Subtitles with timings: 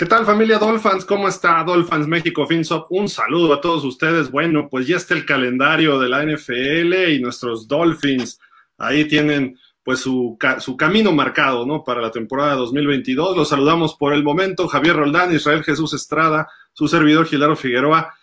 [0.00, 1.04] ¿Qué tal familia Dolphins?
[1.04, 2.90] ¿Cómo está Dolphins México FinSop?
[2.90, 4.30] Un saludo a todos ustedes.
[4.30, 8.40] Bueno, pues ya está el calendario de la NFL y nuestros Dolphins.
[8.78, 11.84] Ahí tienen pues su, su camino marcado, ¿no?
[11.84, 13.36] Para la temporada 2022.
[13.36, 14.68] Los saludamos por el momento.
[14.68, 18.14] Javier Roldán, Israel Jesús Estrada, su servidor Gilaro Figueroa.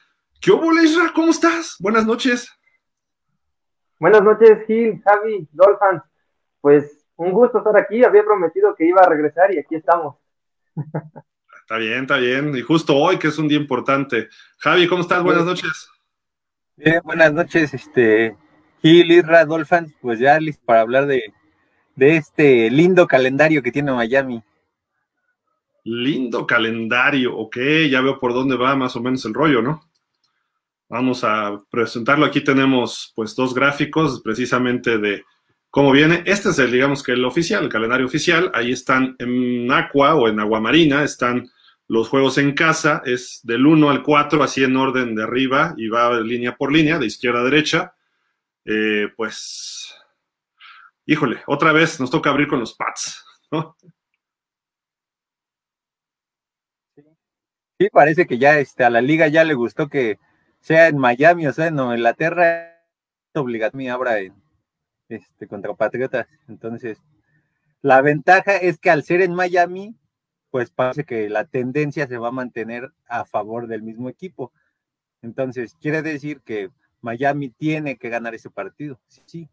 [0.41, 1.11] ¿Qué hubo, Isra?
[1.13, 1.75] ¿Cómo estás?
[1.79, 2.51] Buenas noches.
[3.99, 6.01] Buenas noches, Gil, Javi, Dolphins.
[6.59, 8.03] Pues un gusto estar aquí.
[8.03, 10.15] Había prometido que iba a regresar y aquí estamos.
[11.67, 12.55] Está bien, está bien.
[12.55, 14.29] Y justo hoy, que es un día importante.
[14.59, 15.21] Javi, ¿cómo estás?
[15.21, 15.89] Buenas noches.
[16.77, 18.37] Bien, buenas noches, este,
[18.81, 21.33] Gil, Dolphins, pues ya listo para hablar de,
[21.93, 24.41] de este lindo calendario que tiene Miami.
[25.83, 27.57] Lindo calendario, ok,
[27.91, 29.81] ya veo por dónde va más o menos el rollo, ¿no?
[30.87, 32.25] Vamos a presentarlo.
[32.25, 35.25] Aquí tenemos pues dos gráficos precisamente de
[35.69, 36.23] cómo viene.
[36.25, 38.51] Este es el, digamos que el oficial, el calendario oficial.
[38.53, 41.49] Ahí están en Aqua o en Agua Marina, están
[41.87, 45.87] los juegos en casa es del 1 al 4, así en orden de arriba y
[45.87, 47.95] va línea por línea, de izquierda a derecha.
[48.65, 49.95] Eh, pues,
[51.05, 53.77] híjole, otra vez nos toca abrir con los Pats, ¿no?
[57.79, 60.19] Sí, parece que ya este, a la liga ya le gustó que
[60.59, 62.75] sea en Miami, o sea, en Inglaterra,
[63.35, 64.33] obligatorio abra en,
[65.09, 66.27] este, contra Patriotas.
[66.47, 66.97] Entonces,
[67.81, 69.95] la ventaja es que al ser en Miami,
[70.49, 74.51] pues parece que la tendencia se va a mantener a favor del mismo equipo.
[75.21, 76.69] Entonces, quiere decir que
[77.01, 78.99] Miami tiene que ganar ese partido.
[79.25, 79.49] Sí.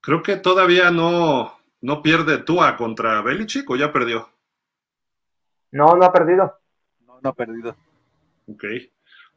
[0.00, 4.30] Creo que todavía no, no pierde Tua contra Belichick o ya perdió.
[5.70, 6.58] No, no ha perdido.
[7.06, 7.76] No, no ha perdido.
[8.46, 8.64] Ok.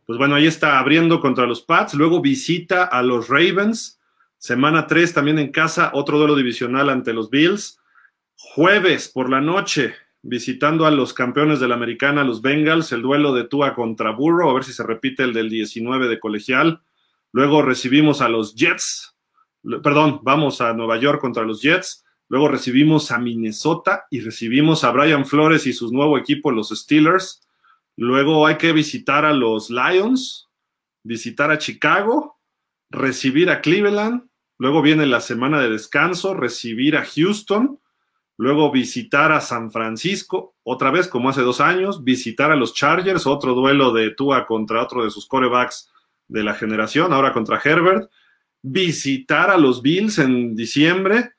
[0.05, 1.93] Pues bueno, ahí está abriendo contra los Pats.
[1.93, 3.99] Luego visita a los Ravens.
[4.37, 7.80] Semana 3 también en casa, otro duelo divisional ante los Bills.
[8.43, 9.93] Jueves por la noche,
[10.23, 14.49] visitando a los campeones de la americana, los Bengals, el duelo de Tua contra Burro,
[14.49, 16.81] a ver si se repite el del 19 de colegial.
[17.31, 19.15] Luego recibimos a los Jets,
[19.83, 22.03] perdón, vamos a Nueva York contra los Jets.
[22.29, 27.47] Luego recibimos a Minnesota y recibimos a Brian Flores y su nuevo equipo, los Steelers.
[27.95, 30.49] Luego hay que visitar a los Lions,
[31.03, 32.39] visitar a Chicago,
[32.89, 34.23] recibir a Cleveland.
[34.57, 37.79] Luego viene la semana de descanso, recibir a Houston
[38.41, 43.27] luego visitar a San Francisco, otra vez como hace dos años, visitar a los Chargers,
[43.27, 45.91] otro duelo de Tua contra otro de sus corebacks
[46.27, 48.09] de la generación, ahora contra Herbert,
[48.63, 51.33] visitar a los Bills en diciembre,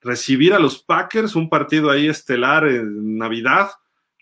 [0.00, 3.70] recibir a los Packers, un partido ahí estelar en Navidad,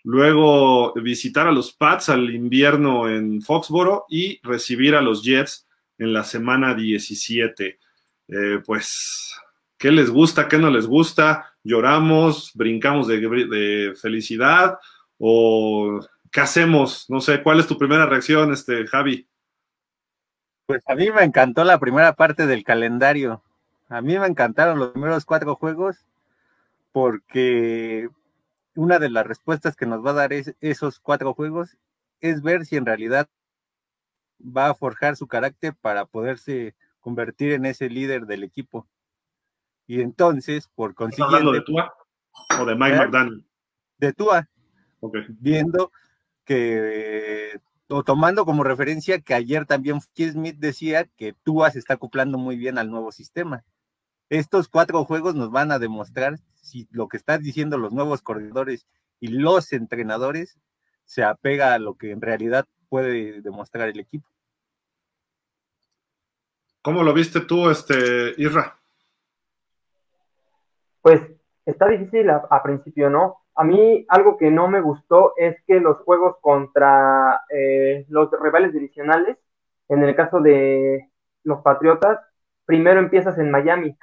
[0.03, 5.67] luego visitar a los Pats al invierno en Foxboro y recibir a los Jets
[5.97, 7.79] en la semana 17.
[8.27, 9.33] Eh, pues,
[9.75, 10.47] ¿qué les gusta?
[10.47, 11.56] ¿Qué no les gusta?
[11.67, 14.79] Lloramos, brincamos de, felicidad
[15.17, 15.99] o
[16.31, 17.05] qué hacemos?
[17.09, 19.27] No sé, ¿cuál es tu primera reacción, este, Javi?
[20.65, 23.43] Pues a mí me encantó la primera parte del calendario.
[23.89, 26.05] A mí me encantaron los primeros cuatro juegos
[26.91, 28.09] porque
[28.75, 31.77] una de las respuestas que nos va a dar esos cuatro juegos
[32.21, 33.29] es ver si en realidad
[34.41, 38.87] va a forjar su carácter para poderse convertir en ese líder del equipo.
[39.87, 41.51] Y entonces, por consiguiente.
[41.51, 41.93] de Tua
[42.59, 42.99] o de Mike ¿Eh?
[42.99, 43.45] McDaniel?
[43.97, 44.49] De Tua.
[45.39, 45.91] Viendo
[46.43, 52.37] que, o tomando como referencia que ayer también Smith decía que Tua se está acoplando
[52.37, 53.63] muy bien al nuevo sistema.
[54.29, 58.85] Estos cuatro juegos nos van a demostrar si lo que están diciendo los nuevos corredores
[59.21, 60.59] y los entrenadores
[61.05, 64.27] se apega a lo que en realidad puede demostrar el equipo.
[66.81, 68.76] ¿Cómo lo viste tú, este, Irra?
[71.07, 71.21] Pues
[71.65, 73.37] está difícil a, principio, ¿no?
[73.55, 78.73] A mí algo que no me gustó es que los juegos contra eh, los rivales
[78.73, 79.37] divisionales,
[79.87, 81.09] en el caso de
[81.45, 82.19] los Patriotas,
[82.65, 83.97] primero empiezas en Miami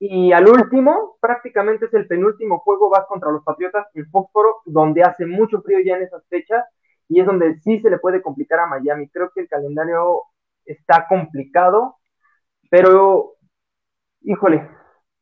[0.00, 5.04] y al último, prácticamente es el penúltimo juego, vas contra los Patriotas en Foxboro, donde
[5.04, 6.64] hace mucho frío ya en esas fechas
[7.08, 9.08] y es donde sí se le puede complicar a Miami.
[9.08, 10.22] Creo que el calendario
[10.64, 11.98] está complicado,
[12.68, 13.36] pero
[14.22, 14.79] híjole,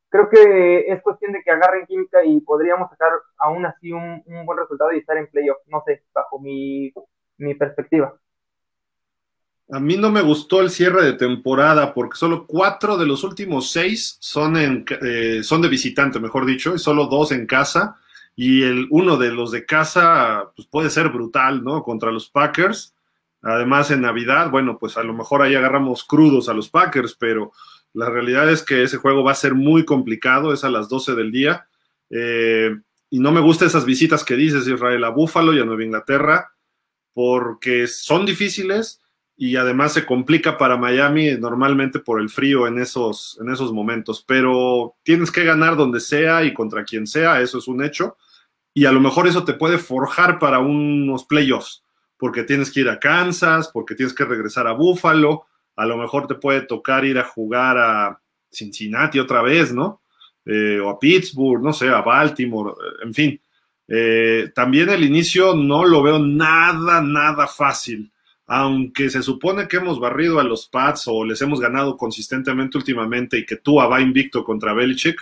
[0.09, 4.57] creo que es cuestión de que agarren química y podríamos sacar aún así un, buen
[4.57, 6.91] resultado y estar en playoff, no sé, bajo mi,
[7.57, 8.13] perspectiva.
[9.71, 13.71] A mí no me gustó el cierre de temporada porque solo cuatro de los últimos
[13.71, 17.95] seis son, en, eh, son de visitante, mejor dicho, y solo dos en casa.
[18.35, 21.83] Y el uno de los de casa pues puede ser brutal, ¿no?
[21.83, 22.95] Contra los Packers.
[23.41, 27.51] Además, en Navidad, bueno, pues a lo mejor ahí agarramos crudos a los Packers, pero
[27.93, 31.15] la realidad es que ese juego va a ser muy complicado, es a las 12
[31.15, 31.67] del día.
[32.09, 32.75] Eh,
[33.09, 36.51] y no me gustan esas visitas que dices, Israel, a Búfalo y a Nueva Inglaterra,
[37.13, 39.01] porque son difíciles
[39.35, 44.23] y además se complica para Miami normalmente por el frío en esos, en esos momentos,
[44.27, 48.17] pero tienes que ganar donde sea y contra quien sea, eso es un hecho,
[48.73, 51.85] y a lo mejor eso te puede forjar para unos playoffs,
[52.17, 55.45] porque tienes que ir a Kansas, porque tienes que regresar a Buffalo,
[55.79, 58.19] a lo mejor te puede tocar ir a jugar a
[58.51, 60.01] Cincinnati otra vez, ¿no?
[60.45, 63.41] Eh, o a Pittsburgh, no sé, a Baltimore, eh, en fin.
[63.87, 68.11] Eh, también el inicio no lo veo nada, nada fácil
[68.51, 73.37] aunque se supone que hemos barrido a los Pats o les hemos ganado consistentemente últimamente
[73.37, 75.19] y que Tua va invicto contra Belichick,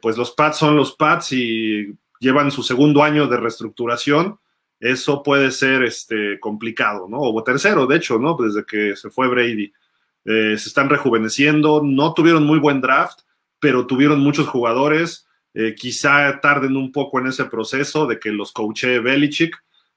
[0.00, 4.38] pues los Pats son los Pats y llevan su segundo año de reestructuración.
[4.84, 7.18] Eso puede ser este, complicado, ¿no?
[7.18, 8.36] O tercero, de hecho, ¿no?
[8.38, 9.72] Desde que se fue Brady.
[10.26, 13.20] Eh, se están rejuveneciendo, no tuvieron muy buen draft,
[13.58, 15.26] pero tuvieron muchos jugadores.
[15.54, 19.56] Eh, quizá tarden un poco en ese proceso de que los coache Belichick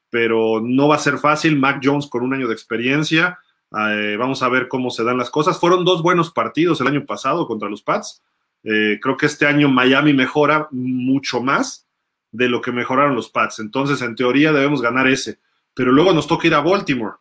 [0.09, 1.59] pero no va a ser fácil.
[1.59, 3.39] Mac Jones con un año de experiencia.
[3.77, 5.59] Eh, vamos a ver cómo se dan las cosas.
[5.59, 8.23] Fueron dos buenos partidos el año pasado contra los Pats.
[8.63, 11.86] Creo que este año Miami mejora mucho más
[12.37, 13.57] de lo que mejoraron los Pats.
[13.57, 15.39] Entonces, en teoría, debemos ganar ese.
[15.73, 17.15] Pero luego nos toca ir a Baltimore.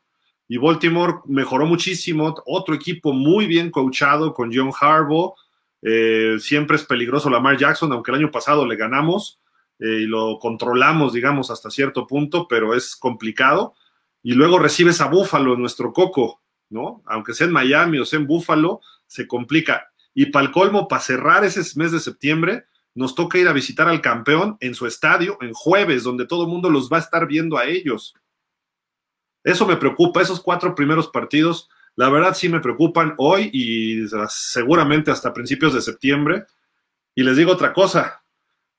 [0.46, 2.34] Y Baltimore mejoró muchísimo.
[2.44, 5.34] Otro equipo muy bien coachado con John Harbaugh.
[5.80, 9.40] Eh, siempre es peligroso Lamar Jackson, aunque el año pasado le ganamos.
[9.78, 13.74] Eh, y lo controlamos, digamos, hasta cierto punto, pero es complicado.
[14.22, 17.02] Y luego recibes a Búfalo, nuestro coco, ¿no?
[17.06, 19.88] Aunque sea en Miami o sea en Búfalo, se complica.
[20.12, 22.66] Y para el colmo, para cerrar ese mes de septiembre,
[22.96, 26.48] nos toca ir a visitar al campeón en su estadio en jueves, donde todo el
[26.48, 28.14] mundo los va a estar viendo a ellos.
[29.44, 35.10] Eso me preocupa, esos cuatro primeros partidos, la verdad sí me preocupan hoy y seguramente
[35.10, 36.46] hasta principios de septiembre.
[37.14, 38.22] Y les digo otra cosa,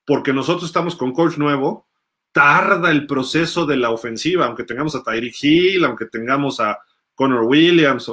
[0.04, 1.86] porque nosotros estamos con coach nuevo,
[2.32, 6.78] tarda el proceso de la ofensiva, aunque tengamos a Tyreek Hill, aunque tengamos a
[7.14, 8.10] Connor Williams,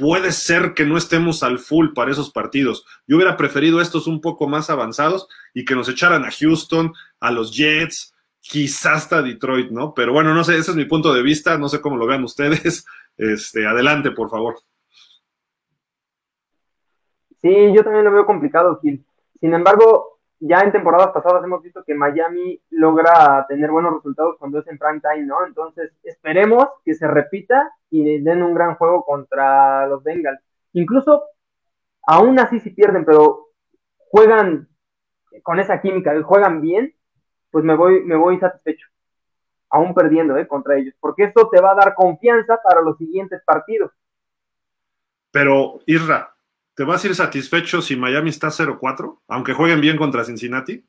[0.00, 2.86] puede ser que no estemos al full para esos partidos.
[3.06, 7.30] Yo hubiera preferido estos un poco más avanzados y que nos echaran a Houston, a
[7.30, 9.92] los Jets, quizás hasta Detroit, ¿no?
[9.92, 12.24] Pero bueno, no sé, ese es mi punto de vista, no sé cómo lo vean
[12.24, 12.86] ustedes.
[13.22, 14.56] Este, adelante, por favor.
[17.42, 19.04] Sí, yo también lo veo complicado, Gil.
[19.38, 24.58] Sin embargo, ya en temporadas pasadas hemos visto que Miami logra tener buenos resultados cuando
[24.58, 25.46] es en prime time, ¿no?
[25.46, 30.40] Entonces, esperemos que se repita y den un gran juego contra los Bengals.
[30.72, 31.24] Incluso,
[32.06, 33.48] aún así si pierden, pero
[34.08, 34.68] juegan
[35.42, 36.94] con esa química, juegan bien,
[37.50, 38.86] pues me voy, me voy satisfecho.
[39.68, 40.48] Aún perdiendo, ¿eh?
[40.48, 40.94] Contra ellos.
[41.00, 43.92] Porque eso te va a dar confianza para los siguientes partidos.
[45.30, 46.34] Pero, Isra,
[46.74, 50.84] ¿Te vas a ir satisfecho si Miami está 0-4, aunque jueguen bien contra Cincinnati?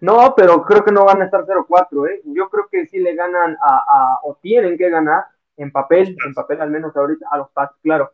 [0.00, 2.22] No, pero creo que no van a estar 0-4, ¿eh?
[2.24, 5.24] Yo creo que sí le ganan a, o tienen que ganar
[5.56, 8.12] en papel, en papel al menos ahorita, a los Pats, claro.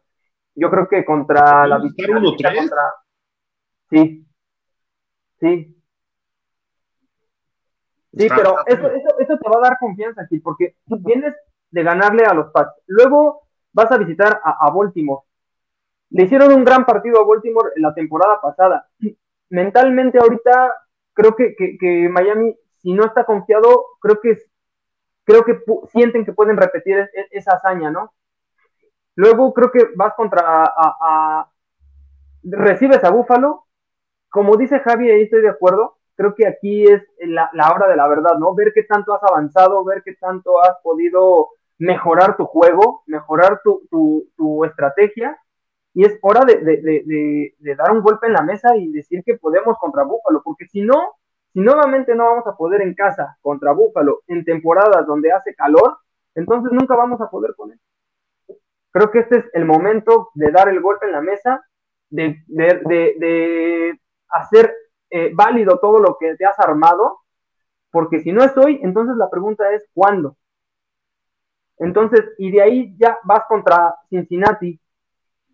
[0.55, 2.95] Yo creo que contra la victoria contra...
[3.91, 4.27] Sí,
[5.41, 5.77] sí.
[8.15, 11.35] Sí, pero eso, eso, eso, te va a dar confianza aquí, porque vienes
[11.71, 12.75] de ganarle a los Pats.
[12.87, 15.23] Luego vas a visitar a, Baltimore.
[16.11, 18.89] Le hicieron un gran partido a Baltimore en la temporada pasada.
[19.51, 20.75] Mentalmente ahorita
[21.15, 24.39] creo que, Miami, si no está confiado, creo que,
[25.25, 28.13] creo que sienten que pueden repetir e, e, esa hazaña, ¿no?
[29.15, 31.49] Luego creo que vas contra a,
[32.43, 33.67] recibes a Búfalo.
[34.31, 35.99] Como dice Javi, ahí estoy de acuerdo.
[36.17, 38.55] Creo que aquí es la, la hora de la verdad, ¿no?
[38.55, 43.83] Ver qué tanto has avanzado, ver qué tanto has podido mejorar tu juego, mejorar tu,
[44.37, 45.37] tu, estrategia,
[45.95, 49.37] y es hora de, de, de, dar un golpe en la mesa y decir que
[49.37, 51.17] podemos contra Búfalo, porque si no,
[51.53, 55.99] si nuevamente no vamos a poder en casa contra Búfalo en temporadas donde hace calor,
[56.35, 57.81] entonces nunca vamos a poder con él.
[58.91, 61.65] Creo que este es el momento de dar el golpe en la mesa,
[62.09, 63.99] de, de
[64.29, 64.75] hacer
[65.11, 67.21] eh, válido todo lo que te has armado,
[67.91, 70.37] porque si no es hoy, entonces la pregunta es ¿cuándo?
[71.83, 74.79] Entonces, y de ahí ya vas contra Cincinnati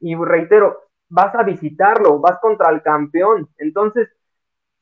[0.00, 3.48] y reitero, vas a visitarlo, vas contra el campeón.
[3.56, 4.10] Entonces,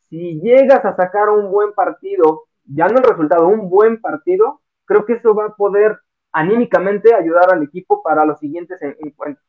[0.08, 5.06] si llegas a sacar un buen partido, ya no el resultado, un buen partido, creo
[5.06, 6.00] que eso va a poder
[6.32, 9.46] anímicamente ayudar al equipo para los siguientes encuentros.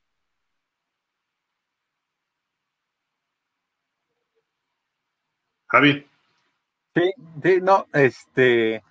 [5.65, 6.07] Javi.
[6.93, 8.83] Sí, sí, no, este,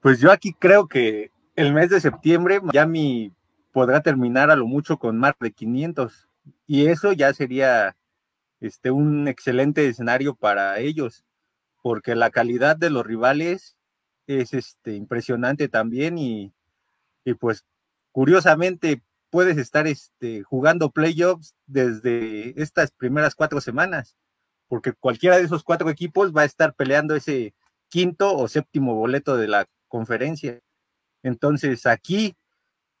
[0.00, 3.32] pues yo aquí creo que el mes de septiembre Miami
[3.72, 6.28] podrá terminar a lo mucho con más de 500
[6.68, 7.96] y eso ya sería
[8.60, 11.24] este, un excelente escenario para ellos,
[11.82, 13.76] porque la calidad de los rivales
[14.28, 16.52] es este, impresionante también y,
[17.24, 17.64] y pues
[18.12, 24.16] curiosamente puedes estar este, jugando playoffs desde estas primeras cuatro semanas,
[24.68, 27.52] porque cualquiera de esos cuatro equipos va a estar peleando ese
[27.88, 30.60] quinto o séptimo boleto de la conferencia.
[31.28, 32.36] Entonces aquí,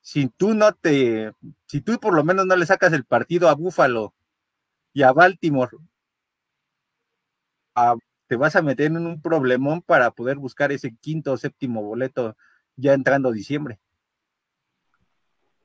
[0.00, 1.32] si tú no te,
[1.66, 4.14] si tú por lo menos no le sacas el partido a Buffalo
[4.92, 5.76] y a Baltimore,
[8.26, 12.36] te vas a meter en un problemón para poder buscar ese quinto o séptimo boleto
[12.76, 13.80] ya entrando diciembre.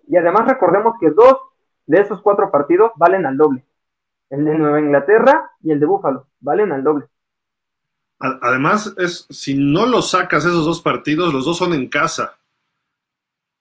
[0.08, 1.38] Y además recordemos que dos
[1.86, 3.66] de esos cuatro partidos valen al doble.
[4.30, 7.06] El de Nueva Inglaterra y el de Búfalo valen al doble.
[8.20, 12.38] Además, es, si no los sacas esos dos partidos, los dos son en casa.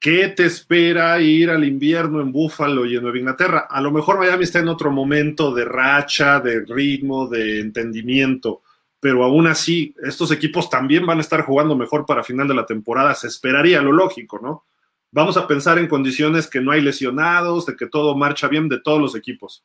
[0.02, 3.68] ¿Qué te espera ir al invierno en Búfalo y en Nueva Inglaterra?
[3.70, 8.62] A lo mejor Miami está en otro momento de racha, de ritmo, de entendimiento,
[8.98, 12.66] pero aún así, estos equipos también van a estar jugando mejor para final de la
[12.66, 13.14] temporada.
[13.14, 14.64] Se esperaría lo lógico, ¿no?
[15.12, 18.80] Vamos a pensar en condiciones que no hay lesionados, de que todo marcha bien de
[18.80, 19.64] todos los equipos.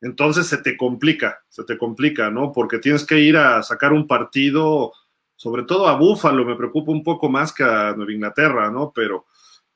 [0.00, 2.52] Entonces se te complica, se te complica, ¿no?
[2.52, 4.94] Porque tienes que ir a sacar un partido,
[5.36, 8.92] sobre todo a Búfalo, me preocupa un poco más que a Nueva Inglaterra, ¿no?
[8.94, 9.26] Pero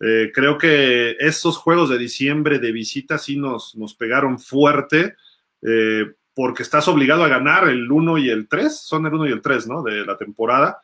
[0.05, 5.15] eh, creo que estos juegos de diciembre de visita sí nos, nos pegaron fuerte,
[5.63, 9.33] eh, porque estás obligado a ganar el 1 y el 3, son el 1 y
[9.33, 9.81] el 3, ¿no?
[9.85, 10.81] De la temporada,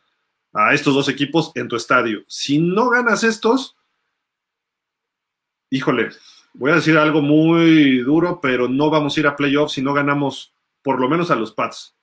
[0.53, 2.23] a estos dos equipos en tu estadio.
[2.29, 3.77] Si no ganas estos,
[5.69, 6.11] híjole,
[6.53, 9.95] voy a decir algo muy duro, pero no vamos a ir a playoffs si no
[9.95, 11.97] ganamos por lo menos a los Pats.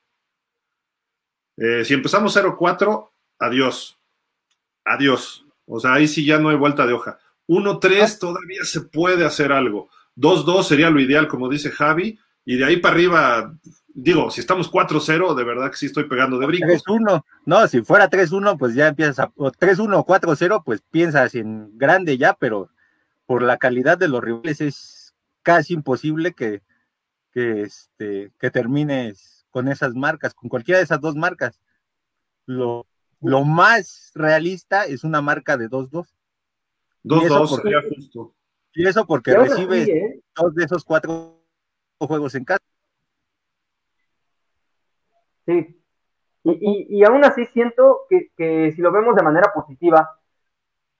[1.55, 3.97] Eh, si empezamos 0-4, adiós.
[4.83, 5.44] Adiós.
[5.65, 7.17] O sea, ahí sí ya no hay vuelta de hoja.
[7.47, 8.19] 1-3 ah.
[8.19, 9.89] todavía se puede hacer algo.
[10.17, 12.19] 2-2 sería lo ideal, como dice Javi.
[12.45, 13.53] Y de ahí para arriba,
[13.93, 16.67] digo, si estamos 4-0, de verdad que sí estoy pegando de brinco.
[16.67, 17.23] 3-1.
[17.45, 19.31] No, si fuera 3-1, pues ya empiezas a.
[19.33, 22.69] 3-1 o 4-0, pues piensas en grande ya, pero
[23.25, 26.61] por la calidad de los rivales es casi imposible que,
[27.31, 31.59] que, este, que termines con esas marcas, con cualquiera de esas dos marcas.
[32.45, 32.85] Lo,
[33.25, 36.07] lo más realista es una marca de 2-2.
[37.03, 38.33] 2-2 sería justo.
[38.73, 40.21] Y eso porque recibe ¿eh?
[40.35, 41.41] dos de esos cuatro
[41.97, 42.63] juegos en casa.
[45.45, 45.81] Sí.
[46.43, 50.19] Y, y, y aún así siento que, que, si lo vemos de manera positiva,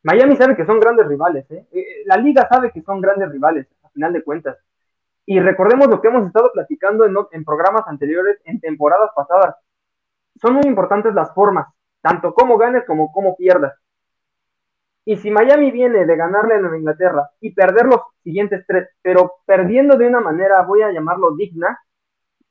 [0.03, 1.67] Miami sabe que son grandes rivales, ¿eh?
[1.71, 2.03] ¿eh?
[2.05, 4.57] La liga sabe que son grandes rivales, a final de cuentas.
[5.25, 9.55] Y recordemos lo que hemos estado platicando en, en programas anteriores, en temporadas pasadas.
[10.41, 11.67] Son muy importantes las formas,
[12.05, 13.73] tanto cómo ganes como cómo pierdas.
[15.05, 19.97] Y si Miami viene de ganarle a Inglaterra y perder los siguientes tres, pero perdiendo
[19.97, 21.79] de una manera, voy a llamarlo digna,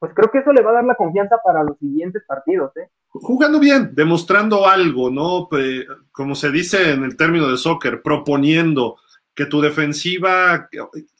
[0.00, 2.76] pues creo que eso le va a dar la confianza para los siguientes partidos.
[2.78, 2.88] ¿eh?
[3.10, 5.48] Jugando bien, demostrando algo, ¿no?
[6.10, 8.96] Como se dice en el término de soccer, proponiendo
[9.36, 10.68] que tu defensiva,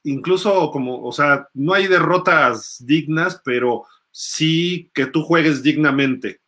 [0.02, 6.40] incluso como, o sea, no hay derrotas dignas, pero sí que tú juegues dignamente.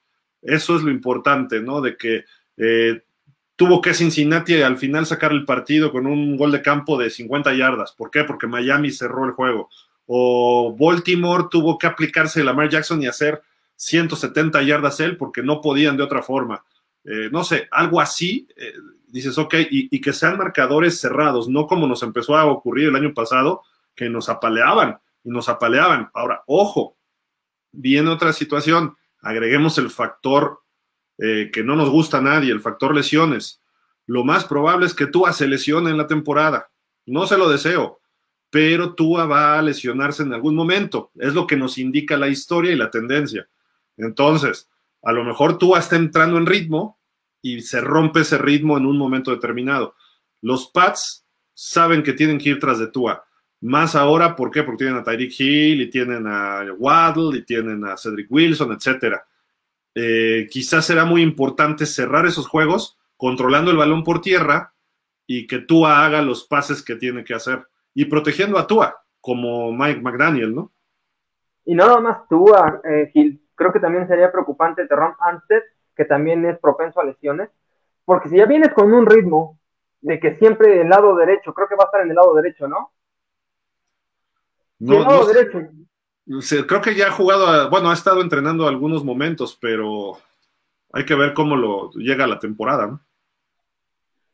[0.47, 1.81] Eso es lo importante, ¿no?
[1.81, 2.25] De que
[2.57, 3.03] eh,
[3.57, 7.55] tuvo que Cincinnati al final sacar el partido con un gol de campo de 50
[7.55, 7.93] yardas.
[7.93, 8.25] ¿Por qué?
[8.25, 9.69] Porque Miami cerró el juego
[10.07, 13.43] o Baltimore tuvo que aplicarse Lamar Jackson y hacer
[13.75, 16.65] 170 yardas él porque no podían de otra forma.
[17.05, 18.73] Eh, no sé, algo así, eh,
[19.09, 23.13] dices, ok, y, que sean marcadores cerrados, no como nos empezó a ocurrir el año
[23.15, 23.63] pasado,
[23.95, 26.11] que nos apaleaban y nos apaleaban.
[26.15, 26.97] Ahora, ojo,
[27.73, 30.61] viene otra situación, agreguemos el factor
[31.19, 33.61] eh, que no nos gusta a nadie, el factor lesiones.
[34.07, 36.71] Lo más probable es que tú se lesione en la temporada.
[37.07, 38.01] No se lo deseo,
[38.51, 41.11] pero Tua va a lesionarse en algún momento.
[41.17, 43.49] Es lo que nos indica la historia y la tendencia.
[43.97, 44.71] Entonces,
[45.03, 47.01] a lo mejor Tua está entrando en ritmo
[47.43, 49.97] y se rompe ese ritmo en un momento determinado.
[50.41, 53.25] Los Pats saben que tienen que ir tras de Tua.
[53.61, 54.63] Más ahora, ¿por qué?
[54.63, 59.17] Porque tienen a Tyreek Hill y tienen a Waddle y tienen a Cedric Wilson, etc.
[59.95, 64.75] Eh, quizás será muy importante cerrar esos juegos controlando el balón por tierra
[65.27, 69.73] y que Tua haga los pases que tiene que hacer y protegiendo a Tua, como
[69.73, 70.71] Mike McDaniel, ¿no?
[71.65, 73.43] Y nada más Tua, eh, Gil.
[73.55, 75.65] Creo que también sería preocupante Terron Antes,
[75.97, 77.49] que también es propenso a lesiones,
[78.05, 79.59] porque si ya vienes con un ritmo
[80.03, 82.69] de que siempre el lado derecho, creo que va a estar en el lado derecho,
[82.69, 82.93] ¿no?
[84.79, 85.59] No, lado derecho.
[86.67, 90.19] creo que ya ha jugado, bueno, ha estado entrenando algunos momentos, pero
[90.93, 93.01] hay que ver cómo lo llega la temporada, ¿no?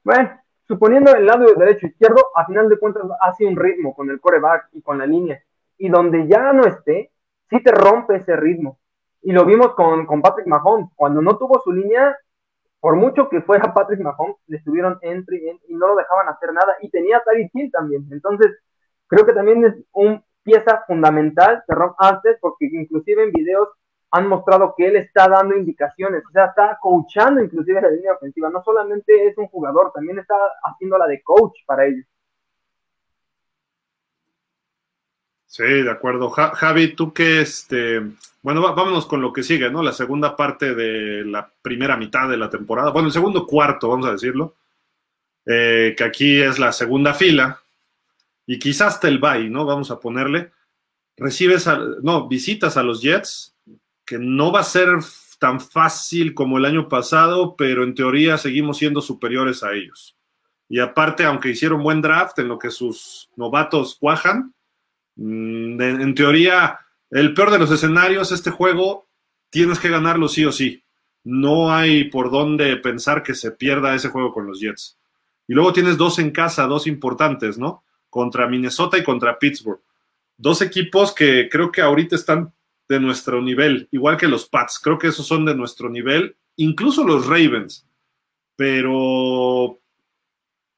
[0.04, 0.30] Bueno,
[0.66, 4.68] suponiendo el lado derecho izquierdo, a final de cuentas hace un ritmo con el coreback
[4.72, 5.42] y con la línea.
[5.78, 7.12] Y donde ya no esté,
[7.48, 8.78] sí te rompe ese ritmo.
[9.22, 12.16] Y lo vimos con, con Patrick Mahomes, cuando no tuvo su línea,
[12.80, 15.36] por mucho que fuera Patrick Mahomes, le estuvieron entre
[15.68, 16.74] y, no lo dejaban hacer nada.
[16.80, 18.08] Y tenía a Tyreek Hill también.
[18.10, 18.50] Entonces,
[19.06, 21.94] creo que también es una pieza fundamental de Ron
[22.40, 23.68] porque inclusive en videos
[24.10, 28.50] han mostrado que él está dando indicaciones, o sea, está coachando inclusive la línea ofensiva.
[28.50, 30.34] No solamente es un jugador, también está
[30.64, 32.04] haciendo la de coach para ellos.
[35.46, 36.30] Sí, de acuerdo.
[36.30, 38.00] Javi, tú que este,
[38.42, 39.82] bueno, vámonos con lo que sigue, ¿no?
[39.82, 44.06] La segunda parte de la primera mitad de la temporada, bueno, el segundo cuarto, vamos
[44.06, 44.56] a decirlo,
[45.46, 47.61] eh, que aquí es la segunda fila,
[48.46, 49.64] y quizás hasta el bye, ¿no?
[49.64, 50.52] Vamos a ponerle.
[51.16, 51.68] Recibes,
[52.02, 53.54] no, visitas a los Jets,
[54.04, 54.88] que no va a ser
[55.38, 60.16] tan fácil como el año pasado, pero en teoría seguimos siendo superiores a ellos.
[60.68, 64.54] Y aparte, aunque hicieron buen draft en lo que sus novatos cuajan,
[65.16, 66.78] Mm, en teoría,
[67.10, 69.08] el peor de los escenarios, este juego
[69.50, 70.84] tienes que ganarlo sí o sí.
[71.24, 74.98] No hay por dónde pensar que se pierda ese juego con los Jets.
[75.46, 77.84] Y luego tienes dos en casa, dos importantes, ¿no?
[78.12, 79.80] Contra Minnesota y contra Pittsburgh.
[80.36, 82.52] Dos equipos que creo que ahorita están
[82.86, 84.78] de nuestro nivel, igual que los Pats.
[84.78, 87.86] Creo que esos son de nuestro nivel, incluso los Ravens.
[88.54, 89.80] Pero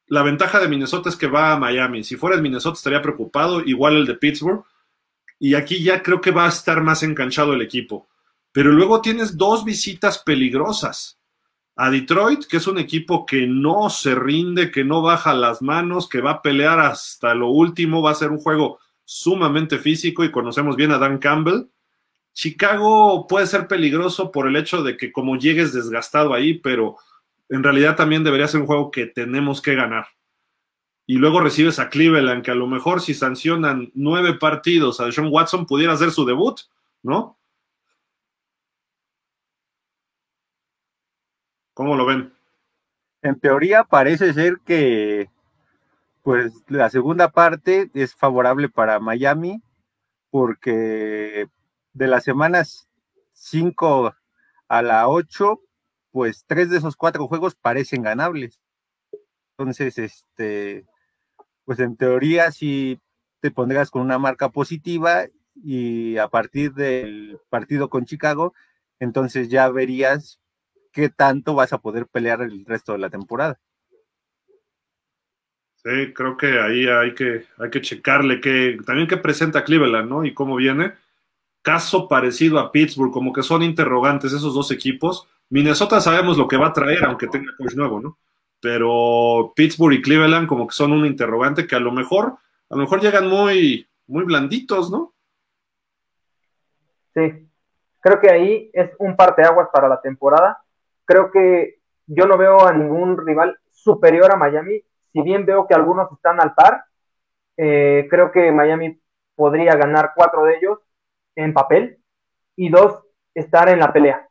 [0.07, 2.05] la ventaja de Minnesota es que va a Miami.
[2.05, 4.64] Si fuera el Minnesota estaría preocupado, igual el de Pittsburgh.
[5.41, 8.07] Y aquí ya creo que va a estar más enganchado el equipo.
[8.53, 11.19] Pero luego tienes dos visitas peligrosas.
[11.76, 16.09] A Detroit, que es un equipo que no se rinde, que no baja las manos,
[16.09, 20.31] que va a pelear hasta lo último, va a ser un juego sumamente físico y
[20.31, 21.69] conocemos bien a Dan Campbell.
[22.33, 26.97] Chicago puede ser peligroso por el hecho de que como llegues desgastado ahí, pero
[27.49, 30.06] en realidad también debería ser un juego que tenemos que ganar.
[31.06, 35.28] Y luego recibes a Cleveland, que a lo mejor si sancionan nueve partidos a Sean
[35.30, 36.60] Watson pudiera hacer su debut,
[37.02, 37.39] ¿no?
[41.75, 42.32] ¿Cómo lo ven?
[43.23, 45.28] En teoría parece ser que
[46.23, 49.63] pues la segunda parte es favorable para Miami
[50.30, 51.49] porque
[51.93, 52.89] de las semanas
[53.32, 54.15] 5
[54.69, 55.60] a la 8
[56.15, 58.60] pues tres de esos cuatro juegos parecen ganables.
[59.58, 60.87] Entonces, este,
[61.65, 63.00] pues en teoría sí
[63.41, 65.25] te pondrás con una marca positiva
[65.56, 68.54] y a partir del partido con Chicago,
[69.00, 70.39] entonces ya verías
[70.95, 73.59] qué tanto vas a poder pelear el resto de la temporada.
[75.83, 80.25] Sí, creo que ahí hay que, hay que checarle que también que presenta Cleveland, ¿no?
[80.25, 80.95] Y cómo viene.
[81.61, 86.57] Caso parecido a Pittsburgh, como que son interrogantes esos dos equipos Minnesota sabemos lo que
[86.57, 88.19] va a traer, aunque tenga coach nuevo, ¿no?
[88.61, 92.39] Pero Pittsburgh y Cleveland como que son un interrogante que a lo mejor,
[92.71, 95.15] a lo mejor llegan muy, muy blanditos, ¿no?
[97.15, 97.49] Sí,
[98.00, 100.64] creo que ahí es un parteaguas para la temporada.
[101.04, 105.75] Creo que yo no veo a ningún rival superior a Miami, si bien veo que
[105.75, 106.84] algunos están al par,
[107.56, 109.00] eh, creo que Miami
[109.34, 110.78] podría ganar cuatro de ellos
[111.36, 111.99] en papel
[112.56, 114.28] y dos estar en la pelea.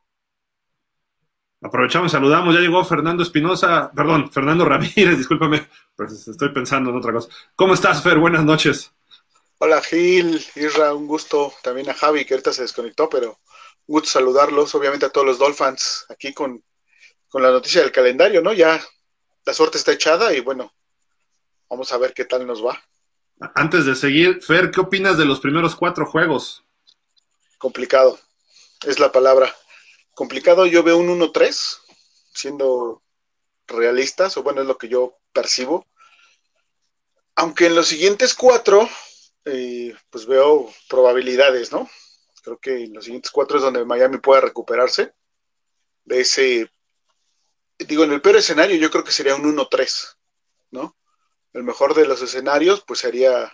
[1.62, 7.12] Aprovechamos, saludamos, ya llegó Fernando Espinosa, perdón, Fernando Ramírez, discúlpame, pues estoy pensando en otra
[7.12, 7.30] cosa.
[7.56, 8.18] ¿Cómo estás, Fer?
[8.18, 8.92] Buenas noches.
[9.58, 13.38] Hola Gil, Isra, un gusto, también a Javi, que ahorita se desconectó, pero
[13.86, 16.62] gusto saludarlos, obviamente a todos los Dolphins, aquí con,
[17.28, 18.52] con la noticia del calendario, ¿no?
[18.52, 18.82] Ya
[19.44, 20.72] la suerte está echada y bueno,
[21.68, 22.82] vamos a ver qué tal nos va.
[23.54, 26.64] Antes de seguir, Fer, ¿qué opinas de los primeros cuatro juegos?
[27.58, 28.18] Complicado,
[28.86, 29.54] es la palabra
[30.14, 30.66] complicado.
[30.66, 31.80] Yo veo un 1-3,
[32.32, 33.02] siendo
[33.66, 35.86] realistas, o bueno, es lo que yo percibo.
[37.34, 38.88] Aunque en los siguientes cuatro,
[39.44, 41.90] eh, pues veo probabilidades, ¿no?
[42.44, 45.14] Creo que en los siguientes cuatro es donde Miami puede recuperarse
[46.04, 46.70] de ese,
[47.78, 50.18] digo, en el peor escenario yo creo que sería un 1-3,
[50.70, 50.94] ¿no?
[51.54, 53.50] El mejor de los escenarios, pues sería,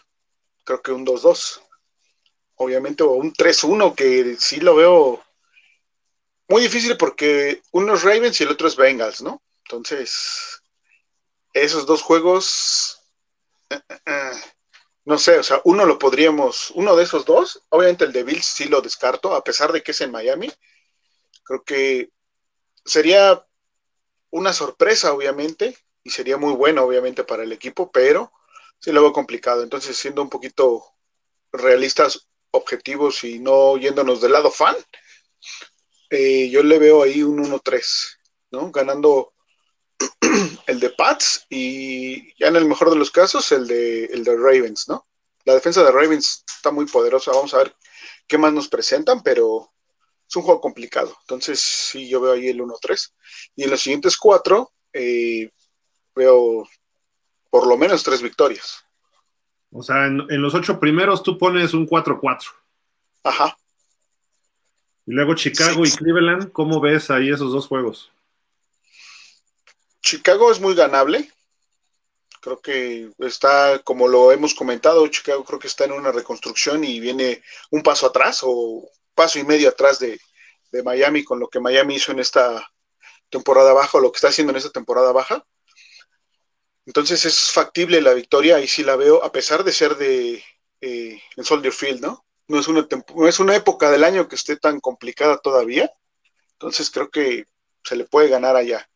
[0.64, 1.62] creo que un 2-2,
[2.56, 5.22] obviamente, o un 3-1, que sí lo veo
[6.48, 9.40] muy difícil porque uno es Ravens y el otro es Bengals, ¿no?
[9.66, 10.60] Entonces,
[11.52, 13.00] esos dos juegos,
[13.68, 14.30] eh, eh, eh,
[15.10, 18.46] no sé, o sea, uno lo podríamos, uno de esos dos, obviamente el de Bills
[18.46, 20.52] sí lo descarto, a pesar de que es en Miami,
[21.42, 22.12] creo que
[22.84, 23.44] sería
[24.30, 28.32] una sorpresa, obviamente, y sería muy bueno, obviamente, para el equipo, pero
[28.78, 29.64] sí lo veo complicado.
[29.64, 30.84] Entonces, siendo un poquito
[31.50, 34.76] realistas, objetivos y no yéndonos del lado fan,
[36.10, 38.16] eh, yo le veo ahí un 1-3,
[38.52, 38.70] ¿no?
[38.70, 39.32] Ganando
[40.66, 44.36] el de Pats y ya en el mejor de los casos el de, el de
[44.36, 45.06] Ravens, ¿no?
[45.44, 47.74] La defensa de Ravens está muy poderosa, vamos a ver
[48.26, 49.70] qué más nos presentan, pero
[50.28, 51.16] es un juego complicado.
[51.22, 53.12] Entonces, sí, yo veo ahí el 1-3.
[53.56, 55.50] Y en los siguientes cuatro, eh,
[56.14, 56.68] veo
[57.48, 58.84] por lo menos tres victorias.
[59.72, 62.44] O sea, en, en los ocho primeros tú pones un 4-4.
[63.24, 63.56] Ajá.
[65.06, 65.92] Y luego Chicago Sí.
[65.92, 68.12] y Cleveland, ¿cómo ves ahí esos dos juegos?
[70.10, 71.30] Chicago es muy ganable.
[72.40, 76.98] Creo que está, como lo hemos comentado, Chicago creo que está en una reconstrucción y
[76.98, 80.20] viene un paso atrás o paso y medio atrás de,
[80.82, 82.68] Miami con lo que Miami hizo en esta
[83.28, 85.46] temporada baja o lo que está haciendo en esta temporada baja.
[86.86, 90.42] Entonces es factible la victoria, ahí sí la veo, a pesar de ser de
[90.80, 92.26] eh, en Soldier Field, ¿no?
[92.48, 95.88] No es, una no es una época del año que esté tan complicada todavía.
[96.54, 97.44] Entonces creo que
[97.84, 98.89] se le puede ganar allá.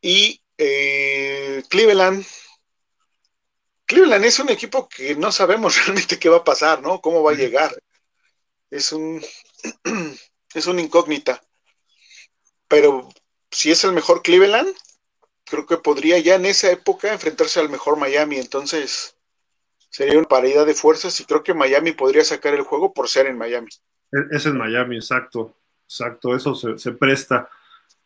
[0.00, 2.24] Y eh, Cleveland.
[3.86, 7.00] Cleveland es un equipo que no sabemos realmente qué va a pasar, ¿no?
[7.00, 7.76] Cómo va a llegar.
[8.70, 9.22] Es un
[10.54, 11.42] es una incógnita.
[12.68, 13.08] Pero
[13.50, 14.74] si es el mejor Cleveland,
[15.44, 18.38] creo que podría ya en esa época enfrentarse al mejor Miami.
[18.38, 19.16] Entonces
[19.90, 23.26] sería una paridad de fuerzas y creo que Miami podría sacar el juego por ser
[23.26, 23.70] en Miami.
[24.12, 25.54] E- Es en Miami, exacto.
[25.84, 27.48] Exacto, eso se, se presta.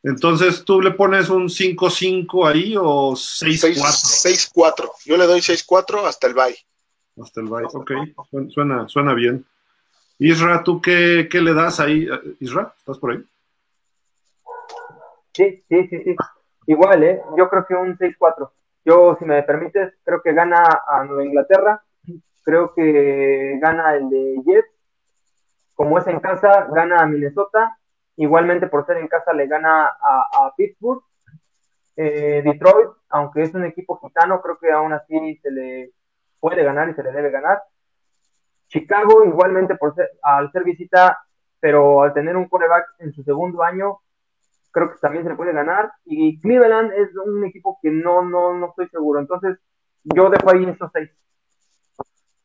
[0.05, 4.53] Entonces, ¿tú le pones un 5-5 ahí o 6-4?
[4.53, 4.91] 6-4.
[5.05, 6.57] Yo le doy 6-4 hasta el bye.
[7.23, 7.65] Hasta el bye.
[7.73, 7.91] Ok,
[8.31, 9.45] Suen- suena, suena bien.
[10.19, 12.09] Isra, ¿tú qué, qué le das ahí?
[12.41, 13.25] Isra, ¿estás por ahí?
[15.35, 16.17] Sí, sí, sí, sí.
[16.67, 17.23] Igual, ¿eh?
[17.37, 18.51] Yo creo que un 6-4.
[18.85, 21.83] Yo, si me permites, creo que gana a Nueva Inglaterra.
[22.45, 24.69] Creo que gana el de Jets.
[25.75, 27.79] Como es en casa, gana a Minnesota.
[28.17, 31.03] Igualmente, por ser en casa, le gana a, a Pittsburgh.
[31.97, 35.93] Eh, Detroit, aunque es un equipo gitano, creo que aún así se le
[36.41, 37.63] puede ganar y se le debe ganar.
[38.69, 41.19] Chicago, igualmente, por ser, al ser visita,
[41.61, 43.99] pero al tener un quarterback en su segundo año,
[44.71, 45.93] creo que también se le puede ganar.
[46.05, 49.21] Y Cleveland es un equipo que no, no, no estoy seguro.
[49.21, 49.59] Entonces,
[50.05, 51.11] yo dejo ahí esos seis.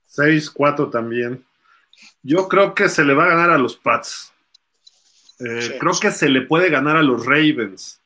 [0.10, 1.46] 6-4 también.
[2.22, 4.34] Yo creo que se le va a ganar a los Pats.
[5.40, 5.74] Eh, Sí.
[5.80, 8.00] Creo que se le puede ganar a los Ravens.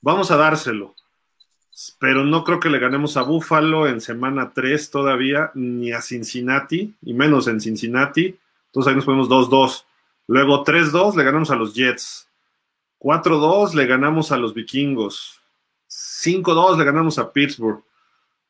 [0.00, 0.94] Vamos a dárselo.
[1.98, 6.94] Pero no creo que le ganemos a Buffalo en semana 3 todavía, ni a Cincinnati,
[7.02, 8.36] y menos en Cincinnati.
[8.66, 9.84] Entonces ahí nos ponemos 2-2.
[10.28, 12.28] Luego 3-2 le ganamos a los Jets.
[12.98, 15.40] 4-2 le ganamos a los Vikingos.
[15.88, 17.82] 5-2 le ganamos a Pittsburgh.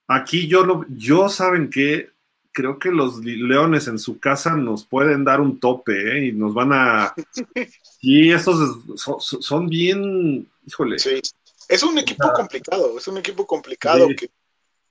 [0.07, 2.11] Aquí yo, lo, yo saben que
[2.53, 6.27] creo que los Leones en su casa nos pueden dar un tope ¿eh?
[6.27, 7.15] y nos van a...
[8.01, 10.49] Sí, estos son, son bien...
[10.67, 10.99] Híjole.
[10.99, 11.21] Sí.
[11.69, 12.33] Es un equipo Ah.
[12.35, 14.17] complicado, es un equipo complicado Sí.
[14.17, 14.31] que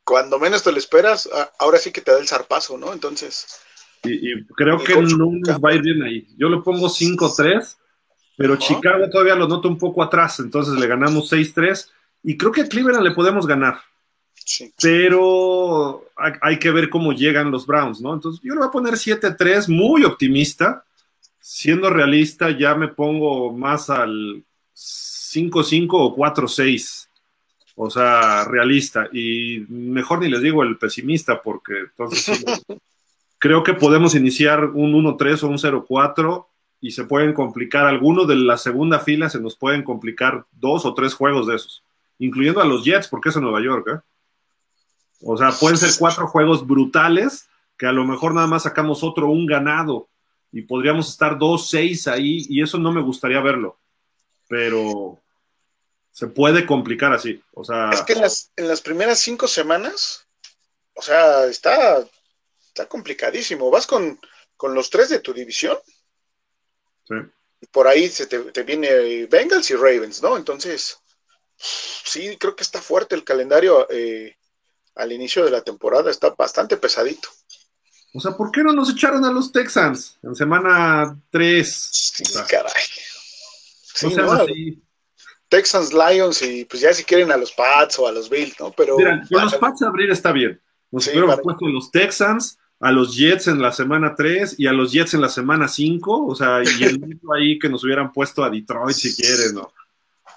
[0.04, 2.92] cuando menos te lo esperas, a- ahora sí que te da el zarpazo, ¿no?
[2.94, 3.46] Entonces,
[4.04, 6.26] Y, y creo Y que no nos va a ir bien ahí.
[6.38, 7.78] Yo le pongo 5-3,
[8.38, 8.62] pero Ajá.
[8.64, 11.90] Chicago todavía lo noto un poco atrás, entonces le ganamos 6-3
[12.24, 13.80] y creo que a Cleveland le podemos ganar,
[14.36, 14.74] sí.
[14.82, 18.14] pero hay, que ver cómo llegan los Browns, ¿no?
[18.14, 20.84] Entonces yo le voy a poner 7-3, muy optimista.
[21.40, 24.44] Siendo realista, ya me pongo más al
[24.76, 27.08] 5-5 o 4-6.
[27.76, 29.10] O sea, realista.
[29.12, 32.44] Y mejor ni les digo el pesimista, porque entonces
[33.40, 36.46] creo que podemos iniciar un 1-3 o un 0-4
[36.82, 37.86] y se pueden complicar.
[37.86, 41.84] Algunos de la segunda fila se nos pueden complicar dos o tres juegos de esos,
[42.20, 43.88] incluyendo a los Jets, porque es en Nueva York.
[43.88, 44.00] ¿eh?
[45.24, 49.28] O sea, pueden ser cuatro juegos brutales que a lo mejor nada más sacamos otro,
[49.28, 50.08] un ganado,
[50.52, 53.80] y podríamos estar 2-6 ahí, y eso no me gustaría verlo.
[54.48, 55.20] Pero
[56.12, 57.42] se puede complicar así.
[57.54, 60.28] O sea, Es que en las, en las primeras cinco semanas,
[60.94, 62.06] o sea, está,
[62.68, 63.72] está complicadísimo.
[63.72, 64.20] Vas con,
[64.56, 65.78] con los tres de tu división
[67.08, 67.16] sí.
[67.62, 70.38] y por ahí se te, te viene Bengals y Ravens, ¿no?
[70.38, 71.00] Entonces,
[71.58, 74.38] sí, creo que está fuerte el calendario eh,
[74.96, 77.30] al inicio de la temporada, está bastante pesadito.
[78.14, 81.90] O sea, ¿por qué no nos echaron a los Texans en semana 3?
[81.92, 82.84] Sí, O sea, caray.
[83.94, 84.32] Sí, no sean ¿no?
[84.34, 84.82] así.
[85.48, 88.72] Texans, Lions y pues ya si quieren a los Pats o a los Bills, ¿no?
[88.72, 90.60] Pero Mira, con los Pats abrir está bien.
[90.92, 94.68] Nos Sí, para- puesto a los Texans, a los Jets en la semana 3 y
[94.68, 96.26] a los Jets en la semana 5.
[96.28, 99.74] O sea, y el mismo ahí que nos hubieran puesto a Detroit si quieren, ¿no?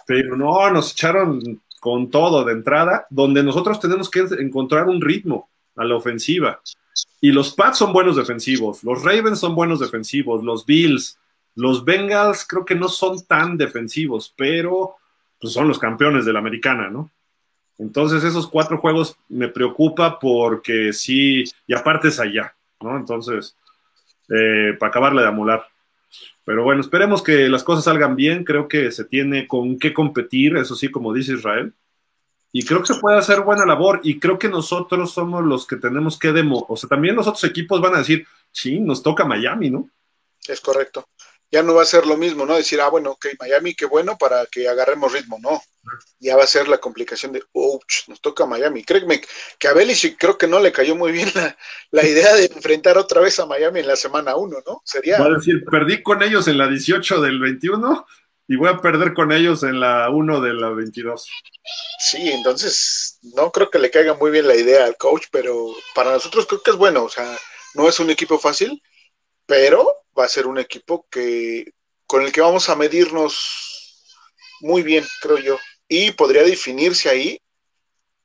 [0.07, 1.41] Pero no, nos echaron
[1.85, 6.63] con todo de entrada, donde nosotros tenemos que encontrar un ritmo a la ofensiva.
[7.21, 11.19] Y los Pats son buenos defensivos, los Ravens son buenos defensivos, los Bills,
[11.57, 14.95] los Bengals creo que no son tan defensivos, pero
[15.39, 17.11] pues, son los campeones de la americana, ¿no?
[17.77, 22.97] Entonces esos cuatro juegos me preocupa porque sí, y aparte es allá, ¿no?
[22.97, 23.59] Entonces,
[24.31, 25.67] eh, para acabarle de amular.
[26.45, 28.45] Pero bueno, esperemos que las cosas salgan bien.
[28.45, 31.73] Creo que se tiene con qué competir, eso sí, como dice Israel.
[32.53, 34.01] Y creo que se puede hacer buena labor.
[34.05, 36.67] Y creo que nosotros somos los que tenemos que demo.
[36.69, 39.89] O sea, también los otros equipos van a decir, sí, nos toca Miami, ¿no?
[40.47, 41.09] Es correcto.
[41.55, 42.57] Ya no va a ser lo mismo, ¿no?
[42.57, 45.63] Decir, ah, bueno, ok, Miami, qué bueno para que agarremos ritmo, no.
[46.19, 48.83] Ya va a ser la complicación de, ouch, nos toca Miami.
[48.83, 49.21] Créeme
[49.57, 51.57] que a Belichick creo que no le cayó muy bien la,
[51.93, 54.83] la idea de enfrentar otra vez a Miami en la semana 1, ¿no?
[54.85, 55.21] Sería.
[55.21, 58.05] Va a decir, perdí con ellos en la 18 del 21
[58.49, 61.31] y voy a perder con ellos en la 1 de la 22.
[62.01, 66.11] Sí, entonces no creo que le caiga muy bien la idea al coach, pero para
[66.11, 67.39] nosotros creo que es bueno, o sea,
[67.75, 68.83] no es un equipo fácil,
[69.47, 69.87] pero
[70.19, 71.73] va a ser un equipo que
[72.07, 74.05] con el que vamos a medirnos
[74.61, 77.39] muy bien, creo yo, y podría definirse ahí,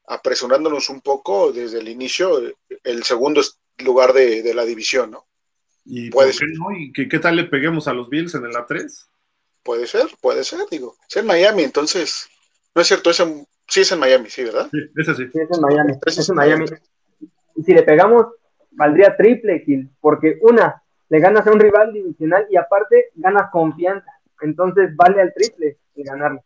[0.08, 2.41] apresurándonos un poco desde el inicio,
[2.84, 3.41] el segundo
[3.79, 5.25] lugar de, la división, ¿no?
[5.86, 6.47] ¿Y puede ser.
[6.58, 6.71] No?
[6.71, 9.08] ¿Y qué, qué, tal le peguemos a los Bills en el A3?
[9.63, 10.95] Puede ser, puede ser, digo.
[11.08, 12.27] Es en Miami, entonces.
[12.75, 14.69] No es cierto, es en, sí es en Miami, sí, ¿verdad?
[14.71, 15.93] Sí, es en Miami.
[16.05, 16.65] Es, en Miami.
[17.55, 18.27] Y si le pegamos,
[18.71, 24.11] valdría triple kill, porque una, le ganas a un rival divisional y aparte ganas confianza.
[24.41, 26.43] Entonces vale al triple el ganarlo.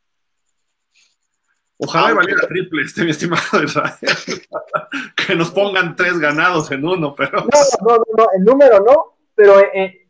[1.78, 3.94] Ojalá valiera triple, este mi estimado Israel.
[5.16, 7.40] que nos pongan tres ganados en uno, pero.
[7.40, 7.46] No,
[7.82, 10.04] no, no, no el número no, pero eh,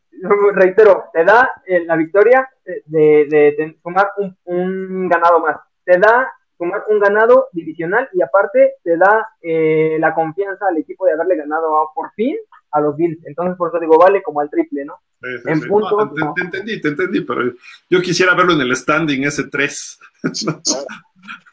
[0.53, 2.47] reitero, te da eh, la victoria
[2.85, 4.11] de, de, sumar
[4.45, 5.57] un, ganado más.
[5.83, 11.05] Te da sumar un ganado divisional y aparte te da eh, la confianza al equipo
[11.05, 12.37] de haberle ganado por fin
[12.73, 13.19] a los Bills.
[13.25, 14.99] Entonces, por eso digo, vale como al triple, ¿no?
[15.21, 17.53] en punto, te, entendí, te entendí, pero
[17.89, 19.99] yo quisiera verlo en el standing ese 3.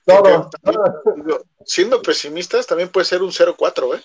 [0.04, 0.50] todo,
[1.64, 4.02] Siendo pesimistas, también puede ser un 0-4, ¿eh?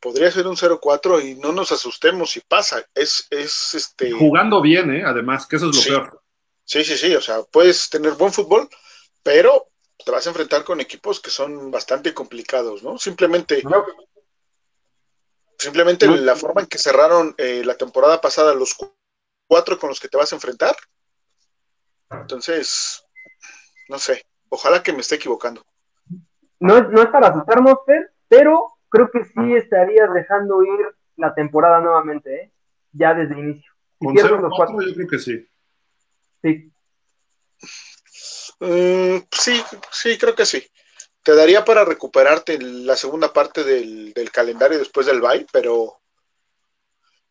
[0.00, 2.84] podría ser un 0-4 y no nos asustemos si pasa.
[2.94, 4.10] Es, es este.
[4.12, 5.04] Jugando bien, ¿eh?
[5.04, 6.22] Además, que eso es lo peor.
[6.64, 7.14] Sí, sí, sí.
[7.14, 8.68] O sea, puedes tener buen fútbol,
[9.22, 9.68] pero
[10.04, 12.98] te vas a enfrentar con equipos que son bastante complicados, ¿no?
[12.98, 13.62] Simplemente.
[15.60, 18.74] Simplemente la forma en que cerraron eh, la temporada pasada los
[19.46, 20.74] cuatro con los que te vas a enfrentar.
[22.10, 23.04] Entonces,
[23.90, 24.24] no sé.
[24.48, 25.62] Ojalá que me esté equivocando.
[26.60, 27.74] No, no es para asustarnos,
[28.26, 32.52] pero creo que sí estarías dejando ir la temporada nuevamente, ¿eh?
[32.92, 33.70] ya desde el inicio.
[33.98, 35.46] Con 0 los cuatro, yo creo que sí.
[36.42, 36.72] Sí.
[38.60, 40.66] Mm, sí, sí, creo que sí.
[41.30, 46.00] Te daría para recuperarte la segunda parte del, calendario después del bye, pero,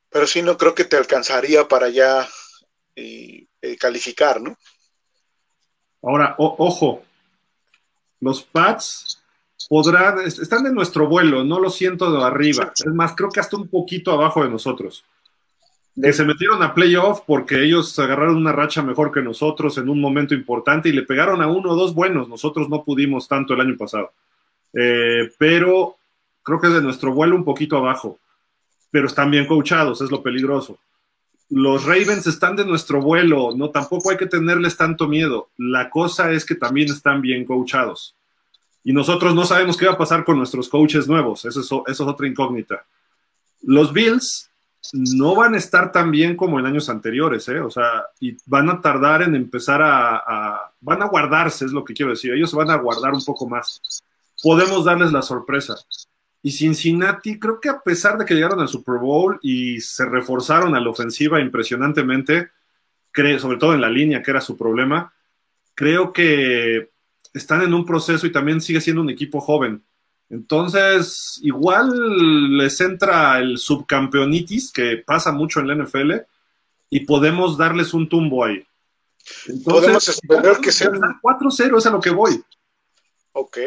[0.10, 2.26] pero sí no creo que te alcanzaría para ya
[2.96, 3.46] y,
[3.78, 4.56] calificar, ¿no?
[6.02, 7.04] Ahora, ojo,
[8.22, 9.22] los Pats
[9.68, 12.72] podrán, están en nuestro vuelo, no lo siento de arriba.
[12.74, 15.04] Es más, creo que hasta un poquito abajo de nosotros.
[16.02, 20.00] Que se metieron a playoff porque ellos agarraron una racha mejor que nosotros en un
[20.00, 22.30] momento importante y le pegaron a uno o dos buenos.
[22.30, 24.12] Nosotros no pudimos tanto el año pasado.
[24.74, 25.96] Eh, pero
[26.44, 28.20] creo que es de nuestro vuelo un poquito abajo.
[28.92, 30.80] Pero están bien coachados, es lo peligroso.
[31.50, 35.50] Los Ravens están de nuestro vuelo, no tampoco hay que tenerles tanto miedo.
[35.58, 38.16] La cosa es que también están bien coachados
[38.84, 41.46] y nosotros no sabemos qué va a pasar con nuestros coaches nuevos.
[41.46, 42.86] Eso es, eso es otra incógnita.
[43.62, 44.49] Los Bills
[44.94, 47.60] no van a estar tan bien como en años anteriores, ¿eh?
[47.60, 51.94] O sea, y van a tardar en empezar a, Van a guardarse, es lo que
[51.94, 52.34] quiero decir.
[52.34, 54.02] Ellos van a guardar un poco más.
[54.42, 55.76] Podemos darles la sorpresa.
[56.42, 60.74] Y Cincinnati, creo que a pesar de que llegaron al Super Bowl y se reforzaron
[60.76, 62.50] a la ofensiva impresionantemente,
[63.40, 65.14] sobre todo en la línea, que era su problema,
[65.76, 66.90] creo que
[67.34, 69.84] están en un proceso y también sigue siendo un equipo joven.
[70.30, 76.12] Entonces, igual les entra el subcampeonitis, que pasa mucho en la NFL,
[76.90, 78.64] y podemos darles un tumbo ahí.
[79.66, 82.44] podemos esperar que sean 4-0, es a lo que voy.
[83.34, 83.58] Ok.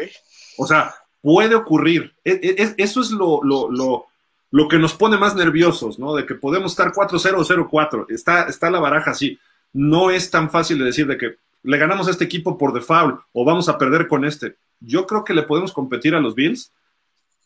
[0.57, 2.13] O sea, puede ocurrir.
[2.23, 4.05] E, e, eso es lo, lo, lo,
[4.51, 6.15] lo, que nos pone más nerviosos, ¿no?
[6.15, 8.05] De que podemos estar 4-0 o 0-4.
[8.09, 9.37] Está, está la baraja así.
[9.73, 13.21] No es tan fácil de decir de que le ganamos a este equipo por default
[13.33, 14.55] o vamos a perder con este.
[14.85, 16.71] Yo creo que le podemos competir a los Bills,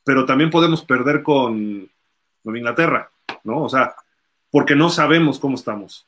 [0.04, 1.90] pero también podemos perder con,
[2.44, 3.12] Inglaterra,
[3.44, 3.64] ¿no?
[3.64, 3.96] O sea,
[4.50, 6.06] porque no sabemos cómo estamos.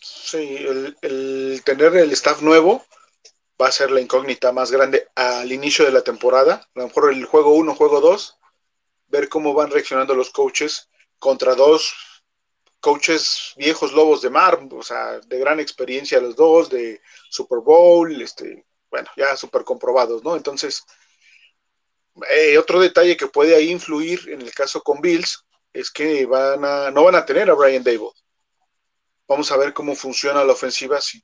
[0.00, 0.66] Sí,
[1.02, 2.84] el, tener el staff nuevo
[3.60, 6.68] va a ser la incógnita más grande al inicio de la temporada.
[6.74, 8.36] A lo mejor el juego 1, juego 2,
[9.06, 11.94] ver cómo van reaccionando los coaches contra dos
[12.80, 18.20] coaches viejos lobos de mar, o sea, de gran experiencia los dos, de Super Bowl,
[18.22, 20.36] este, bueno, ya súper comprobados, ¿no?
[20.36, 20.84] Entonces,
[22.30, 26.64] eh, otro detalle que puede ahí influir en el caso con Bills es que van
[26.64, 28.10] a, no van a tener a Brian Dable.
[29.28, 31.22] Vamos a ver cómo funciona la ofensiva sin,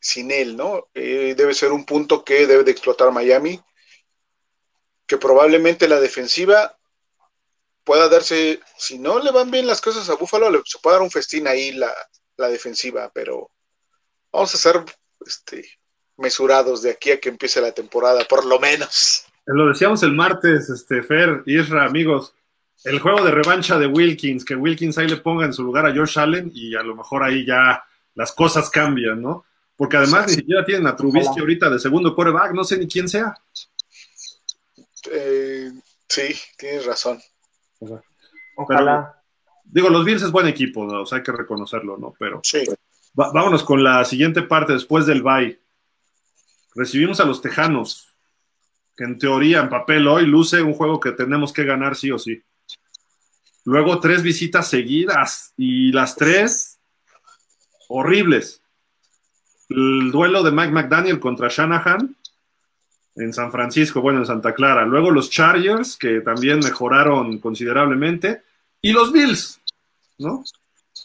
[0.00, 0.88] sin él, ¿no?
[0.94, 3.62] Eh, debe ser un punto que debe de explotar Miami,
[5.06, 6.76] que probablemente la defensiva
[7.84, 11.10] pueda darse, si no le van bien las cosas a Buffalo, se puede dar un
[11.10, 11.94] festín ahí la,
[12.36, 13.50] la defensiva, pero
[14.32, 14.84] vamos a ser
[15.24, 15.68] este,
[16.16, 19.24] mesurados de aquí a que empiece la temporada, por lo menos.
[19.46, 22.34] Lo decíamos el martes, este, Fer, Isra, amigos,
[22.84, 25.94] el juego de revancha de Wilkins, que Wilkins ahí le ponga en su lugar a
[25.94, 27.82] Josh Allen y a lo mejor ahí ya
[28.14, 29.44] las cosas cambian, ¿no?
[29.76, 33.08] Porque además ni siquiera tienen a Trubisky ahorita de segundo quarterback, no sé ni quién
[33.08, 33.34] sea.
[35.10, 35.70] Eh,
[36.08, 37.20] sí, tienes razón.
[38.56, 39.20] Ojalá.
[39.64, 41.02] digo, los Bills es buen equipo, ¿no?
[41.02, 42.14] o sea, hay que reconocerlo, ¿no?
[42.18, 42.64] Pero Sí.
[43.18, 45.58] va- vámonos con la siguiente parte después del bye.
[46.74, 48.08] Recibimos a los Tejanos,
[48.96, 52.18] que en teoría, en papel hoy, luce un juego que tenemos que ganar sí o
[52.18, 52.42] sí.
[53.64, 56.78] Luego tres visitas seguidas y las tres
[57.88, 58.60] horribles.
[59.68, 62.14] El duelo de Mike McDaniel contra Shanahan
[63.16, 64.84] en San Francisco, bueno, en Santa Clara.
[64.84, 68.42] Luego los Chargers, que también mejoraron considerablemente.
[68.82, 69.60] Y los Bills,
[70.18, 70.44] ¿no?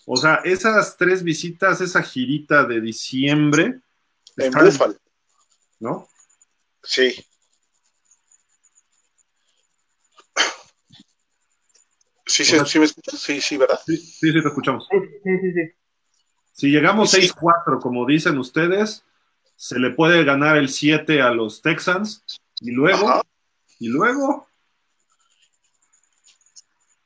[0.05, 3.79] O sea, esas tres visitas, esa girita de diciembre,
[4.37, 4.95] En están-
[5.79, 6.07] ¿no?
[6.83, 7.25] sí.
[12.25, 13.19] Sí, sí, sí me escuchas?
[13.19, 13.79] Sí, sí, ¿verdad?
[13.85, 14.87] Sí, sí, sí, te escuchamos.
[14.91, 15.61] Sí, sí, sí, sí.
[16.53, 17.21] Si llegamos Sí.
[17.21, 19.03] 6-4, como dicen ustedes,
[19.55, 22.23] se le puede ganar el 7 a los Texans.
[22.61, 23.21] Y luego, Ajá.
[23.79, 24.47] y luego,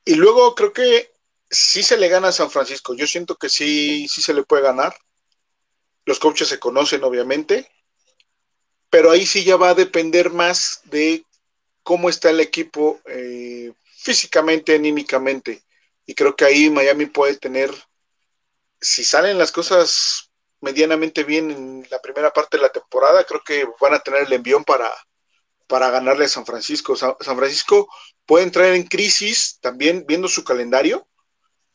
[0.04, 1.10] Y luego creo que
[1.50, 2.94] sí se le gana a San Francisco.
[2.94, 4.94] Yo siento que sí, sí se le puede ganar.
[6.04, 7.70] Los coaches se conocen, obviamente.
[8.94, 11.24] Pero ahí sí ya va a depender más de
[11.82, 15.64] cómo está el equipo eh, físicamente, anímicamente.
[16.06, 17.74] Y creo que ahí Miami puede tener,
[18.80, 20.30] si salen las cosas
[20.60, 24.32] medianamente bien en la primera parte de la temporada, creo que van a tener el
[24.32, 24.88] envión para,
[25.66, 26.94] para ganarle a San Francisco.
[26.94, 27.88] Sa- San Francisco
[28.24, 31.04] puede entrar en crisis también viendo su calendario.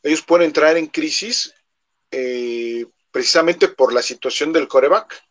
[0.02, 1.52] Ellos pueden entrar en crisis
[2.10, 5.22] eh, precisamente por la situación del coreback,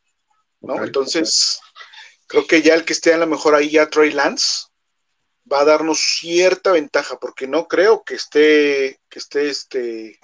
[0.62, 0.76] ¿no?
[0.84, 1.60] Entonces,
[2.30, 4.68] creo que ya el que esté a lo mejor ahí ya Trey Lance
[5.52, 10.20] va a darnos cierta ventaja, porque no creo que esté, que esté este,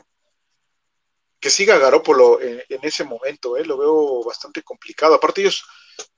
[1.39, 3.65] que siga Garópolo en, ese momento, ¿eh?
[3.65, 5.15] lo veo bastante complicado.
[5.15, 5.65] Aparte ellos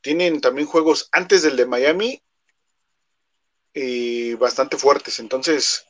[0.02, 2.22] tienen también juegos antes del de Miami
[3.74, 5.86] eh, bastante fuertes, entonces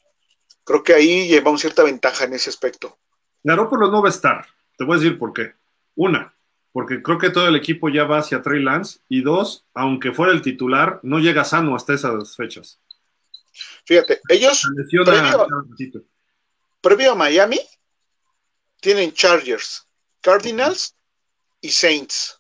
[0.64, 3.00] creo que ahí llevamos cierta ventaja en ese aspecto.
[3.42, 4.46] Garoppolo no va a estar.
[4.78, 5.54] Te voy a decir por qué.
[5.96, 6.37] Una,
[6.78, 9.00] porque creo que todo el equipo ya va hacia Trey Lance.
[9.10, 12.80] Y dos, aunque fuera el titular, no llega sano hasta esas fechas.
[13.84, 14.62] Fíjate, ellos
[16.80, 17.60] Previo- a Miami
[18.80, 19.88] tienen Chargers,
[20.22, 20.96] Cardinals
[21.62, 22.40] y Saints.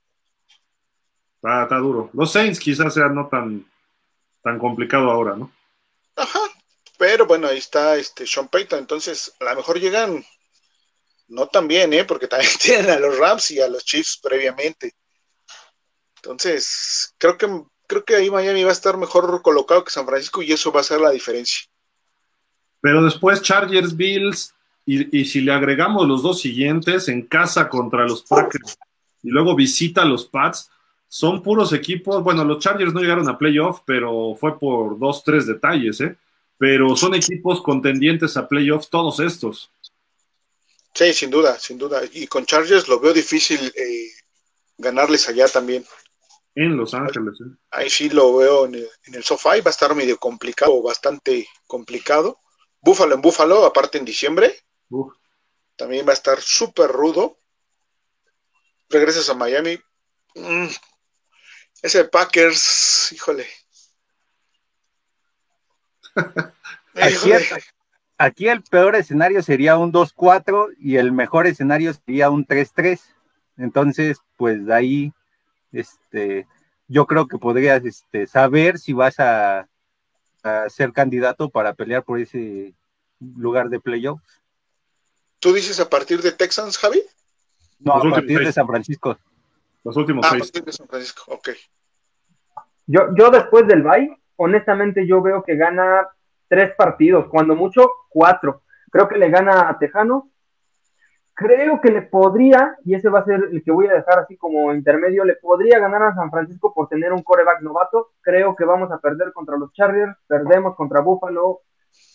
[1.37, 2.11] Está, está duro.
[2.13, 3.65] Los Saints quizás sea no tan,
[4.43, 5.51] tan complicado ahora, ¿no?
[6.15, 6.41] Ajá,
[6.99, 10.23] pero bueno, ahí está este Sean Payton, entonces a lo mejor llegan
[11.27, 12.05] no tan bien, ¿eh?
[12.05, 14.93] porque también tienen a los Rams y a los Chiefs previamente.
[16.17, 17.47] Entonces, creo que
[17.87, 20.81] creo que ahí Miami va a estar mejor colocado que San Francisco y eso va
[20.81, 21.67] a ser la diferencia.
[22.81, 24.53] Pero después Chargers, Bills,
[24.85, 28.77] y, y si le agregamos los dos siguientes, en casa contra los Packers
[29.23, 30.69] y luego visita a los Pats,
[31.07, 32.23] son puros equipos.
[32.23, 36.15] Bueno, los Chargers no llegaron a playoff, pero fue por dos, tres detalles, ¿eh?
[36.57, 39.69] Pero son equipos contendientes a playoff todos estos.
[40.97, 42.01] Sí, sin duda, sin duda.
[42.11, 44.11] Y con Chargers lo veo difícil eh,
[44.79, 45.85] ganarles allá también.
[46.55, 47.55] En Los Ángeles, ¿eh?
[47.69, 50.81] Ahí sí lo veo en el, en el sofá y va a estar medio complicado,
[50.81, 52.39] bastante complicado.
[52.81, 55.13] Búfalo en Búfalo, aparte en diciembre, Uf.
[55.75, 57.37] también va a estar súper rudo.
[58.89, 59.79] Regresas a Miami.
[60.33, 60.69] Mm,
[61.83, 63.47] ese Packers, híjole.
[66.95, 67.47] Híjole.
[68.17, 72.99] Aquí el peor escenario sería un 2-4 y el mejor escenario sería un 3-3.
[73.57, 75.13] Entonces, pues de ahí,
[75.71, 76.47] este,
[76.87, 79.67] yo creo que podrías este, saber si vas a,
[80.43, 82.73] a ser candidato para pelear por ese
[83.19, 84.41] lugar de playoffs.
[85.39, 87.01] ¿Tú dices a partir de Texans, Javi?
[87.79, 88.51] No, Los a partir de.
[88.51, 89.17] San Francisco.
[89.83, 91.49] Los últimos Ah, a partir de San Francisco, ok.
[92.87, 96.07] Yo, yo después del bye, honestamente yo veo que gana
[96.47, 98.61] tres partidos, cuando mucho cuatro.
[98.91, 100.23] Creo que le gana a Tejanos.
[101.33, 104.35] Creo que le podría, y ese va a ser el que voy a dejar así
[104.37, 108.09] como intermedio, le podría ganar a San Francisco por tener un coreback novato.
[108.21, 111.61] Creo que vamos a perder contra los Chargers, perdemos contra Buffalo,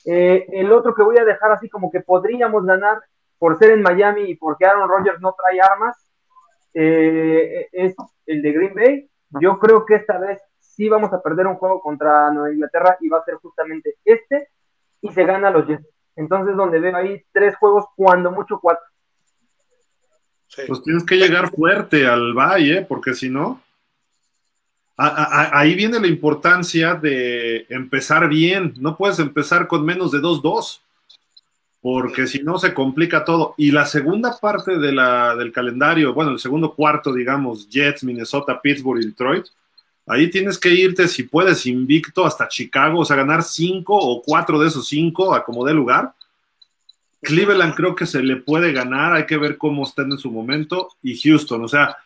[0.05, 3.03] Eh, el otro que voy a dejar así como que podríamos ganar
[3.39, 5.97] por ser en Miami y porque Aaron Rodgers no trae armas,
[6.75, 7.95] eh, es
[8.27, 9.11] el de Green Bay.
[9.41, 10.41] Yo creo que esta vez
[10.75, 14.49] sí vamos a perder un juego contra Nueva Inglaterra y va a ser justamente este
[15.01, 15.87] y se gana los Jets.
[16.17, 18.85] Entonces, donde veo ahí tres juegos, cuando mucho cuatro.
[20.67, 23.63] Pues tienes que llegar fuerte al Valle, porque si no,
[24.97, 28.75] ahí viene la importancia de empezar bien.
[28.79, 30.81] No puedes empezar con menos de 2-2,
[31.81, 33.55] porque si no se complica todo.
[33.57, 38.61] Y la segunda parte de la, del calendario, bueno, el segundo cuarto, digamos, Jets, Minnesota,
[38.61, 39.47] Pittsburgh y Detroit,
[40.07, 44.59] ahí tienes que irte, si puedes, invicto hasta Chicago, o sea, ganar cinco o cuatro
[44.59, 46.15] de esos cinco a como dé lugar.
[47.21, 50.89] Cleveland creo que se le puede ganar, hay que ver cómo están en su momento,
[51.03, 51.97] y Houston, o sea,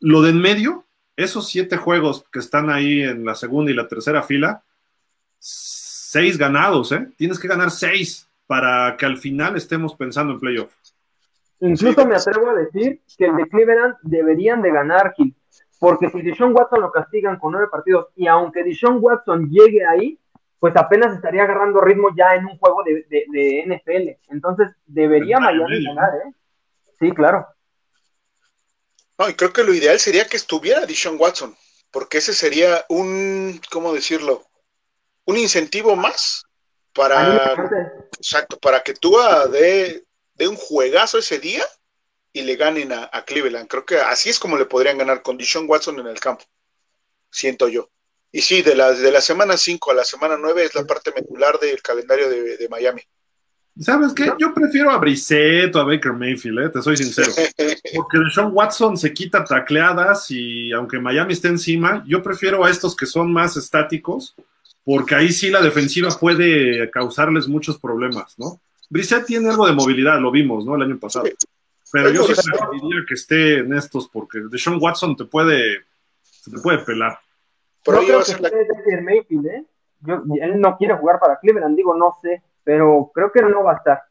[0.00, 0.84] lo de en medio,
[1.16, 4.62] esos siete juegos que están ahí en la segunda y la tercera fila,
[5.38, 7.08] seis ganados, ¿eh?
[7.16, 10.72] Tienes que ganar seis para que al final estemos pensando en playoff.
[11.60, 15.34] Incluso me atrevo a decir que el de Cleveland deberían de ganar, Gil,
[15.78, 20.18] porque si Deshaun Watson lo castigan con nueve partidos y aunque Deshaun Watson llegue ahí,
[20.58, 24.32] pues apenas estaría agarrando ritmo ya en un juego de, NFL.
[24.32, 26.32] Entonces, debería Miami ganar, ¿eh?
[26.98, 27.46] Sí, claro.
[29.18, 31.54] No, y creo que lo ideal sería que estuviera Dishon Watson,
[31.90, 34.42] porque ese sería un, ¿cómo decirlo?
[35.24, 36.44] Un incentivo más
[36.94, 37.54] para,
[38.18, 39.16] exacto, para que tú
[39.50, 40.04] dé
[40.34, 41.62] de un juegazo ese día
[42.36, 43.66] y le ganen a, Cleveland.
[43.66, 46.44] Creo que así es como le podrían ganar con Dishon Watson en el campo,
[47.30, 47.88] siento yo.
[48.30, 51.12] Y sí, de la, de la semana 5 a la semana 9 es la parte
[51.14, 53.00] medular del calendario de, Miami.
[53.80, 54.30] ¿Sabes qué?
[54.38, 56.68] Yo prefiero a Brissett o a Baker Mayfield, ¿eh?
[56.68, 57.32] te soy sincero.
[57.94, 62.94] Porque Sean Watson se quita tacleadas y aunque Miami esté encima, yo prefiero a estos
[62.94, 64.34] que son más estáticos,
[64.84, 68.60] porque ahí sí la defensiva puede causarles muchos problemas, ¿no?
[68.90, 70.76] Brissett tiene algo de movilidad, lo vimos, ¿no?
[70.76, 71.24] El año pasado.
[72.02, 75.84] Pero yo sí preferiría que esté en estos, porque Sean Watson te puede,
[76.22, 77.18] se te puede pelar.
[77.84, 79.02] Pero no creo que la...
[79.02, 79.64] Mayfield, ¿eh?
[80.40, 83.76] él no quiere jugar para Cleveland, digo, no sé, pero creo que no va a
[83.76, 84.02] estar.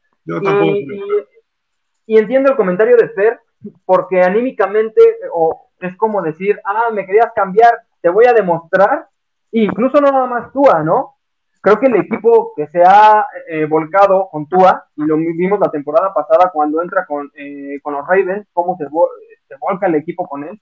[2.06, 3.40] y, entiendo el comentario de Fer,
[3.84, 5.00] porque anímicamente,
[5.32, 9.08] o es como decir, ah, me querías cambiar, te voy a demostrar,
[9.52, 11.15] incluso no nada más Tua, ¿no?
[11.66, 15.68] Creo que el equipo que se ha eh, volcado con Tua, y lo vimos la
[15.68, 20.28] temporada pasada cuando entra con, eh, con los Ravens, cómo se, se volca el equipo
[20.28, 20.60] con él,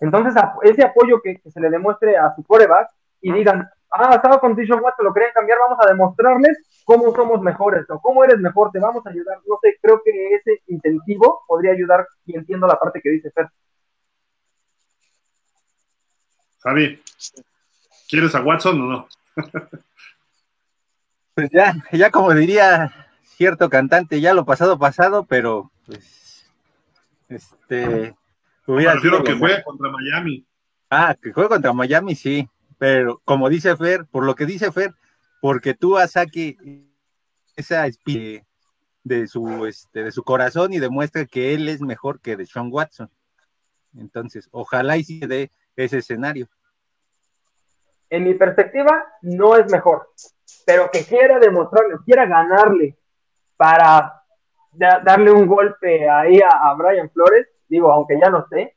[0.00, 0.34] entonces,
[0.64, 2.88] ese apoyo que, se le demuestre a su coreback
[3.20, 7.40] y digan, ah, estaba con Tishon Watson, lo querían cambiar, vamos a demostrarles cómo somos
[7.40, 9.38] mejores o cómo eres mejor, te vamos a ayudar.
[9.46, 13.46] No sé, creo que ese incentivo podría ayudar y entiendo la parte que dice Fer.
[16.64, 17.00] Javi,
[18.08, 19.08] ¿quieres a Watson o no?
[21.34, 26.46] pues ya, ya como diría cierto cantante, ya lo pasado pasado, pero pues
[27.28, 28.14] este
[28.64, 30.46] Prefiero que juegue contra Miami.
[30.88, 32.48] Ah, que juegue contra Miami, sí.
[32.78, 34.94] Pero como dice Fer, por lo que dice Fer,
[35.40, 36.56] porque tú saque
[37.56, 38.44] esa especie
[39.04, 42.68] de su, este, de su corazón y demuestra que él es mejor que de Sean
[42.70, 43.10] Watson.
[43.96, 46.48] Entonces, ojalá y se dé ese escenario.
[48.10, 50.08] En mi perspectiva, no es mejor,
[50.66, 52.96] pero que quiera demostrarle, quiera ganarle
[53.56, 54.22] para
[54.72, 58.74] darle un golpe ahí a Brian Flores, digo, aunque ya no sé,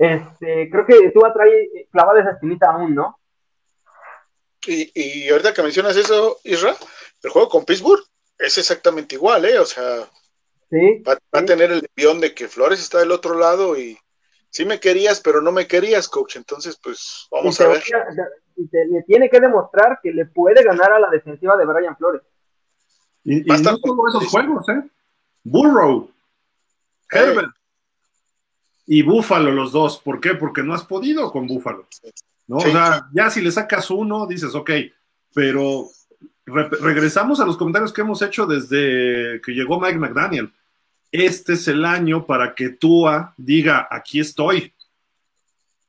[0.00, 3.20] este, creo que tú atrae clavada esa espinita aún, ¿no?
[4.66, 6.74] Y, y ahorita que mencionas eso, Isra,
[7.22, 8.02] el juego con Pittsburgh
[8.38, 9.58] es exactamente igual, ¿eh?
[9.58, 10.08] O sea,
[11.06, 13.98] va, a tener el envión de que Flores está del otro lado y
[14.48, 16.36] sí me querías, pero no me querías, coach.
[16.36, 17.82] Entonces, pues vamos a ver.
[18.60, 22.22] Y le tiene que demostrar que le puede ganar a la defensiva de Brian Flores.
[23.24, 24.82] Y, y no solo esos juegos, ¿eh?
[25.42, 26.10] Burrow,
[27.10, 27.54] Herbert,
[28.86, 29.98] y Búfalo los dos.
[29.98, 30.34] ¿Por qué?
[30.34, 31.86] Porque no has podido con Búfalo.
[32.46, 32.56] ¿no?
[32.56, 34.70] O sea, ya si le sacas uno, dices, ok,
[35.32, 35.86] pero
[36.44, 40.52] regresamos a los comentarios que hemos hecho desde que llegó Mike McDaniel.
[41.12, 44.72] Este es el año para que Tua diga, aquí estoy.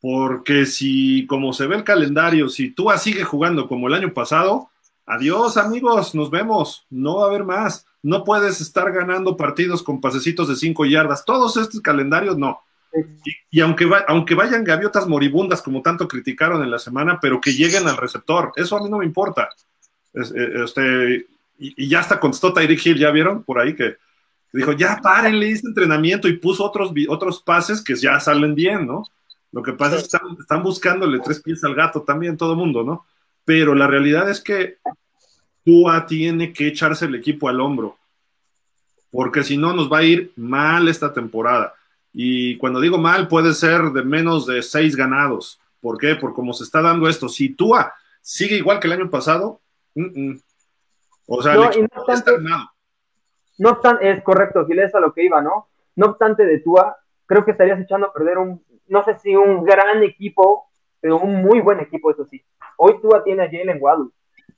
[0.01, 4.69] Porque si, como se ve el calendario, si Tua sigue jugando como el año pasado,
[5.05, 7.85] adiós amigos, nos vemos, no va a haber más.
[8.01, 11.23] No puedes estar ganando partidos con pasecitos de cinco yardas.
[11.23, 12.61] Todos estos calendarios, no.
[13.51, 17.87] Y, aunque, aunque vayan gaviotas moribundas, como tanto criticaron en la semana, pero que lleguen
[17.87, 19.49] al receptor, eso a mí no me importa.
[20.13, 21.27] Eh, este,
[21.57, 23.97] y, ya hasta contestó Tyreek Hill, ¿ya vieron por ahí que,
[24.51, 29.03] dijo, ya párenle este entrenamiento y puso otros, otros pases que ya salen bien, ¿no?
[29.51, 32.57] Lo que pasa es que están, están buscándole tres pies al gato también todo el
[32.57, 33.05] mundo, ¿no?
[33.43, 34.77] Pero la realidad es que
[35.65, 37.97] Tua tiene que echarse el equipo al hombro,
[39.11, 41.73] porque si no nos va a ir mal esta temporada.
[42.13, 45.59] Y cuando digo mal, puede ser de menos de seis ganados.
[45.81, 46.15] ¿Por qué?
[46.15, 47.27] Por cómo se está dando esto.
[47.27, 49.59] Si Tua sigue igual que el año pasado,
[51.27, 52.31] o sea, no, obstante,
[53.57, 55.67] no obstante, es correcto, si es a lo que iba, ¿no?
[55.95, 59.63] No obstante de Tua, creo que estarías echando a perder un, no sé si un
[59.63, 60.69] gran equipo,
[60.99, 62.43] pero un muy buen equipo, eso sí.
[62.77, 64.09] Hoy Tua tiene a Jalen Waddle,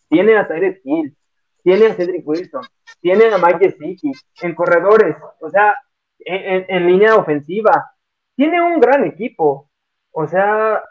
[0.09, 1.15] tiene a Tyrese Hill,
[1.61, 2.63] tiene a Cedric Wilson,
[2.99, 4.11] tiene a Mike Gesicki,
[4.41, 5.75] en corredores, o sea,
[6.19, 7.91] en, línea ofensiva.
[8.35, 9.69] Tiene un gran equipo.
[10.11, 10.81] O sea,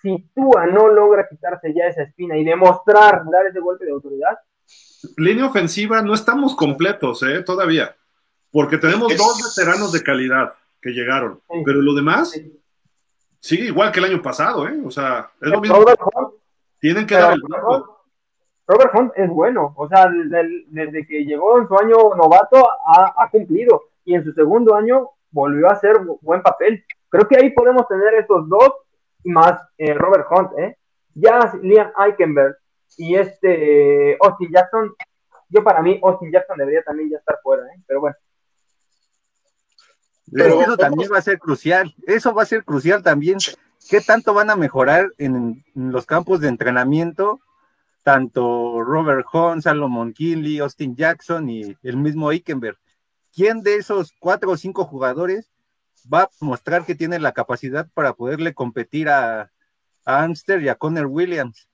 [0.00, 4.38] si Tua no logra quitarse ya esa espina y demostrar, dar ese golpe de autoridad.
[5.16, 7.42] Línea ofensiva, no estamos completos, ¿eh?
[7.42, 7.96] Todavía.
[8.52, 11.40] Porque tenemos dos veteranos de calidad que llegaron.
[11.64, 12.40] Pero lo demás
[13.40, 14.80] sigue igual que el año pasado, ¿eh?
[14.84, 15.84] O sea, es lo mismo.
[16.80, 17.42] Tienen que dar el
[18.68, 23.84] Robert Hunt es bueno, o sea, desde, que llegó en su año novato ha, cumplido
[24.04, 26.84] y en su segundo año volvió a hacer buen papel.
[27.08, 28.70] Creo que ahí podemos tener estos dos
[29.24, 30.76] más eh, Robert Hunt, ¿eh?
[31.14, 32.58] Ya Liam Eichenberg
[32.98, 34.94] y este Austin Jackson,
[35.48, 37.80] yo para mí Austin Jackson debería también ya estar fuera, ¿eh?
[37.86, 38.16] Pero bueno.
[40.32, 43.38] Pero eso también va a ser crucial, eso va a ser crucial también.
[43.88, 47.40] ¿Qué tanto van a mejorar en los campos de entrenamiento
[48.08, 52.78] tanto Robert Hunt, Salomon Kinley, Austin Jackson y el mismo Eikenberg.
[53.34, 55.50] ¿Quién de esos cuatro o cinco jugadores
[56.10, 59.52] va a mostrar que tiene la capacidad para poderle competir a,
[60.06, 61.68] a Amster y a Connor Williams?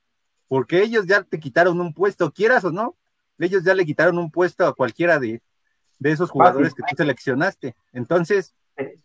[0.48, 2.96] Porque ellos ya te quitaron un puesto, quieras o no,
[3.38, 5.40] ellos ya le quitaron un puesto a cualquiera de,
[5.98, 7.74] de esos jugadores que tú seleccionaste.
[7.92, 8.54] Entonces,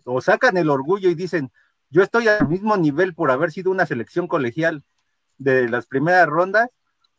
[0.03, 1.51] o sacan el orgullo y dicen,
[1.89, 4.83] yo estoy al mismo nivel por haber sido una selección colegial
[5.37, 6.69] de las primeras rondas,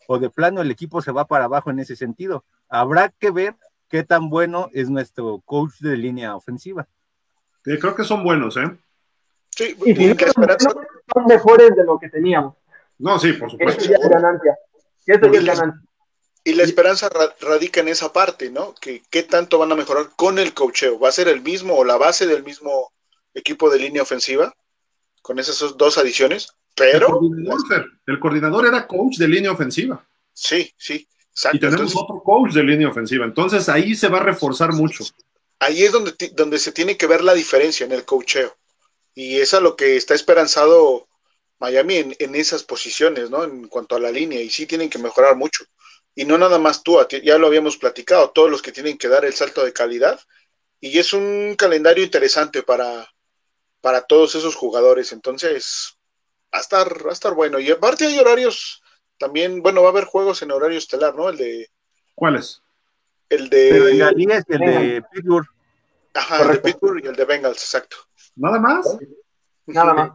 [0.07, 2.45] o de plano el equipo se va para abajo en ese sentido.
[2.69, 3.55] Habrá que ver
[3.89, 6.87] qué tan bueno es nuestro coach de línea ofensiva.
[7.63, 8.77] creo que son buenos, ¿eh?
[9.51, 10.15] Sí, y si
[11.13, 12.55] son mejores de lo que teníamos.
[12.99, 13.83] No, sí, por supuesto.
[13.83, 14.59] Eso ya es ganancia.
[15.07, 15.90] Eso ya es ganancia.
[16.43, 17.11] Y la esperanza
[17.41, 18.75] radica en esa parte, ¿no?
[18.81, 20.99] Que qué tanto van a mejorar con el coacheo.
[20.99, 22.93] ¿Va a ser el mismo o la base del mismo
[23.35, 24.55] equipo de línea ofensiva?
[25.21, 26.49] Con esas dos adiciones.
[26.75, 27.21] Pero.
[28.07, 30.07] El coordinador, era coach de línea ofensiva.
[30.33, 31.07] Sí, sí.
[31.53, 33.27] Y tenemos otro coach de línea ofensiva.
[33.27, 35.05] Entonces ahí se va a reforzar mucho.
[35.59, 38.57] Ahí es donde, donde se tiene que ver la diferencia en el coacheo.
[39.15, 41.07] Y es a lo que está esperanzado
[41.59, 43.45] Miami en, en, esas posiciones, ¿no?
[43.45, 44.41] En cuanto a la línea.
[44.41, 45.65] Y sí tienen que mejorar mucho.
[46.21, 49.25] Y no nada más tú, ya lo habíamos platicado, todos los que tienen que dar
[49.25, 50.21] el salto de calidad.
[50.79, 53.09] Y es un calendario interesante para,
[53.81, 55.13] para todos esos jugadores.
[55.13, 55.97] Entonces,
[56.55, 57.59] va a estar, va a estar bueno.
[57.59, 58.83] Y aparte hay horarios
[59.17, 61.31] también, bueno, va a haber juegos en horario estelar, ¿no?
[61.31, 61.71] El de.
[62.15, 62.63] ¿Cuáles?
[63.31, 63.71] El de.
[63.71, 65.49] el de Pittsburgh.
[66.13, 67.97] Ajá, el de Pittsburgh y el de Bengals, exacto.
[68.37, 68.99] ¿Nada más?
[69.65, 70.13] Nada más.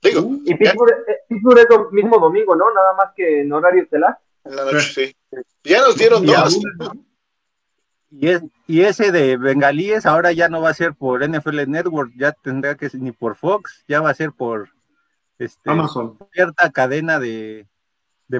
[0.00, 0.20] Digo.
[0.20, 2.72] Uh, y Pittsburgh, eh, Pittsburgh, es el mismo domingo, ¿no?
[2.72, 4.20] Nada más que en horario estelar.
[4.44, 5.16] En la noche, sí.
[5.64, 6.58] Ya nos dieron dos.
[8.10, 12.12] Y, es, y ese de Bengalíes ahora ya no va a ser por NFL Network,
[12.16, 14.68] ya tendrá que ser ni por Fox, ya va a ser por
[15.38, 16.16] este, Amazon.
[16.32, 17.66] cierta cadena de,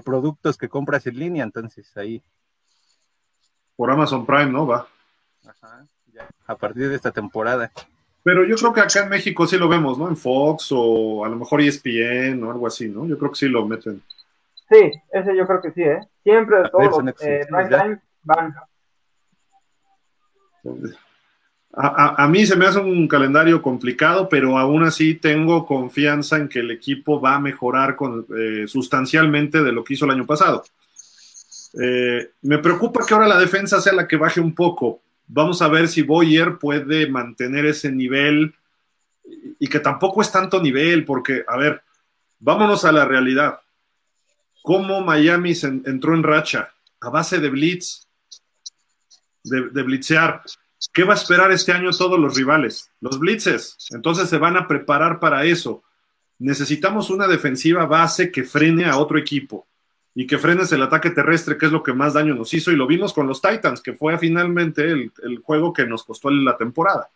[0.05, 2.22] productos que compras en línea, entonces ahí.
[3.76, 4.66] Por Amazon Prime, ¿no?
[4.66, 4.86] Va.
[5.44, 5.86] Ajá,
[6.46, 7.72] a partir de esta temporada.
[8.22, 10.09] Pero yo creo que acá en México sí lo vemos, ¿no?
[10.09, 13.07] En Fox o a lo mejor ESPN o algo así, ¿no?
[13.07, 14.02] Yo creo que sí lo meten.
[14.71, 16.01] Sí, ese yo creo que sí, ¿eh?
[16.23, 18.55] Siempre todos los eh, time van.
[21.77, 26.61] A, mí se me hace un calendario complicado, pero aún así tengo confianza en que
[26.61, 30.62] el equipo va a mejorar con, eh, sustancialmente de lo que hizo el año pasado.
[31.83, 35.01] Eh, me preocupa que ahora la defensa sea la que baje un poco.
[35.27, 38.55] Vamos a ver si Boyer puede mantener ese nivel
[39.59, 41.83] y que tampoco es tanto nivel, porque, a ver,
[42.39, 43.59] vámonos a la realidad.
[44.65, 46.73] ¿Cómo Miami se entró en racha?
[47.03, 48.07] A base de blitz,
[49.43, 50.43] de, de blitzear
[50.93, 52.91] ¿Qué va a esperar este año todos los rivales?
[53.01, 53.77] Los blitzes.
[53.91, 55.83] Entonces se van a preparar para eso.
[56.39, 59.67] Necesitamos una defensiva base que frene a otro equipo
[60.15, 62.71] y que frenes el ataque terrestre, que es lo que más daño nos hizo.
[62.71, 66.57] Y lo vimos con los Titans, que fue finalmente el, juego que nos costó la
[66.57, 67.09] temporada.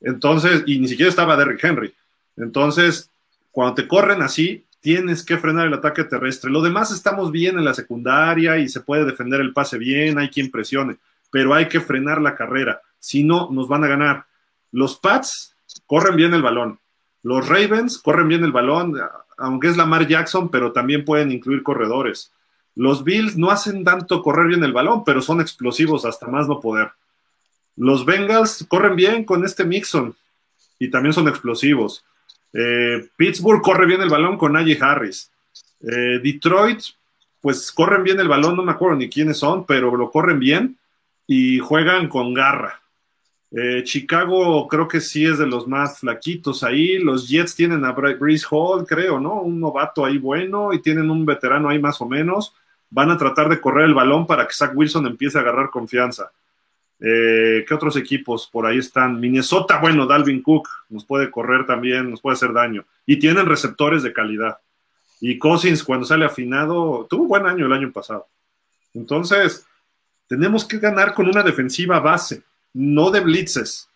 [0.00, 1.94] Entonces, y ni siquiera estaba Derrick Henry.
[2.36, 3.10] Entonces,
[3.50, 6.50] cuando te corren así, tienes que frenar el ataque terrestre.
[6.50, 10.28] Lo demás estamos bien en la secundaria y se puede defender el pase bien, hay
[10.28, 10.98] quien presione,
[11.30, 12.80] pero hay que frenar la carrera.
[12.98, 14.26] Si no, nos van a ganar.
[14.72, 15.54] Los Pats
[15.86, 16.78] corren bien el balón.
[17.22, 18.94] Los Ravens corren bien el balón,
[19.36, 22.32] aunque es Lamar Jackson, pero también pueden incluir corredores.
[22.74, 26.60] Los Bills no hacen tanto correr bien el balón, pero son explosivos hasta más no
[26.60, 26.92] poder.
[27.76, 30.14] Los Bengals corren bien con este Mixon
[30.78, 32.04] y también son explosivos.
[32.52, 35.30] Eh, Pittsburgh corre bien el balón con Najee Harris.
[35.80, 36.80] Eh, Detroit,
[37.40, 40.76] pues corren bien el balón, no me acuerdo ni quiénes son, pero lo corren bien
[41.26, 42.80] y juegan con garra.
[43.50, 46.98] Eh, Chicago creo que sí es de los más flaquitos ahí.
[46.98, 49.40] Los Jets tienen a Breeze Hall, creo, ¿no?
[49.40, 52.54] Un novato ahí bueno y tienen un veterano ahí más o menos.
[52.90, 56.30] Van a tratar de correr el balón para que Zach Wilson empiece a agarrar confianza.
[57.00, 59.20] Eh, ¿Qué otros equipos por ahí están?
[59.20, 62.84] Minnesota, bueno, Dalvin Cook nos puede correr también, nos puede hacer daño.
[63.06, 64.58] Y tienen receptores de calidad.
[65.20, 68.26] Y Cousins, cuando sale afinado, tuvo un buen año el año pasado.
[68.94, 69.66] Entonces,
[70.26, 72.42] tenemos que ganar con una defensiva base,
[72.74, 73.88] no de blitzes,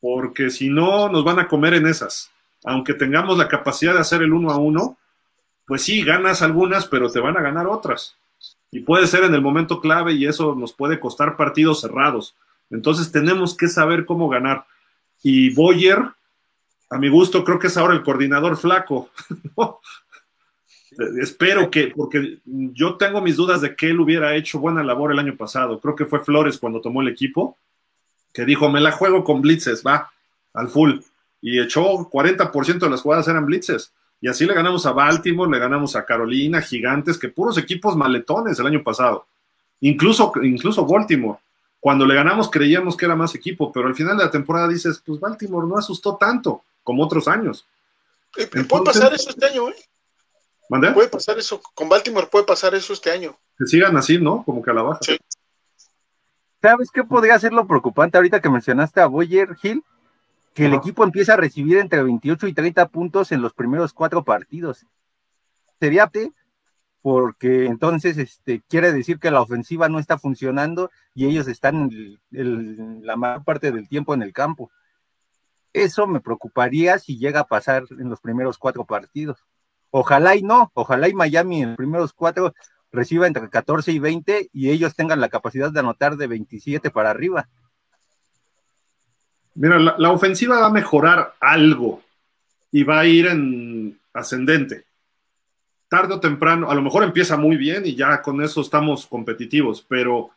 [0.00, 2.30] porque si no, nos van a comer en esas.
[2.64, 4.98] Aunque tengamos la capacidad de hacer el uno a uno,
[5.66, 8.16] pues sí, ganas algunas, pero te van a ganar otras.
[8.72, 12.36] Y puede ser en el momento clave y eso nos puede costar partidos cerrados.
[12.70, 14.64] Entonces tenemos que saber cómo ganar.
[15.22, 15.98] Y Boyer,
[16.88, 19.10] a mi gusto, creo que es ahora el coordinador flaco.
[21.20, 25.18] Espero que, porque yo tengo mis dudas de que él hubiera hecho buena labor el
[25.18, 25.80] año pasado.
[25.80, 27.56] Creo que fue Flores cuando tomó el equipo,
[28.32, 30.10] que dijo, me la juego con blitzes, va,
[30.52, 31.00] al full.
[31.40, 33.92] Y echó 40% de las jugadas eran blitzes.
[34.20, 38.58] Y así le ganamos a Baltimore, le ganamos a Carolina, Gigantes, que puros equipos maletones
[38.58, 39.26] el año pasado.
[39.80, 41.38] Incluso, incluso Baltimore.
[41.80, 45.02] Cuando le ganamos creíamos que era más equipo, pero al final de la temporada dices,
[45.04, 47.66] pues Baltimore no asustó tanto como otros años.
[48.36, 49.74] Eh, puede pasar eso este año, ¿eh?
[50.68, 50.92] ¿Mandé?
[50.92, 53.36] Puede pasar eso, con Baltimore puede pasar eso este año.
[53.58, 54.44] Que sigan así, ¿no?
[54.44, 55.00] Como que a la baja.
[55.02, 55.18] Sí.
[56.62, 59.82] ¿Sabes qué podría ser lo preocupante ahorita que mencionaste a Boyer Hill?
[60.54, 64.24] Que el equipo empieza a recibir entre 28 y 30 puntos en los primeros cuatro
[64.24, 64.86] partidos.
[65.78, 66.10] Sería
[67.02, 71.90] porque entonces este, quiere decir que la ofensiva no está funcionando y ellos están
[72.30, 74.70] la mayor parte del tiempo en el campo.
[75.72, 79.38] Eso me preocuparía si llega a pasar en los primeros cuatro partidos.
[79.90, 82.54] Ojalá y no, ojalá y Miami en los primeros cuatro
[82.92, 87.10] reciba entre 14 y 20 y ellos tengan la capacidad de anotar de 27 para
[87.10, 87.48] arriba.
[89.54, 92.02] Mira, la, ofensiva va a mejorar algo
[92.70, 94.84] y va a ir en ascendente.
[95.88, 99.84] Tarde o temprano, a lo mejor empieza muy bien y ya con eso estamos competitivos,
[99.86, 100.30] pero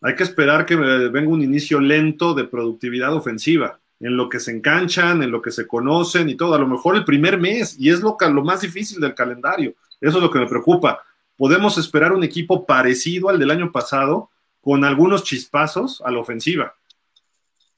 [0.00, 4.52] hay que esperar que venga un inicio lento de productividad ofensiva, en lo que se
[4.52, 6.54] enganchan, en lo que se conocen y todo.
[6.54, 9.74] A lo mejor el primer mes, y es lo, lo más difícil del calendario.
[10.00, 11.02] Eso es lo que me preocupa.
[11.36, 14.30] Podemos esperar un equipo parecido al del año pasado,
[14.62, 16.74] con algunos chispazos a la ofensiva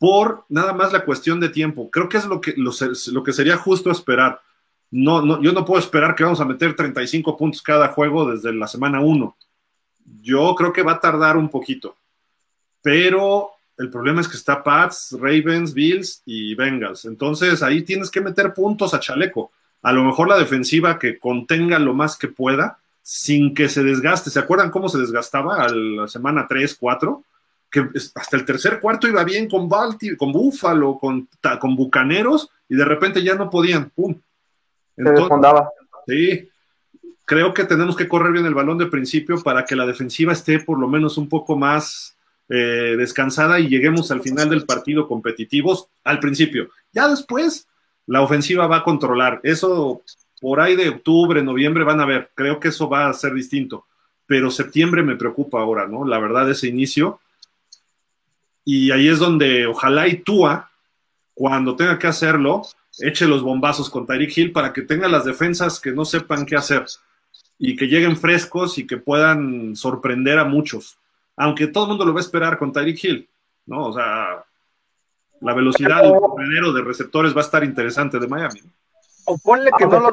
[0.02, 1.88] por nada más la cuestión de tiempo.
[1.88, 4.40] Creo que es lo que, lo, que sería justo esperar.
[4.90, 8.52] No, no, yo no puedo esperar que vamos a meter 35 puntos cada juego desde
[8.52, 9.36] la semana 1.
[10.20, 11.94] Yo creo que va a tardar un poquito.
[12.82, 17.04] Pero el problema es que está Pats, Ravens, Bills y Bengals.
[17.04, 19.52] Entonces ahí tienes que meter puntos a chaleco.
[19.82, 24.30] A lo mejor la defensiva que contenga lo más que pueda sin que se desgaste.
[24.30, 27.22] ¿Se acuerdan cómo se desgastaba a la semana 3, 4?
[27.72, 31.26] Que hasta el tercer cuarto iba bien con Balti, con Búfalo, con,
[31.58, 33.88] con Bucaneros, y de repente ya no podían.
[33.90, 34.14] ¡Pum!
[34.94, 35.28] Entonces,
[36.06, 36.48] sí,
[37.24, 40.60] creo que tenemos que correr bien el balón de principio para que la defensiva esté
[40.60, 42.14] por lo menos un poco más
[42.50, 46.68] eh, descansada y lleguemos al final del partido competitivos al principio.
[46.92, 47.68] Ya después
[48.06, 49.40] la ofensiva va a controlar.
[49.44, 50.02] Eso
[50.42, 52.30] por ahí de octubre, noviembre van a ver.
[52.34, 53.86] Creo que eso va a ser distinto.
[54.26, 56.04] Pero septiembre me preocupa ahora, ¿no?
[56.04, 57.20] La verdad, ese inicio
[58.64, 60.70] y ahí es donde ojalá y Tua,
[61.34, 62.62] cuando tenga que hacerlo,
[62.98, 66.56] eche los bombazos con Tyreek Hill para que tenga las defensas que no sepan qué
[66.56, 66.84] hacer
[67.58, 70.98] y que lleguen frescos y que puedan sorprender a muchos.
[71.36, 73.28] Aunque todo el mundo lo va a esperar con Tyreek Hill,
[73.66, 73.86] ¿no?
[73.86, 74.44] O sea,
[75.40, 78.60] la velocidad del corredero de receptores va a estar interesante de Miami.
[79.24, 80.12] O ponle que no lo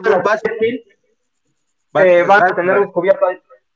[1.95, 3.25] eh, va a tener descubierto,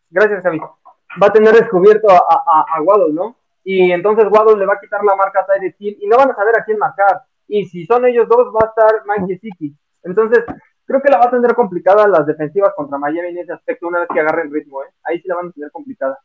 [0.09, 2.79] gracias Javi, va a tener descubierto a, a, a
[3.11, 3.35] ¿no?
[3.63, 6.31] Y entonces Waddle le va a quitar la marca a Tyreek Hill y no van
[6.31, 7.23] a saber a quién marcar.
[7.47, 9.75] Y si son ellos dos, va a estar Mike Gesicki.
[10.03, 10.43] Entonces,
[10.85, 13.99] creo que la va a tener complicada las defensivas contra Miami en ese aspecto una
[13.99, 14.83] vez que agarre el ritmo.
[14.83, 14.87] ¿eh?
[15.03, 16.19] Ahí sí la van a tener complicada.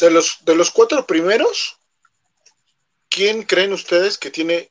[0.00, 1.78] De los, de los cuatro primeros,
[3.08, 4.70] ¿quién creen ustedes que tiene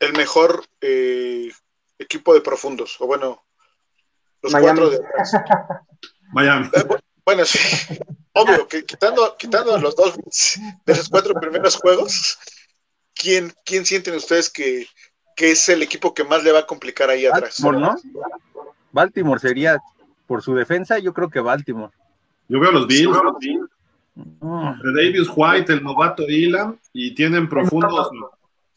[0.00, 1.50] el mejor eh,
[1.98, 3.00] equipo de profundos?
[3.00, 3.42] O bueno,
[4.42, 5.00] los cuatro de
[6.32, 6.68] Miami.
[6.74, 6.84] Eh,
[7.24, 7.98] bueno, sí.
[8.36, 10.16] Obvio, que quitando, quitando los dos
[10.84, 12.38] de los cuatro primeros juegos,
[13.14, 14.86] ¿quién, quién sienten ustedes que,
[15.36, 17.60] es el equipo que más le va a complicar ahí atrás?
[17.62, 18.32] Baltimore, ¿no?
[18.90, 19.78] Baltimore sería,
[20.26, 21.92] por su defensa, yo creo que Baltimore.
[22.48, 23.16] Yo veo los Bills.
[24.14, 28.10] De Davis White, el novato Elam, y tienen profundos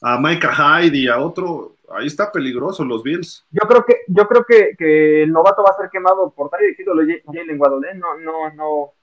[0.01, 1.75] a Micah Hyde y a otro.
[1.89, 3.45] Ahí está peligroso los Bills.
[3.51, 6.59] Yo creo que, yo creo que, que el novato va a ser quemado por tal
[6.63, 6.95] y lo
[7.33, 7.95] Jalen Waddle, ¿eh?
[7.95, 8.93] No, no, no.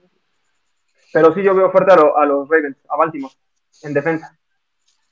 [1.15, 3.33] Pero sí yo veo fuerte a, lo- a los Ravens, a Baltimore,
[3.83, 4.37] en defensa.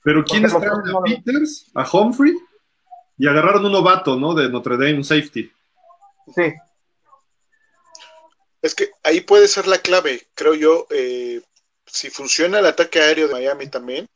[0.02, 2.34] Pero ¿quiénes Porque los- traen a Peters, a Humphrey?
[3.16, 4.34] Y agarraron un novato, ¿no?
[4.34, 5.50] De Notre Dame, un safety.
[6.34, 6.52] Sí,
[8.62, 10.86] Es que ahí puede ser la clave, creo yo.
[10.90, 11.40] eh,
[11.86, 14.06] si funciona el ataque aéreo de Miami también,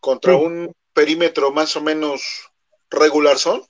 [0.00, 0.44] contra Sí.
[0.44, 2.50] un perímetro más o menos
[2.90, 3.62] regular son,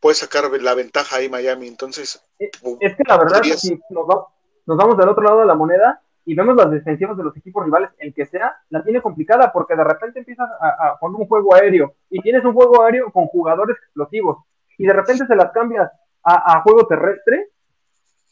[0.00, 1.68] puede sacar la ventaja ahí Miami.
[1.68, 4.26] Entonces, es que la verdad, Podrías- si nos, va-
[4.66, 7.64] nos vamos del otro lado de la moneda y vemos las defensivas de los equipos
[7.64, 11.56] rivales, el que sea, la tiene complicada porque de repente empiezas a, a un juego
[11.56, 14.44] aéreo y tienes un juego aéreo con jugadores explosivos
[14.78, 15.90] y de repente se las cambias
[16.22, 17.48] a, a juego terrestre,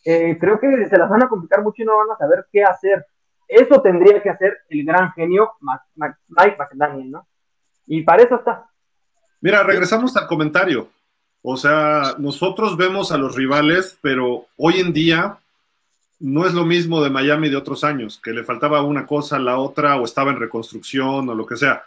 [0.04, 2.62] eh, creo que se las van a complicar mucho y no van a saber qué
[2.62, 3.04] hacer.
[3.48, 5.54] Eso tendría que hacer el gran genio
[5.96, 7.26] Mike McDaniel, ¿no?
[7.88, 8.70] Y para eso está.
[9.40, 10.88] Mira, regresamos al comentario.
[11.42, 15.38] O sea, nosotros vemos a los rivales, pero hoy en día
[16.20, 19.58] no es lo mismo de Miami de otros años, que le faltaba una cosa la
[19.58, 21.84] otra o estaba en reconstrucción o lo que sea.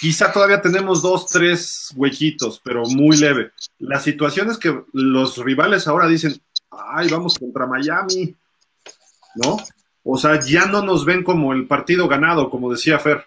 [0.00, 3.50] Quizá todavía tenemos dos, tres huequitos, pero muy leve.
[3.78, 6.40] La situación es que los rivales ahora dicen,
[6.70, 8.34] ay, vamos contra Miami,
[9.34, 9.58] ¿no?
[10.02, 13.26] O sea, ya no nos ven como el partido ganado, como decía Fer.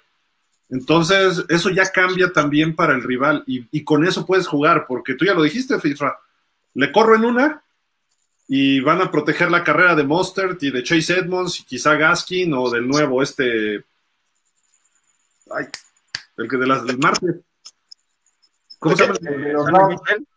[0.69, 5.13] Entonces, eso ya cambia también para el rival y, y con eso puedes jugar, porque
[5.13, 6.17] tú ya lo dijiste, Fisra.
[6.73, 7.63] Le corro en una
[8.55, 12.53] y van a proteger la carrera de Mostert y de Chase Edmonds y quizá Gaskin
[12.53, 13.83] o del nuevo, este.
[15.49, 15.65] Ay,
[16.37, 17.37] el que de las del martes.
[18.77, 19.17] ¿Cómo se llama?
[19.19, 20.01] Browns.
[20.01, 20.27] Michel.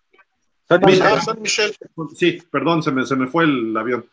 [0.71, 0.81] Michel.
[0.87, 1.21] Michel.
[1.23, 1.77] San Michel,
[2.17, 4.07] Sí, perdón, se me, se me fue el avión.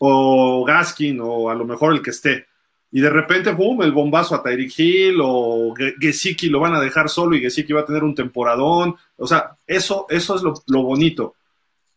[0.00, 2.46] O Gaskin, o a lo mejor el que esté.
[2.90, 6.80] Y de repente, boom, el bombazo a Tyreek Hill, o Ge- Gesicki lo van a
[6.80, 8.96] dejar solo y Gesicki va a tener un temporadón.
[9.16, 11.36] O sea, eso, eso es lo, lo bonito.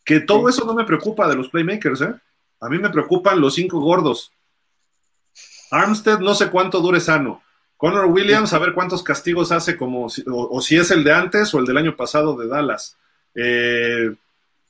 [0.09, 2.15] Que todo eso no me preocupa de los playmakers, ¿eh?
[2.61, 4.31] A mí me preocupan los cinco gordos.
[5.69, 7.43] Armstead, no sé cuánto dure sano.
[7.77, 10.09] Connor Williams, a ver cuántos castigos hace, como o,
[10.57, 12.97] o si es el de antes o el del año pasado de Dallas.
[13.35, 14.15] Eh,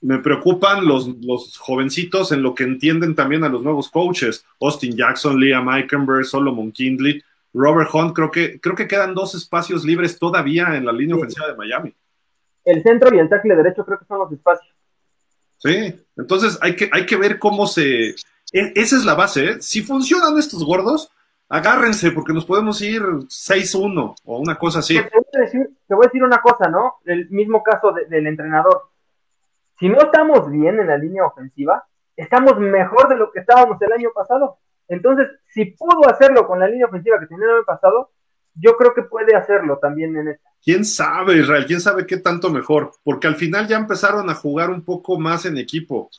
[0.01, 4.45] me preocupan los, los jovencitos en lo que entienden también a los nuevos coaches.
[4.59, 7.23] Austin Jackson, Liam Eikenberg, Solomon Kindley,
[7.53, 8.13] Robert Hunt.
[8.13, 11.19] Creo que, creo que quedan dos espacios libres todavía en la línea Sí.
[11.21, 11.93] ofensiva de Miami.
[12.65, 14.75] El centro y el tackle derecho creo que son los espacios.
[15.59, 18.09] Sí, entonces hay que, hay que ver cómo se...
[18.09, 19.61] e- esa es la base, ¿eh?
[19.61, 21.11] Si funcionan estos gordos,
[21.49, 24.95] agárrense porque nos podemos ir 6-1 o una cosa así.
[24.95, 25.09] Te,
[25.95, 26.95] voy a decir, una cosa, ¿no?
[27.05, 28.89] El mismo caso de- del entrenador.
[29.79, 31.85] Si no estamos bien en la línea ofensiva,
[32.15, 34.57] estamos mejor de lo que estábamos el año pasado.
[34.87, 38.11] Entonces, si pudo hacerlo con la línea ofensiva que tenía el año pasado,
[38.55, 40.48] yo creo que puede hacerlo también en esta.
[40.63, 41.65] ¿Quién sabe, Israel?
[41.65, 42.91] ¿Quién sabe qué tanto mejor?
[43.03, 46.09] Porque al final ya empezaron a jugar un poco más en equipo.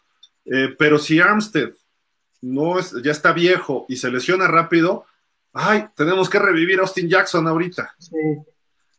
[0.45, 1.71] Eh, pero si Armstead
[2.43, 5.05] no es, ya está viejo y se lesiona rápido,
[5.53, 7.95] ay, tenemos que revivir a Austin Jackson ahorita.
[7.99, 8.17] Sí.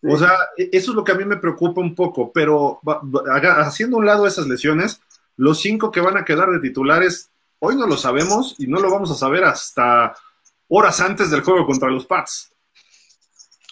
[0.03, 2.79] O sea, e- eso es lo que a mí me preocupa un poco, pero
[3.59, 5.01] haciendo un lado esas lesiones,
[5.37, 7.29] los cinco que van a quedar de titulares,
[7.59, 10.15] hoy no lo sabemos y no lo vamos a saber hasta
[10.67, 12.50] horas antes del juego contra los Pats.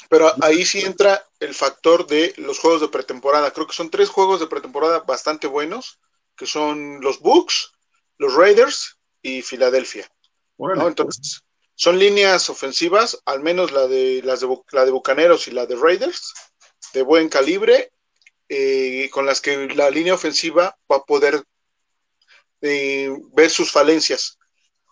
[0.09, 3.51] Pero ahí sí entra el factor de los juegos de pretemporada.
[3.51, 5.99] Creo que son tres juegos de pretemporada bastante buenos,
[6.35, 7.71] que son los Bucks,
[8.17, 10.11] los Raiders y Filadelfia.
[10.57, 10.81] Órale.
[10.81, 10.87] ¿no?
[10.87, 11.43] Entonces,
[11.75, 15.75] son líneas ofensivas, al menos la de, las de, la de Bucaneros y la de
[15.75, 16.33] Raiders,
[16.91, 17.91] de buen calibre,
[18.49, 21.43] eh, con las que la línea ofensiva va a poder
[22.61, 24.39] eh, ver sus falencias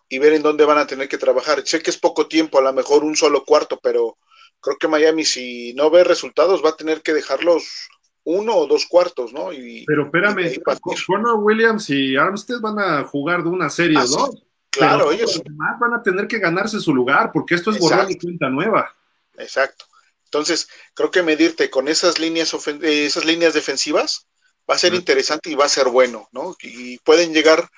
[0.08, 1.66] y ver en dónde van a tener que trabajar.
[1.66, 4.18] Sé que es poco tiempo, a lo mejor un solo cuarto, pero
[4.62, 7.88] creo que Miami, si no ve resultados, va a tener que dejarlos
[8.24, 9.54] uno o dos cuartos, ¿no?
[9.54, 10.62] Y, Pero espérame.
[11.06, 14.16] Connor Williams y Armstead van a jugar de una serie Ah, o sí.
[14.18, 14.44] dos.
[14.70, 15.42] Claro, pero ellos,
[15.80, 18.94] van a tener que ganarse su lugar, porque esto es borrar y cuenta nueva.
[19.38, 19.86] Exacto.
[20.26, 24.28] Entonces, creo que medirte con esas líneas, ofen- eh, esas líneas defensivas
[24.70, 26.56] va a ser interesante y va a ser bueno, ¿no?
[26.62, 27.70] Y pueden llegar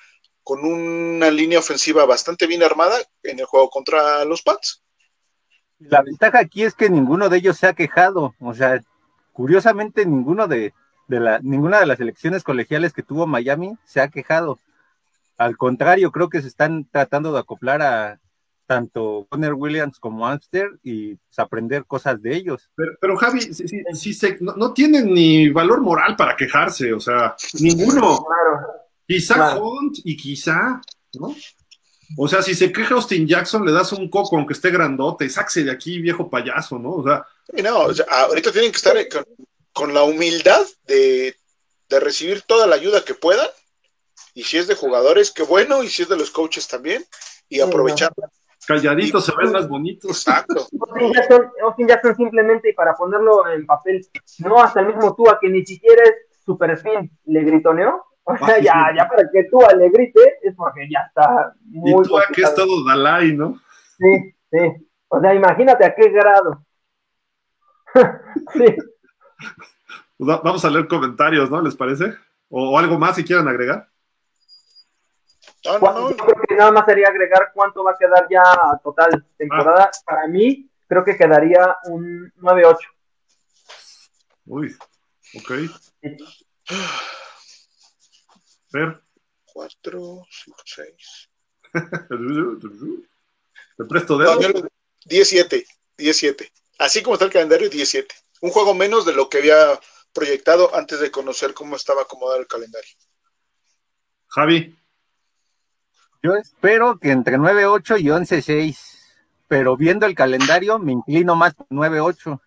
[0.42, 4.82] con una línea ofensiva bastante bien armada en el juego contra los Pats.
[5.80, 8.34] La ventaja aquí es que ninguno de ellos se ha quejado.
[8.40, 8.80] O sea,
[9.32, 10.74] curiosamente ninguno de,
[11.08, 14.58] de la, ninguna de las elecciones colegiales que tuvo Miami se ha quejado.
[15.38, 18.20] Al contrario, creo que se están tratando de acoplar a
[18.66, 22.70] tanto Conner Williams como Amster y pues, aprender cosas de ellos.
[22.76, 26.92] Pero, pero Javi, si, si- si se- no, no tienen ni valor moral para quejarse,
[26.92, 28.00] o sea, ninguno.
[28.22, 28.66] Claro.
[29.06, 29.64] Quizá Claro.
[29.70, 30.80] Hunt y quizá,
[31.14, 31.34] ¿no?
[32.16, 35.64] O sea, si se queja Austin Jackson, le das un coco aunque esté grandote, saxe
[35.64, 36.94] de aquí, viejo payaso, ¿no?
[36.96, 37.24] O sea,
[37.62, 38.96] no, ahorita tienen que estar
[39.72, 41.34] con, la humildad de,
[41.88, 43.48] recibir toda la ayuda que puedan.
[44.34, 45.82] Y si es de jugadores, qué bueno.
[45.82, 47.04] Y si es de los coaches también.
[47.48, 48.12] Y aprovechar.
[48.66, 50.10] Calladitos se ven más bonitos.
[50.10, 50.68] Exacto.
[51.62, 54.06] Austin Jackson, simplemente, para ponerlo en papel,
[54.38, 58.04] no hasta el mismo Tua, que ni siquiera es super fin, le gritoneó.
[58.40, 61.90] O sea, ya, ya para que Tua le grite, es porque ya está muy.
[61.90, 63.60] Y Tua que es todo Dalai, ¿no?
[63.98, 64.88] Sí, sí.
[65.08, 66.64] O sea, imagínate a qué grado.
[68.54, 68.76] sí.
[70.16, 71.60] Pues vamos a leer comentarios, ¿no?
[71.60, 72.14] ¿Les parece?
[72.48, 73.88] ¿O algo más si quieren agregar?
[75.64, 78.42] No, no, Yo creo que nada más sería agregar cuánto va a quedar ya
[78.82, 79.90] total temporada.
[79.92, 79.98] Ah.
[80.04, 82.76] Para mí, creo que quedaría un 9-8.
[84.46, 84.76] Uy,
[85.36, 85.50] ok.
[88.72, 89.00] Ver.
[89.52, 91.30] 4, 5, 6.
[93.76, 94.70] Te presto de
[95.04, 95.66] 17,
[95.96, 96.52] 17.
[96.78, 98.14] Así como está el calendario, 17.
[98.42, 99.78] Un juego menos de lo que había
[100.12, 102.90] proyectado antes de conocer cómo estaba acomodado el calendario.
[104.28, 104.76] Javi.
[106.22, 108.78] Yo espero que entre 9-8 y 11-6,
[109.48, 112.40] pero viendo el calendario me inclino más por 9-8.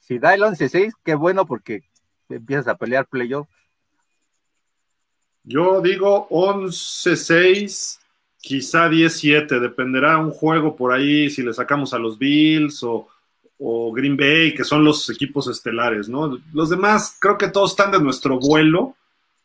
[0.00, 1.84] Si da el 11-6, qué bueno porque
[2.28, 3.48] empiezas a pelear playoff.
[5.44, 7.98] Yo digo 11-6,
[8.38, 13.08] quizá 10-7, dependerá un juego por ahí si le sacamos a los Bills o,
[13.94, 16.36] Green Bay, que son los equipos estelares, ¿no?
[16.52, 18.96] Los demás creo que todos están de nuestro vuelo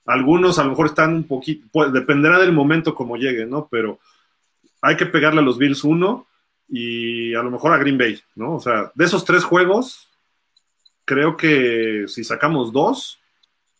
[0.07, 3.67] algunos a lo mejor están un poquito, dependerá del momento como llegue, ¿no?
[3.69, 3.99] Pero
[4.81, 6.25] hay que pegarle a los Bills uno
[6.69, 8.55] y a lo mejor a Green Bay, ¿no?
[8.55, 10.07] O sea, de esos tres juegos,
[11.03, 13.19] creo que si sacamos dos,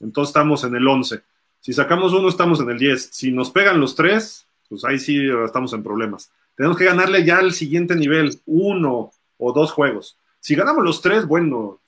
[0.01, 1.22] entonces estamos en el 11.
[1.59, 3.09] Si sacamos uno, estamos en el 10.
[3.11, 6.31] Si nos pegan los tres, pues ahí sí estamos en problemas.
[6.55, 10.17] Tenemos que ganarle ya al siguiente nivel, uno o dos juegos.
[10.39, 11.81] Si ganamos los tres, bueno,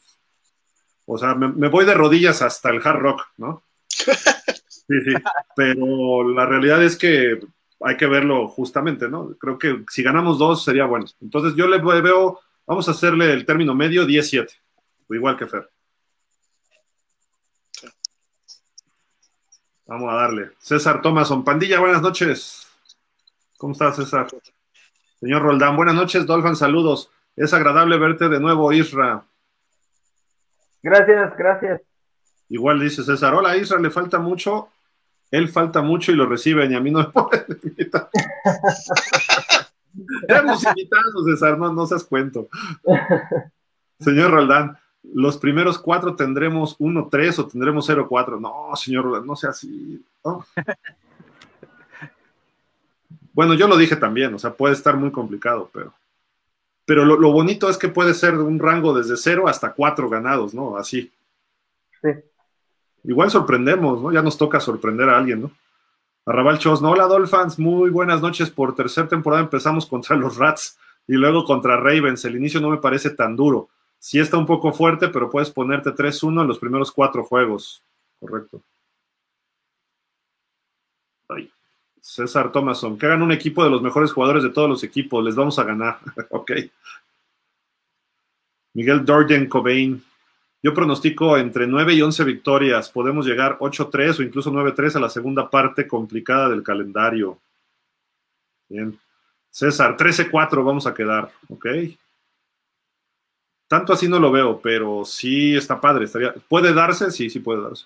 [1.06, 3.64] o sea, me voy de rodillas hasta el hard rock, ¿no?
[4.90, 5.14] Sí, sí,
[5.56, 7.40] pero la realidad es que
[7.80, 9.36] hay que verlo justamente, ¿no?
[9.38, 11.06] Creo que si ganamos dos sería bueno.
[11.22, 14.52] Entonces yo le veo, vamos a hacerle el término medio 17,
[15.12, 15.70] igual que Fer.
[19.90, 20.52] Vamos a darle.
[20.60, 22.68] César Thomason, pandilla, buenas noches.
[23.58, 24.28] ¿Cómo estás, César?
[25.20, 27.10] Señor Roldán, buenas noches, Dolphin, saludos.
[27.36, 29.26] Es agradable verte de nuevo, Isra.
[30.84, 31.82] Gracias, gracias.
[32.50, 34.70] Igual dice César, hola Israel, le falta mucho,
[35.32, 38.12] él falta mucho y lo reciben y a mí no me pueden invitar.
[40.28, 42.48] Éramos invitados, César, no, no seas cuento.
[44.00, 44.78] Señor Roldán,
[45.14, 48.40] los primeros cuatro tendremos 1-3 o tendremos 0-4.
[48.40, 50.04] No, señor no sea así.
[53.32, 55.94] Bueno, yo lo dije también, o sea, puede estar muy complicado, pero,
[56.84, 60.54] pero lo, lo bonito es que puede ser un rango desde 0 hasta 4 ganados,
[60.54, 60.76] ¿no?
[60.76, 61.10] Así.
[62.02, 62.10] Sí
[63.04, 64.12] igual sorprendemos, ¿no?
[64.12, 65.52] Ya nos toca sorprender a alguien, ¿no?
[66.26, 68.50] Arrabal Chos, no, hola Dolphins, muy buenas noches.
[68.52, 72.24] Por tercera temporada empezamos contra los Rats y luego contra Ravens.
[72.26, 73.70] El inicio no me parece tan duro.
[74.00, 77.84] Sí está un poco fuerte, pero puedes ponerte 3-1 en los primeros cuatro juegos.
[78.20, 78.62] Correcto.
[81.28, 81.52] Ay.
[82.02, 85.36] César Thomason, que hagan un equipo de los mejores jugadores de todos los equipos, les
[85.36, 86.00] vamos a ganar.
[86.30, 86.52] ok.
[88.74, 90.02] Miguel Dorden Cobain,
[90.64, 92.90] yo pronostico entre 9 y 11 victorias.
[92.90, 97.38] Podemos llegar 8-3 o incluso 9-3 a la segunda parte complicada del calendario.
[98.70, 98.98] Bien.
[99.50, 101.66] César, 13-4 vamos a quedar, ¿ok?
[103.70, 106.06] Tanto así no lo veo, pero sí está padre.
[106.06, 106.34] Estaría...
[106.34, 107.12] ¿Puede darse?
[107.12, 107.86] Sí, sí puede darse.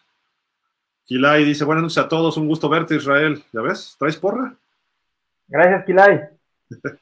[1.06, 3.44] Kilay dice, buenas noches a todos, un gusto verte Israel.
[3.52, 3.98] ¿Ya ves?
[4.00, 4.56] ¿Traes porra?
[5.50, 6.22] Gracias, Kilay.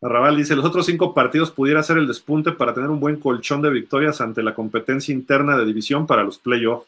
[0.00, 3.60] Arrabal dice, los otros cinco partidos pudiera ser el despunte para tener un buen colchón
[3.62, 6.86] de victorias ante la competencia interna de división para los playoffs.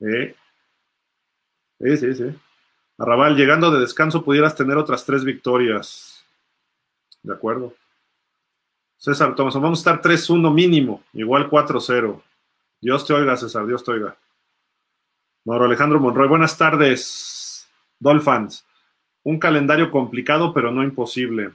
[0.00, 0.34] ¿Eh?
[1.80, 2.24] Sí, sí, sí.
[2.98, 6.22] Arrabal, llegando de descanso pudieras tener otras tres victorias.
[7.22, 7.72] De acuerdo.
[9.04, 12.22] César Thomas, vamos a estar 3-1 mínimo, igual 4-0.
[12.80, 14.16] Dios te oiga, César, Dios te oiga.
[15.44, 17.68] Mauro Alejandro Monroy, buenas tardes.
[17.98, 18.64] Dolphins,
[19.22, 21.50] un calendario complicado, pero no imposible.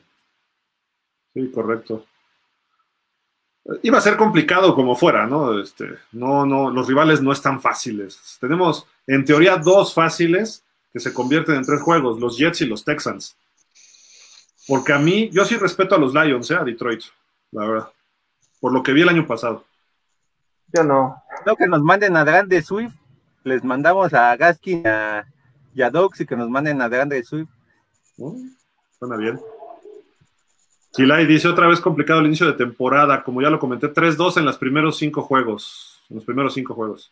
[1.34, 2.06] Sí, correcto.
[3.82, 5.60] Iba a ser complicado como fuera, ¿no?
[5.60, 8.38] Este, no, no, los rivales no están fáciles.
[8.40, 12.86] Tenemos, en teoría, dos fáciles que se convierten en tres juegos, los Jets y los
[12.86, 13.36] Texans.
[14.68, 16.56] Porque a mí, yo sí respeto a los Lions, ¿eh?
[16.56, 17.06] A Detroit,
[17.52, 17.90] la verdad.
[18.60, 19.66] Por lo que vi el año pasado.
[20.74, 21.16] Yo no.
[21.46, 22.94] No, que nos manden a Grande Swift,
[23.44, 24.84] les mandamos a Gaskin
[25.74, 27.50] y a Dox y que nos manden a DeAndre Swift.
[28.18, 28.38] Uh,
[28.98, 29.40] suena bien.
[30.92, 34.46] Kilay dice otra vez complicado el inicio de temporada, como ya lo comenté, 3-2 en
[34.46, 36.04] los primeros cinco juegos.
[36.10, 37.12] En los primeros cinco juegos.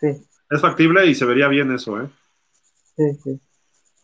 [0.00, 0.08] Sí,
[0.50, 2.08] Es factible y se vería bien eso, ¿eh?
[2.96, 3.40] sí, sí.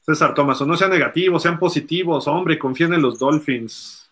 [0.04, 4.05] César Thomas, no sean negativos, sean positivos, hombre, confíen en los Dolphins.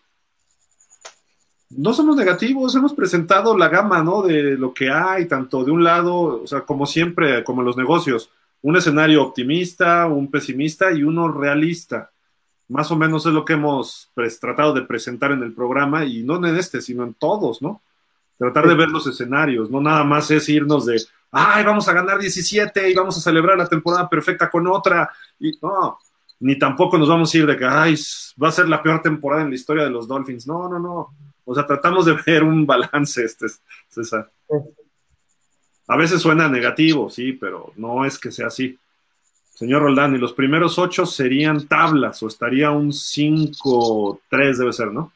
[1.77, 4.21] No somos negativos, hemos presentado la gama, ¿no?
[4.21, 7.75] De lo que hay, tanto de un lado, o sea, como siempre, como en los
[7.75, 8.29] negocios,
[8.61, 12.11] un escenario optimista, un pesimista y uno realista.
[12.69, 14.09] Más o menos es lo que hemos
[14.39, 17.81] tratado de presentar en el programa y no en este, sino en todos, ¿no?
[18.37, 21.01] Tratar de ver los escenarios, no nada más es irnos de,
[21.31, 25.11] ay, vamos a ganar 17 y vamos a celebrar la temporada perfecta con otra.
[25.39, 25.99] Y no,
[26.39, 27.95] ni tampoco nos vamos a ir de que, ay,
[28.41, 30.47] va a ser la peor temporada en la historia de los Dolphins.
[30.47, 31.13] No, no, no.
[31.45, 33.45] O sea, tratamos de ver un balance, este,
[33.87, 34.29] César.
[35.87, 38.77] A veces suena negativo, sí, pero no es que sea así.
[39.53, 45.13] Señor Roldán, y los primeros ocho serían tablas, o estaría un 5-3, debe ser, ¿no?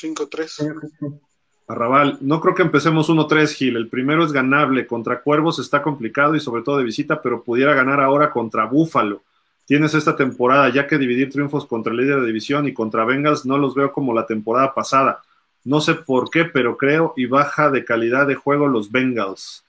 [0.00, 1.20] 5-3.
[1.68, 3.76] Arrabal, no creo que empecemos 1-3, Gil.
[3.76, 4.88] El primero es ganable.
[4.88, 9.22] Contra Cuervos está complicado y sobre todo de visita, pero pudiera ganar ahora contra Búfalo.
[9.70, 13.46] Tienes esta temporada, ya que dividir triunfos contra el líder de división y contra Bengals
[13.46, 15.22] no los veo como la temporada pasada.
[15.62, 19.62] No sé por qué, pero creo y baja de calidad de juego los Bengals.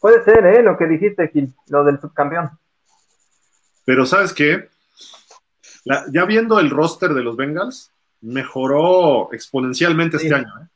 [0.00, 0.62] Puede ser, ¿eh?
[0.62, 2.52] Lo que dijiste, Gil, lo del subcampeón.
[3.84, 4.70] Pero ¿sabes qué?
[5.84, 7.90] La- ya viendo el roster de los Bengals,
[8.22, 10.54] mejoró exponencialmente este año.
[10.58, 10.66] ¿eh?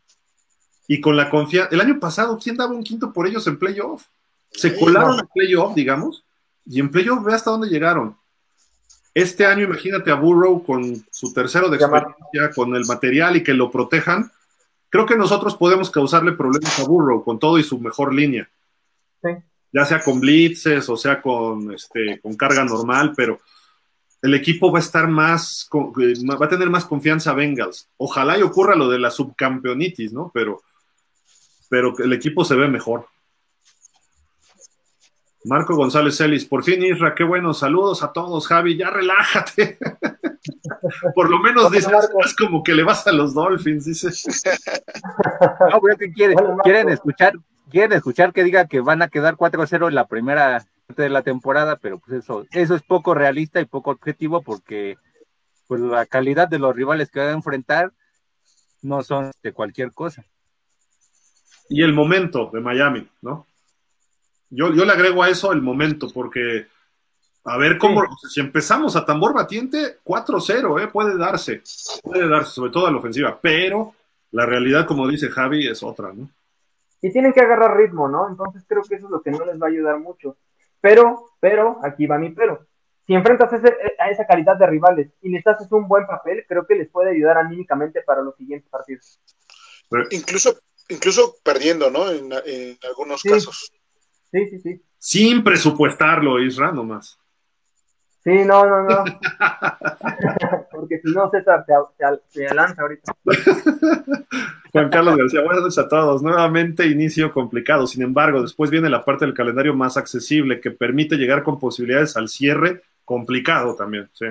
[0.88, 1.70] Y con la confianza.
[1.74, 4.05] El año pasado, ¿quién daba un quinto por ellos en playoff?
[4.50, 5.22] Se Sí, colaron no.
[5.22, 6.24] en playoff, digamos,
[6.66, 8.16] y en playoff ve hasta dónde llegaron.
[9.14, 13.54] Este año, imagínate a Burrow con su tercero de experiencia, con el material y que
[13.54, 14.32] lo protejan.
[14.88, 18.48] Creo que nosotros podemos causarle problemas a Burrow con todo y su mejor línea.
[19.22, 19.30] Sí.
[19.72, 23.40] Ya sea con blitzes o sea con, este, con carga normal, pero
[24.24, 25.68] el equipo va a estar más,
[26.00, 27.88] eh, va a tener más confianza a Bengals.
[27.98, 30.30] Ojalá y ocurra lo de la subcampeonitis, ¿no?
[30.32, 30.62] Pero,
[31.68, 33.06] pero el equipo se ve mejor.
[35.45, 39.78] Marco González Celis, por fin Isra, qué bueno, saludos a todos, Javi, ya relájate.
[41.14, 41.92] por lo menos dices,
[42.24, 44.24] es como que le vas a los Dolphins, dices.
[45.70, 47.34] No, pero que quieren, quieren escuchar,
[47.70, 51.22] quieren escuchar que diga que van a quedar 4-0 en la primera parte de la
[51.22, 54.97] temporada, pero pues eso, eso es poco realista y poco objetivo porque
[55.66, 57.92] pues la calidad de los rivales que van a enfrentar
[58.82, 60.24] no son de cualquier cosa.
[61.68, 63.47] y el momento de Miami, ¿no?
[64.55, 66.66] Yo, yo le agrego a eso el momento, porque
[67.44, 70.88] a ver cómo, o sea, si empezamos a tambor batiente, 4-0, ¿eh?
[70.88, 71.62] puede darse,
[72.02, 73.94] puede darse, sobre todo a la ofensiva, pero
[74.30, 76.28] la realidad, como dice Javi, es otra, ¿no?
[77.02, 78.28] Y tienen que agarrar ritmo, ¿no?
[78.28, 80.36] Entonces creo que eso es lo que no les va a ayudar mucho.
[80.80, 82.66] Pero, pero, aquí va mi pero.
[83.07, 86.44] Si enfrentas a, ese- a esa calidad de rivales y les haces un buen papel,
[86.48, 89.20] creo que les puede ayudar anímicamente para los siguientes partidos.
[89.90, 92.11] Pero Incluso, incluso perdiendo, ¿no?
[92.11, 93.28] En, en algunos Sí.
[93.28, 93.70] casos.
[94.35, 94.82] Sí, sí, sí.
[94.99, 97.20] sin presupuestarlo, Isra, nomás.
[98.24, 99.05] Sí, no, no, no.
[100.72, 101.74] Porque si no, César se,
[102.32, 103.12] se, se lanza ahorita.
[104.72, 106.20] Juan Carlos García, buenas noches a todos.
[106.20, 107.87] Nuevamente inicio complicado.
[107.87, 112.16] Sin embargo, después viene la parte del calendario más accesible que permite llegar con posibilidades
[112.16, 114.11] al cierre complicado también.
[114.14, 114.26] Sí.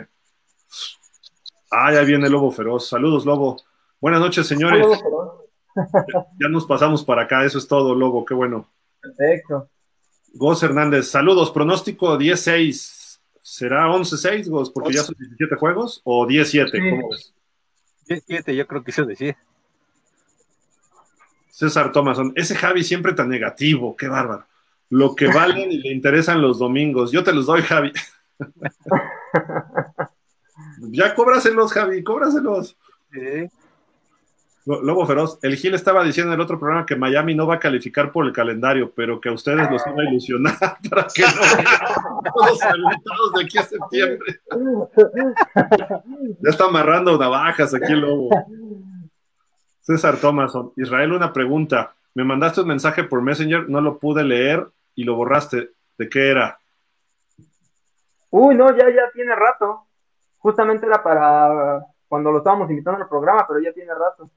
[1.72, 2.90] Ah, ya viene Lobo Feroz.
[2.90, 3.56] Saludos, Lobo.
[4.02, 4.82] Buenas noches, señores.
[4.82, 5.02] Saludos,
[5.94, 6.26] Ferón.
[6.42, 7.46] Ya nos pasamos para acá.
[7.46, 8.26] Eso es todo, Lobo.
[8.26, 8.68] Qué bueno.
[9.00, 9.70] Perfecto.
[10.34, 11.52] Goz Hernández, saludos.
[11.52, 13.20] Pronóstico 10-6.
[13.42, 14.72] ¿Será 11-6, Goz?
[14.72, 16.02] Porque ya son 17 juegos.
[16.04, 16.72] ¿O 10-7?
[16.72, 16.90] Sí.
[16.90, 17.34] ¿Cómo ves?
[18.08, 19.38] 17, yo creo que eso decía.
[21.50, 24.48] César Thomason, ese Javi siempre tan negativo, qué bárbaro.
[24.90, 27.12] Lo que valen y le interesan los domingos.
[27.12, 27.92] Yo te los doy, Javi.
[30.80, 32.76] ya cóbraselos, Javi, cóbraselos.
[33.12, 33.50] Sí.
[34.66, 37.56] Lo- Lobo Feroz, el Gil estaba diciendo en el otro programa que Miami no va
[37.56, 40.56] a calificar por el calendario, pero que a ustedes los iba a ilusionar
[40.90, 44.40] para que no todos resultados de aquí a septiembre.
[46.40, 48.30] Ya está amarrando navajas aquí el Lobo.
[49.82, 51.94] César Thomason, Israel, una pregunta.
[52.16, 55.72] Me mandaste un mensaje por Messenger, no lo pude leer y lo borraste.
[55.98, 56.58] ¿De qué era?
[58.30, 59.82] Uy, no, ya, ya tiene rato.
[60.38, 64.30] Justamente era para cuando lo estábamos invitando al programa, pero ya tiene rato.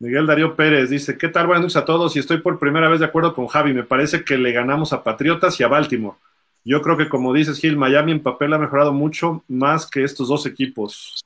[0.00, 1.46] Miguel Darío Pérez dice, ¿qué tal?
[1.46, 3.72] Buenas noches a todos y estoy por primera vez de acuerdo con Javi.
[3.72, 6.16] Me parece que le ganamos a Patriotas y a Baltimore.
[6.64, 10.28] Yo creo que como dices, Gil, Miami en papel ha mejorado mucho más que estos
[10.28, 11.24] dos equipos.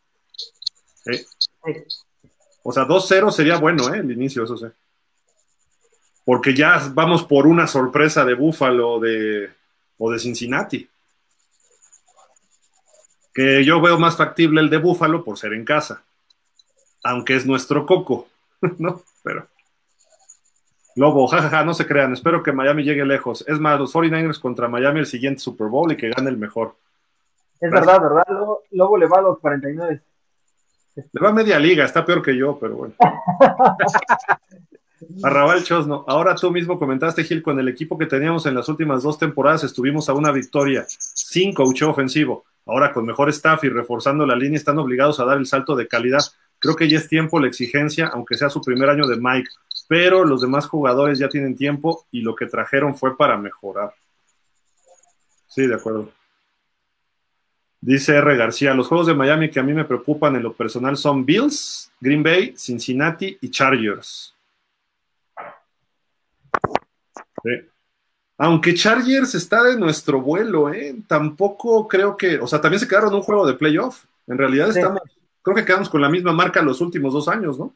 [1.07, 1.25] Eh.
[2.63, 3.99] O sea, 2-0 sería bueno, ¿eh?
[3.99, 4.67] El inicio, eso sí.
[6.25, 9.51] porque ya vamos por una sorpresa de Buffalo de,
[9.97, 10.89] o de Cincinnati.
[13.33, 16.03] Que yo veo más factible el de Buffalo por ser en casa,
[17.05, 18.29] aunque es nuestro coco,
[18.79, 19.03] ¿no?
[19.23, 19.47] Pero.
[20.97, 23.45] Lobo, jajaja, no se crean, espero que Miami llegue lejos.
[23.47, 26.75] Es más, los 49ers contra Miami el siguiente Super Bowl y que gane el mejor.
[27.61, 28.25] Es verdad, ¿verdad?
[28.73, 30.03] Lobo, le va a los 49.
[30.97, 32.95] Le va a media liga, está peor que yo, pero bueno.
[35.23, 39.05] Arrabal Chosno, ahora tú mismo comentaste, Gil, con el equipo que teníamos en las últimas
[39.05, 42.45] dos temporadas estuvimos a una victoria, sin coach ofensivo.
[42.67, 45.89] Ahora con mejor staff y reforzando la línea están obligados a dar el salto de
[45.89, 46.21] calidad.
[46.59, 49.51] Creo que ya es tiempo la exigencia, aunque sea su primer año de Mike,
[49.89, 53.95] pero los demás jugadores ya tienen tiempo y lo que trajeron fue para mejorar.
[55.47, 56.13] Sí, de acuerdo.
[57.81, 58.37] Dice R.
[58.37, 61.93] García, los juegos de Miami que a mí me preocupan en lo personal son Bills,
[62.01, 64.35] Green Bay, Cincinnati y Chargers.
[68.37, 70.97] Aunque Chargers está de nuestro vuelo, ¿eh?
[71.07, 74.05] tampoco creo que, o sea, también se quedaron en un juego de playoff.
[74.27, 75.01] En realidad estamos,
[75.49, 77.75] creo que quedamos con la misma marca los últimos dos años, ¿no?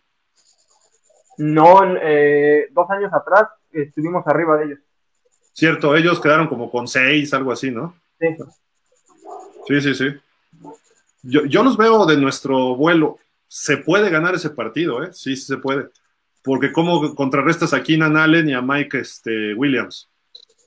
[1.38, 4.78] No, eh, dos años atrás estuvimos arriba de ellos.
[5.52, 7.94] Cierto, ellos quedaron como con seis, algo así, ¿no?
[8.18, 8.36] Sí.
[9.66, 10.06] Sí, sí, sí.
[11.22, 13.18] Yo, yo los veo de nuestro vuelo.
[13.48, 15.12] Se puede ganar ese partido, ¿eh?
[15.12, 15.88] Sí, sí se puede
[16.42, 20.08] porque cómo contrarrestas a Keenan Allen y a Mike este, Williams,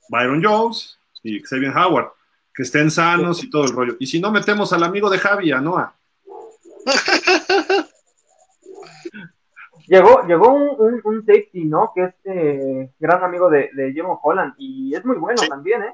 [0.09, 2.11] Byron Jones y Xavier Howard,
[2.53, 3.95] que estén sanos y todo el rollo.
[3.99, 5.93] Y si no metemos al amigo de Javi, a Noah.
[9.87, 11.91] llegó llegó un, un, safety, ¿no?
[11.93, 15.93] Que es eh, gran amigo de, de Holland y es muy bueno también, ¿eh?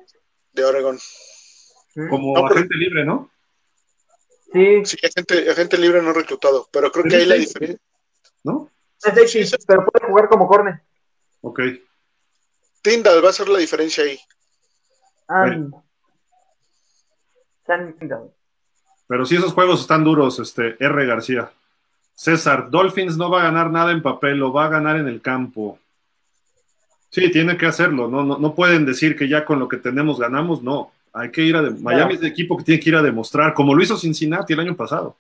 [0.53, 0.97] De Oregon.
[2.09, 3.29] Como agente libre, ¿no?
[4.53, 4.85] Sí.
[4.85, 7.79] Sí, agente, agente libre no reclutado, pero creo que ahí la diferencia.
[8.43, 8.69] ¿No?
[9.03, 10.81] Es pero puede jugar como corner.
[11.41, 11.59] Ok.
[12.81, 14.19] Tyndall va a ser la diferencia ahí.
[15.27, 15.45] Ah,
[19.12, 21.05] Pero si esos juegos están duros, este, R.
[21.05, 21.51] García.
[22.14, 25.20] César, Dolphins no va a ganar nada en papel, lo va a ganar en el
[25.22, 25.78] campo.
[27.09, 28.07] Sí, tiene que hacerlo.
[28.07, 30.93] No, no, pueden decir que ya con lo que tenemos ganamos, no.
[31.12, 31.62] Hay que ir a.
[31.62, 34.62] Miami es de equipo que tiene que ir a demostrar, como lo hizo Cincinnati el
[34.62, 35.18] año pasado.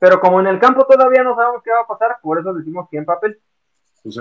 [0.00, 2.88] Pero como en el campo todavía no sabemos qué va a pasar, por eso decimos
[2.90, 3.38] que en papel.
[4.02, 4.18] Pues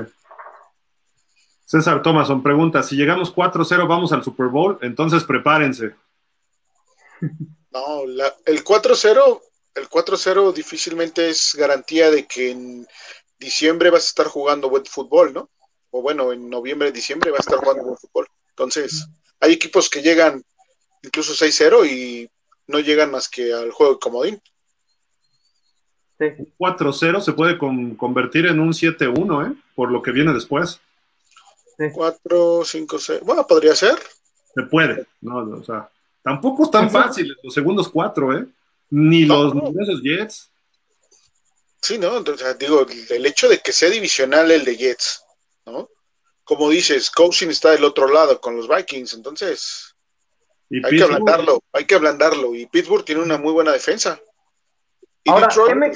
[1.65, 5.95] César Thomason pregunta, si llegamos 4-0 vamos al Super Bowl, entonces prepárense.
[7.71, 9.41] No, el 4-0,
[9.75, 12.87] el 4-0 difícilmente es garantía de que en
[13.37, 15.49] diciembre vas a estar jugando buen fútbol, ¿no?
[15.91, 18.27] O bueno, en noviembre, diciembre vas a estar jugando buen fútbol.
[18.49, 19.07] Entonces,
[19.39, 20.43] hay equipos que llegan
[21.03, 22.29] incluso 6-0 y
[22.67, 24.41] no llegan más que al juego de comodín.
[26.19, 29.55] 4-0 se puede convertir en un 7-1, ¿eh?
[29.75, 30.81] Por lo que viene después.
[31.93, 33.21] 4, 5, 6.
[33.21, 33.97] Bueno, podría ser.
[34.53, 35.89] Se puede, no, o sea,
[36.21, 38.45] tampoco es tan fácil los segundos cuatro, ¿eh?
[38.89, 40.51] Ni los esos Jets.
[41.81, 42.17] Sí, ¿no?
[42.17, 45.23] O sea, digo, el hecho de que sea divisional el de Jets,
[45.65, 45.89] ¿no?
[46.43, 49.95] Como dices, Coaching está del otro lado con los Vikings, entonces
[50.71, 52.55] hay que ablandarlo, hay que ablandarlo.
[52.55, 54.19] Y Pittsburgh tiene una muy buena defensa.
[55.27, 55.91] Ahora, ¿qué me,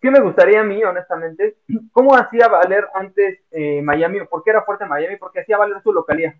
[0.00, 1.58] qué, me, gustaría a mí, honestamente?
[1.92, 4.24] ¿Cómo hacía valer antes eh, Miami?
[4.26, 5.16] ¿Por qué era fuerte Miami?
[5.16, 6.34] Porque hacía valer su localidad.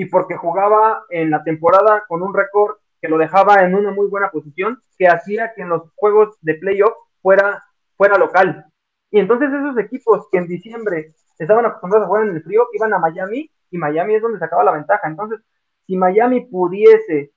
[0.00, 4.06] Y porque jugaba en la temporada con un récord que lo dejaba en una muy
[4.06, 7.62] buena posición, que hacía que en los juegos de playoff fuera,
[7.98, 8.64] fuera local.
[9.10, 12.94] Y entonces esos equipos que en diciembre estaban acostumbrados a jugar en el frío, iban
[12.94, 15.06] a Miami y Miami es donde sacaba la ventaja.
[15.06, 15.40] Entonces,
[15.86, 17.32] si Miami pudiese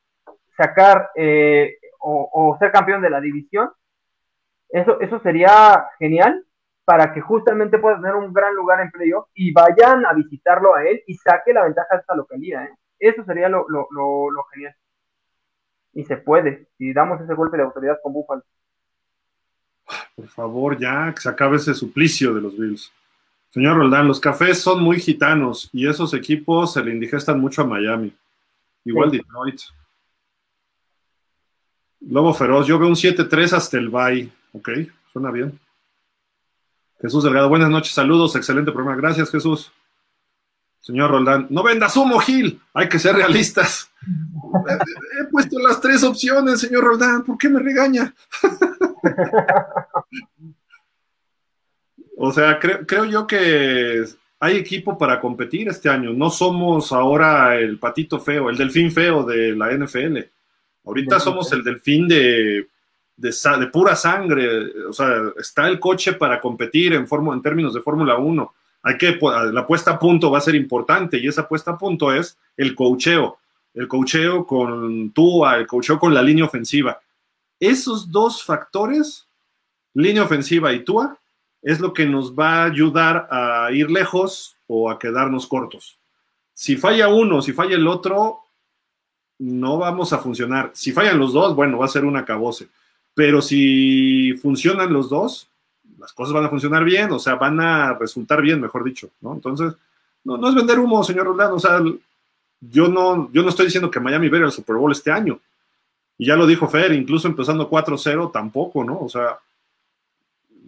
[0.55, 3.71] sacar eh, o, ser campeón de la división,
[4.69, 6.45] eso, eso sería genial
[6.85, 10.83] para que justamente pueda tener un gran lugar en playoff y vayan a visitarlo a
[10.83, 12.65] él y saque la ventaja de esta localidad.
[12.65, 12.75] ¿eh?
[12.99, 13.65] Eso sería lo,
[14.53, 14.75] genial.
[15.93, 18.43] Y se puede, si damos ese golpe de autoridad con Buffalo.
[20.15, 22.91] Por favor, ya que se acabe ese suplicio de los Bills.
[23.49, 27.67] Señor Roldán, los cafés son muy gitanos y esos equipos se le indigestan mucho a
[27.67, 28.13] Miami.
[28.83, 29.61] Igual Detroit.
[32.01, 34.29] Lobo Feroz, yo veo un 7-3 hasta el bye.
[34.53, 34.69] Ok,
[35.11, 35.59] suena bien.
[37.03, 38.95] Jesús Delgado, buenas noches, saludos, excelente programa.
[38.95, 39.73] Gracias, Jesús.
[40.79, 43.91] Señor Roldán, no vendas humo, Gil, hay que ser realistas.
[45.19, 48.15] He puesto las tres opciones, señor Roldán, ¿por qué me regaña?
[52.17, 54.05] o sea, creo yo que
[54.39, 56.13] hay equipo para competir este año.
[56.13, 60.19] No somos ahora el patito feo, el delfín feo de la NFL.
[60.85, 62.69] Ahorita somos el delfín de,
[63.15, 64.87] de, pura sangre.
[64.87, 67.07] O sea, está el coche para competir en,
[67.41, 68.53] términos de Fórmula 1.
[68.83, 69.19] hay que,
[69.51, 72.75] la puesta a punto va a ser importante y esa puesta a punto es el
[72.75, 73.39] cocheo,
[73.73, 76.99] el cocheo con Tua, el cocheo con la línea ofensiva.
[77.59, 79.27] Esos dos factores,
[79.93, 81.17] línea ofensiva y Tua,
[81.61, 85.97] es lo que nos va a ayudar a ir lejos o a quedarnos cortos.
[86.53, 88.41] Si falla uno, si falla el otro,
[89.39, 90.71] no vamos a funcionar.
[90.73, 92.67] Si fallan los dos, bueno, va a ser un acabose.
[93.13, 95.47] Pero si funcionan los dos,
[95.99, 99.33] las cosas van a funcionar bien, o sea, van a resultar bien, mejor dicho, ¿no?
[99.33, 99.73] Entonces,
[100.23, 101.81] no, no es vender humo, señor Roland, o sea,
[102.59, 105.39] yo no, yo no estoy diciendo que Miami vea el Super Bowl este año.
[106.17, 108.99] Y ya lo dijo Fer, incluso empezando 4-0 tampoco, ¿no?
[108.99, 109.37] O sea,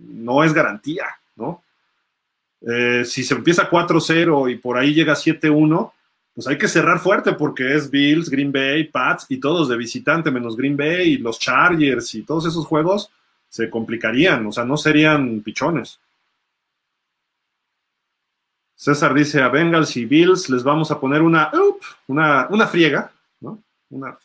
[0.07, 1.05] no es garantía,
[1.35, 1.61] ¿no?
[2.61, 5.91] Eh, si se empieza 4-0 y por ahí llega 7-1,
[6.35, 10.29] pues hay que cerrar fuerte porque es Bills, Green Bay, Pats y todos de visitante,
[10.29, 13.09] menos Green Bay y los Chargers y todos esos juegos
[13.49, 15.99] se complicarían, o sea, no serían pichones.
[18.75, 21.49] César dice a Bengals y Bills les vamos a poner una,
[22.07, 23.63] una, una friega, ¿no?
[23.89, 24.17] Una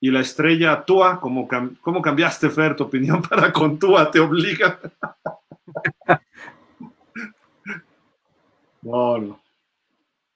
[0.00, 1.46] y la estrella Tua, ¿cómo,
[1.80, 4.10] cómo cambiaste, Fer, tu opinión para con Tua?
[4.10, 4.80] ¿Te obliga?
[8.82, 9.40] no, no.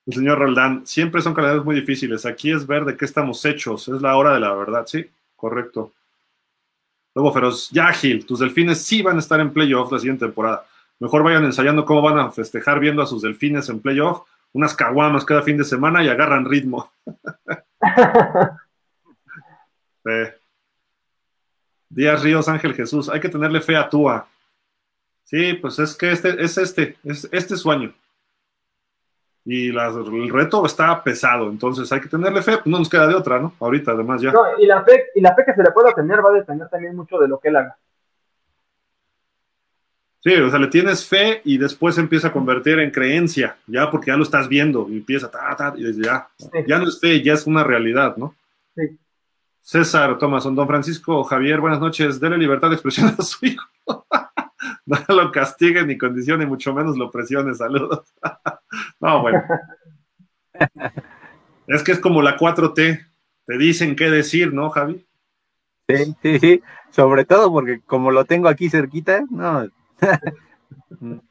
[0.07, 2.27] El señor Roldán, siempre son calidades muy difíciles.
[2.27, 3.89] Aquí es ver de qué estamos hechos.
[3.89, 4.87] Es la hora de la verdad.
[4.87, 5.93] Sí, correcto.
[7.15, 10.67] Luego, Feroz, ya Gil, tus delfines sí van a estar en playoff la siguiente temporada.
[10.99, 14.23] Mejor vayan ensayando cómo van a festejar viendo a sus delfines en playoff,
[14.53, 16.93] unas caguamas cada fin de semana y agarran ritmo.
[21.89, 24.27] Díaz Ríos Ángel Jesús, hay que tenerle fe a Tua.
[25.23, 27.95] Sí, pues es que este es este, es este sueño.
[29.47, 33.15] Y el reto está pesado, entonces hay que tenerle fe, pues no nos queda de
[33.15, 33.53] otra, ¿no?
[33.61, 34.33] Ahorita además ya.
[34.59, 36.97] y la fe, y la fe que se le pueda tener va a depender también
[36.97, 37.77] mucho de lo que él haga.
[40.21, 44.11] Sí, o sea, le tienes fe y después empieza a convertir en creencia, ya porque
[44.11, 46.31] ya lo estás viendo y empieza, ta, y ya,
[46.67, 48.35] ya no es fe, ya es una realidad, ¿no?
[48.75, 48.99] Sí.
[49.61, 52.21] César Tomás, don Francisco Javier, buenas noches.
[52.21, 53.67] Dele libertad de expresión a su hijo.
[54.87, 57.55] no lo castigue ni condicione, mucho menos lo presione.
[57.55, 58.15] Saludos.
[59.01, 59.43] no, bueno.
[61.67, 63.07] es que es como la 4T.
[63.47, 65.05] Te dicen qué decir, ¿no, Javi?
[65.89, 66.63] Sí, sí, sí.
[66.91, 69.69] Sobre todo porque como lo tengo aquí cerquita, no.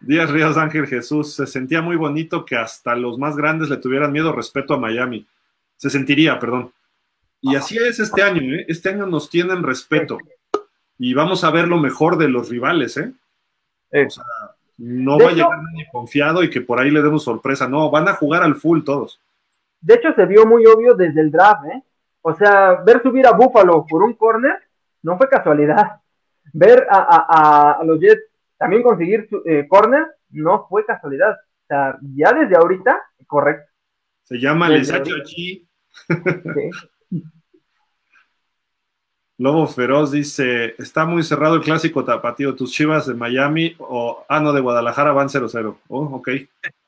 [0.00, 4.12] Díaz Ríos Ángel Jesús, se sentía muy bonito que hasta los más grandes le tuvieran
[4.12, 5.26] miedo respeto a Miami.
[5.76, 6.72] Se sentiría, perdón.
[7.40, 8.64] Y así es este año, ¿eh?
[8.68, 10.18] Este año nos tienen respeto.
[10.98, 13.12] Y vamos a ver lo mejor de los rivales, ¿eh?
[13.90, 14.24] O sea,
[14.78, 17.68] no va a llegar nadie confiado y que por ahí le demos sorpresa.
[17.68, 19.20] No, van a jugar al full todos.
[19.80, 21.82] De hecho, se vio muy obvio desde el draft, ¿eh?
[22.20, 24.60] O sea, ver subir a Buffalo por un corner
[25.02, 26.00] no fue casualidad.
[26.52, 28.22] Ver a, los Jets
[28.56, 31.32] también conseguir su, eh, corner no fue casualidad.
[31.32, 33.70] O sea, ya desde ahorita, correcto.
[34.24, 35.68] Se llama Lesacho Sí.
[39.38, 44.40] Lobo Feroz dice, está muy cerrado el clásico tapatío, tus chivas de Miami o, ah,
[44.40, 45.76] no, de Guadalajara van 0-0.
[45.86, 46.28] Oh, ok.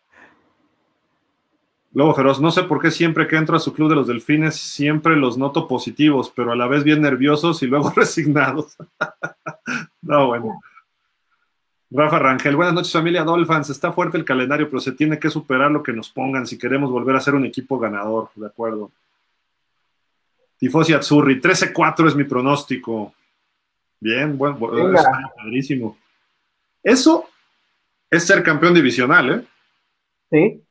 [1.93, 4.57] Lobo Feroz, no sé por qué siempre que entro a su club de los delfines
[4.57, 8.77] siempre los noto positivos, pero a la vez bien nerviosos y luego resignados.
[10.03, 10.61] no, bueno.
[11.93, 15.71] Rafa Rangel, buenas noches familia Dolphins, está fuerte el calendario, pero se tiene que superar
[15.71, 18.91] lo que nos pongan si queremos volver a ser un equipo ganador, de acuerdo.
[20.61, 23.15] Tifosi Azzurri, 13-4 es mi pronóstico.
[23.99, 24.59] Bien, bueno,
[25.37, 25.97] padrísimo.
[26.83, 27.27] Eso
[28.11, 29.45] es ser campeón divisional, ¿eh?
[30.31, 30.63] Sí.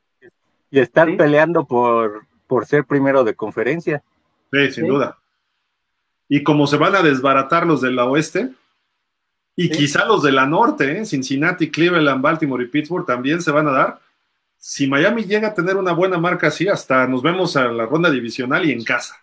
[0.70, 4.00] Y estar peleando por, por ser primero de conferencia.
[4.52, 5.18] Sí, sin duda.
[6.28, 8.50] Y como se van a desbaratar los de la oeste,
[9.56, 11.04] y quizá los de la norte, ¿eh?
[11.04, 14.00] Cincinnati, Cleveland, Baltimore y Pittsburgh también se van a dar.
[14.56, 18.08] Si Miami llega a tener una buena marca así, hasta nos vemos a la ronda
[18.08, 19.20] divisional y en casa.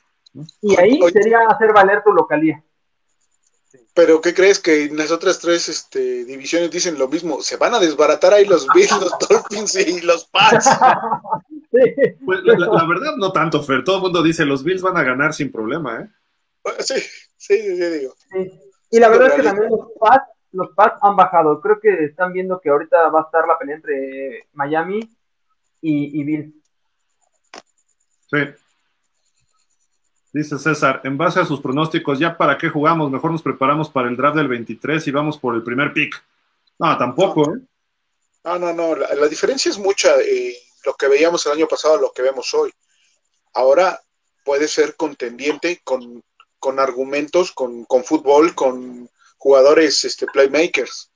[0.61, 2.63] Y ahí sería hacer valer tu localía.
[3.93, 7.41] Pero ¿qué crees que en las otras tres este, divisiones dicen lo mismo?
[7.41, 10.69] Se van a desbaratar ahí los Bills, los Dolphins y los Pats.
[11.69, 13.83] Pues la, verdad no tanto, Fer.
[13.83, 16.09] Todo el mundo dice los Bills van a ganar sin problema, ¿eh?
[16.79, 16.95] Sí,
[17.35, 18.13] sí, sí, digo.
[18.89, 21.61] Y la verdad es que también los Pats, los Pats han bajado.
[21.61, 25.01] Creo que están viendo que ahorita va a estar la pelea entre Miami
[25.81, 26.53] y, y Bills.
[28.31, 28.37] Sí.
[30.37, 33.09] Dice César, en base a sus pronósticos, ¿ya para qué jugamos?
[33.09, 36.13] Mejor nos preparamos para el draft del 23 y vamos por el primer pick.
[36.77, 37.59] No, tampoco, ¿eh?
[38.43, 38.95] No, no, no.
[38.95, 40.15] La, diferencia es mucha.
[40.21, 40.55] Eh,
[40.85, 42.71] lo que veíamos el año pasado lo que vemos hoy.
[43.55, 43.99] Ahora
[44.45, 46.23] puede ser contendiente con,
[46.59, 51.09] con argumentos, con, con, fútbol, con jugadores este, playmakers.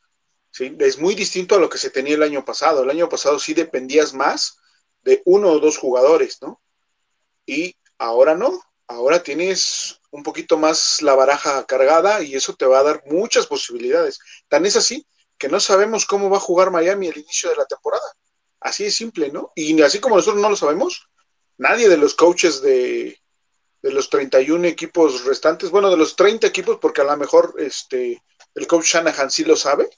[0.49, 0.75] ¿sí?
[0.79, 2.81] Es muy distinto a lo que se tenía el año pasado.
[2.81, 4.57] El año pasado sí dependías más
[5.03, 6.59] de uno o dos jugadores, ¿no?
[7.45, 8.59] Y ahora no,
[8.91, 13.47] ahora tienes un poquito más la baraja cargada y eso te va a dar muchas
[13.47, 14.19] posibilidades.
[14.47, 15.05] Tan es así
[15.37, 18.05] que no sabemos cómo va a jugar Miami al inicio de la temporada.
[18.59, 19.51] Así es simple, ¿no?
[19.55, 21.07] Y así como nosotros no lo sabemos,
[21.57, 23.17] nadie de los coaches de,
[23.81, 28.21] de los 31 equipos restantes, bueno, de los 30 equipos, porque a lo mejor este,
[28.53, 29.89] el coach Shanahan sí lo sabe,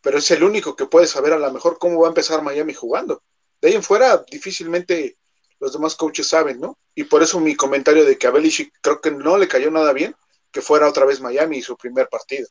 [0.00, 2.74] pero es el único que puede saber a lo mejor cómo va a empezar Miami
[2.74, 3.22] jugando.
[3.60, 5.18] De ahí en fuera, difícilmente
[5.60, 6.78] los demás coaches saben, ¿no?
[6.94, 9.92] Y por eso mi comentario de que a Belichick creo que no le cayó nada
[9.92, 10.14] bien
[10.50, 12.48] que fuera otra vez Miami su primer partido.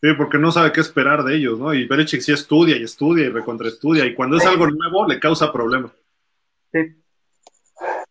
[0.00, 1.74] Sí, porque no sabe qué esperar de ellos, ¿no?
[1.74, 5.52] Y Belichick sí estudia y estudia y recontraestudia, y cuando es algo nuevo le causa
[5.52, 5.92] problema.
[6.72, 6.78] Sí.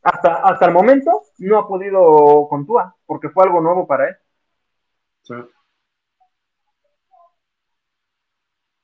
[0.03, 2.67] Hasta, hasta el momento no ha podido con
[3.05, 4.15] porque fue algo nuevo para él.
[5.23, 5.33] Sí.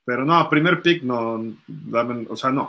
[0.06, 1.42] Pero no, primer pick no,
[2.28, 2.68] o sea, no.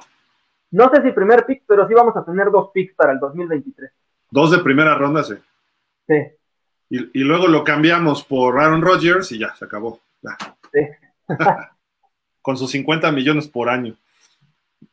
[0.72, 3.92] No sé si primer pick, pero sí vamos a tener dos picks para el 2023.
[4.32, 5.36] Dos de primera ronda, sí.
[6.08, 6.16] Sí.
[6.90, 10.00] Y, luego lo cambiamos por Aaron Rodgers y ya, se acabó.
[10.72, 10.82] Sí.
[12.42, 13.96] Con sus 50 millones por año.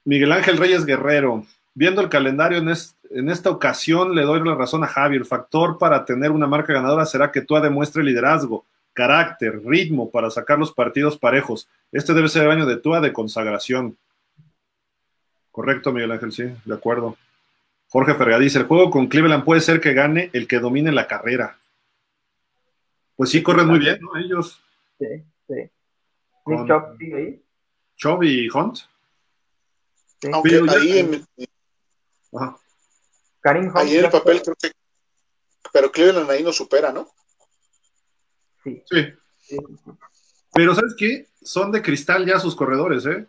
[0.05, 1.45] Miguel Ángel Reyes Guerrero.
[1.75, 5.17] Viendo el calendario, en, en esta ocasión le doy la razón a Javi.
[5.17, 10.31] El factor para tener una marca ganadora será que tú demuestre liderazgo carácter, ritmo para
[10.31, 11.69] sacar los partidos parejos.
[11.91, 13.97] Este debe ser el año de Tua de consagración.
[15.53, 17.17] Correcto, Miguel Ángel, sí, de acuerdo.
[17.89, 21.07] Jorge Ferga dice, el juego con Cleveland puede ser que gane el que domine la
[21.07, 21.59] carrera.
[23.17, 24.17] Pues sí, corren muy bien, ¿no?
[24.17, 24.59] Ellos.
[24.99, 25.07] Sí,
[25.47, 25.71] sí.
[26.43, 26.67] Con...
[27.97, 28.79] Chop y Hunt.
[30.21, 30.31] Sí.
[30.33, 31.27] Aunque ahí en...
[33.75, 34.73] ahí en el papel creo que...
[35.71, 37.09] Pero Cleveland ahí no supera, ¿no?
[38.65, 38.83] Sí.
[40.55, 41.29] Pero ¿sabes qué?
[41.43, 43.27] Son de cristal ya sus corredores, ¿eh?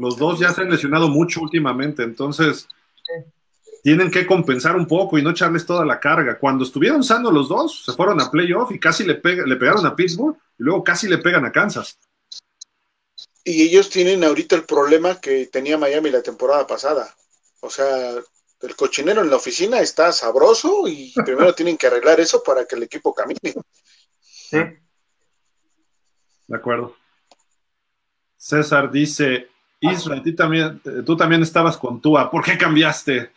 [0.00, 2.66] Los dos ya se han lesionado mucho últimamente, entonces
[3.82, 6.38] tienen que compensar un poco y no echarles toda la carga.
[6.38, 9.94] Cuando estuvieron sanos los dos, se fueron a playoff y casi le, le pegaron a
[9.94, 11.98] Pittsburgh y luego casi le pegan a Kansas.
[13.44, 17.14] Y ellos tienen ahorita el problema que tenía Miami la temporada pasada.
[17.60, 18.14] O sea,
[18.62, 22.76] el cochinero en la oficina está sabroso y primero tienen que arreglar eso para que
[22.76, 23.52] el equipo camine.
[24.22, 24.58] Sí.
[26.46, 26.96] De acuerdo.
[28.38, 29.50] César dice,
[29.80, 33.30] Israel, tú también, tú también estabas con Tua, ¿por qué cambiaste?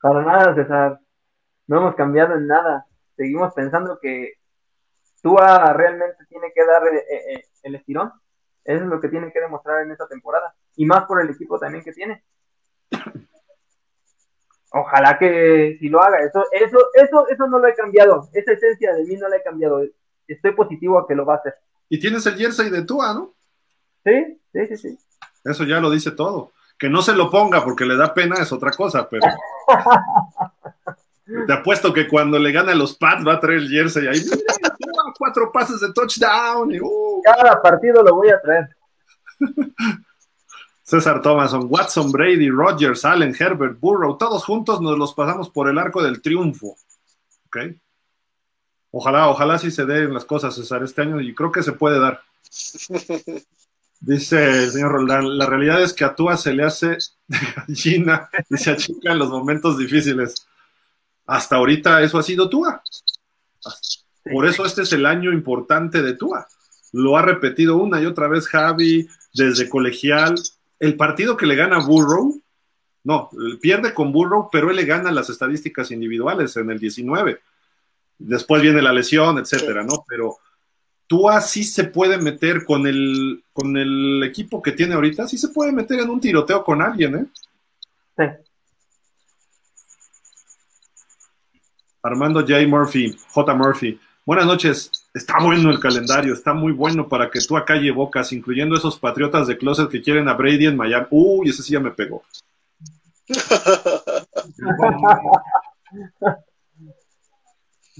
[0.00, 1.00] Para nada, César.
[1.66, 2.86] No hemos cambiado en nada.
[3.16, 4.34] Seguimos pensando que
[5.22, 8.12] Tua realmente tiene que dar eh, eh, el estirón.
[8.64, 10.54] Eso es lo que tiene que demostrar en esta temporada.
[10.76, 12.22] Y más por el equipo también que tiene.
[14.72, 16.18] Ojalá que si lo haga.
[16.18, 18.28] Eso, eso, eso, eso no lo he cambiado.
[18.32, 19.82] Esa esencia de mí no la he cambiado.
[20.26, 21.54] Estoy positivo a que lo va a hacer.
[21.88, 23.34] Y tienes el jersey de Tua, ¿no?
[24.04, 24.98] Sí, sí, sí, sí.
[25.44, 26.52] Eso ya lo dice todo.
[26.78, 29.26] Que no se lo ponga porque le da pena es otra cosa, pero.
[31.46, 34.20] Te apuesto que cuando le gana a los Pats va a traer el jersey ahí.
[34.20, 36.70] Mira, cuatro pases de touchdown.
[36.82, 37.22] Uh.
[37.24, 38.68] Cada partido lo voy a traer.
[40.82, 45.78] César Thomason, Watson, Brady, Rogers, Allen, Herbert, Burrow, todos juntos nos los pasamos por el
[45.78, 46.76] arco del triunfo.
[47.46, 47.56] ¿Ok?
[48.96, 51.98] Ojalá, ojalá sí se den las cosas, César, este año y creo que se puede
[51.98, 52.22] dar.
[54.00, 58.30] Dice el señor Roldán, la realidad es que a Tua se le hace de gallina
[58.48, 60.46] y se achica en los momentos difíciles.
[61.26, 62.84] Hasta ahorita eso ha sido Tua.
[64.32, 66.46] Por eso este es el año importante de Tua.
[66.92, 70.36] Lo ha repetido una y otra vez Javi, desde colegial,
[70.78, 72.40] el partido que le gana Burrow,
[73.02, 73.28] no,
[73.60, 77.40] pierde con Burrow, pero él le gana las estadísticas individuales en el 19.
[78.18, 80.04] Después viene la lesión, etcétera, ¿no?
[80.08, 80.38] Pero
[81.06, 85.48] tú así se puede meter con el, con el equipo que tiene ahorita, sí se
[85.48, 87.26] puede meter en un tiroteo con alguien, ¿eh?
[88.16, 88.24] Sí.
[92.02, 92.66] Armando J.
[92.66, 93.54] Murphy, J.
[93.54, 94.00] Murphy.
[94.26, 94.90] Buenas noches.
[95.12, 99.46] Está bueno el calendario, está muy bueno para que tú acá bocas, incluyendo esos patriotas
[99.46, 101.06] de closet que quieren a Brady en Miami.
[101.10, 102.22] Uy, ese sí ya me pegó.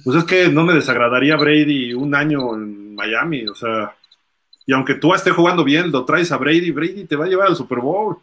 [0.05, 3.97] Pues es que no me desagradaría Brady un año en Miami, o sea,
[4.67, 7.49] y aunque tú esté jugando bien, lo traes a Brady, Brady te va a llevar
[7.49, 8.19] al Super Bowl.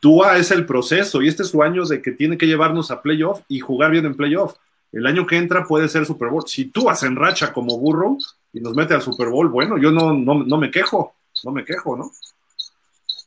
[0.00, 3.02] Tua es el proceso y este es su año de que tiene que llevarnos a
[3.02, 4.54] playoff y jugar bien en playoff.
[4.90, 6.44] El año que entra puede ser Super Bowl.
[6.46, 8.16] Si tú en racha como burro
[8.52, 11.14] y nos mete al Super Bowl, bueno, yo no, no, me quejo,
[11.44, 12.10] no me quejo, ¿no?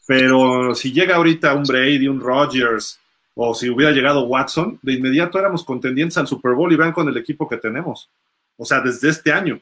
[0.08, 3.00] Pero si llega ahorita un Brady, un Rodgers,
[3.36, 7.08] o si hubiera llegado Watson, de inmediato éramos contendientes al Super Bowl y vean con
[7.08, 8.10] el equipo que tenemos.
[8.58, 9.60] O sea, desde este año.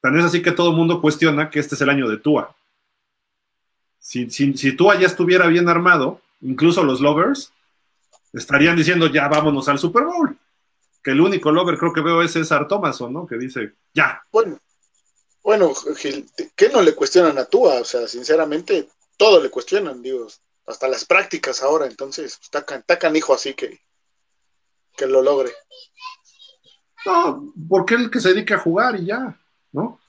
[0.00, 2.54] Tan es así que todo el mundo cuestiona que este es el año de Tua.
[3.98, 7.52] Si, si, Tua ya estuviera bien armado, incluso los lovers
[8.32, 10.36] estarían diciendo ya vámonos al Super Bowl.
[11.02, 13.26] Que el único lover creo que veo es César Thomason, ¿no?
[13.26, 14.22] Que dice, ya.
[14.32, 14.58] Bueno,
[15.42, 16.26] bueno, Gil,
[16.56, 17.80] ¿qué no le cuestionan a Tua?
[17.80, 18.88] O sea, sinceramente,
[19.18, 20.26] todo le cuestionan, digo,
[20.66, 23.80] hasta las prácticas ahora, entonces, está, está canijo así que,
[24.96, 25.52] que lo logre.
[27.06, 29.38] No, porque el que se dedica a jugar y ya,
[29.72, 30.00] ¿no?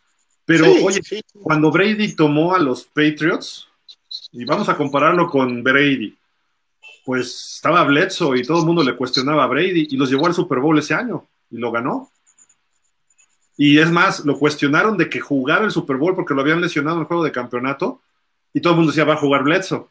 [0.46, 1.02] Pero oye,
[1.42, 3.68] cuando Brady tomó a los Patriots,
[4.32, 6.16] y vamos a compararlo con Brady,
[7.06, 10.34] pues estaba Bledsoe y todo el mundo le cuestionaba a Brady y los llevó al
[10.34, 12.10] Super Bowl ese año y lo ganó.
[13.58, 16.98] Y es más, lo cuestionaron de que jugara el Super Bowl porque lo habían lesionado
[16.98, 18.02] en el juego de campeonato
[18.54, 19.88] y todo el mundo decía va a jugar Bledsoe.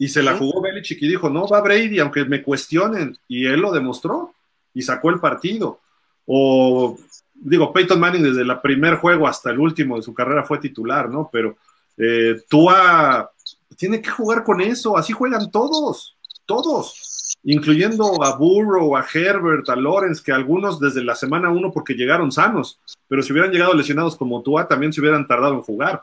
[0.00, 3.16] Y se la jugó Belichick y dijo, no, va Brady, aunque me cuestionen.
[3.28, 4.34] Y él lo demostró
[4.72, 5.80] y sacó el partido.
[6.24, 6.98] O,
[7.34, 11.08] digo, Peyton Manning desde el primer juego hasta el último de su carrera fue titular,
[11.10, 11.28] ¿no?
[11.30, 11.56] Pero
[11.98, 13.30] eh, Tua
[13.76, 16.16] tiene que jugar con eso, así juegan todos
[16.50, 21.94] todos, incluyendo a Burrow, a Herbert, a Lawrence, que algunos desde la semana uno porque
[21.94, 26.02] llegaron sanos, pero si hubieran llegado lesionados como Tua, también se hubieran tardado en jugar.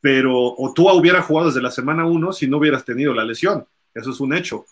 [0.00, 3.66] Pero, o Tua hubiera jugado desde la semana uno si no hubieras tenido la lesión,
[3.94, 4.66] eso es un hecho.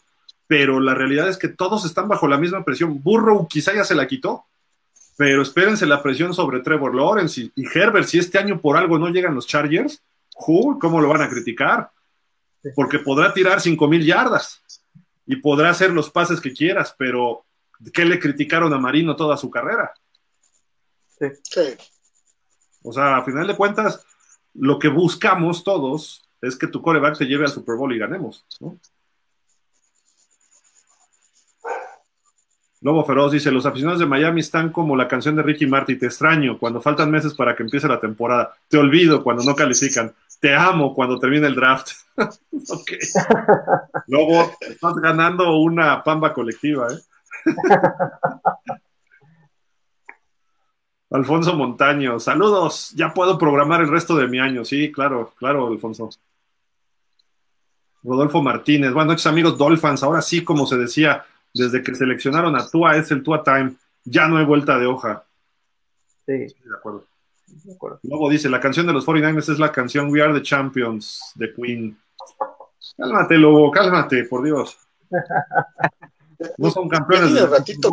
[0.47, 3.03] Pero la realidad es que todos están bajo la misma presión.
[3.03, 4.45] Burrow quizá ya se la quitó,
[5.17, 8.07] pero espérense la presión sobre Trevor Lawrence y, Herbert.
[8.07, 10.01] Si este año por algo no llegan los Chargers,
[10.35, 11.91] ¿cómo lo van a criticar?
[12.75, 14.63] Porque podrá tirar cinco mil yardas,
[15.27, 17.45] y podrá hacer los pases que quieras, pero
[17.93, 19.93] ¿qué le criticaron a Marino toda su carrera?
[21.19, 21.61] Sí.
[22.83, 24.07] O sea, a final de cuentas,
[24.59, 28.45] lo que buscamos todos es que tu coreback te lleve al Super Bowl y ganemos,
[28.61, 28.79] ¿no?
[32.83, 36.07] Lobo Feroz dice, los aficionados de Miami están como la canción de Ricky Martin, te
[36.07, 40.55] extraño cuando faltan meses para que empiece la temporada, te olvido cuando no califican, te
[40.55, 41.93] amo cuando termine el draft.
[42.17, 42.91] ok.
[44.07, 46.99] Lobo, estás ganando una pamba colectiva, ¿eh?
[51.11, 56.11] Alfonso Montaño, saludos, ya puedo programar el resto de mi año, sí, claro, claro, Alfonso.
[58.03, 62.69] Rodolfo Martínez, buenas noches amigos Dolphins, ahora sí, como se decía, desde que seleccionaron a
[62.69, 63.75] Tua, es el Tua Time.
[64.05, 65.25] Ya no hay vuelta de hoja.
[66.27, 66.33] Sí.
[66.33, 67.07] de acuerdo.
[68.03, 71.53] Luego dice, la canción de los 49ers es la canción We Are the Champions de
[71.53, 71.99] Queen.
[72.97, 74.77] Cálmate, Lobo, cálmate, por Dios.
[76.59, 77.91] No son campeones de ratito,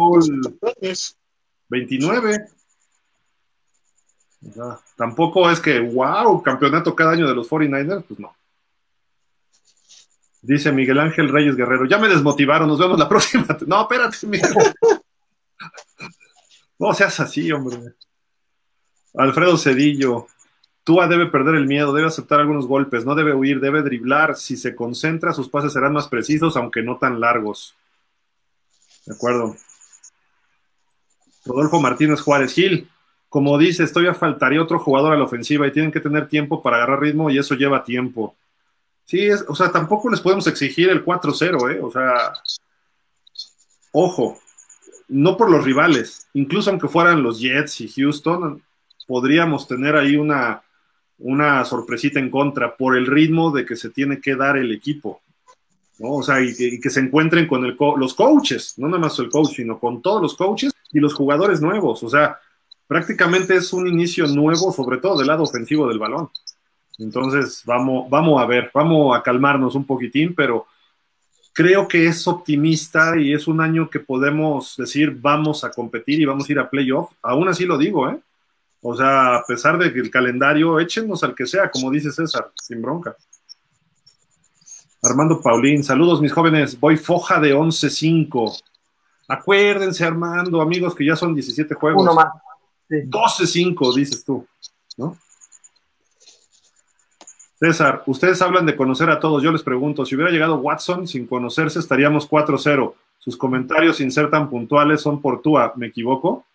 [1.70, 2.46] 29.
[4.96, 8.36] Tampoco es que, wow, campeonato cada año de los 49ers, pues no.
[10.42, 13.48] Dice Miguel Ángel Reyes Guerrero, ya me desmotivaron, nos vemos la próxima.
[13.66, 14.54] No, espérate, Miguel.
[16.80, 17.78] No seas así, hombre.
[19.14, 20.28] Alfredo Cedillo,
[20.84, 24.36] Tua debe perder el miedo, debe aceptar algunos golpes, no debe huir, debe driblar.
[24.36, 27.76] Si se concentra, sus pases serán más precisos, aunque no tan largos.
[29.06, 29.56] De acuerdo.
[31.46, 32.90] Rodolfo Martínez Juárez Gil,
[33.34, 36.76] como dice, todavía faltaría otro jugador a la ofensiva y tienen que tener tiempo para
[36.78, 38.36] agarrar ritmo y eso lleva tiempo.
[39.06, 41.80] Sí, o sea, tampoco les podemos exigir el 4-0, ¿eh?
[41.82, 42.32] O sea,
[43.92, 44.38] ojo,
[45.08, 48.62] no por los rivales, incluso aunque fueran los Jets y Houston,
[49.08, 50.62] podríamos tener ahí una,
[51.18, 55.22] una sorpresita en contra por el ritmo de que se tiene que dar el equipo.
[55.98, 56.18] ¿no?
[56.18, 59.80] O sea, y que, se encuentren con los coaches, no nada más el coach, sino
[59.80, 62.04] con todos los coaches y los jugadores nuevos.
[62.04, 62.38] O sea,
[62.88, 66.30] prácticamente es un inicio nuevo, sobre todo del lado ofensivo del balón.
[67.00, 70.68] Entonces, vamos, vamos a ver, vamos a calmarnos un poquitín, pero
[71.54, 76.26] creo que es optimista y es un año que podemos decir vamos a competir y
[76.26, 77.12] vamos a ir a playoff.
[77.22, 78.20] Aún así lo digo, ¿eh?
[78.82, 82.52] O sea, a pesar de que el calendario, échenos al que sea, como dice César,
[82.56, 83.16] sin bronca.
[85.02, 88.62] Armando Paulín, saludos mis jóvenes, voy foja de 11-5.
[89.30, 92.04] Acuérdense, Armando, amigos, que ya son 17 juegos.
[92.04, 92.28] Uno más.
[93.02, 94.46] 12-5, dices tú,
[94.98, 95.18] ¿no?
[97.60, 99.42] César, ustedes hablan de conocer a todos.
[99.42, 102.94] Yo les pregunto, si hubiera llegado Watson sin conocerse, estaríamos 4-0.
[103.20, 106.46] Sus comentarios sin ser tan puntuales son por tú, ¿me equivoco?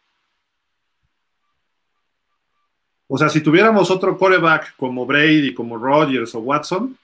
[3.07, 6.99] O sea, si tuviéramos otro coreback como Brady, como Rodgers o Watson,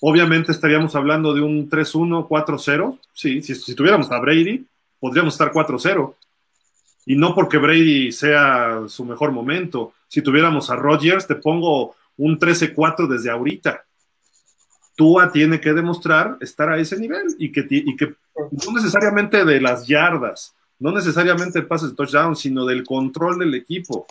[0.00, 2.98] obviamente estaríamos hablando de un 3-1, 4-0.
[3.12, 4.64] Sí, si, si, tuviéramos a Brady,
[5.00, 6.14] podríamos estar 4-0.
[7.06, 9.92] Y no porque Brady sea su mejor momento.
[10.08, 13.84] Si tuviéramos a Rodgers, te pongo un 13-4 desde ahorita.
[14.94, 19.60] Tua tiene que demostrar estar a ese nivel y que, y que no necesariamente de
[19.60, 24.06] las yardas, no necesariamente pases de touchdown, sino del control del equipo,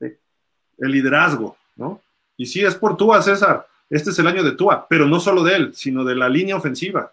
[0.00, 2.00] el liderazgo, ¿no?
[2.36, 3.66] Y sí, es por Tua, César.
[3.90, 6.56] Este es el año de Tua, pero no solo de él, sino de la línea
[6.56, 7.12] ofensiva.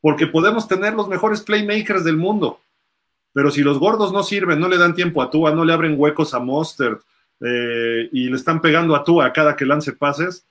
[0.00, 2.60] Porque podemos tener los mejores playmakers del mundo,
[3.34, 5.96] pero si los gordos no sirven, no le dan tiempo a Tua, no le abren
[5.98, 7.02] huecos a Mostert
[7.40, 10.46] eh, y le están pegando a Tua cada que lance pases,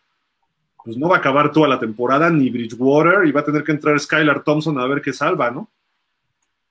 [0.83, 3.71] pues no va a acabar Tua la temporada, ni Bridgewater, y va a tener que
[3.71, 5.69] entrar Skylar Thompson a ver qué salva, ¿no?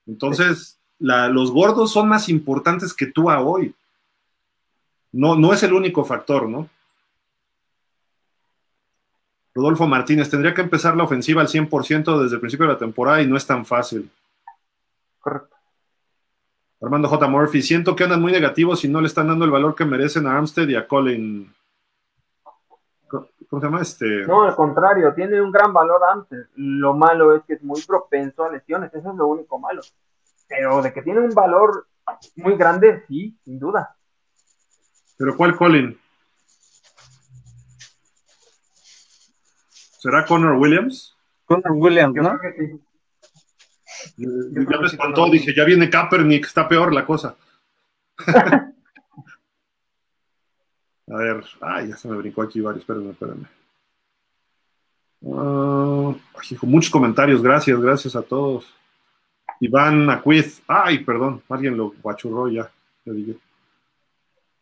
[0.07, 3.75] Entonces, los gordos son más importantes que Tua hoy.
[5.13, 6.69] No, no es el único factor, ¿no?
[9.55, 13.23] Rodolfo Martínez, tendría que empezar la ofensiva al 100% desde el principio de la temporada
[13.23, 14.11] y no es tan fácil.
[15.19, 15.52] Correcto.
[16.83, 17.29] Armando J.
[17.29, 20.27] Murphy, siento que andan muy negativos y no le están dando el valor que merecen
[20.27, 21.55] a Armstead y a Colin.
[23.09, 24.27] ¿Cómo se llama este?
[24.27, 26.47] No, al contrario, tiene un gran valor Armstead.
[26.57, 29.83] Lo malo es que es muy propenso a lesiones, eso es lo único malo.
[30.49, 31.87] Pero de que tiene un valor
[32.37, 33.95] muy grande, sí, sin duda.
[35.19, 35.97] ¿Pero cuál Colin?
[39.99, 41.17] ¿Será Connor Williams?
[41.45, 42.39] Connor Williams, Yo ¿no?
[42.39, 42.81] creo que sí.
[44.16, 47.37] Ya me espantó, dije, ya viene Kaepernick, está peor la cosa.
[51.09, 53.47] A ver, ay, ya se me brincó aquí varios, espérenme, espérenme.
[55.24, 58.66] Ay, hijo, muchos comentarios, gracias, gracias a todos.
[59.61, 62.70] Iván Acuiz, ay, perdón, alguien lo guachurró ya,
[63.05, 63.37] le dije.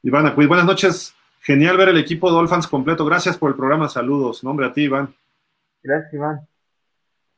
[0.02, 4.42] Iván Acuiz, buenas noches, genial ver el equipo Dolphins completo, gracias por el programa, saludos,
[4.42, 5.14] nombre a ti, Iván.
[5.82, 6.49] Gracias, Iván.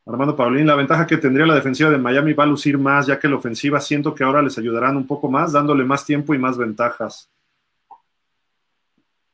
[0.05, 3.20] Armando Paulín, la ventaja que tendría la defensiva de Miami va a lucir más, ya
[3.20, 6.39] que la ofensiva siento que ahora les ayudarán un poco más, dándole más tiempo y
[6.39, 7.31] más ventajas.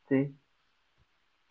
[0.07, 0.35] Sí.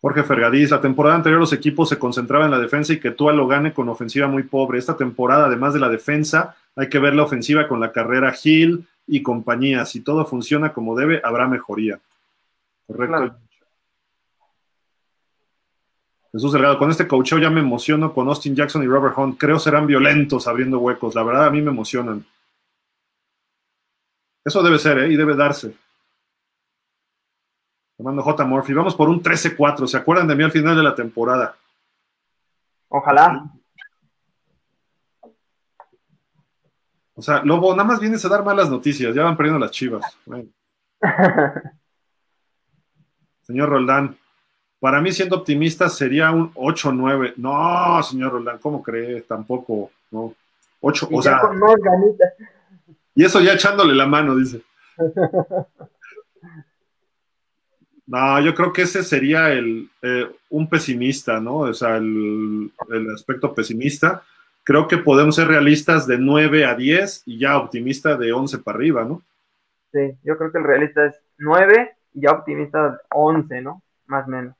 [0.01, 3.33] Jorge Fergadís, la temporada anterior los equipos se concentraban en la defensa y que Tua
[3.33, 4.79] lo gane con ofensiva muy pobre.
[4.79, 8.87] Esta temporada, además de la defensa, hay que ver la ofensiva con la carrera Hill
[9.07, 9.85] y compañía.
[9.85, 11.99] Si todo funciona como debe, habrá mejoría.
[12.87, 13.17] Correcto.
[13.17, 13.48] Claro.
[16.31, 19.39] Jesús Delgado, con este coacheo ya me emociono con Austin Jackson y Robert Hunt.
[19.39, 21.15] Creo serán violentos abriendo huecos.
[21.15, 22.25] La verdad, a mí me emocionan.
[24.45, 25.11] Eso debe ser, ¿eh?
[25.11, 25.75] Y debe darse.
[27.97, 28.45] Armando J.
[28.45, 28.73] Murphy.
[28.73, 29.87] Vamos por un 13-4.
[29.87, 31.57] ¿Se acuerdan de mí al final de la temporada?
[32.87, 33.43] Ojalá.
[37.15, 39.13] O sea, Lobo, nada más vienes a dar malas noticias.
[39.13, 40.17] Ya van perdiendo las chivas.
[40.25, 40.49] Bueno.
[43.41, 44.15] Señor Roldán,
[44.79, 47.33] para mí siendo optimista sería un 8-9.
[47.37, 49.21] No, señor Roldán, ¿cómo cree?
[49.21, 50.33] Tampoco, no.
[50.81, 52.33] 8, Y o sea, con más ganitas.
[53.13, 54.61] y eso ya echándole la mano, dice.
[58.05, 61.57] No, yo creo que ese sería el, eh, un pesimista, ¿no?
[61.57, 64.23] O sea, el, el aspecto pesimista.
[64.63, 68.77] Creo que podemos ser realistas de 9 a 10 y ya optimista de 11 para
[68.77, 69.21] arriba, ¿no?
[69.91, 73.83] Sí, yo creo que el realista es 9 y ya optimista 11, ¿no?
[74.07, 74.55] Más o menos.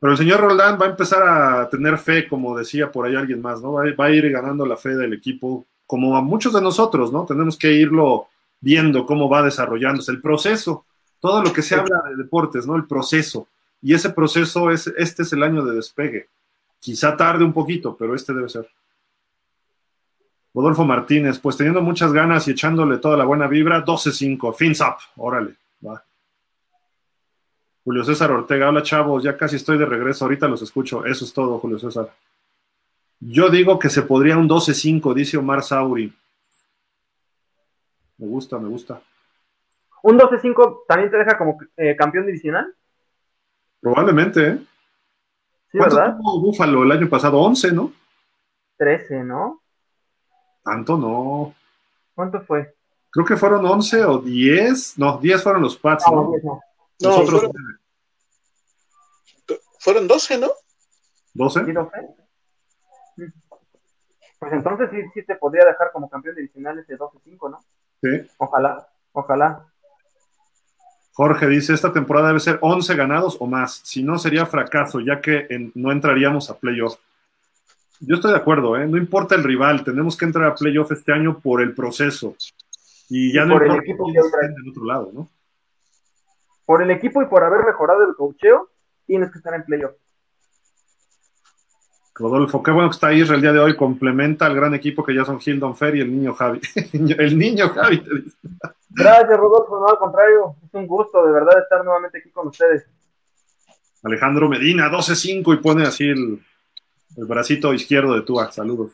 [0.00, 3.42] Pero el señor Roldán va a empezar a tener fe, como decía por ahí alguien
[3.42, 3.72] más, ¿no?
[3.72, 7.12] Va a, va a ir ganando la fe del equipo, como a muchos de nosotros,
[7.12, 7.24] ¿no?
[7.26, 8.28] Tenemos que irlo
[8.60, 10.84] viendo cómo va desarrollándose el proceso,
[11.20, 12.76] todo lo que se habla de deportes, ¿no?
[12.76, 13.48] El proceso.
[13.82, 16.28] Y ese proceso es, este es el año de despegue.
[16.80, 18.68] Quizá tarde un poquito, pero este debe ser.
[20.54, 24.96] Rodolfo Martínez, pues teniendo muchas ganas y echándole toda la buena vibra, 12-5, fins up,
[25.16, 25.54] órale,
[25.84, 26.02] va.
[27.88, 31.32] Julio César Ortega, hola chavos, ya casi estoy de regreso, ahorita los escucho, eso es
[31.32, 32.12] todo, Julio César.
[33.18, 36.12] Yo digo que se podría un 12-5, dice Omar Sauri.
[38.18, 39.00] Me gusta, me gusta.
[40.02, 42.74] ¿Un 12-5 también te deja como eh, campeón divisional?
[43.80, 44.58] Probablemente, ¿eh?
[45.72, 46.16] Sí, ¿Cuánto ¿verdad?
[46.18, 47.38] tuvo Búfalo el año pasado?
[47.40, 47.90] 11, ¿no?
[48.76, 49.62] 13, ¿no?
[50.62, 51.54] Tanto no.
[52.14, 52.74] ¿Cuánto fue?
[53.08, 54.98] Creo que fueron 11 o 10.
[54.98, 56.28] No, 10 fueron los Pats, Ah, ¿no?
[56.32, 56.60] diez no.
[57.00, 57.78] No, Nosotros fueron,
[59.78, 60.50] fueron 12, ¿no?
[61.34, 61.64] 12.
[61.64, 62.00] ¿Sí lo fue?
[63.16, 63.32] Mm.
[64.38, 67.60] Pues entonces sí, sí te podría dejar como campeón divisional ese 12-5, ¿no?
[68.02, 68.28] Sí.
[68.38, 69.64] Ojalá, ojalá.
[71.12, 73.80] Jorge dice, esta temporada debe ser 11 ganados o más.
[73.84, 76.96] Si no, sería fracaso, ya que en- no entraríamos a playoff.
[78.00, 78.86] Yo estoy de acuerdo, ¿eh?
[78.86, 82.36] No importa el rival, tenemos que entrar a playoff este año por el proceso.
[83.08, 84.70] Y ya Y no por el equipo que entra.
[84.70, 85.28] otro lado, ¿no?
[86.68, 88.68] Por el equipo y por haber mejorado el cocheo,
[89.06, 89.94] tienes que estar en playoff.
[92.14, 93.74] Rodolfo, qué bueno que está Israel el día de hoy.
[93.74, 96.60] Complementa al gran equipo que ya son Hildon Fer y el niño Javi.
[96.92, 98.36] el niño Javi, te dice.
[98.90, 99.80] Gracias, Rodolfo.
[99.80, 102.84] No, al contrario, es un gusto de verdad estar nuevamente aquí con ustedes.
[104.02, 106.38] Alejandro Medina, 12-5 y pone así el,
[107.16, 108.52] el bracito izquierdo de Tua.
[108.52, 108.90] Saludos.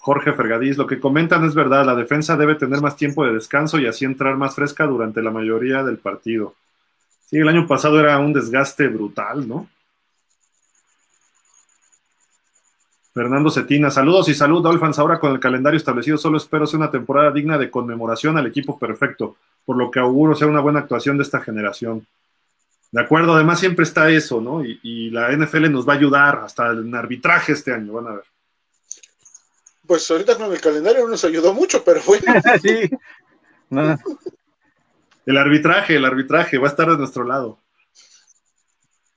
[0.00, 3.78] Jorge Fergadís, lo que comentan es verdad, la defensa debe tener más tiempo de descanso
[3.78, 6.54] y así entrar más fresca durante la mayoría del partido.
[7.26, 9.68] Sí, el año pasado era un desgaste brutal, ¿no?
[13.12, 14.98] Fernando Cetina, saludos y salud, Dolphins.
[14.98, 18.78] Ahora con el calendario establecido, solo espero ser una temporada digna de conmemoración al equipo
[18.78, 19.36] perfecto,
[19.66, 22.06] por lo que auguro sea una buena actuación de esta generación.
[22.92, 24.64] De acuerdo, además siempre está eso, ¿no?
[24.64, 28.24] Y, la NFL nos va a ayudar hasta en arbitraje este año, van a ver.
[29.90, 32.22] Pues ahorita con el calendario no nos ayudó mucho, pero bueno.
[32.62, 32.88] sí.
[35.26, 37.58] El arbitraje, el arbitraje va a estar de nuestro lado.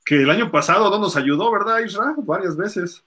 [0.04, 2.16] Que el año pasado no nos ayudó, ¿verdad, Isra?
[2.16, 3.04] Varias veces.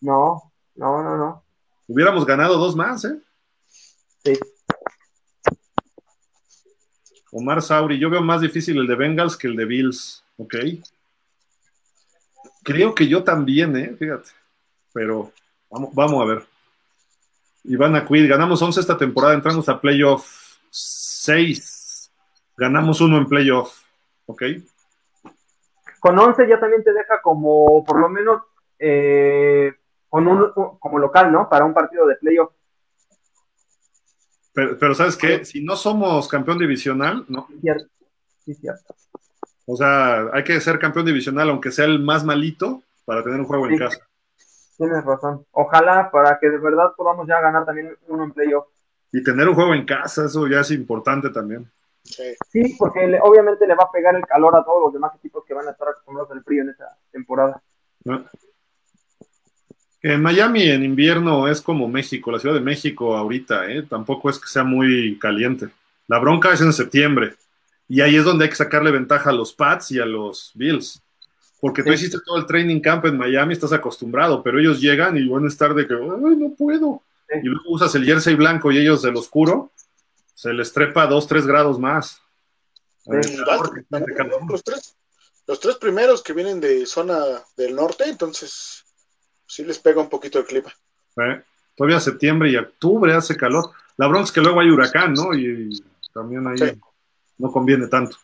[0.00, 1.42] No, no, no, no.
[1.88, 3.18] Hubiéramos ganado dos más, ¿eh?
[4.22, 4.38] Sí.
[7.32, 10.54] Omar Sauri, yo veo más difícil el de Bengals que el de Bills, ¿ok?
[12.62, 13.96] Creo que yo también, ¿eh?
[13.98, 14.30] Fíjate.
[14.92, 15.32] Pero
[15.68, 16.57] vamos, vamos a ver.
[17.64, 22.10] Iván Aquid, ganamos 11 esta temporada, entramos a playoff 6.
[22.56, 23.82] Ganamos uno en playoff,
[24.26, 24.42] ¿ok?
[26.00, 28.42] Con 11 ya también te deja como por lo menos
[28.78, 29.74] eh,
[30.08, 31.48] con un, como local, ¿no?
[31.48, 32.52] Para un partido de playoff.
[34.52, 35.44] Pero, ¿sabes qué?
[35.44, 37.46] Si no somos campeón divisional, ¿no?
[37.48, 37.86] Sí, cierto.
[38.44, 38.94] Sí, cierto.
[39.66, 43.46] O sea, hay que ser campeón divisional, aunque sea el más malito, para tener un
[43.46, 44.07] juego en casa.
[44.78, 45.44] Tienes razón.
[45.50, 48.66] Ojalá para que de verdad podamos ya ganar también uno en playoff.
[49.12, 51.68] Y tener un juego en casa, eso ya es importante también.
[52.02, 55.52] Sí, porque obviamente le va a pegar el calor a todos los demás equipos que
[55.52, 57.60] van a estar acostumbrados al frío en esa temporada.
[58.04, 58.24] ¿No?
[60.00, 63.82] En Miami en invierno es como México, la Ciudad de México ahorita, ¿eh?
[63.82, 65.68] tampoco es que sea muy caliente.
[66.06, 67.34] La bronca es en septiembre
[67.88, 71.02] y ahí es donde hay que sacarle ventaja a los Pats y a los Bills.
[71.60, 75.28] Porque tú hiciste todo el training camp en Miami, estás acostumbrado, pero ellos llegan y
[75.28, 77.02] van a estar de que, ay, no puedo.
[77.42, 79.72] Y luego usas el jersey blanco y ellos del oscuro,
[80.34, 82.22] se les trepa dos, tres grados más.
[83.06, 84.96] los, tres,
[85.46, 87.18] los tres primeros que vienen de zona
[87.56, 88.84] del norte, entonces
[89.46, 90.72] sí les pega un poquito el clima.
[91.16, 91.42] ¿Eh?
[91.76, 93.70] Todavía septiembre y octubre hace calor.
[93.96, 95.34] La bronca es que luego hay huracán, ¿no?
[95.34, 95.82] Y,
[96.14, 96.78] también ahí
[97.36, 98.16] no conviene tanto.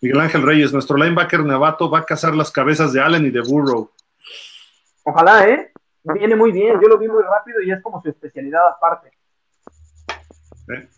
[0.00, 3.40] Miguel Ángel Reyes, nuestro linebacker Navato va a cazar las cabezas de Allen y de
[3.40, 3.90] Burrow.
[5.02, 5.72] Ojalá, ¿eh?
[6.02, 9.10] Viene muy bien, yo lo vi muy rápido y es como su especialidad aparte.
[10.68, 10.88] ¿Eh?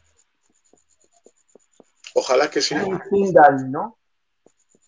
[2.15, 2.75] Ojalá que sí.
[3.11, 3.99] Tindal, ¿no?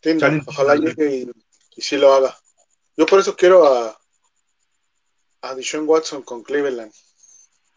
[0.01, 1.31] Tindal, ojalá llegue y,
[1.77, 2.37] y sí lo haga.
[2.97, 3.99] Yo por eso quiero a,
[5.43, 6.93] a Dishon Watson con Cleveland.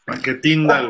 [0.05, 0.89] Para que Tindal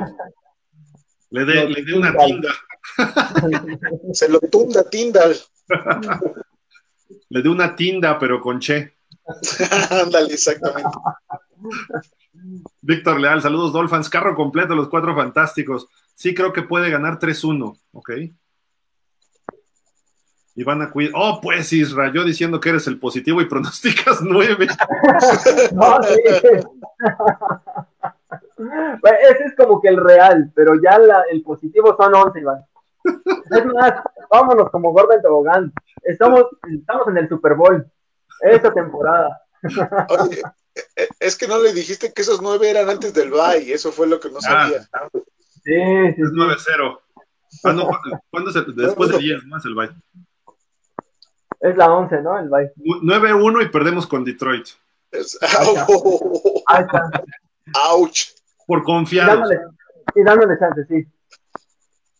[1.29, 2.49] le dé le dé una tinda.
[4.13, 5.35] Se lo tunda Tindal.
[7.29, 8.95] le dé una tinda, pero con che.
[9.89, 10.97] Ándale, exactamente.
[12.81, 15.87] Víctor Leal, saludos Dolphins, carro completo, los cuatro fantásticos.
[16.13, 18.11] Sí, creo que puede ganar 3-1, ¿ok?
[20.55, 21.13] y van a cuidar.
[21.15, 24.67] Oh, pues Isra, yo diciendo que eres el positivo y pronosticas nueve.
[25.73, 26.21] no, sí.
[28.57, 30.97] ese es como que el real, pero ya
[31.29, 32.65] el positivo son once, Iván.
[33.51, 33.93] Es más,
[34.29, 35.73] vámonos como Gordon Tobogán.
[36.03, 37.85] Estamos, estamos en el Super Bowl
[38.41, 39.41] esta temporada.
[40.09, 40.41] Oye,
[40.95, 44.07] e, es que no le dijiste que esos nueve eran antes del bye, eso fue
[44.07, 44.81] lo que no ah, sabía.
[45.63, 46.99] sí, es 9-0.
[47.63, 47.89] Ah, no,
[48.29, 49.89] ¿cuándo es el, después de 10 más el bye?
[51.61, 52.37] Es la 11, ¿no?
[52.37, 52.71] El bye.
[52.75, 54.67] 9-1 y perdemos con Detroit.
[57.91, 58.19] Ouch.
[58.67, 59.43] Por confiar.
[60.13, 61.05] Y dándole, chance, sí.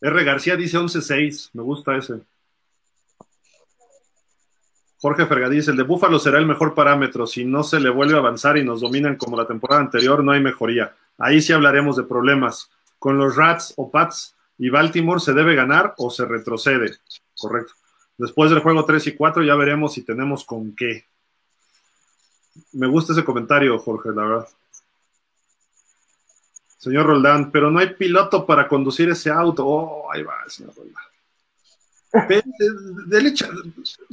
[0.02, 0.24] R.
[0.24, 1.52] García dice 11-6.
[1.54, 2.22] Me gusta ese.
[5.00, 7.28] Jorge Fergadís, el de Búfalo será el mejor parámetro.
[7.28, 10.32] Si no se le vuelve a avanzar y nos dominan como la temporada anterior, no
[10.32, 10.96] hay mejoría.
[11.18, 12.72] Ahí sí hablaremos de problemas.
[12.98, 16.96] Con los Rats o Pats y Baltimore se debe ganar o se retrocede.
[17.38, 17.74] Correcto.
[18.18, 21.06] Después del juego 3 y 4 ya veremos si tenemos con qué.
[22.72, 24.48] Me gusta ese comentario, Jorge, la verdad.
[26.86, 29.66] Señor Roldán, pero no hay piloto para conducir ese auto.
[29.66, 31.04] Oh, ahí va, señor Roldán.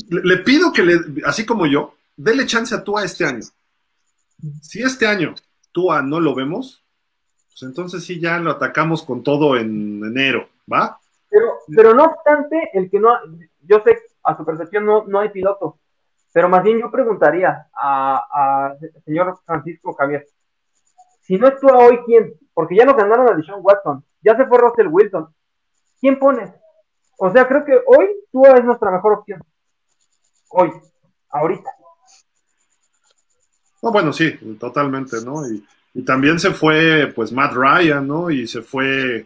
[0.09, 3.43] le pido que le, así como yo, dele chance a Tua este año.
[4.62, 5.35] Si este año
[5.70, 6.82] Tua no lo vemos,
[7.51, 10.99] pues entonces sí ya lo atacamos con todo en enero, ¿va?
[11.28, 13.11] Pero, pero no obstante, el que no,
[13.61, 15.78] yo sé, a su percepción no, no hay piloto,
[16.32, 18.74] pero más bien yo preguntaría a,
[19.05, 20.27] señor Francisco Javier,
[21.23, 22.35] si no actúa hoy, ¿quién?
[22.55, 25.35] Porque ya nos ganaron a Deshaun Watson, ya se fue Russell Wilson,
[26.01, 26.55] ¿quién pone?
[27.19, 29.43] O sea, creo que hoy tú es nuestra mejor opción.
[30.49, 30.70] Hoy,
[31.31, 31.70] ahorita.
[33.82, 35.49] No, bueno, sí, totalmente, ¿no?
[35.49, 38.31] Y, Y también se fue, pues, Matt Ryan, ¿no?
[38.31, 39.24] Y se fue,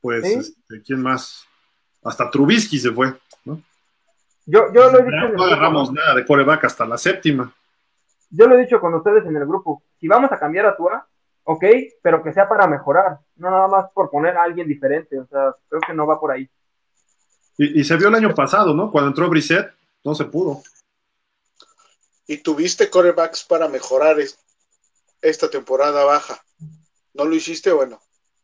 [0.00, 0.34] pues, ¿Sí?
[0.34, 1.46] este, ¿quién más?
[2.04, 3.14] Hasta Trubisky se fue,
[3.44, 3.60] ¿no?
[4.46, 7.52] Yo, yo lo he dicho No agarramos nada de coreback hasta la séptima.
[8.30, 9.82] Yo lo he dicho con ustedes en el grupo.
[10.00, 11.06] Si vamos a cambiar a Tua,
[11.44, 11.64] ok,
[12.02, 15.18] pero que sea para mejorar, no nada más por poner a alguien diferente.
[15.18, 16.48] O sea, creo que no va por ahí.
[17.56, 18.90] Y, y se vio el año pasado, ¿no?
[18.90, 19.72] Cuando entró Brissett,
[20.04, 20.62] no se pudo.
[22.26, 24.38] Y tuviste corebacks para mejorar es-
[25.22, 26.40] esta temporada baja.
[27.14, 27.72] ¿No lo hiciste?
[27.72, 28.00] Bueno,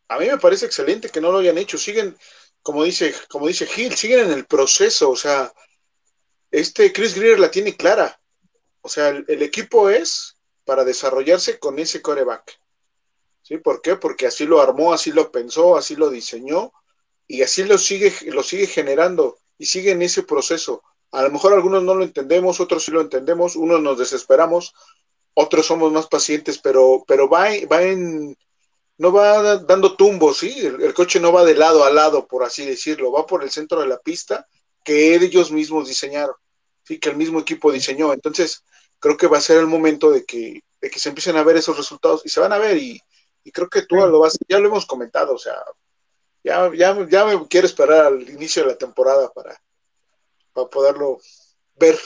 [0.09, 1.79] a mí me parece excelente que no lo hayan hecho.
[1.79, 2.17] Siguen,
[2.63, 5.11] como dice, como dice Gil, siguen en el proceso.
[5.11, 5.53] O sea,
[6.51, 8.19] este Chris Greer la tiene clara.
[8.85, 10.37] O sea, el, equipo es
[10.67, 12.61] para desarrollarse con ese coreback.
[13.41, 13.57] ¿Sí?
[13.57, 13.97] ¿Por qué?
[13.97, 16.71] Porque así lo armó, así lo pensó, así lo diseñó
[17.27, 20.83] y así lo sigue, lo sigue generando y sigue en ese proceso.
[21.13, 24.75] A lo mejor algunos no lo entendemos, otros sí lo entendemos, unos nos desesperamos,
[25.33, 28.37] otros somos más pacientes, pero, pero va, va en,
[28.99, 30.55] no va da- dando tumbos, ¿sí?
[30.59, 33.51] El, el coche no va de lado a lado, por así decirlo, va por el
[33.51, 34.47] centro de la pista
[34.85, 36.37] que ellos mismos diseñaron,
[36.83, 36.99] ¿sí?
[37.01, 38.13] Que el mismo equipo diseñó.
[38.13, 38.63] Entonces,
[38.99, 41.57] creo que va a ser el momento de que, de que se empiecen a ver
[41.57, 43.01] esos resultados y se van a ver y,
[43.43, 45.57] y creo que tú lo vas, ya lo hemos comentado, o sea,
[46.43, 49.59] ya, ya, ya me quiero esperar al inicio de la temporada para,
[50.53, 51.19] para poderlo
[51.77, 51.99] ver.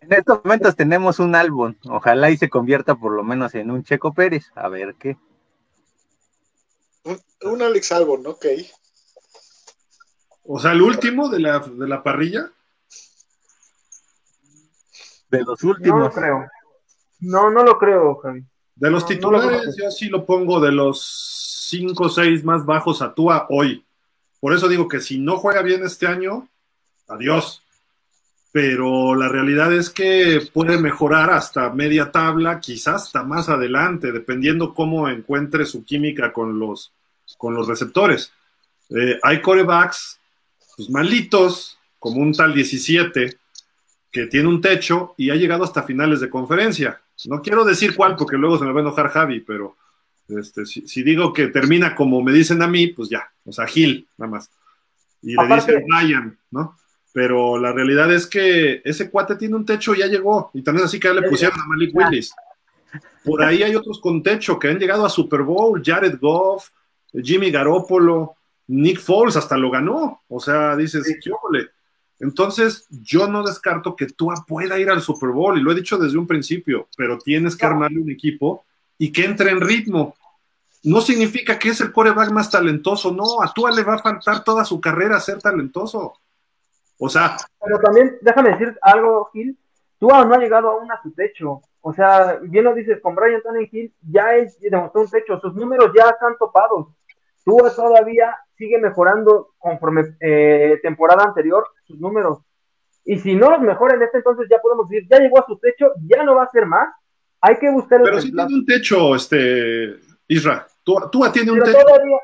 [0.00, 1.74] En estos momentos tenemos un álbum.
[1.88, 4.52] Ojalá y se convierta por lo menos en un Checo Pérez.
[4.54, 5.16] A ver qué.
[7.02, 8.30] Un, un Alex Albon, ¿no?
[8.30, 8.46] Ok.
[10.44, 12.52] O sea, el último de la, de la parrilla.
[15.30, 16.14] De los No lo últimos.
[16.14, 16.46] creo.
[17.20, 18.44] No, no lo creo, Javi.
[18.74, 19.82] De los No, no lo titulares, conozco.
[19.82, 23.84] yo sí lo pongo de los 5 o 6 más bajos a Tua hoy.
[24.40, 26.48] Por eso digo que si no juega bien este año,
[27.08, 27.62] adiós.
[28.52, 34.72] Pero la realidad es que puede mejorar hasta media tabla, quizás hasta más adelante, dependiendo
[34.72, 36.92] cómo encuentre su química con los,
[37.36, 38.32] con los receptores.
[38.90, 40.18] Eh, hay corebacks
[40.76, 43.36] pues, malitos, como un tal 17,
[44.10, 47.00] que tiene un techo y ha llegado hasta finales de conferencia.
[47.26, 49.76] No quiero decir cuál, porque luego se me va a enojar Javi, pero
[50.28, 53.66] este, si, si digo que termina como me dicen a mí, pues ya, o sea,
[53.66, 54.50] Gil, nada más.
[55.22, 56.76] Y le Aparte- dicen Ryan, ¿no?
[57.12, 60.50] Pero la realidad es que ese cuate tiene un techo y ya llegó.
[60.52, 62.30] Y también así que le pusieron a Malik Willis.
[63.24, 66.68] Por ahí hay otros con techo que han llegado a Super Bowl, Jared Goff,
[67.14, 68.34] Jimmy Garoppolo,
[68.68, 70.22] Nick Foles hasta lo ganó.
[70.28, 71.14] O sea, dices, Sí.
[71.22, 71.70] ¿qué óvole?
[72.18, 75.98] Entonces, yo no descarto que Tua pueda ir al Super Bowl, y lo he dicho
[75.98, 78.64] desde un principio, pero tienes que armarle un equipo
[78.98, 80.14] y que entre en ritmo.
[80.82, 84.44] No significa que es el coreback más talentoso, no, a Tua le va a faltar
[84.44, 86.14] toda su carrera ser talentoso.
[86.98, 89.58] O sea, Pero también, déjame decir algo, Gil.
[89.98, 91.60] Tua no ha llegado aún a su techo.
[91.80, 93.40] O sea, bien lo dices, con Brian
[93.70, 95.40] Hill ya él demostró un techo.
[95.40, 96.88] Sus números ya están topados.
[97.44, 102.38] Tua todavía sigue mejorando conforme eh, temporada anterior sus números.
[103.04, 105.56] Y si no los mejora en este entonces, ya podemos decir, ya llegó a su
[105.58, 106.88] techo, ya no va a ser más.
[107.40, 108.48] Hay que buscar el pero reemplazo.
[108.48, 109.96] tiene un techo, este,
[110.28, 110.66] Isra.
[110.82, 111.78] Tua, Tua tiene un techo.
[111.78, 112.18] todavía,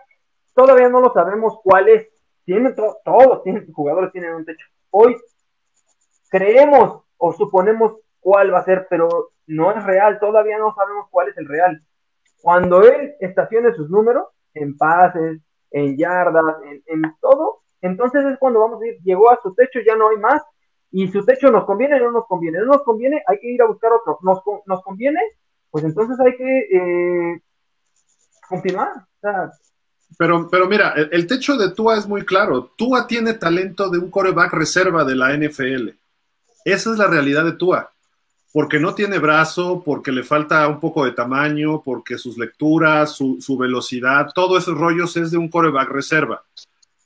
[0.54, 2.08] todavía no lo sabemos cuál es.
[2.44, 4.66] Tienen to- todos tienen, jugadores tienen un techo.
[4.90, 5.16] Hoy
[6.30, 10.18] creemos o suponemos cuál va a ser, pero no es real.
[10.18, 11.80] Todavía no sabemos cuál es el real.
[12.40, 15.40] Cuando él estacione sus números en pases,
[15.70, 19.80] en yardas, en, en todo, entonces es cuando vamos a decir, llegó a su techo,
[19.84, 20.40] ya no hay más.
[20.92, 22.58] Y su techo nos conviene no nos conviene.
[22.58, 24.18] No nos conviene, hay que ir a buscar otro.
[24.22, 25.20] Nos, nos conviene,
[25.70, 27.42] pues entonces hay que eh,
[28.48, 28.92] continuar.
[30.16, 32.70] Pero, pero mira, el, el techo de Tua es muy claro.
[32.76, 35.88] Tua tiene talento de un coreback reserva de la NFL.
[36.64, 37.90] Esa es la realidad de Tua.
[38.52, 43.38] Porque no tiene brazo, porque le falta un poco de tamaño, porque sus lecturas, su,
[43.40, 46.44] su velocidad, todos esos rollos es de un coreback reserva.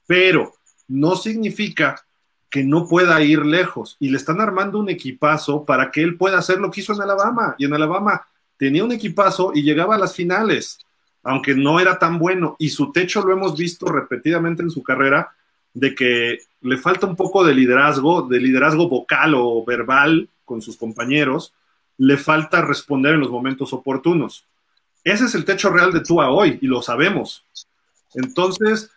[0.08, 0.56] Pero
[0.88, 2.04] no significa
[2.50, 3.96] que no pueda ir lejos.
[4.00, 7.02] Y le están armando un equipazo para que él pueda hacer lo que hizo en
[7.02, 7.54] Alabama.
[7.58, 8.26] Y en Alabama
[8.56, 10.78] tenía un equipazo y llegaba a las finales
[11.26, 15.34] aunque no era tan bueno, y su techo lo hemos visto repetidamente en su carrera,
[15.74, 20.76] de que le falta un poco de liderazgo, de liderazgo vocal o verbal con sus
[20.76, 21.52] compañeros,
[21.98, 24.44] le falta responder en los momentos oportunos.
[25.02, 27.44] Ese es el techo real de Tua hoy, y lo sabemos.
[28.14, 28.92] Entonces,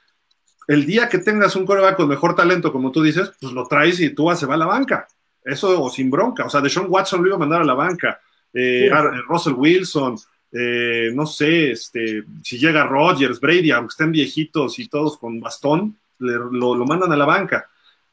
[0.70, 4.00] el día que tengas un coreback con mejor talento, como tú dices, pues lo traes
[4.00, 5.08] y Tua se va a la banca.
[5.44, 6.46] Eso o sin bronca.
[6.46, 8.20] O sea, Deshaun Watson lo iba a mandar a la banca.
[8.54, 9.22] Eh, Sí.
[9.28, 10.16] Russell Wilson,
[10.52, 15.98] eh, no sé, este, si llega Rodgers, Brady, aunque estén viejitos y todos con bastón,
[16.20, 17.68] le- lo, lo mandan a la banca.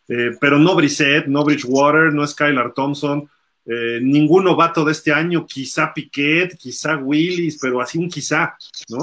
[0.09, 3.29] Eh, pero no Brissett, no Bridgewater, no Skylar Thompson.
[3.69, 8.57] eh, ningún novato de este año, quizá Piquet, quizá Willis, pero así un quizá,
[8.89, 8.99] ¿no?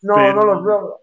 [0.00, 1.00] No, Pero- no los veo.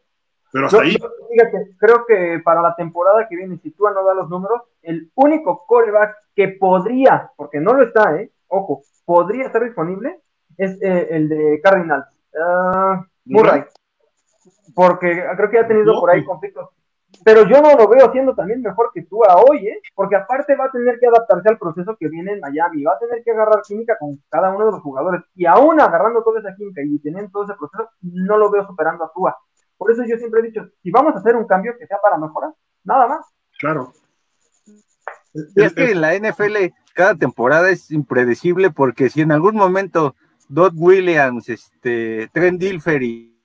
[0.51, 3.91] Pero hasta Yo- ahí, yo, fíjate, creo que para la temporada que viene, si Tua
[3.91, 8.31] no da los números, el único coreback que podría, porque no lo está, ¿eh?
[8.47, 10.19] Ojo, podría estar disponible
[10.57, 12.05] es eh, el de Cardinals.
[12.39, 13.63] Ah, Murray.
[14.75, 16.69] Porque creo que ha tenido No, por ahí conflictos.
[17.25, 19.81] Pero yo no lo veo haciendo también mejor que Tua hoy, ¿eh?
[19.93, 22.99] Porque aparte va a tener que adaptarse al proceso que viene en Miami, va a
[22.99, 25.21] tener que agarrar química con cada uno de los jugadores.
[25.35, 29.03] Y aún agarrando toda esa química y teniendo todo ese proceso, no lo veo superando
[29.03, 29.37] a Tua.
[29.81, 32.15] Por eso yo siempre he dicho, si vamos a hacer un cambio que sea para
[32.19, 32.51] mejorar,
[32.83, 33.25] nada más.
[33.57, 33.91] claro.
[35.55, 40.15] Y es que en la NFL cada temporada es impredecible porque si en algún momento
[40.49, 43.41] Dodd Williams, este, Trent Dilfer y,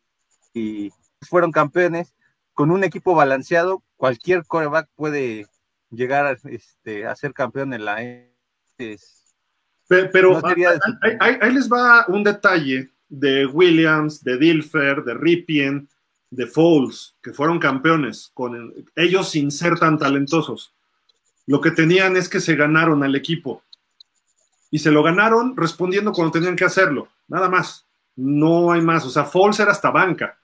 [0.52, 0.90] y
[1.26, 2.14] fueron campeones,
[2.52, 5.46] con un equipo balanceado, cualquier coreback puede
[5.90, 9.00] llegar a, este, a ser campeón en la NFL.
[9.88, 14.36] Pe- Pero No sería de ahí, ahí- ahí les va un detalle de Williams, de
[14.36, 15.88] Dilfer, de Ripien,
[16.30, 20.74] de Foles, que fueron campeones, con ellos sin ser tan talentosos.
[21.46, 23.62] Lo que tenían es que se ganaron al equipo.
[24.70, 27.08] Y se lo ganaron respondiendo cuando tenían que hacerlo.
[27.28, 27.86] Nada más.
[28.16, 29.06] No hay más.
[29.06, 30.36] O sea, Foles era hasta banca.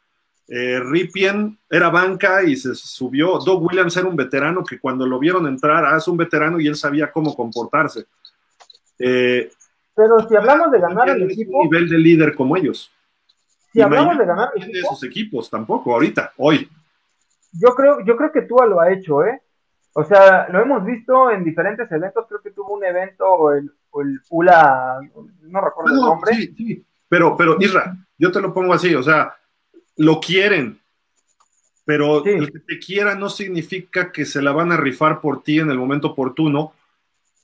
[0.48, 3.38] Eh, Ripien era banca y se subió.
[3.38, 6.66] Doug Williams era un veterano que cuando lo vieron entrar, ah, es un veterano y
[6.66, 8.04] él sabía cómo comportarse.
[8.98, 9.50] Eh,
[9.94, 12.90] Pero si hablamos de ganar el equipo, nivel de líder como ellos.
[13.72, 16.68] Si Y hablamos de ganar tiene equipo, esos equipos tampoco, ahorita, hoy.
[17.52, 19.40] yo creo, yo creo que Tua lo ha hecho, ¿eh?
[19.94, 23.70] O sea, lo hemos visto en diferentes eventos, creo que tuvo un evento, o el,
[23.90, 25.00] o el ULA,
[25.42, 26.84] no recuerdo el No, nombre, sí, sí.
[27.08, 29.34] Pero, pero, Isra, yo te lo pongo así, o sea,
[29.96, 30.80] lo quieren,
[31.84, 32.30] pero Sí.
[32.30, 35.70] el que te quiera no significa que se la van a rifar por ti en
[35.70, 36.72] el momento oportuno.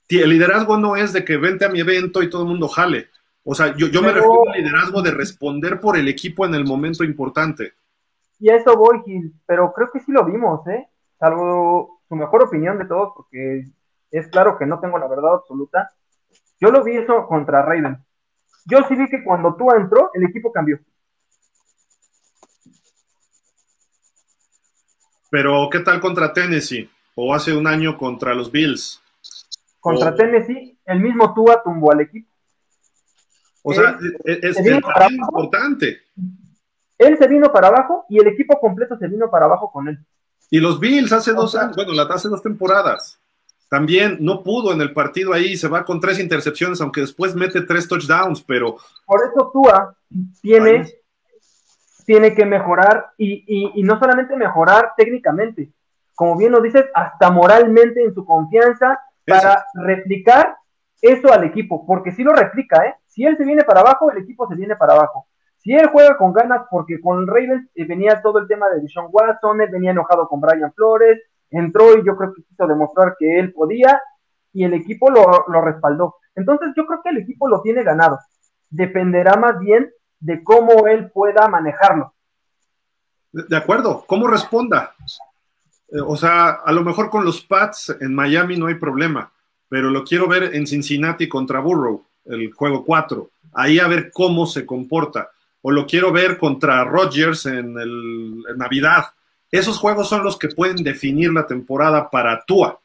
[0.08, 3.08] El liderazgo no es de que vente a mi evento y todo el mundo jale.
[3.50, 6.66] O sea, yo, yo me refiero al liderazgo de responder por el equipo en el
[6.66, 7.72] momento importante.
[8.38, 10.86] y a eso voy, Gil, pero creo que sí lo vimos, ¿eh?
[11.18, 13.64] Salvo su mejor opinión de todos, porque
[14.10, 15.88] es claro que no tengo la verdad absoluta.
[16.60, 18.04] Yo lo vi eso contra Raven.
[18.66, 20.78] Yo sí vi que cuando Tua entró, el equipo cambió.
[25.30, 26.90] Pero, ¿qué tal contra Tennessee?
[27.14, 29.02] O hace un año contra los Bills.
[29.80, 30.14] Contra.
[30.14, 32.27] Tennessee, el mismo Tua tumbó al equipo.
[33.70, 35.10] O sea, Él- es, es- se es abajo.
[35.12, 35.98] importante.
[36.98, 39.98] Él se vino para abajo y el equipo completo se vino para abajo con él.
[40.50, 43.20] Y los Bills hace dos años, bueno, la- hace dos temporadas,
[43.68, 47.60] también no pudo en el partido ahí, se va con tres intercepciones, aunque después mete
[47.60, 49.94] tres touchdowns, pero Por eso Tua
[50.40, 50.86] tiene,
[52.06, 55.70] tiene que mejorar y, y- y no solamente mejorar técnicamente,
[56.14, 60.56] como bien lo dices, hasta moralmente en su confianza para replicar
[61.02, 62.94] eso al equipo, porque si lo replica, ¿eh?
[63.18, 65.26] Si él se viene para abajo, el equipo se viene para abajo.
[65.56, 69.08] Si él juega con ganas, porque con Ravens eh, venía todo el tema de Deshaun
[69.10, 71.18] Watson, él venía enojado con Brian Flores,
[71.50, 74.00] entró y yo creo que quiso demostrar que él podía
[74.52, 76.14] y el equipo lo, respaldó.
[76.36, 78.20] Entonces yo creo que el equipo lo tiene ganado.
[78.70, 79.90] Dependerá más bien
[80.20, 82.14] de cómo él pueda manejarlo.
[83.32, 84.94] de de acuerdo, ¿cómo responda?
[85.88, 89.32] Eh, o sea, a lo mejor con los Pats en Miami no hay problema,
[89.68, 94.46] pero lo quiero ver en Cincinnati contra Burrow, el juego 4, ahí a ver cómo
[94.46, 95.30] se comporta.
[95.62, 99.06] O lo quiero ver contra Rodgers en, el, en Navidad.
[99.50, 102.78] Esos juegos son los que pueden definir la temporada para Tua.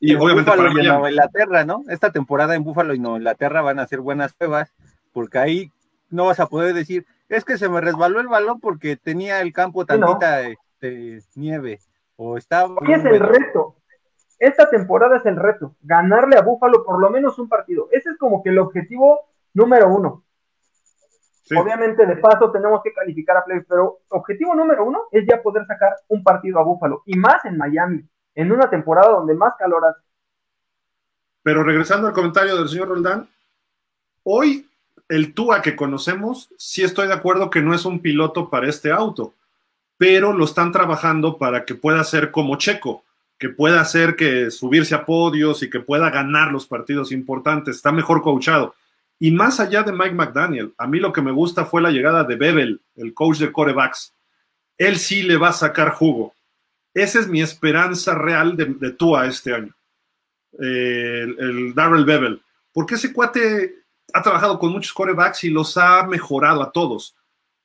[0.00, 0.86] Y En obviamente Buffalo para y.
[0.86, 1.84] Nueva Inglaterra, ¿no?
[1.88, 4.72] Esta temporada en Búfalo y Nueva Inglaterra van a ser buenas pruebas,
[5.12, 5.72] porque ahí
[6.10, 9.52] no vas a poder decir, es que se me resbaló el balón porque tenía el
[9.52, 11.80] campo tantita este, nieve,
[12.16, 12.74] o estaba...
[12.80, 13.76] Aquí es el reto.
[14.38, 15.74] Esta temporada es el reto.
[15.82, 17.88] Ganarle a Búfalo por lo menos un partido.
[17.90, 19.20] Ese es como que el objetivo
[19.54, 20.24] número uno.
[21.42, 21.56] Sí.
[21.56, 25.64] Obviamente, de paso, tenemos que calificar a playoffs, pero objetivo número uno es ya poder
[25.66, 27.02] sacar un partido a Búfalo.
[27.06, 28.04] Y más en Miami,
[28.34, 30.00] en una temporada donde más calor hace.
[31.42, 33.28] Pero regresando al comentario del señor Roldán,
[34.24, 34.68] hoy
[35.08, 38.90] el Tua que conocemos, sí estoy de acuerdo que no es un piloto para este
[38.90, 39.32] auto,
[39.96, 43.04] pero lo están trabajando para que pueda ser como Checo,
[43.38, 47.92] que pueda hacer que subirse a podios y que pueda ganar los partidos importantes, está
[47.92, 48.74] mejor coachado.
[49.18, 52.24] Y más allá de Mike McDaniel, a mí lo que me gusta fue la llegada
[52.24, 54.14] de Bebel, el coach de corebacks.
[54.78, 56.34] Él sí le va a sacar jugo.
[56.92, 59.76] Esa es mi esperanza real de, de Tua este año
[60.58, 62.42] eh, el, el Darrell Bevel,
[62.72, 63.74] porque ese cuate
[64.12, 67.14] ha trabajado con muchos corebacks y los ha mejorado a todos.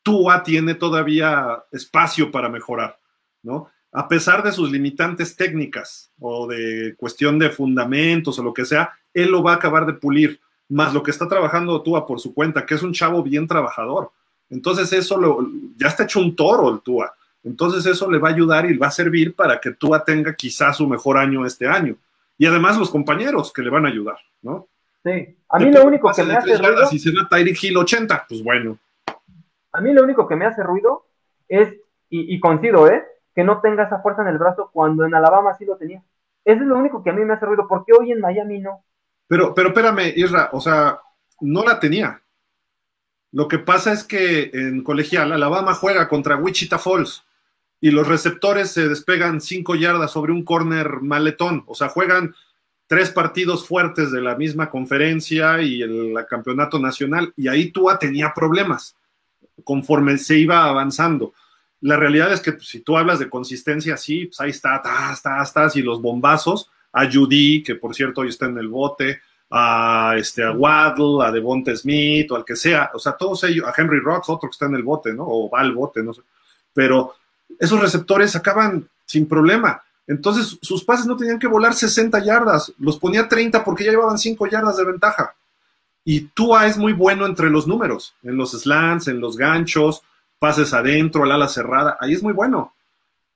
[0.03, 2.97] Tua tiene todavía espacio para mejorar,
[3.43, 3.71] ¿no?
[3.93, 8.93] A pesar de sus limitantes técnicas o de cuestión de fundamentos o lo que sea,
[9.13, 10.39] él lo va a acabar de pulir,
[10.69, 14.11] más lo que está trabajando Tua por su cuenta, que es un chavo bien trabajador.
[14.49, 15.45] Entonces eso lo,
[15.75, 17.13] ya está hecho un toro el Tua.
[17.43, 20.77] Entonces eso le va a ayudar y va a servir para que Tua tenga quizás
[20.77, 21.95] su mejor año este año.
[22.37, 24.67] Y además los compañeros que le van a ayudar, ¿no?
[25.03, 26.87] Sí, a mí lo único que me hace ruido...
[26.87, 28.77] Si se va Tyreek Hill 80, pues bueno.
[29.73, 31.07] A mí lo único que me hace ruido
[31.47, 31.73] es,
[32.09, 33.03] y, y coincido, ¿eh?
[33.35, 36.03] Que no tenga esa fuerza en el brazo cuando en Alabama sí lo tenía.
[36.43, 37.67] Eso es lo único que a mí me hace ruido.
[37.67, 38.83] ¿Por qué hoy en Miami no?
[39.27, 40.99] Pero, pero espérame, Isra, o sea,
[41.39, 42.21] no la tenía.
[43.31, 47.23] Lo que pasa es que en colegial Alabama juega contra Wichita Falls
[47.79, 51.63] y los receptores se despegan cinco yardas sobre un corner maletón.
[51.65, 52.35] O sea, juegan
[52.91, 58.33] tres partidos fuertes de la misma conferencia y el, campeonato nacional, y ahí Tua tenía
[58.33, 58.97] problemas
[59.63, 61.33] conforme se iba avanzando.
[61.81, 65.11] La realidad es que pues, si tú hablas de consistencia, sí, pues ahí está, está,
[65.13, 69.21] está, está, y los bombazos, a Judy, que por cierto hoy está en el bote,
[69.49, 73.67] a, este, a Waddle, a Devonta Smith, o al que sea, o sea, todos ellos,
[73.67, 75.25] a Henry Rocks, otro que está en el bote, ¿no?
[75.27, 76.21] O va al bote, no sé.
[76.73, 77.15] Pero
[77.59, 79.81] esos receptores acaban sin problema.
[80.07, 84.17] Entonces, sus pases no tenían que volar 60 yardas, los ponía 30 porque ya llevaban
[84.17, 85.35] 5 yardas de ventaja.
[86.03, 90.01] Y Tua es muy bueno entre los números, en los slants, en los ganchos,
[90.41, 92.73] pases adentro, al ala cerrada, ahí es muy bueno.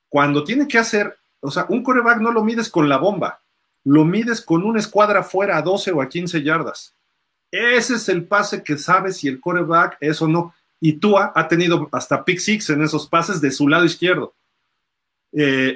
[0.09, 3.41] Cuando tiene que hacer, o sea, un coreback no lo mides con la bomba,
[3.83, 6.95] lo mides con una escuadra fuera a 12 o a 15 yardas.
[7.51, 10.55] Ese es el pase que sabe si el coreback es o no.
[10.81, 14.33] Y Tua ha tenido hasta pick six en esos pases de su lado izquierdo.
[15.31, 15.75] Eh,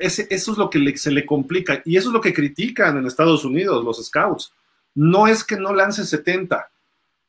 [0.00, 3.06] ese, eso es lo que se le complica y eso es lo que critican en
[3.06, 4.52] Estados Unidos los scouts.
[4.96, 6.68] No es que no lance 70,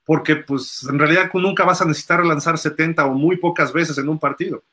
[0.05, 4.09] porque pues en realidad nunca vas a necesitar lanzar 70 o muy pocas veces en
[4.09, 4.63] un partido,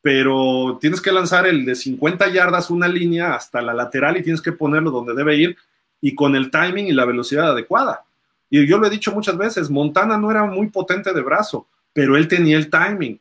[0.00, 4.42] pero tienes que lanzar el de 50 yardas una línea hasta la lateral y tienes
[4.42, 5.56] que ponerlo donde debe ir
[6.00, 8.04] y con el timing y la velocidad adecuada.
[8.50, 12.16] Y yo lo he dicho muchas veces, Montana no era muy potente de brazo, pero
[12.16, 13.18] él tenía el timing.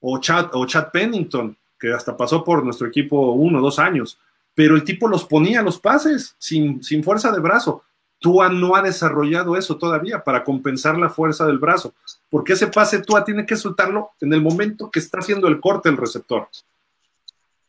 [0.00, 4.18] O Chad, o Chad Pennington, que hasta pasó por nuestro equipo uno o dos años,
[4.54, 7.84] pero el tipo los ponía los pases sin, sin fuerza de brazo.
[8.22, 11.92] Tua no ha desarrollado eso todavía para compensar la fuerza del brazo,
[12.30, 15.90] porque ese pase Tua tiene que soltarlo en el momento que está haciendo el corte
[15.90, 16.48] el receptor.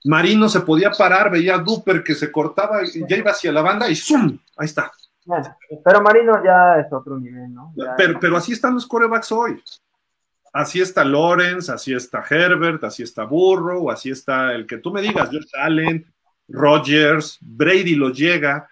[0.06, 3.62] Marino se podía parar, veía a Duper que se cortaba y ya iba hacia la
[3.62, 4.38] banda y ¡zum!
[4.56, 4.92] Ahí está.
[5.84, 7.74] pero Marino ya es otro nivel, ¿no?
[7.98, 9.62] pero, pero así están los corebacks hoy
[10.54, 15.02] así está Lawrence, así está Herbert, así está Burrow, así está el que tú me
[15.02, 16.06] digas, Josh Allen,
[16.48, 18.70] Rodgers, Brady lo llega,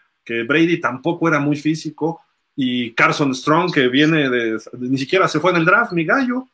[0.47, 2.21] Brady tampoco era muy físico,
[2.55, 6.47] y Carson Strong, que viene de, ni siquiera se fue en el draft, mi gallo,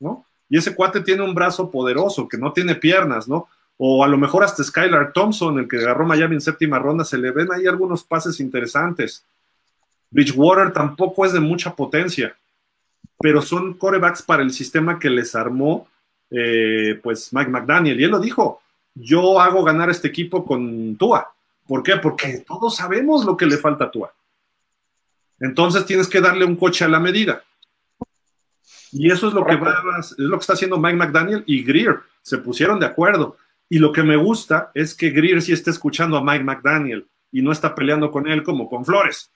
[0.00, 0.26] ¿no?
[0.48, 3.48] Y ese cuate tiene un brazo poderoso, que no tiene piernas, ¿no?
[3.78, 7.18] O a lo mejor hasta Skylar Thompson, el que agarró Miami en séptima ronda, se
[7.18, 9.24] le ven ahí algunos pases interesantes.
[10.10, 12.34] Bridgewater tampoco es de mucha potencia
[13.18, 15.88] pero son corebacks para el sistema que les armó
[16.30, 18.00] eh, pues Mike McDaniel.
[18.00, 18.60] Y él lo dijo,
[18.94, 21.32] yo hago ganar este equipo con Tua.
[21.66, 21.96] ¿Por qué?
[21.96, 24.14] Porque todos sabemos lo que le falta a Tua.
[25.40, 27.42] Entonces tienes que darle un coche a la medida.
[28.92, 32.00] Y eso es lo, que es lo que está haciendo Mike McDaniel y Greer.
[32.22, 33.36] Se pusieron de acuerdo.
[33.68, 37.42] Y lo que me gusta es que Greer sí está escuchando a Mike McDaniel y
[37.42, 39.30] no está peleando con él como con Flores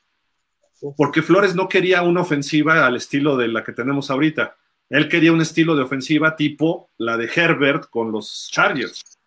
[0.97, 4.57] porque Flores no quería una ofensiva al estilo de la que tenemos ahorita.
[4.89, 9.19] Él quería un estilo de ofensiva tipo la de Herbert con los Chargers.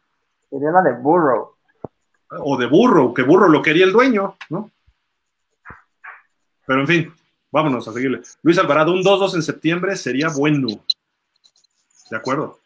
[0.49, 1.52] Quería la de Burrow.
[2.39, 4.71] O de Burrow, que Burrow lo quería el dueño, ¿no?
[6.65, 7.13] Pero en fin,
[7.51, 8.21] vámonos a seguirle.
[8.41, 10.67] Luis Alvarado, un 2-2 en septiembre sería bueno.
[12.09, 12.59] De acuerdo.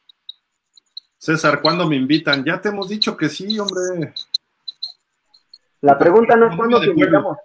[1.18, 2.44] César, ¿cuándo me invitan?
[2.44, 4.14] Ya te hemos dicho que sí, hombre.
[5.82, 7.38] La pregunta no es cuándo te invitamos.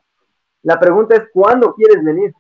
[0.63, 2.33] La pregunta es, ¿cuándo quieres venir?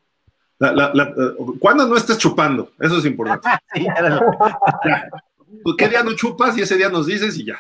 [1.58, 2.72] ¿Cuándo no estés chupando?
[2.78, 3.48] Eso es importante.
[5.62, 6.56] Pues, ¿Qué día no chupas?
[6.56, 7.58] Y ese día nos dices y ya.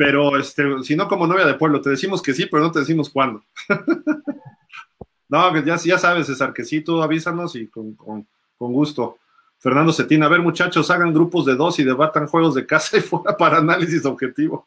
[0.00, 2.78] Pero este, si no, como novia de pueblo, te decimos que sí, pero no te
[2.78, 3.44] decimos cuándo.
[5.28, 9.18] no, ya, ya sabes, César, que sí, tú avísanos y con, con, con gusto.
[9.58, 13.02] Fernando Cetina, a ver muchachos, hagan grupos de dos y debatan juegos de casa y
[13.02, 14.66] fuera para análisis objetivo.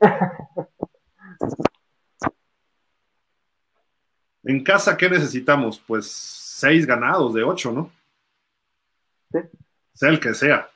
[4.46, 5.82] En casa, ¿qué necesitamos?
[5.84, 7.90] Pues seis ganados de ocho, ¿no?
[9.32, 9.38] Sí.
[9.94, 10.68] Sea el que sea.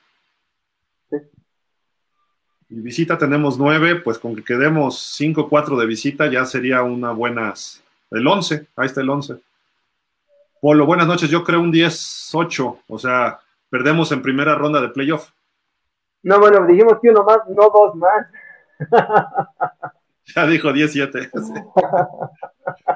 [2.69, 2.75] Sí.
[2.75, 7.11] Y visita tenemos nueve, pues con que quedemos cinco, cuatro de visita ya sería una
[7.11, 7.53] buena.
[8.11, 9.37] El once, ahí está el once.
[10.61, 11.29] Polo, buenas noches.
[11.29, 13.39] Yo creo un 10-8, o sea,
[13.69, 15.31] perdemos en primera ronda de playoff.
[16.21, 18.27] No, bueno, dijimos que uno más, no dos más.
[20.35, 21.31] Ya dijo 17.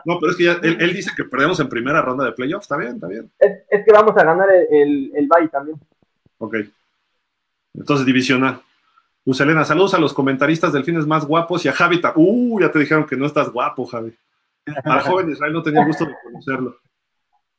[0.06, 2.66] No, pero es que ya, él, dice que perdemos en primera ronda de playoffs.
[2.66, 3.32] Está bien, está bien.
[3.40, 5.80] Es, que vamos a ganar el, el, el bye también.
[6.38, 6.58] Ok.
[7.74, 8.62] Entonces, divisional.
[9.26, 12.02] Luz Elena, saludos a los comentaristas del fines más guapos y a Javi.
[12.16, 14.14] Uh, ya te dijeron que no estás guapo, Javi.
[14.84, 16.78] Al joven Israel no tenía gusto de conocerlo.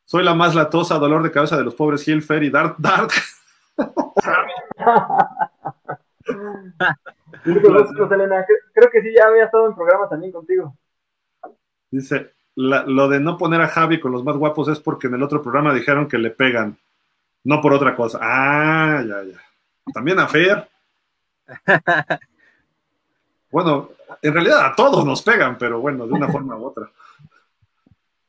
[0.05, 2.77] Soy la más latosa, dolor de cabeza de los pobres Hilfer y Dart.
[2.79, 3.11] Dart.
[7.47, 8.45] Elena.
[8.75, 10.77] Creo que sí, ya había estado en programa también contigo.
[11.91, 15.23] Dice, lo de no poner a Javi con los más guapos es porque en el
[15.23, 16.77] otro programa dijeron que le pegan,
[17.45, 18.19] no por otra cosa.
[18.21, 19.41] Ah, ya, ya.
[19.93, 20.69] También a Fer.
[23.55, 23.91] Bueno,
[24.21, 26.91] en realidad a todos nos pegan, pero bueno, de una forma u otra.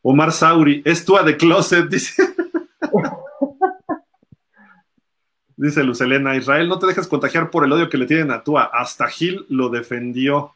[0.03, 2.35] Omar Sauri, es tú a The Closet, dice.
[5.57, 8.69] dice Lucelena, Israel, no te dejes contagiar por el odio que le tienen a Tua.
[8.71, 10.53] Hasta Gil lo defendió,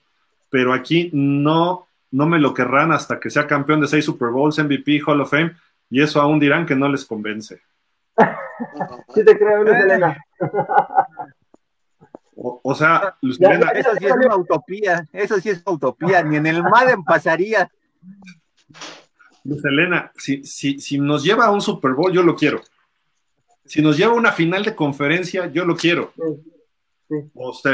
[0.51, 4.59] pero aquí no, no me lo querrán hasta que sea campeón de seis Super Bowls,
[4.59, 5.55] MVP, Hall of Fame,
[5.89, 7.59] y eso aún dirán que no les convence.
[9.15, 10.15] sí te creo, Lucelena.
[12.41, 16.63] O, sea, Eso sí es una utopía, eso sí es una utopía, ni en el
[16.63, 17.69] Madden pasaría.
[19.43, 22.61] Luz Elena, si, si, si nos lleva a un Super Bowl, yo lo quiero.
[23.65, 26.13] Si nos lleva a una final de conferencia, yo lo quiero.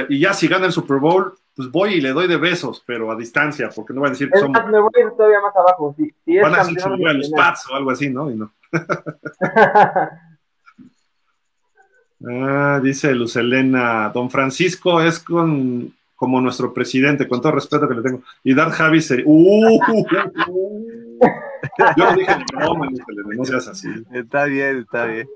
[0.09, 3.11] y ya si gana el Super Bowl, pues voy y le doy de besos, pero
[3.11, 4.65] a distancia, porque no van a decir que somos.
[4.65, 5.95] Me voy a ir todavía más abajo.
[5.95, 8.31] Si, van a decir que a los Pats o algo así, ¿no?
[8.31, 8.51] Y no.
[12.27, 17.95] Ah, dice Luz Elena, don Francisco es con como nuestro presidente, con todo respeto que
[17.95, 18.23] le tengo.
[18.43, 19.25] Y Dar Javi sería.
[19.27, 19.79] Uh,
[21.97, 22.75] Yo dije, no,
[23.35, 23.89] no seas así.
[24.13, 25.27] Está bien, está bien.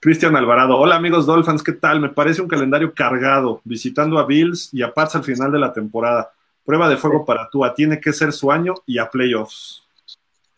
[0.00, 2.00] Cristian Alvarado, hola amigos Dolphins, ¿qué tal?
[2.00, 5.72] Me parece un calendario cargado, visitando a Bills y a Pats al final de la
[5.72, 6.32] temporada.
[6.64, 9.82] Prueba de fuego para Tua, tiene que ser su año y a playoffs.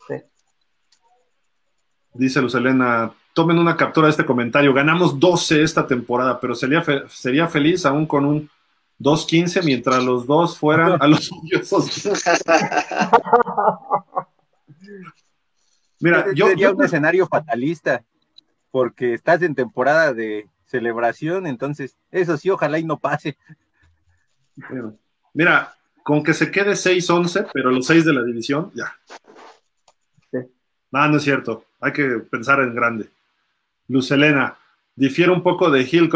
[0.07, 0.15] Sí.
[2.15, 4.73] Dice Luz Elena, tomen una captura de este comentario.
[4.73, 8.51] Ganamos 12 esta temporada, pero sería, sería feliz aún con un
[9.01, 12.09] 2-15 mientras los dos fueran a los orgullosos.
[16.01, 16.49] Mira, yo.
[16.49, 18.05] Sería un escenario fatalista,
[18.71, 23.37] porque estás en temporada de celebración, entonces, eso sí, ojalá y no pase.
[25.35, 28.97] Mira, con que se quede 6-11, pero los 6 de la división, ya.
[30.91, 31.65] No, no es cierto.
[31.81, 33.09] Hay que pensar en grande.
[33.89, 34.57] Luz Elena,
[34.95, 36.11] difiere un poco de Hill.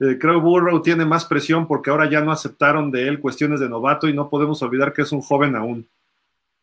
[0.00, 3.68] eh, creo Burrow tiene más presión porque ahora ya no aceptaron de él cuestiones de
[3.68, 5.86] novato y no podemos olvidar que es un joven aún.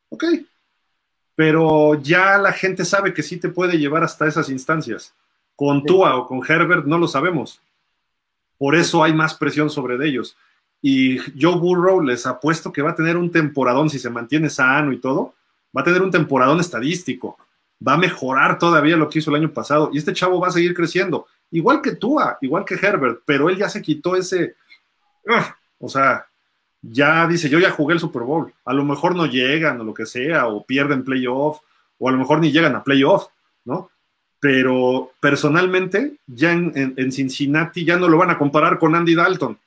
[0.09, 0.25] Ok,
[1.35, 5.13] pero ya la gente sabe que sí te puede llevar hasta esas instancias.
[5.55, 7.59] Con Tua o con Herbert no lo sabemos.
[8.57, 10.35] Por eso hay más presión sobre ellos.
[10.81, 14.91] Y Joe Burrow les apuesto que va a tener un temporadón si se mantiene sano
[14.91, 15.33] y todo.
[15.75, 17.37] Va a tener un temporadón estadístico
[17.85, 20.51] va a mejorar todavía lo que hizo el año pasado y este chavo va a
[20.51, 24.55] seguir creciendo, igual que Tua, igual que Herbert, pero él ya se quitó ese,
[25.79, 26.25] o sea,
[26.81, 29.93] ya dice, yo ya jugué el Super Bowl, a lo mejor no llegan o lo
[29.93, 31.59] que sea, o pierden playoff,
[31.97, 33.27] o a lo mejor ni llegan a playoff,
[33.65, 33.91] ¿no?
[34.39, 39.59] Pero personalmente, ya en, Cincinnati ya no lo van a comparar con Andy Dalton.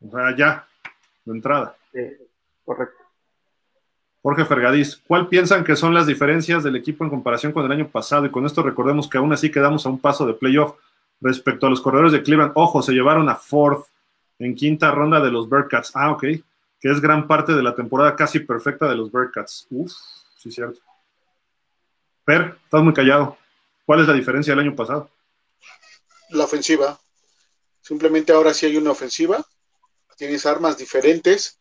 [0.00, 0.68] O sea, ya,
[1.24, 1.74] de entrada.
[1.94, 2.00] Sí,
[2.62, 3.05] correcto.
[4.26, 7.88] Jorge Fergadís, ¿cuál piensan que son las diferencias del equipo en comparación con el año
[7.88, 8.26] pasado?
[8.26, 10.74] Y con esto recordemos que aún así quedamos a un paso de playoff
[11.20, 12.50] respecto a los corredores de Cleveland.
[12.56, 13.86] Ojo, se llevaron a Fourth
[14.40, 15.92] en quinta ronda de los Bearcats.
[15.94, 16.22] Ah, ok.
[16.80, 19.68] Que es gran parte de la temporada casi perfecta de los Bearcats.
[19.70, 19.92] Uf,
[20.36, 20.80] sí, cierto.
[22.24, 23.38] Fer, estás muy callado.
[23.84, 25.08] ¿Cuál es la diferencia del año pasado?
[26.30, 26.98] La ofensiva.
[27.80, 29.46] Simplemente ahora sí hay una ofensiva.
[30.16, 31.60] Tienes armas diferentes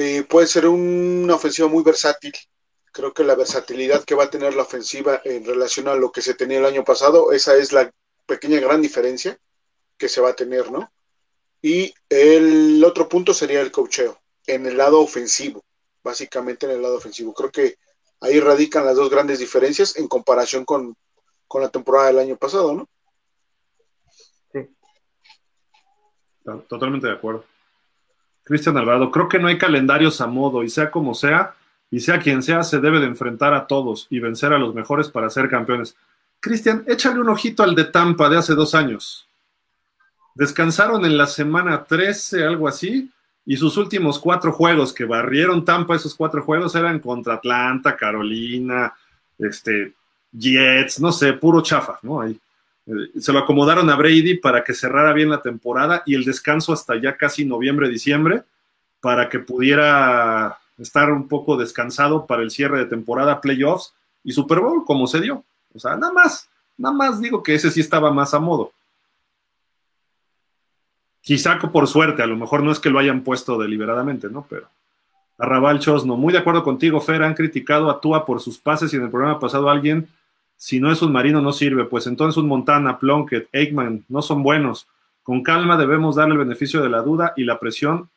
[0.00, 2.32] eh, puede ser una ofensiva muy versátil.
[2.90, 6.22] Creo que la versatilidad que va a tener la ofensiva en relación a lo que
[6.22, 7.92] se tenía el año pasado, esa es la
[8.26, 9.38] pequeña gran diferencia
[9.98, 10.90] que se va a tener, ¿no?
[11.62, 15.62] Y el otro punto sería el cocheo, en el lado ofensivo,
[16.02, 17.34] básicamente en el lado ofensivo.
[17.34, 17.76] Creo que
[18.20, 20.96] ahí radican las dos grandes diferencias en comparación con,
[21.46, 22.88] con la temporada del año pasado, ¿no?
[24.52, 24.66] Sí.
[26.68, 27.44] Totalmente de acuerdo.
[28.44, 31.54] Cristian Alvarado, creo que no hay calendarios a modo y sea como sea,
[31.90, 35.08] y sea quien sea, se debe de enfrentar a todos y vencer a los mejores
[35.08, 35.96] para ser campeones.
[36.40, 39.28] Cristian, échale un ojito al de Tampa de hace dos años.
[40.34, 43.10] Descansaron en la semana 13, algo así,
[43.44, 48.94] y sus últimos cuatro juegos que barrieron Tampa, esos cuatro juegos eran contra Atlanta, Carolina,
[49.38, 49.94] este,
[50.32, 52.20] Jets, no sé, puro chafa, ¿no?
[52.20, 52.38] Ahí.
[52.90, 56.72] Eh, se lo acomodaron a Brady para que cerrara bien la temporada y el descanso
[56.72, 58.42] hasta ya casi noviembre, diciembre,
[59.00, 63.94] para que pudiera estar un poco descansado para el cierre de temporada, playoffs
[64.24, 65.44] y Super Bowl, como se dio.
[65.72, 68.72] O sea, nada más, nada más digo que ese sí estaba más a modo.
[71.20, 74.46] Quizá por suerte, a lo mejor no es que lo hayan puesto deliberadamente, ¿no?
[74.48, 74.68] Pero
[75.38, 78.96] Arrabal Chosno, muy de acuerdo contigo, Fer, han criticado a Tua por sus pases y
[78.96, 80.08] en el programa pasado alguien
[80.60, 81.86] si no es un marino, no sirve.
[81.86, 84.86] Pues entonces un Montana, Plunkett, Aikman no son buenos.
[85.22, 88.10] Con calma debemos darle el beneficio de la duda y la presión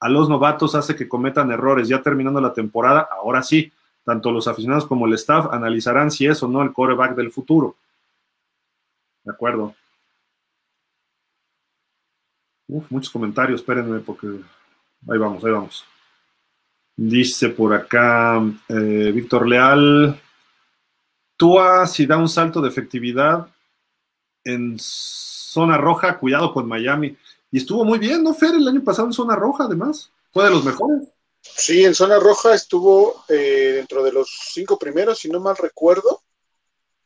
[0.00, 1.88] a los novatos hace que cometan errores.
[1.88, 3.70] Ya terminando la temporada, ahora sí,
[4.04, 7.76] tanto los aficionados como el staff analizarán si es o no el coreback del futuro.
[9.22, 9.74] De acuerdo.
[12.68, 15.84] Uf, muchos comentarios, espérenme porque ahí vamos, ahí vamos.
[16.96, 20.18] Dice por acá eh, Víctor Leal,
[21.42, 23.48] Tua, si da un salto de efectividad
[24.44, 27.16] en zona roja, cuidado con Miami.
[27.50, 28.54] Y estuvo muy bien, ¿no, Fer?
[28.54, 30.12] El año pasado en zona roja, además.
[30.32, 31.08] Fue de los mejores.
[31.40, 36.22] Sí, en zona roja estuvo eh, dentro de los cinco primeros, si no mal recuerdo.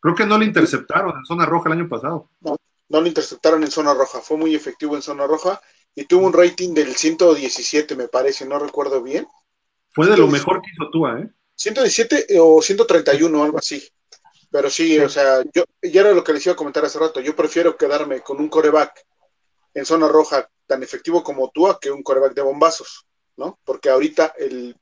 [0.00, 2.28] Creo que no le interceptaron en zona roja el año pasado.
[2.42, 2.58] No,
[2.90, 4.20] no le interceptaron en zona roja.
[4.20, 5.62] Fue muy efectivo en zona roja
[5.94, 9.26] y tuvo un rating del 117, me parece, no recuerdo bien.
[9.92, 11.30] Fue de lo mejor que hizo Tua, ¿eh?
[11.54, 13.82] 117 o 131, algo así.
[14.50, 17.20] Pero sí, o sea, yo ya era lo que les iba a comentar hace rato.
[17.20, 19.04] Yo prefiero quedarme con un coreback
[19.74, 23.06] en zona roja tan efectivo como Tua que un coreback de bombazos,
[23.36, 23.58] ¿no?
[23.64, 24.76] Porque ahorita el,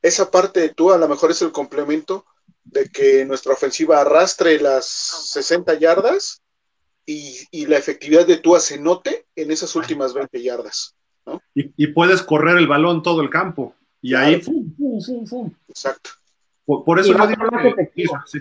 [0.00, 2.24] esa parte de Tua a lo mejor es el complemento
[2.64, 6.42] de que nuestra ofensiva arrastre las 60 yardas
[7.04, 10.94] y, la efectividad de Tua se note en esas últimas 20 yardas,
[11.26, 11.42] ¿no?
[11.54, 13.74] Y, puedes correr el balón todo el campo.
[14.00, 16.10] Y ahí, fum, fum, fum, Exacto.
[16.64, 17.44] Por, eso no digo
[17.94, 18.40] que, sí.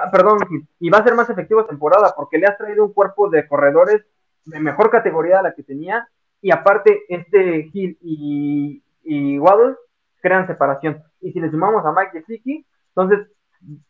[0.00, 0.38] Ah, perdón,
[0.78, 4.04] y va a ser más efectivo temporada porque le has traído un cuerpo de corredores
[4.44, 6.08] de mejor categoría a la que tenía
[6.40, 9.76] y aparte este Hill y, y Waddle
[10.20, 11.02] crean separación.
[11.20, 12.64] Y si le sumamos a Mike Gesicki,
[12.94, 13.28] entonces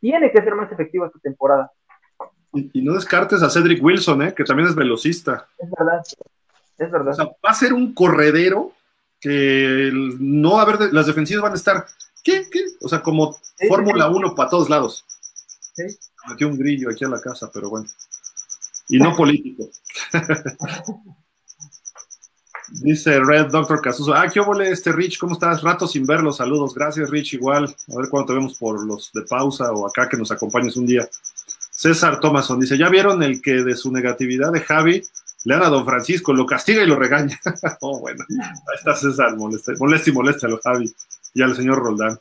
[0.01, 1.70] tiene que ser más efectivo esta temporada.
[2.52, 4.35] Y, no descartes a Cedric Wilson, ¿eh?
[4.35, 5.47] que también es velocista.
[5.59, 6.02] Es verdad,
[6.78, 7.12] es verdad.
[7.12, 8.72] O sea, va a ser un corredero
[9.20, 11.85] que no va a haber, las defensivas van a estar,
[12.24, 12.44] ¿qué?
[12.51, 12.60] ¿Qué?
[12.80, 13.36] O sea, como
[13.68, 15.05] Fórmula 1 para todos lados.
[16.29, 17.89] Metió un grillo aquí a la casa, pero bueno.
[18.89, 19.69] Y no político.
[22.71, 24.13] Dice Red Doctor Casuso.
[24.15, 25.19] Ah, ¿qué obole este Rich?
[25.19, 25.63] ¿Cómo estás?
[25.63, 26.33] Rato sin verlo.
[26.33, 26.75] Saludos.
[26.75, 27.35] Gracias, Rich.
[27.35, 27.65] Igual.
[27.65, 30.87] A ver cuándo te vemos por los de pausa o acá que nos acompañes un
[30.87, 31.09] día.
[31.71, 35.03] César Thomason dice: ¿Ya vieron el que de su negatividad de Javi
[35.45, 36.35] le dan a don Francisco?
[36.35, 37.41] Lo castiga y lo regaña.
[37.81, 38.25] oh, bueno.
[38.29, 39.37] Ahí está César.
[39.37, 40.93] Molesta, molesta y molesta a los Javi.
[41.35, 42.19] Y al señor Roldán.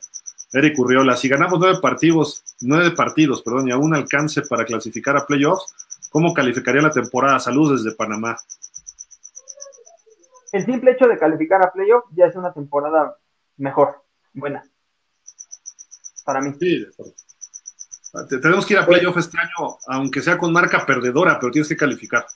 [0.52, 5.26] Eric Urriola, si ganamos nueve partidos, nueve partidos, perdón, y aún alcance para clasificar a
[5.26, 5.74] playoffs,
[6.10, 7.38] ¿cómo calificaría la temporada?
[7.38, 8.36] Saludos desde Panamá.
[10.52, 13.16] El simple hecho de calificar a playoffs ya es una temporada
[13.58, 14.02] mejor,
[14.32, 14.64] buena.
[16.24, 16.54] Para mí.
[16.58, 16.86] Sí,
[18.28, 21.76] tenemos que ir a playoff este año, aunque sea con marca perdedora, pero tienes que
[21.76, 22.26] calificar.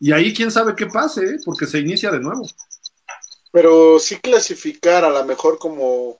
[0.00, 1.38] Y ahí quién sabe qué pase, ¿eh?
[1.44, 2.46] porque se inicia de nuevo.
[3.50, 6.18] Pero sí clasificar a lo mejor como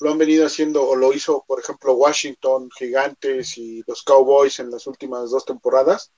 [0.00, 4.70] lo han venido haciendo o lo hizo, por ejemplo, Washington, Gigantes y los Cowboys en
[4.70, 6.12] las últimas dos temporadas,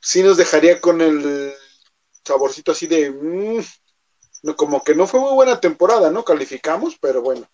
[0.00, 1.52] sí nos dejaría con el
[2.24, 6.24] saborcito así de, mm, como que no fue muy buena temporada, ¿no?
[6.24, 7.48] Calificamos, pero bueno,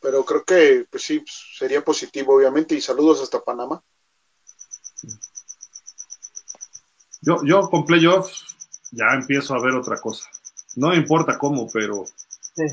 [0.00, 1.22] pero creo que pues sí,
[1.58, 3.82] sería positivo, obviamente, y saludos hasta Panamá.
[7.20, 8.56] Yo, yo con playoffs
[8.90, 10.28] ya empiezo a ver otra cosa.
[10.74, 12.04] No importa cómo, pero
[12.56, 12.64] sí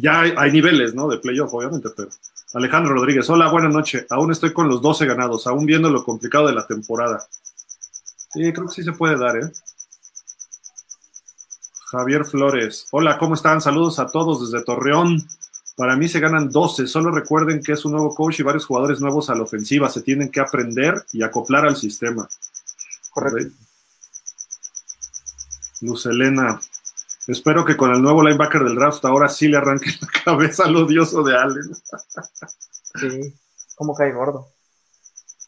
[0.00, 1.08] ya hay, niveles, ¿no?
[1.08, 2.08] De playoff, obviamente, pero.
[2.54, 4.06] Alejandro Rodríguez, hola, buenas noches.
[4.10, 7.26] Aún estoy con los 12 ganados, aún viendo lo complicado de la temporada.
[8.32, 9.50] Sí, creo que sí se puede dar, ¿eh?
[11.90, 13.60] Javier Flores, hola, ¿cómo están?
[13.60, 15.26] Saludos a todos desde Torreón.
[15.76, 16.86] Para mí se ganan 12.
[16.86, 19.90] Solo recuerden que es un nuevo coach y varios jugadores nuevos a la ofensiva.
[19.90, 22.28] Se tienen que aprender y acoplar al sistema.
[23.10, 23.54] Correcto.
[25.82, 26.60] Luz Elena,
[27.26, 30.76] Espero que con el nuevo linebacker del draft ahora sí le arranque la cabeza al
[30.76, 31.70] odioso de Allen.
[33.00, 33.34] Sí,
[33.74, 34.48] como cae gordo.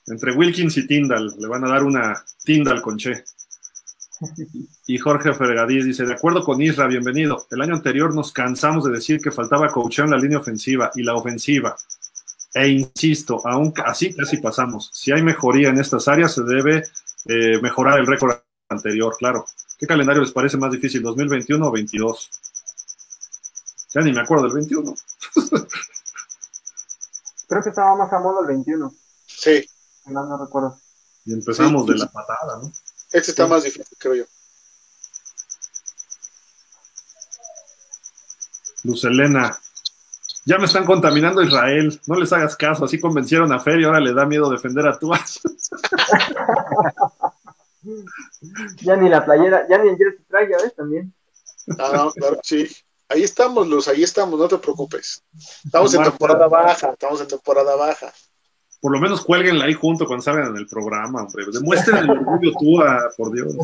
[0.06, 3.24] Entre Wilkins y Tyndall, le van a dar una Tyndall con Che.
[4.86, 7.46] Y Jorge Fergadís dice, de acuerdo con Isra, bienvenido.
[7.50, 11.02] El año anterior nos cansamos de decir que faltaba coacheo en la línea ofensiva y
[11.02, 11.74] la ofensiva.
[12.52, 14.90] E insisto, aún así casi pasamos.
[14.92, 16.84] Si hay mejoría en estas áreas, se debe
[17.26, 18.36] eh, mejorar el récord
[18.68, 19.44] anterior, claro.
[19.84, 22.30] ¿Qué calendario les parece más difícil, 2021 o 22?
[23.92, 24.94] Ya ni me acuerdo del 21.
[27.48, 28.90] Creo que estaba más a modo el 21.
[29.26, 29.68] Sí.
[30.06, 30.80] No, no recuerdo.
[31.26, 32.72] Y empezamos de la patada, ¿no?
[33.12, 34.24] Este está más difícil, creo yo.
[38.84, 39.60] Luz Elena,
[40.46, 44.00] ya me están contaminando Israel, no les hagas caso, así convencieron a Fer y ahora
[44.00, 45.20] le da miedo defender a Tua.
[48.82, 51.12] ya ni la playera, ya ni el jersey trae, ya ves también.
[51.78, 52.68] Ah, claro, sí.
[53.08, 55.22] Ahí estamos, Luz, ahí estamos, no te preocupes.
[55.64, 58.12] Estamos en temporada baja, estamos en temporada baja.
[58.80, 61.46] Por lo menos cuélguenla ahí junto cuando salgan en el programa, hombre.
[61.52, 63.54] Demuestren el orgullo Tua, por Dios.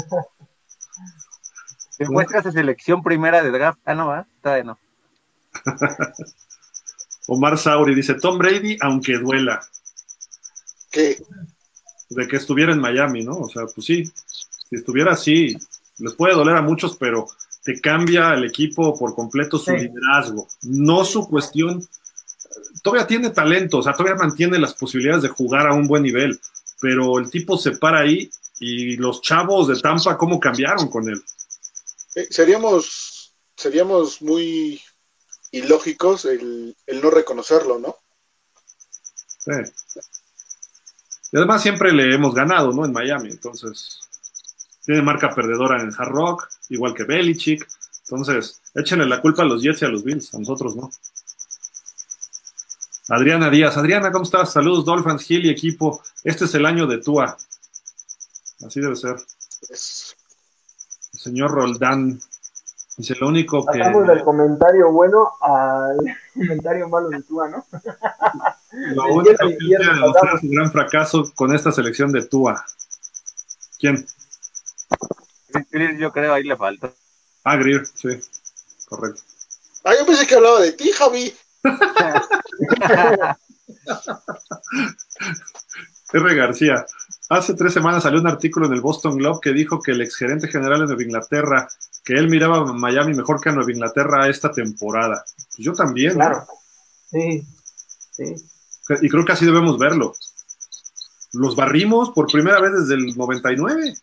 [1.99, 3.79] Demuestra esa selección primera de draft.
[3.85, 4.79] Ah, no, va, todavía no.
[7.29, 9.61] Omar Sauri dice, Tom Brady, aunque duela.
[10.91, 11.23] ¿Qué?
[12.11, 13.39] De que estuviera en Miami, ¿no?
[13.39, 15.57] O sea, pues sí, si estuviera así,
[15.99, 17.27] les puede doler a muchos, pero
[17.65, 19.77] te cambia el equipo por completo su Sí.
[19.79, 21.87] liderazgo, no su cuestión.
[22.83, 26.41] Todavía tiene talento, o sea, todavía mantiene las posibilidades de jugar a un buen nivel,
[26.81, 31.23] pero el tipo se para ahí y los chavos de Tampa, ¿cómo cambiaron con él?
[32.17, 34.81] Eh, seríamos, seríamos muy
[35.53, 37.97] ilógicos el, el no reconocerlo, ¿no?
[39.39, 39.53] Sí.
[41.33, 42.85] Y además siempre le hemos ganado, ¿no?
[42.85, 44.01] En Miami, entonces
[44.85, 47.67] tiene marca perdedora en Hard Rock, igual que Belichick.
[48.05, 50.91] Entonces, échenle la culpa a los Jets y a los Bills, a nosotros no.
[53.09, 54.53] Adriana Díaz, Adriana, ¿cómo estás?
[54.53, 56.01] Saludos, Dolphins, Hill y equipo.
[56.25, 57.37] Este es el año de Tua.
[58.67, 59.17] Así debe ser.
[59.69, 60.17] Es-
[61.15, 62.21] El señor Roldán
[62.97, 63.79] dice lo único que.
[63.79, 65.99] Pasamos del comentario bueno al
[66.35, 67.65] comentario malo de Tua, ¿no?
[68.71, 68.79] Que
[69.23, 72.65] viernes quiere demostrar su gran fracaso con esta selección de Tua.
[73.79, 74.07] ¿Quién?
[75.99, 76.93] Yo creo ahí le falta.
[77.43, 78.11] Ah, Greer, sí,
[78.87, 79.23] correcto.
[79.85, 81.35] Ah, yo pensé que hablaba de ti, Javi.
[86.13, 86.35] R.
[86.35, 86.85] García.
[87.29, 90.49] Hace tres semanas salió un artículo en el Boston Globe que dijo que el exgerente
[90.49, 91.69] general de Nueva Inglaterra,
[92.05, 95.25] que él miraba a Miami mejor que a Nueva Inglaterra esta temporada.
[95.57, 96.19] Yo también.
[96.19, 96.19] ¿no?
[96.19, 96.47] Claro.
[97.11, 97.45] Sí,
[98.11, 98.35] sí.
[99.01, 100.15] Y creo que así debemos verlo.
[101.33, 103.95] Los barrimos por primera vez desde el 99.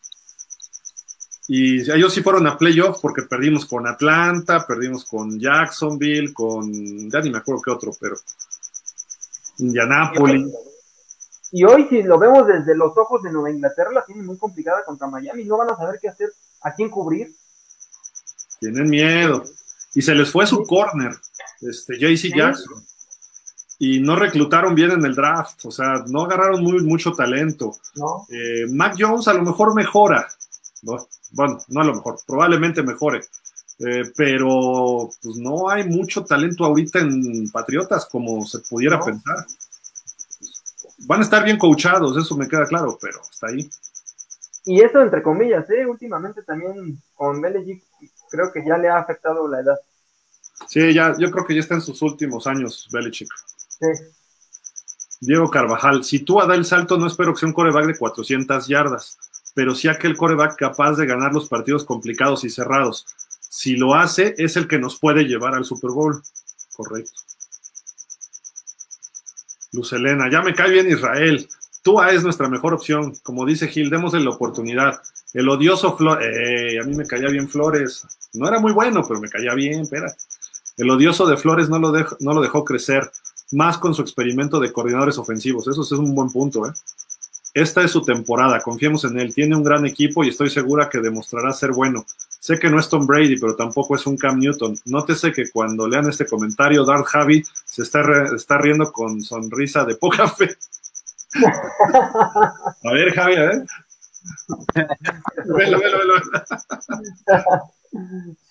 [1.50, 7.10] Y ellos sí fueron a playoff porque perdimos con Atlanta, perdimos con Jacksonville, con.
[7.10, 8.16] Ya ni me acuerdo qué otro, pero.
[9.60, 10.48] Indianápolis.
[11.52, 14.84] Y hoy, si lo vemos desde los ojos de Nueva Inglaterra, la tiene muy complicada
[14.84, 15.46] contra Miami.
[15.46, 16.32] No van a saber qué hacer,
[16.62, 17.34] a quién cubrir.
[18.60, 19.44] Tienen miedo.
[19.94, 21.16] Y se les fue su corner,
[21.62, 22.36] este, JC.
[22.36, 22.86] Jackson.
[23.80, 27.78] Y no reclutaron bien en el draft, o sea, no agarraron muy, mucho talento.
[27.96, 28.26] ¿no?
[28.30, 30.28] Eh, Mac Jones a lo mejor mejora.
[30.82, 31.08] ¿no?
[31.32, 33.22] Bueno, no a lo mejor, probablemente mejore.
[33.80, 39.06] Eh, pero pues no hay mucho talento ahorita en Patriotas como se pudiera No.
[39.06, 39.46] pensar.
[41.06, 43.70] Van a estar bien coachados, eso me queda claro, pero hasta ahí.
[44.66, 45.86] Y eso entre comillas, ¿eh?
[45.86, 47.84] Últimamente también con Belichick
[48.32, 49.78] creo que ya le ha afectado la edad.
[50.68, 53.30] Sí, ya, yo creo que ya está en sus últimos años, Belichick.
[55.20, 58.68] Diego Carvajal, si tú da el salto, no espero que sea un coreback de 400
[58.68, 59.18] yardas,
[59.56, 63.06] pero sí aquel coreback capaz de ganar los partidos complicados y cerrados.
[63.50, 66.22] Si lo hace, es el que nos puede llevar al Super Bowl.
[66.76, 67.12] Correcto.
[69.72, 71.48] Luz Elena, ya me cae bien Israel.
[71.82, 73.16] Tua es nuestra mejor opción.
[73.24, 75.02] Como dice Gil, démosle la oportunidad.
[75.34, 78.04] El odioso Flores, eh, a mí me caía bien Flores.
[78.34, 80.14] No era muy bueno, pero me caía bien, espera.
[80.78, 83.10] El odioso de Flores no lo dejó crecer,
[83.52, 85.68] más con su experimento de coordinadores ofensivos.
[85.68, 86.72] Eso es un buen punto, ¿eh?
[87.54, 89.34] Esta es su temporada, confiemos en él.
[89.34, 92.06] Tiene un gran equipo y estoy segura que demostrará ser bueno.
[92.40, 94.78] Sé que no es Tom Brady, pero tampoco es un Cam Newton.
[94.86, 99.84] Nótese que cuando lean este comentario, Darth Javi se está, re- está riendo con sonrisa
[99.86, 100.56] de poca fe.
[102.84, 103.66] A ver, Javi, a ver.
[105.46, 106.22] Velo, velo, velo.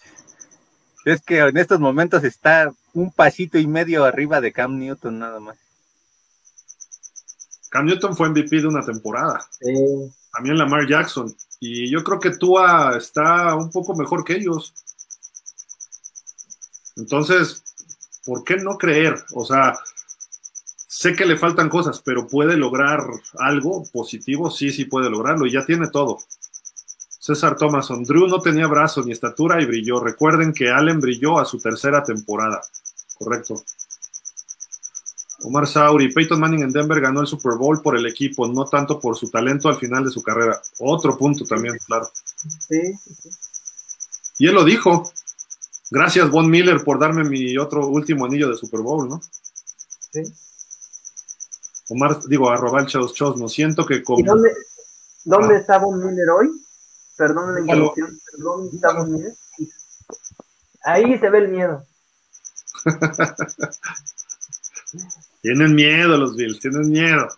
[1.06, 5.38] Es que en estos momentos está un pasito y medio arriba de Cam Newton nada
[5.38, 5.56] más.
[7.70, 9.48] Cam Newton fue MVP de una temporada.
[9.60, 9.72] Sí.
[10.32, 11.32] También Lamar Jackson.
[11.60, 14.74] Y yo creo que Tua está un poco mejor que ellos.
[16.96, 17.62] Entonces,
[18.24, 19.14] ¿por qué no creer?
[19.32, 19.78] O sea,
[20.88, 23.06] sé que le faltan cosas, pero puede lograr
[23.38, 26.18] algo positivo, sí, sí puede lograrlo y ya tiene todo.
[27.26, 29.98] César Thomason, Drew no tenía brazo ni estatura y brilló.
[29.98, 32.60] Recuerden que Allen brilló a su tercera temporada.
[33.18, 33.64] Correcto.
[35.42, 39.00] Omar Sauri, Peyton Manning en Denver ganó el Super Bowl por el equipo, no tanto
[39.00, 40.62] por su talento al final de su carrera.
[40.78, 42.08] Otro punto también, claro.
[42.68, 43.28] Sí, sí.
[44.38, 45.10] Y él lo dijo.
[45.90, 49.20] Gracias, Von Miller, por darme mi otro último anillo de Super Bowl, ¿no?
[50.12, 50.22] sí.
[51.88, 54.24] Omar, digo, arroba el Chaos Chos, no siento que ¿Y como...
[54.24, 54.50] dónde,
[55.24, 56.65] ¿Dónde está Von Miller hoy?
[57.16, 59.34] Perdón la interrupción, ¿dónde está Von Miller?
[60.84, 61.84] Ahí se ve el miedo.
[65.42, 67.28] tienen miedo los Bills, tienen miedo.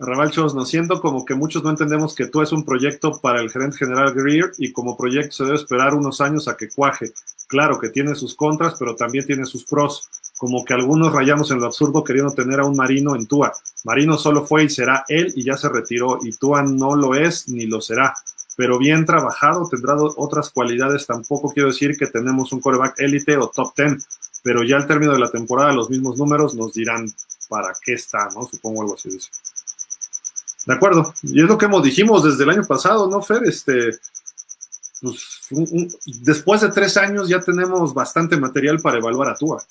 [0.00, 3.50] Raval no siento como que muchos no entendemos que tú es un proyecto para el
[3.50, 7.12] gerente general Greer y como proyecto se debe esperar unos años a que cuaje.
[7.48, 10.08] Claro que tiene sus contras, pero también tiene sus pros.
[10.38, 13.52] Como que algunos rayamos en lo absurdo queriendo tener a un Marino en Tua.
[13.84, 17.48] Marino solo fue y será él y ya se retiró y Tua no lo es
[17.48, 18.14] ni lo será.
[18.56, 21.06] Pero bien trabajado, tendrá otras cualidades.
[21.06, 24.02] Tampoco quiero decir que tenemos un coreback élite o top ten,
[24.42, 27.12] pero ya al término de la temporada los mismos números nos dirán
[27.48, 28.46] para qué está, ¿no?
[28.46, 29.18] Supongo algo así.
[30.66, 31.14] De acuerdo.
[31.22, 33.42] Y es lo que hemos dijimos desde el año pasado, ¿no, Fer?
[33.44, 33.98] Este,
[35.00, 35.46] pues,
[36.22, 39.62] después de tres años ya tenemos bastante material para evaluar a Tua.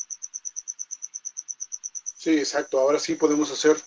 [2.27, 2.77] Sí, exacto.
[2.81, 3.77] Ahora sí podemos hacer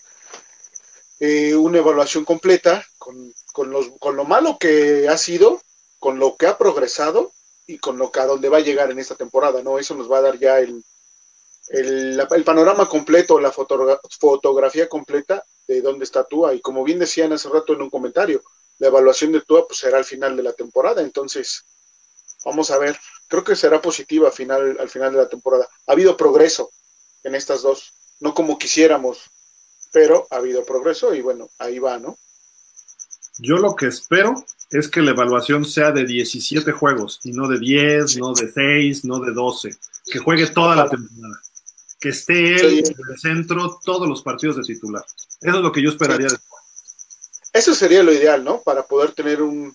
[1.19, 5.61] eh, una evaluación completa con, con, los, con lo malo que ha sido,
[5.99, 7.35] con lo que ha progresado
[7.67, 9.79] y con lo que a dónde va a llegar en esta temporada, ¿no?
[9.79, 10.83] Eso nos va a dar ya el,
[11.69, 16.55] el, panorama completo, la fotografía completa de dónde está Tua.
[16.55, 18.43] Y como bien decían hace rato en un comentario,
[18.79, 21.03] la evaluación de Tua pues, será al final de la temporada.
[21.03, 21.67] Entonces,
[22.47, 22.99] vamos a ver.
[23.29, 25.69] Creo que será positiva al final, al final de la temporada.
[25.87, 26.71] Ha habido progreso
[27.23, 28.00] en estas dos.
[28.21, 29.31] No como quisiéramos,
[29.93, 32.19] pero ha habido progreso y bueno, ahí va, ¿no?
[33.39, 37.59] Yo lo que espero es que la evaluación sea de 17 juegos y no de
[37.59, 39.77] 10, no de 6, no de 12.
[40.07, 41.41] Que juegue toda la temporada.
[41.99, 45.05] Que esté él en el centro todos los partidos de titular.
[45.41, 46.29] Eso es lo que yo esperaría.
[47.53, 48.63] Eso sería lo ideal, ¿no?
[48.63, 49.75] Para poder tener un,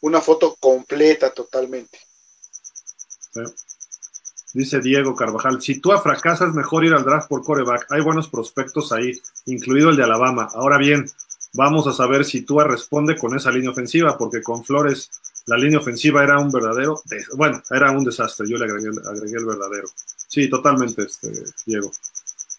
[0.00, 1.98] una foto completa totalmente.
[4.54, 7.86] Dice Diego Carvajal, si tú fracasas, mejor ir al draft por coreback.
[7.90, 10.48] Hay buenos prospectos ahí, incluido el de Alabama.
[10.54, 11.10] Ahora bien,
[11.54, 15.10] vamos a saber si Tua responde con esa línea ofensiva, porque con Flores
[15.46, 17.02] la línea ofensiva era un verdadero,
[17.36, 18.48] bueno, era un desastre.
[18.48, 19.88] Yo le agregué, agregué el verdadero.
[20.28, 21.32] Sí, totalmente, este,
[21.66, 21.90] Diego.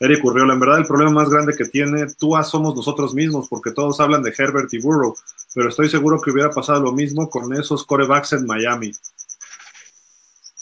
[0.01, 3.71] Eric Urriola, en verdad el problema más grande que tiene Tua somos nosotros mismos, porque
[3.71, 5.15] todos hablan de Herbert y Burrow,
[5.53, 8.91] pero estoy seguro que hubiera pasado lo mismo con esos corebacks en Miami.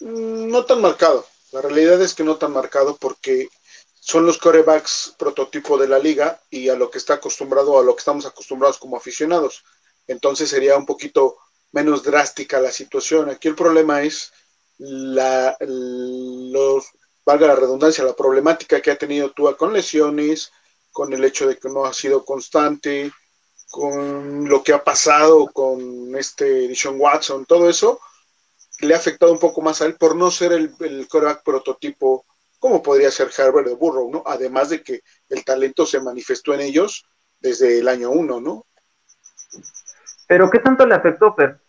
[0.04, 3.48] Mm, no tan marcado, la realidad es que no tan marcado porque
[4.02, 7.96] son los corebacks prototipo de la liga y a lo que está acostumbrado, a lo
[7.96, 9.64] que estamos acostumbrados como aficionados.
[10.08, 11.38] Entonces sería un poquito
[11.72, 13.30] menos drástica la situación.
[13.30, 14.34] Aquí el problema es
[14.78, 16.86] la, los
[17.26, 20.52] valga la redundancia, la problemática que ha tenido Tua con lesiones,
[20.92, 23.10] con el hecho de que no ha sido constante,
[23.70, 28.02] con lo que ha pasado con este Dishon Watson, todo eso
[28.80, 32.26] le ha afectado un poco más a él por no ser el, el coreback prototipo
[32.60, 34.24] como podría ser Herbert de Burrow, ¿no?
[34.26, 37.06] Además de que el talento se manifestó en ellos
[37.41, 38.66] desde el año uno, ¿no?
[40.28, 41.60] Pero ¿qué tanto le afectó, Fer?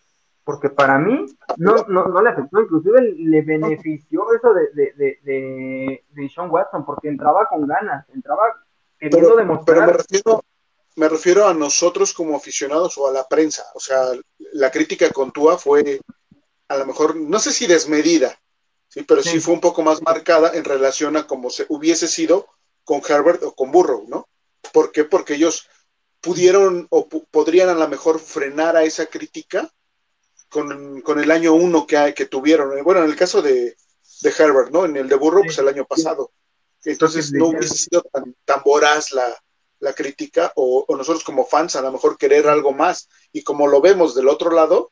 [0.45, 1.25] porque para mí
[1.57, 6.85] no, no, no le afectó, inclusive le benefició eso de, de, de, de, Sean Watson,
[6.85, 8.43] porque entraba con ganas, entraba
[8.99, 9.75] queriendo demostrar.
[9.75, 10.43] Pero me refiero,
[10.97, 13.97] me refiero a nosotros como aficionados o a la prensa, o sea,
[14.53, 15.99] la crítica con Tua fue
[16.67, 18.39] a lo mejor, no sé si desmedida,
[18.87, 22.47] sí, pero sí, fue un poco más marcada en relación a como se hubiese sido
[22.83, 24.27] con Herbert o con Burrow, ¿no?
[24.73, 25.03] ¿Por qué?
[25.03, 25.67] Porque ellos
[26.21, 29.71] pudieron o podrían a lo mejor frenar a esa crítica
[30.49, 32.83] con, el año uno que, que tuvieron.
[32.83, 33.75] Bueno, en el caso de,
[34.21, 34.85] de Herbert, ¿no?
[34.85, 36.31] En el de Burro, pues el año pasado.
[36.83, 39.35] Entonces no hubiese sido tan, tan voraz la,
[39.79, 43.09] la crítica o, nosotros como fans a lo mejor querer algo más.
[43.31, 44.91] Y como lo vemos del otro lado,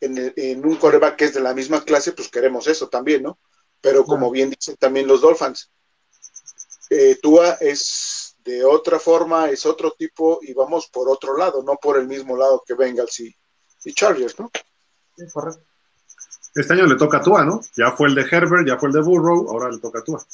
[0.00, 3.38] en, en un coreback que es de la misma clase, pues queremos eso también, ¿no?
[3.80, 5.70] Pero como bien dicen también los Dolphins,
[6.90, 11.76] eh, Tua es de otra forma, es otro tipo y vamos por otro lado, no
[11.76, 13.36] por el mismo lado que Bengals y,
[13.84, 14.50] y Chargers, ¿no?
[16.54, 17.60] Este año le toca a Tua, ¿no?
[17.76, 20.24] Ya fue el de Herbert, ya fue el de Burrow, ahora le toca a Tua.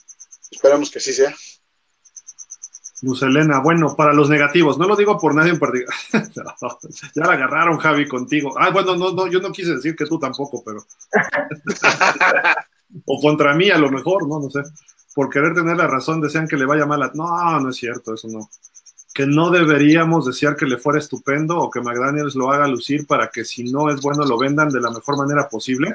[0.51, 1.35] Esperamos que así sea.
[3.05, 5.95] Luz Elena, bueno, para los negativos, no lo digo por nadie en particular.
[7.15, 8.55] ya la agarraron, Javi, contigo.
[8.59, 10.85] Ah, bueno, no, no, yo no quise decir que tú tampoco, pero.
[13.07, 14.63] o contra mí, a lo mejor, no, no sé.
[15.15, 17.11] Por querer tener la razón, desean que le vaya mal a.
[17.15, 18.49] No, no es cierto, eso no
[19.15, 23.29] que no deberíamos desear que le fuera estupendo o que McDaniels lo haga lucir para
[23.29, 25.95] que si no es bueno lo vendan de la mejor manera posible.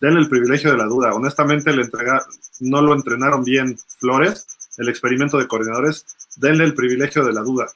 [0.00, 1.12] Denle el privilegio de la duda.
[1.12, 2.24] Honestamente, le entrega,
[2.60, 4.46] no lo entrenaron bien Flores,
[4.80, 6.06] el experimento de coordinadores.
[6.36, 7.66] Denle el privilegio de la duda.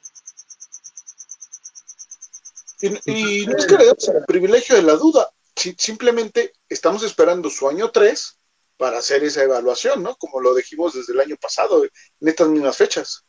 [2.81, 7.67] Y, no es que le demos el privilegio de la duda, simplemente estamos esperando su
[7.67, 8.39] año 3
[8.77, 10.15] para hacer esa evaluación, ¿no?
[10.15, 13.25] Como lo dijimos desde el año pasado, en estas mismas fechas.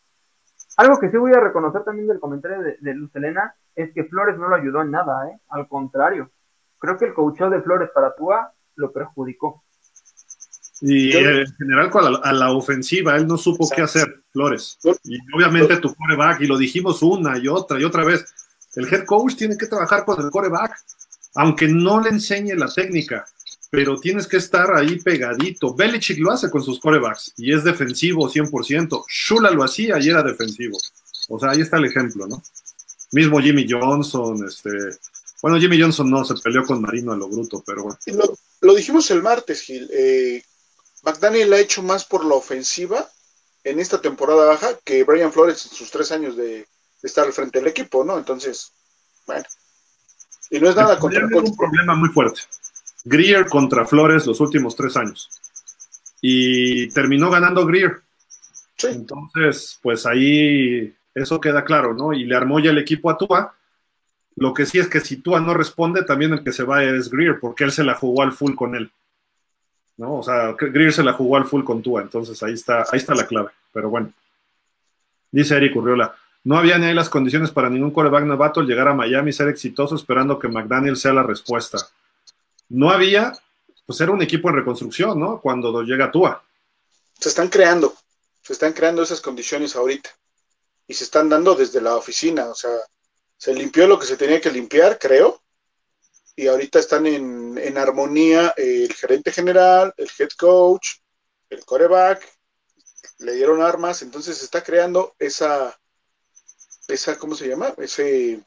[0.77, 4.05] Algo que sí voy a reconocer también del comentario de, de Luz Elena es que
[4.05, 5.40] Flores no lo ayudó en nada, ¿eh?
[5.48, 6.31] Al contrario.
[6.78, 9.65] Creo que el coacheo de Flores para Tua lo perjudicó.
[10.81, 14.78] Y en general a la, a la ofensiva, él no supo qué hacer, Flores.
[15.05, 18.24] Y obviamente tu coreback, y lo dijimos una y otra y otra vez,
[18.74, 20.77] el head coach tiene que trabajar con el coreback,
[21.36, 23.24] aunque no le enseñe la técnica,
[23.70, 25.74] pero tienes que estar ahí pegadito.
[25.74, 29.05] Belichick lo hace con sus corebacks y es defensivo 100%.
[29.09, 30.78] Shula lo hacía y era defensivo.
[31.28, 32.43] O sea, ahí está el ejemplo, ¿no?
[33.12, 34.70] Mismo Jimmy Johnson, este...
[35.43, 37.98] Bueno, Jimmy Johnson no, se peleó con Marino a lo bruto, pero bueno.
[38.07, 39.89] Lo, lo dijimos el martes, Gil.
[39.93, 40.43] Eh,
[41.07, 43.09] McDaniel ha hecho más por la ofensiva
[43.62, 46.66] en esta temporada baja que Brian Flores en sus tres años de,
[47.01, 48.19] estar al frente del equipo, ¿no?
[48.19, 48.73] Entonces,
[49.24, 49.45] bueno.
[50.51, 52.41] Y no es nada contra el un problema muy fuerte.
[53.05, 55.31] Greer contra Flores los últimos tres años.
[56.20, 58.03] Y terminó ganando Greer.
[58.77, 58.89] Sí.
[58.89, 62.12] Entonces, pues ahí eso queda claro, ¿no?
[62.12, 63.55] Y le armó ya el equipo a Tua.
[64.35, 67.11] Lo que sí es que si Tua no responde, también el que se va es
[67.11, 68.91] Greer, porque él se la jugó al full con él.
[69.97, 70.18] ¿No?
[70.18, 73.14] O sea, Greer se la jugó al full con Tua, entonces ahí está, ahí está
[73.14, 73.51] la clave.
[73.73, 74.12] Pero bueno.
[75.31, 76.14] Dice Eric Urriola,
[76.44, 79.48] no había ni ahí las condiciones para ningún coreback novato llegar a Miami y ser
[79.48, 81.78] exitoso esperando que McDaniel sea la respuesta.
[82.68, 83.32] No había,
[83.85, 85.40] pues era un equipo en reconstrucción, ¿no?
[85.40, 86.43] Cuando llega Tua.
[87.18, 87.94] Se están creando,
[88.43, 90.10] se están creando esas condiciones ahorita.
[90.86, 92.70] Y se están dando desde la oficina, o sea,
[93.36, 95.43] se limpió lo que se tenía que limpiar, creo.
[96.36, 100.98] Y ahorita están en, en armonía el gerente general, el head coach,
[101.48, 102.22] el coreback,
[103.20, 105.74] le dieron armas, entonces se está creando esa,
[106.88, 107.72] esa, ¿cómo se llama?
[107.78, 108.40] Ese,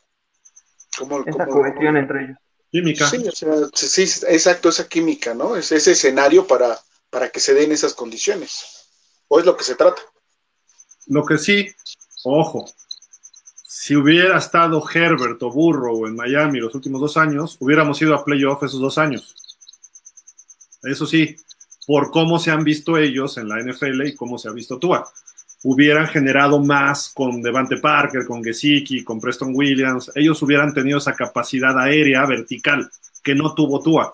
[0.98, 2.38] ¿cómo, Esa cómo- cohesión entre ellos.
[2.72, 3.10] Química.
[3.10, 5.56] Sí, o sea, sí, sí, exacto, esa química, ¿no?
[5.56, 6.80] Es ese escenario para,
[7.10, 8.88] para que se den esas condiciones.
[9.28, 10.00] O es lo que se trata.
[11.08, 11.68] Lo que sí,
[12.24, 12.72] ojo,
[13.72, 18.26] si hubiera estado Herbert o Burrow en Miami los últimos dos años, hubiéramos ido a
[18.26, 19.36] playoff esos dos años.
[20.82, 21.36] Eso sí,
[21.86, 25.08] por cómo se han visto ellos en la NFL y cómo se ha visto Tua.
[25.62, 30.12] Hubieran generado más con Devante Parker, con Gesicki, con Preston Williams.
[30.16, 32.90] Ellos hubieran tenido esa capacidad aérea vertical
[33.24, 34.12] que no tuvo Tua.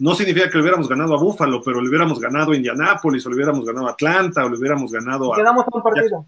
[0.00, 3.28] No significa que le hubiéramos ganado a Buffalo, pero le hubiéramos ganado a Indianápolis, o
[3.28, 6.26] le hubiéramos ganado a Atlanta, o le hubiéramos ganado a, Quedamos a un partido.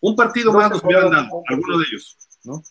[0.00, 2.62] Un partido más nos hubieran dado, un alguno de ellos, ¿no?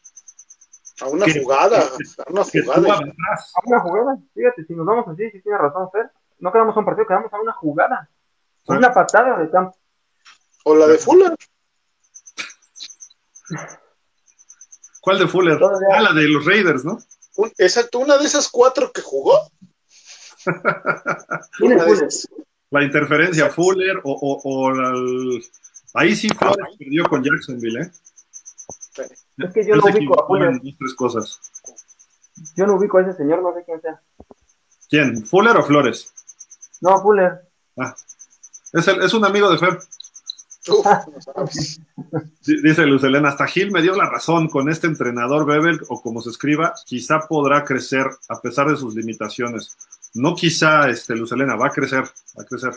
[1.01, 2.97] A una Que- jugada, que- a una jugada.
[2.97, 4.17] A una jugada.
[4.33, 7.31] Fíjate, si nos vamos así, si tiene razón Fer, no quedamos a un partido, quedamos
[7.33, 8.09] a una jugada.
[8.67, 9.77] Una patada de campo.
[10.65, 11.35] O la de Fuller.
[15.01, 15.57] ¿Cuál de Fuller?
[15.57, 16.99] Todavía- Ah, la de los Raiders, ¿no?
[17.37, 19.39] Un- exacto, una de esas cuatro que jugó.
[21.61, 22.27] Una de esas.
[22.71, 24.93] La interferencia Fuller o, o, o la-
[25.93, 27.91] ahí sí Flores perdió con Jacksonville, ¿eh?
[29.37, 30.59] Es que yo no ubico a Fuller.
[30.77, 31.39] tres cosas.
[32.55, 34.01] Yo no ubico a ese señor, no sé quién sea.
[34.89, 35.25] ¿Quién?
[35.25, 36.13] ¿Fuller o Flores?
[36.81, 37.41] No, Fuller.
[37.77, 37.95] Ah,
[38.73, 39.79] es, el- es un amigo de Fer.
[42.41, 46.21] Dice Luz Elena, hasta Gil me dio la razón con este entrenador Bebel, o como
[46.21, 49.77] se escriba, quizá podrá crecer a pesar de sus limitaciones.
[50.13, 52.71] No quizá, este, Luz Elena, va a crecer, va a crecer.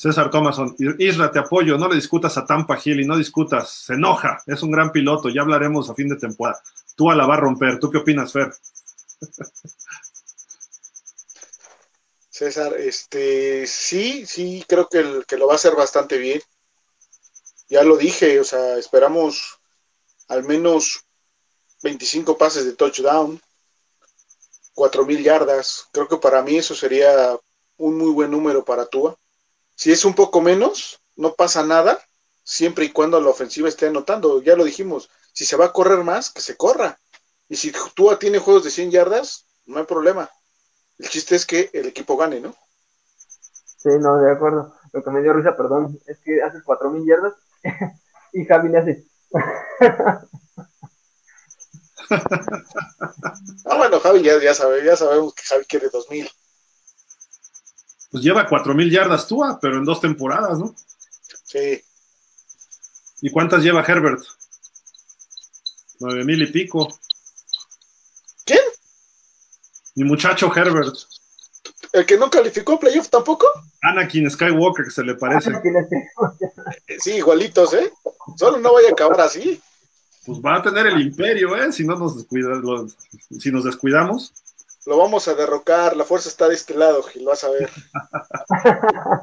[0.00, 3.92] César Thomason, Isra, te apoyo, no le discutas a Tampa Gil y no discutas, se
[3.92, 6.62] enoja, es un gran piloto, ya hablaremos a fin de temporada.
[6.96, 8.50] Tú a la va a romper, ¿tú qué opinas, Fer?
[12.30, 16.40] César, este, sí, sí, creo que, que lo va a hacer bastante bien.
[17.68, 19.58] Ya lo dije, o sea, esperamos
[20.28, 21.04] al menos
[21.82, 23.38] 25 pases de touchdown,
[24.72, 25.88] 4000 yardas.
[25.92, 27.38] Creo que para mí eso sería
[27.76, 29.14] un muy buen número para Tua.
[29.80, 31.98] Si es un poco menos, no pasa nada,
[32.44, 34.42] siempre y cuando la ofensiva esté anotando.
[34.42, 37.00] Ya lo dijimos, si se va a correr más, que se corra.
[37.48, 40.28] Y si Tua tiene juegos de 100 yardas, no hay problema.
[40.98, 42.54] El chiste es que el equipo gane, ¿no?
[43.78, 44.76] Sí, no, de acuerdo.
[44.92, 47.32] Lo que me dio risa, perdón, es que haces 4000 yardas
[48.34, 49.06] y Javi le hace.
[53.64, 56.28] Ah, bueno, Javi ya, ya, sabe, ya sabemos que Javi quiere 2000.
[58.10, 60.74] Pues lleva 4.000 yardas Tua, pero en dos temporadas, ¿no?
[61.44, 61.82] Sí,
[63.22, 64.22] ¿Y cuántas lleva Herbert?
[66.00, 66.88] 9.000 y pico.
[68.44, 68.60] ¿quién?
[69.96, 70.94] Mi muchacho Herbert.
[71.92, 73.46] ¿El que no calificó playoff tampoco?
[73.82, 75.50] Anakin Skywalker, que se le parece.
[75.50, 77.92] Eh, Sí, igualitos, ¿eh?
[78.36, 79.60] Solo no vaya a acabar así.
[80.24, 81.72] Pues va a tener el imperio, ¿eh?
[81.72, 82.86] Si no nos descuida, lo-
[83.38, 84.32] si nos descuidamos.
[84.90, 87.70] Lo vamos a derrocar, la fuerza está de este lado, Gil, vas a ver.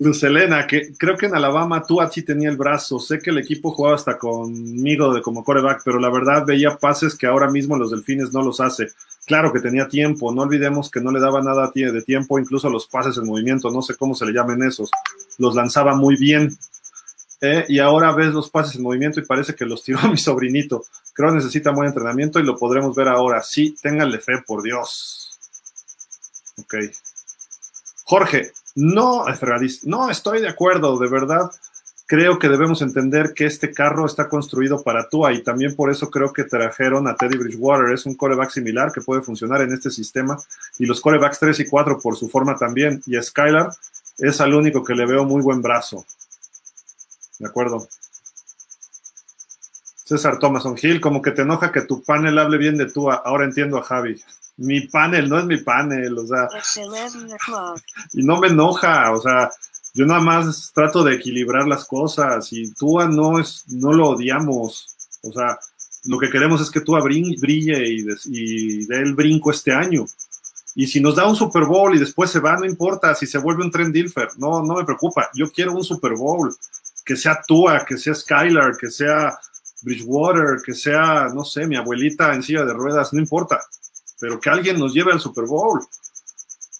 [0.00, 2.98] Luz Elena, que creo que en Alabama tú así tenía el brazo.
[2.98, 7.16] Sé que el equipo jugaba hasta conmigo de como coreback, pero la verdad veía pases
[7.16, 8.88] que ahora mismo los delfines no los hace.
[9.24, 12.88] Claro que tenía tiempo, no olvidemos que no le daba nada de tiempo, incluso los
[12.88, 14.90] pases en movimiento, no sé cómo se le llamen esos,
[15.38, 16.58] los lanzaba muy bien.
[17.40, 20.82] Eh, y ahora ves los pases en movimiento y parece que los tiró mi sobrinito.
[21.18, 23.42] Creo necesita buen entrenamiento y lo podremos ver ahora.
[23.42, 25.36] Sí, ténganle fe, por Dios.
[26.60, 26.76] Ok.
[28.04, 29.24] Jorge, no,
[29.82, 31.50] no estoy de acuerdo, de verdad.
[32.06, 36.08] Creo que debemos entender que este carro está construido para Tua y también por eso
[36.08, 37.92] creo que trajeron a Teddy Bridgewater.
[37.92, 40.38] Es un coreback similar que puede funcionar en este sistema
[40.78, 43.02] y los corebacks 3 y 4 por su forma también.
[43.06, 43.72] Y Skylar
[44.18, 46.06] es al único que le veo muy buen brazo.
[47.40, 47.88] De acuerdo.
[50.08, 53.22] César Thomason Hill, como que te enoja que tu panel hable bien de Tua.
[53.24, 54.18] Ahora entiendo a Javi
[54.56, 56.48] mi panel, no es mi panel, o sea.
[58.14, 59.50] Y no me enoja, o sea,
[59.92, 64.96] yo nada más trato de equilibrar las cosas y Tua no es, no lo odiamos,
[65.22, 65.58] o sea,
[66.04, 70.06] lo que queremos es que Tua brille y, y dé el brinco este año.
[70.74, 73.38] Y si nos da un Super Bowl y después se va, no importa si se
[73.38, 75.28] vuelve un Trend Dilfer, no, no me preocupa.
[75.34, 76.54] Yo quiero un Super Bowl,
[77.04, 79.38] que sea Tua, que sea Skylar, que sea
[79.82, 83.60] Bridgewater, que sea, no sé, mi abuelita en silla de ruedas, no importa
[84.18, 85.80] pero que alguien nos lleve al Super Bowl,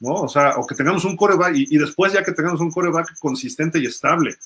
[0.00, 0.14] ¿no?
[0.14, 3.18] O sea, o que tengamos un coreback y, y después ya que tengamos un coreback
[3.18, 4.36] consistente y estable.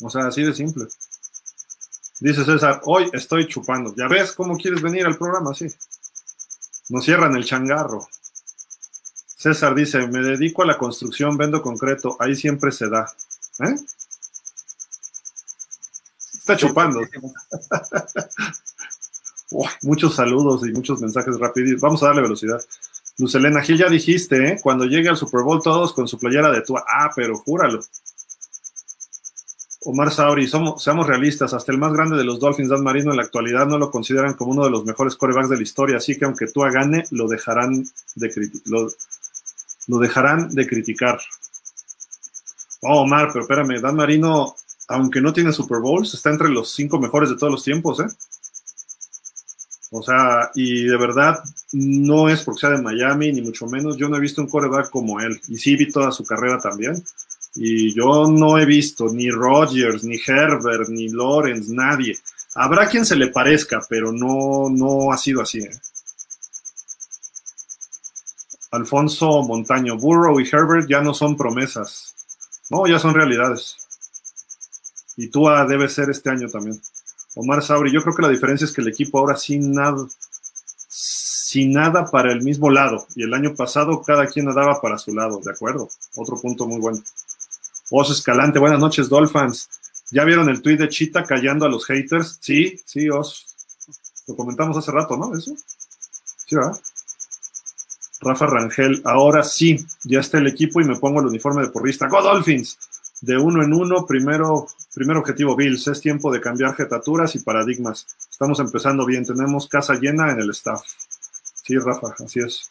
[0.00, 0.86] O sea, así de simple.
[2.20, 3.94] Dice César, hoy estoy chupando.
[3.96, 5.54] ¿Ya ves cómo quieres venir al programa?
[5.54, 5.66] Sí.
[6.88, 8.06] Nos cierran el changarro.
[9.36, 13.12] César dice, me dedico a la construcción, vendo concreto, ahí siempre se da.
[13.60, 13.74] ¿Eh?
[16.42, 17.00] Está chupando.
[19.82, 21.80] muchos saludos y muchos mensajes rápidos.
[21.80, 22.60] Vamos a darle velocidad.
[23.18, 24.60] Luz Elena Gil, ya dijiste, ¿eh?
[24.60, 26.84] cuando llegue al Super Bowl todos con su playera de Tua.
[26.88, 27.84] Ah, pero júralo.
[29.84, 33.18] Omar Sauri, somos, seamos realistas, hasta el más grande de los Dolphins, Dan Marino, en
[33.18, 36.18] la actualidad no lo consideran como uno de los mejores corebacks de la historia, así
[36.18, 37.84] que aunque Tua gane, lo dejarán
[38.16, 38.88] de, lo,
[39.86, 41.20] lo dejarán de criticar.
[42.80, 44.56] Oh, Omar, pero espérame, Dan Marino,
[44.88, 48.06] aunque no tiene Super Bowls, está entre los cinco mejores de todos los tiempos, ¿eh?
[49.94, 51.38] O sea, y de verdad
[51.72, 53.98] no es porque sea de Miami, ni mucho menos.
[53.98, 55.38] Yo no he visto un coreback como él.
[55.48, 57.04] Y sí vi toda su carrera también.
[57.54, 62.18] Y yo no he visto ni Rodgers, ni Herbert, ni Lawrence, nadie.
[62.54, 65.58] Habrá quien se le parezca, pero no, no ha sido así.
[65.58, 65.70] ¿eh?
[68.70, 72.14] Alfonso Montaño, Burrow y Herbert ya no son promesas.
[72.70, 73.81] No, ya son realidades.
[75.16, 76.80] Y tú debe ser este año también.
[77.34, 80.06] Omar Sauri, yo creo que la diferencia es que el equipo ahora sin nada,
[80.88, 83.06] sin nada para el mismo lado.
[83.14, 85.88] Y el año pasado cada quien nadaba para su lado, ¿de acuerdo?
[86.16, 87.02] Otro punto muy bueno.
[87.90, 89.68] Os Escalante, buenas noches, Dolphins.
[90.10, 92.38] ¿Ya vieron el tweet de Chita callando a los haters?
[92.40, 93.46] Sí, sí, Os.
[94.26, 95.36] Lo comentamos hace rato, ¿no?
[95.36, 95.54] Eso.
[96.46, 96.78] Sí, ¿verdad?
[98.20, 102.08] Rafa Rangel, ahora sí, ya está el equipo y me pongo el uniforme de porrista.
[102.08, 102.78] ¡Go Dolphins!
[103.20, 108.06] De uno en uno, primero Primer objetivo, Bills, es tiempo de cambiar jetaturas y paradigmas.
[108.30, 110.82] Estamos empezando bien, tenemos casa llena en el staff.
[111.64, 112.70] Sí, Rafa, así es.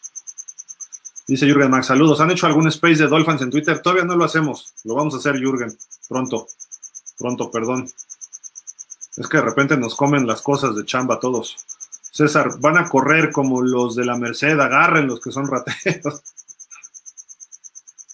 [1.26, 2.20] Dice Jürgen Max, saludos.
[2.20, 3.80] ¿Han hecho algún space de Dolphins en Twitter?
[3.80, 4.74] Todavía no lo hacemos.
[4.84, 5.76] Lo vamos a hacer, Jürgen.
[6.08, 6.46] Pronto.
[7.18, 7.88] Pronto, perdón.
[9.16, 11.56] Es que de repente nos comen las cosas de chamba todos.
[12.12, 16.22] César, van a correr como los de la Merced, agarren los que son rateros.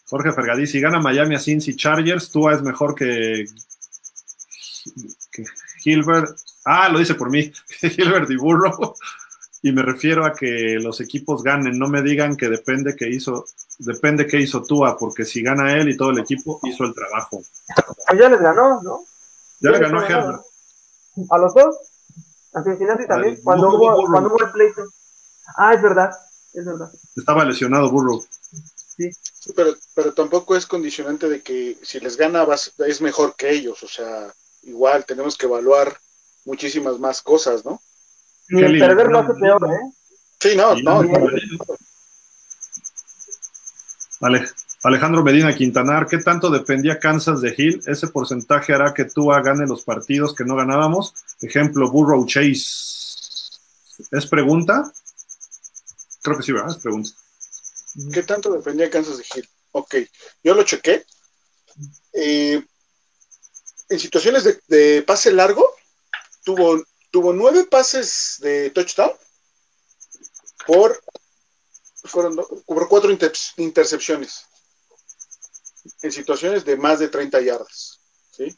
[0.09, 3.47] Jorge Fergadí, si gana Miami a Cincy Chargers, tú es mejor que
[5.31, 5.45] que
[5.85, 7.53] Hilbert, ah, lo dice por mí,
[7.83, 8.95] Hilbert y Burrow,
[9.63, 13.45] y me refiero a que los equipos ganen, no me digan que depende que hizo,
[13.79, 17.43] depende que hizo Tua, porque si gana él y todo el equipo hizo el trabajo.
[18.07, 19.05] Pues ya les ganó, ¿no?
[19.61, 20.43] Ya, le ganó a Herbert.
[21.31, 21.77] ¿A los dos?
[22.55, 24.83] A Cincinnati también, cuando, hubo, cuando hubo el pleito.
[25.57, 26.11] Ah, es verdad,
[26.53, 26.91] es verdad.
[27.17, 28.25] Estaba lesionado Burrow.
[28.97, 29.11] Sí.
[29.55, 32.47] Pero, pero tampoco es condicionante de que si les gana
[32.87, 34.33] es mejor que ellos, o sea,
[34.69, 35.99] igual tenemos que evaluar
[36.45, 37.81] muchísimas más cosas, ¿no?
[38.49, 39.93] Y el perder lo hace peor, ¿eh?
[40.41, 41.03] Sí, no, no.
[44.85, 47.83] Alejandro Medina Quintanar, ¿qué tanto dependía Kansas de Hill?
[47.87, 51.15] Ese porcentaje hará que tú gane los partidos que no ganábamos.
[51.41, 52.65] Ejemplo, Burrow Chase.
[54.13, 54.91] ¿Es pregunta?
[56.23, 56.71] Creo que sí, ¿verdad?
[56.71, 57.11] Es pregunta.
[58.13, 59.49] ¿Qué tanto dependía Kansas de Hill?
[59.73, 59.97] Ok,
[60.45, 61.05] yo lo chequé.
[62.13, 62.65] Eh,
[63.89, 65.67] en situaciones de, pase largo,
[66.45, 69.13] tuvo, tuvo nueve pases de touchdown
[70.67, 71.03] por,
[72.05, 72.37] fueron,
[72.67, 73.11] cuatro
[73.57, 74.45] intercepciones.
[76.03, 78.01] en situaciones de más de 30 yardas.
[78.31, 78.57] ¿sí?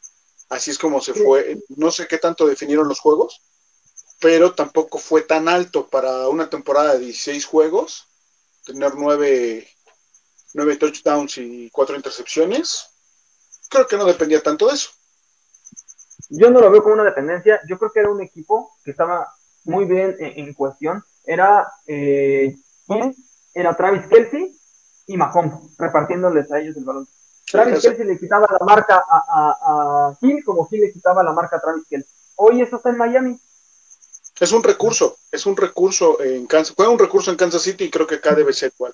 [0.49, 1.57] Así es como se fue.
[1.69, 3.41] No sé qué tanto definieron los juegos,
[4.19, 8.07] pero tampoco fue tan alto para una temporada de 16 juegos,
[8.65, 9.67] tener 9,
[10.53, 12.87] 9 touchdowns y 4 intercepciones.
[13.69, 14.91] Creo que no dependía tanto de eso.
[16.31, 17.59] Yo no lo veo como una dependencia.
[17.67, 19.33] Yo creo que era un equipo que estaba
[19.65, 21.03] muy bien en, cuestión.
[21.25, 22.55] Era, eh,
[23.53, 24.57] era Travis Kelsey
[25.07, 27.07] y Mahomes, repartiéndoles a ellos el balón.
[27.51, 31.33] Travis Kelsey le quitaba la marca a, a, a Gil como Gil le quitaba la
[31.33, 32.09] marca a Travis Kelsey.
[32.37, 33.39] Hoy eso está en Miami.
[34.39, 36.75] Es un recurso, es un recurso en Kansas.
[36.75, 38.93] Fue un recurso en Kansas City y creo que acá debe ser igual.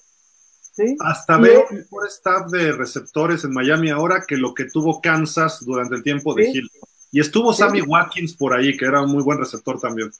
[0.60, 0.98] ¿Sí?
[1.00, 5.96] Hasta veo mejor staff de receptores en Miami ahora que lo que tuvo Kansas durante
[5.96, 6.72] el tiempo de Gil.
[7.11, 10.11] Y estuvo Sammy Watkins por ahí, que era un muy buen receptor también.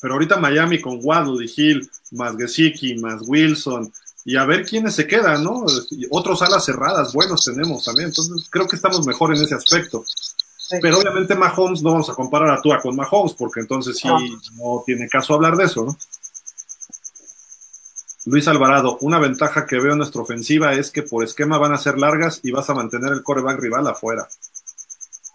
[0.00, 3.92] Pero ahorita Miami con Waddle y Hill, más Gesicki, más Wilson,
[4.24, 5.64] y a ver quiénes se quedan, ¿no?
[6.10, 10.04] Otros alas cerradas buenos tenemos también, entonces creo que estamos mejor en ese aspecto.
[10.82, 14.08] Pero obviamente Mahomes no vamos a comparar a Tua con Mahomes, porque entonces sí
[14.56, 15.96] no tiene caso hablar de eso, ¿no?
[18.26, 21.78] Luis Alvarado, una ventaja que veo en nuestra ofensiva es que por esquema van a
[21.78, 24.28] ser largas y vas a mantener el coreback rival afuera.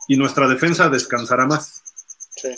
[0.07, 1.81] Y nuestra defensa descansará más.
[2.29, 2.49] Sí.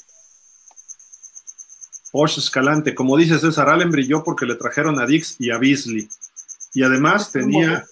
[2.11, 6.09] Porsche Escalante, como dice César, Allen brilló porque le trajeron a Dix y a Beasley.
[6.73, 7.85] Y además tenía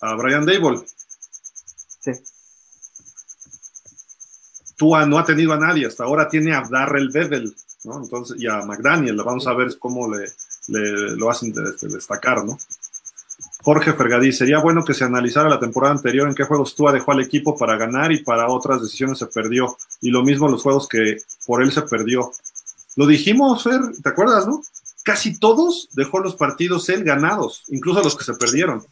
[0.00, 0.80] a Brian Dable.
[2.00, 2.12] Sí.
[4.76, 8.02] Tua no ha tenido a nadie, hasta ahora tiene a Darrell Bevel, ¿no?
[8.02, 12.58] Entonces, y a McDaniel, vamos a ver cómo le, lo hacen este, destacar, ¿no?
[13.66, 17.10] Jorge Fergadí, sería bueno que se analizara la temporada anterior en qué juegos Tua dejó
[17.10, 19.76] al equipo para ganar y para otras decisiones se perdió.
[20.00, 22.30] Y lo mismo los juegos que por él se perdió.
[22.94, 24.62] Lo dijimos, Fer, ¿te acuerdas, no?
[25.02, 28.86] Casi todos dejó los partidos él ganados, incluso los que se perdieron.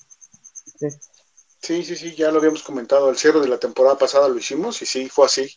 [1.60, 1.84] Sí.
[1.84, 3.08] sí, sí, ya lo habíamos comentado.
[3.10, 5.56] El cierre de la temporada pasada lo hicimos y sí, fue así.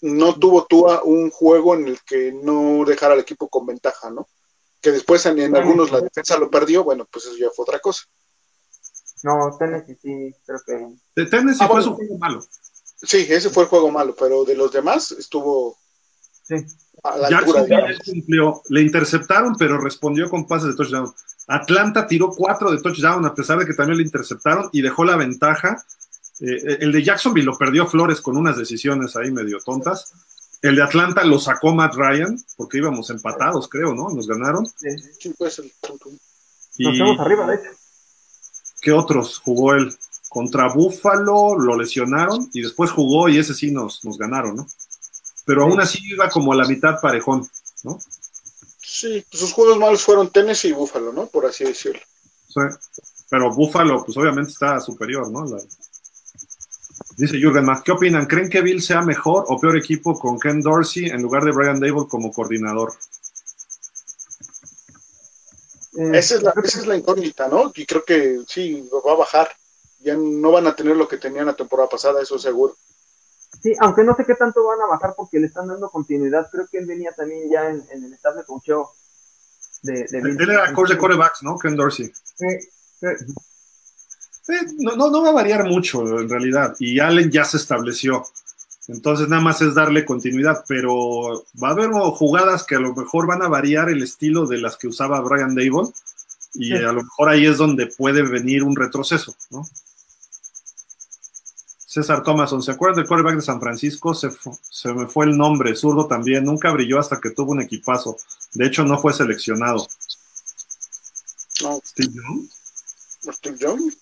[0.00, 4.26] No tuvo Tua un juego en el que no dejara al equipo con ventaja, ¿no?
[4.80, 8.04] Que después en, algunos la defensa lo perdió, bueno, pues eso ya fue otra cosa.
[9.22, 10.96] No, Tennessee sí, creo que.
[11.16, 12.44] De Tennessee ah, fue su juego malo.
[13.02, 15.76] Sí, ese fue el juego malo, pero de los demás estuvo.
[16.44, 16.54] Sí
[18.68, 21.12] le interceptaron, pero respondió con pases de touchdown.
[21.46, 25.16] Atlanta tiró cuatro de touchdown, a pesar de que también le interceptaron y dejó la
[25.16, 25.82] ventaja.
[26.40, 30.12] Eh, el de Jacksonville lo perdió Flores con unas decisiones ahí medio tontas.
[30.60, 34.10] El de Atlanta lo sacó Matt Ryan, porque íbamos empatados, creo, ¿no?
[34.10, 34.66] Nos ganaron.
[34.66, 35.72] Sí, pues el
[36.78, 37.77] Nos arriba, de hecho.
[38.80, 39.94] ¿Qué otros jugó él?
[40.28, 44.66] Contra Buffalo lo lesionaron y después jugó y ese sí nos, nos ganaron, ¿no?
[45.48, 47.48] pero aún así iba como a la mitad parejón,
[47.82, 47.98] ¿no?
[48.82, 51.24] Sí, pues sus juegos malos fueron Tennessee y Búfalo, ¿no?
[51.24, 52.02] Por así decirlo.
[52.48, 52.60] Sí,
[53.30, 55.46] pero Búfalo, pues obviamente está superior, ¿no?
[57.16, 58.26] Dice Jürgen Más, ¿qué opinan?
[58.26, 61.80] ¿Creen que Bill sea mejor o peor equipo con Ken Dorsey en lugar de Brian
[61.80, 62.92] Dable como coordinador?
[65.98, 67.72] Eh, esa, es la, esa es la incógnita, ¿no?
[67.74, 69.48] Y creo que sí, va a bajar.
[69.98, 72.76] Ya no van a tener lo que tenían la temporada pasada, eso seguro.
[73.60, 76.48] Sí, aunque no sé qué tanto van a bajar porque le están dando continuidad.
[76.52, 78.92] Creo que él venía también ya en, el staff de coacheo.
[79.82, 81.58] De, él era coach de corebacks, ¿no?
[81.58, 82.12] Ken Dorsey.
[82.12, 82.46] Sí,
[84.78, 86.76] no, no, no va a variar mucho en realidad.
[86.78, 88.22] Y Allen ya se estableció.
[88.88, 93.26] Entonces nada más es darle continuidad, pero va a haber jugadas que a lo mejor
[93.26, 95.90] van a variar el estilo de las que usaba Brian Dable
[96.54, 99.68] y a lo mejor ahí es donde puede venir un retroceso, ¿no?
[101.86, 104.14] César Thomason, ¿se acuerdan del quarterback de San Francisco?
[104.14, 104.30] Se,
[104.70, 108.16] se, me fue el nombre, zurdo también, nunca brilló hasta que tuvo un equipazo.
[108.52, 109.86] De hecho, no fue seleccionado.
[111.62, 111.80] No.
[111.84, 112.48] ¿Steve Young?
[113.32, 113.92] Steve Young.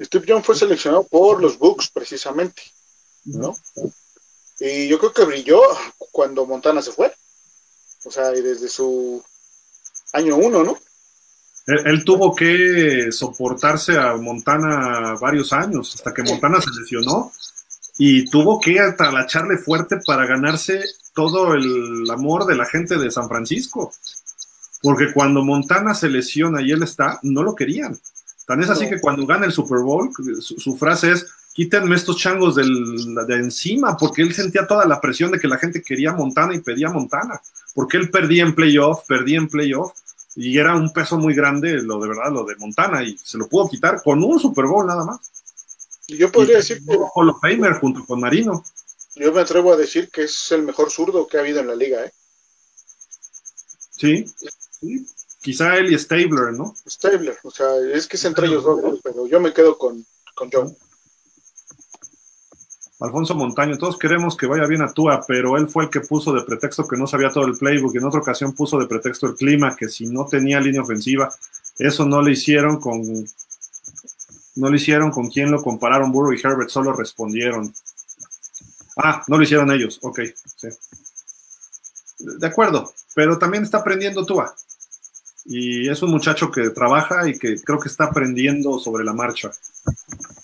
[0.00, 2.62] Steve Young fue seleccionado por los Bucks, precisamente.
[3.24, 3.56] ¿no?
[4.60, 5.60] Y yo creo que brilló
[6.12, 7.12] cuando Montana se fue.
[8.04, 9.22] O sea, y desde su
[10.12, 10.78] año uno, ¿no?
[11.66, 17.30] Él, tuvo que soportarse a Montana varios años, hasta que Montana se lesionó
[17.98, 20.82] y tuvo que atalacharle fuerte para ganarse
[21.14, 23.92] todo el amor de la gente de San Francisco.
[24.80, 27.98] Porque cuando Montana se lesiona y él está, no lo querían.
[28.46, 31.26] Tan es así que cuando gana el Super Bowl, su, frase es,
[31.58, 35.82] quítenme estos changos de encima, porque él sentía toda la presión de que la gente
[35.82, 37.42] quería Montana y pedía Montana,
[37.74, 39.92] porque él perdía en playoff, perdía en playoff,
[40.36, 43.48] y era un peso muy grande lo de verdad, lo de Montana, y se lo
[43.48, 45.18] pudo quitar con un Super Bowl nada más.
[46.06, 46.96] Yo podría decir que.
[46.96, 48.62] Hall of Famer junto con Marino.
[49.16, 51.74] Yo me atrevo a decir que es el mejor zurdo que ha habido en la
[51.74, 52.12] liga, ¿eh?
[53.96, 54.32] Sí,
[55.40, 56.72] quizá él y Stabler, ¿no?
[56.88, 60.06] Stabler, o sea, es que es entre ellos dos, pero yo me quedo con,
[60.36, 60.72] con Joe.
[63.00, 66.32] Alfonso Montaño, todos queremos que vaya bien a Tua, pero él fue el que puso
[66.32, 69.28] de pretexto que no sabía todo el playbook y en otra ocasión puso de pretexto
[69.28, 71.32] el clima, que si no tenía línea ofensiva,
[71.78, 73.02] eso no le hicieron con
[74.56, 77.72] no lo hicieron con quién lo compararon, Burrow y Herbert solo respondieron.
[78.96, 80.20] Ah, no lo hicieron ellos, ok,
[80.56, 80.68] sí.
[82.18, 84.52] De acuerdo, pero también está aprendiendo Tua.
[85.44, 89.52] Y es un muchacho que trabaja y que creo que está aprendiendo sobre la marcha.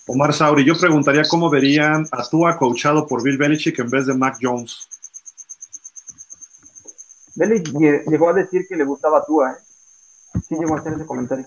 [0.06, 4.14] Omar Sauri, yo preguntaría cómo verían a Tua coachado por Bill Belichick en vez de
[4.14, 4.88] Mac Jones.
[7.34, 10.40] Belichick llegó a decir que le gustaba a Tua, ¿eh?
[10.46, 11.46] Sí llegó a hacer ese comentario.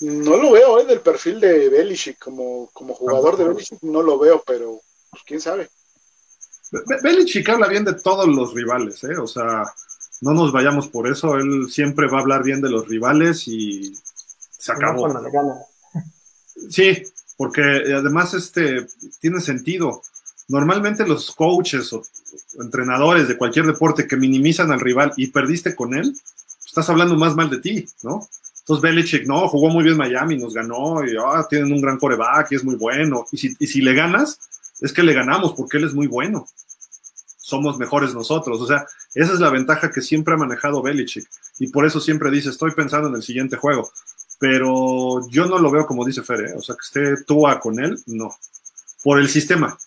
[0.00, 0.86] No lo veo, ¿eh?
[0.86, 5.40] Del perfil de Belichick, como, como jugador de Belichick, no lo veo, pero pues, quién
[5.40, 5.68] sabe.
[7.02, 9.16] Belichick habla bien de todos los rivales, ¿eh?
[9.18, 9.62] O sea,
[10.22, 13.94] no nos vayamos por eso, él siempre va a hablar bien de los rivales y
[14.50, 15.06] se acabó.
[16.70, 17.02] Sí,
[17.36, 17.62] porque
[17.94, 18.86] además este
[19.20, 20.02] tiene sentido.
[20.48, 22.02] Normalmente los coaches o
[22.60, 26.14] entrenadores de cualquier deporte que minimizan al rival y perdiste con él,
[26.66, 28.28] estás hablando más mal de ti, ¿no?
[28.60, 32.52] Entonces Belichick, no, jugó muy bien Miami, nos ganó, y ah, tienen un gran coreback
[32.52, 33.26] y es muy bueno.
[33.30, 34.40] Y si, y si le ganas,
[34.80, 36.46] es que le ganamos porque él es muy bueno.
[37.36, 38.58] Somos mejores nosotros.
[38.62, 41.28] O sea, esa es la ventaja que siempre ha manejado Belichick.
[41.58, 43.90] Y por eso siempre dice, estoy pensando en el siguiente juego.
[44.38, 46.54] Pero yo no lo veo como dice Fer, ¿eh?
[46.56, 48.34] o sea, que esté Tua con él, no.
[49.02, 49.78] Por el sistema.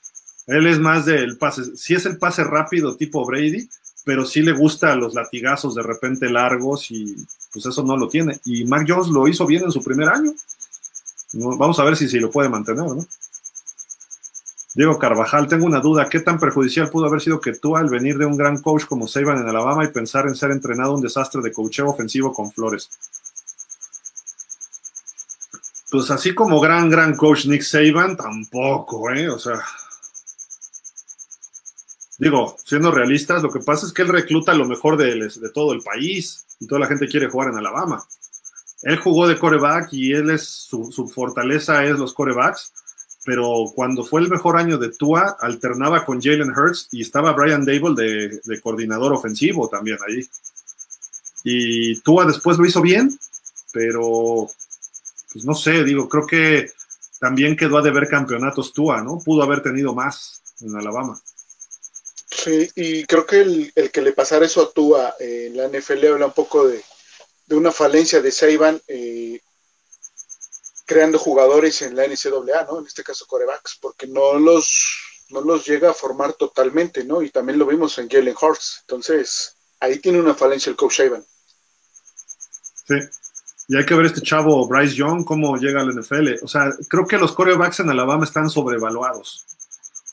[0.47, 1.75] Él es más del pase.
[1.75, 3.69] Si es el pase rápido tipo Brady,
[4.05, 7.15] pero sí le gusta los latigazos de repente largos y
[7.51, 8.39] pues eso no lo tiene.
[8.45, 10.33] Y Mac Jones lo hizo bien en su primer año.
[11.33, 13.05] Vamos a ver si, si lo puede mantener, ¿no?
[14.77, 16.07] Diego Carvajal, tengo una duda.
[16.07, 19.07] ¿Qué tan perjudicial pudo haber sido que tú al venir de un gran coach como
[19.07, 22.89] Saban en Alabama y pensar en ser entrenado un desastre de coacheo ofensivo con Flores?
[25.89, 29.29] Pues así como gran, gran coach Nick Saban, tampoco, ¿eh?
[29.29, 29.63] O sea,
[32.17, 35.71] digo, siendo realistas, lo que pasa es que él recluta lo mejor de, de, todo
[35.71, 38.03] el país y toda la gente quiere jugar en Alabama.
[38.83, 42.73] Él jugó de coreback y él es su, su fortaleza es los corebacks,
[43.23, 47.65] pero cuando fue el mejor año de Tua, alternaba con Jalen Hurts y estaba Brian
[47.65, 50.27] Dable de, de coordinador ofensivo también ahí.
[51.43, 53.17] Y Tua después lo hizo bien,
[53.71, 54.49] pero
[55.31, 56.71] pues no sé, digo, creo que
[57.19, 59.19] también quedó a deber campeonatos Tua, ¿no?
[59.23, 61.19] Pudo haber tenido más en Alabama.
[62.29, 65.67] Sí, y creo que el, el, que le pasara eso a Tua eh, en la
[65.67, 66.83] NFL habla un poco de,
[67.47, 69.41] de una falencia de Saban eh,
[70.85, 72.79] creando jugadores en la NCAA, ¿no?
[72.79, 77.21] En este caso corebacks, porque no los, no los llega a formar totalmente, ¿no?
[77.21, 78.79] Y también lo vimos en Jalen Hurts.
[78.81, 81.25] Entonces, ahí tiene una falencia el coach Saban.
[82.87, 82.95] Sí.
[83.67, 86.43] Y hay que ver este chavo Bryce Young cómo llega al NFL.
[86.43, 89.45] O sea, creo que los corebacks en Alabama están sobrevaluados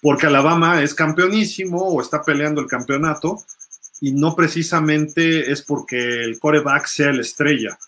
[0.04, 3.38] porque Alabama es campeonísimo o está peleando el campeonato
[4.02, 7.78] y no precisamente es porque el coreback sea la estrella.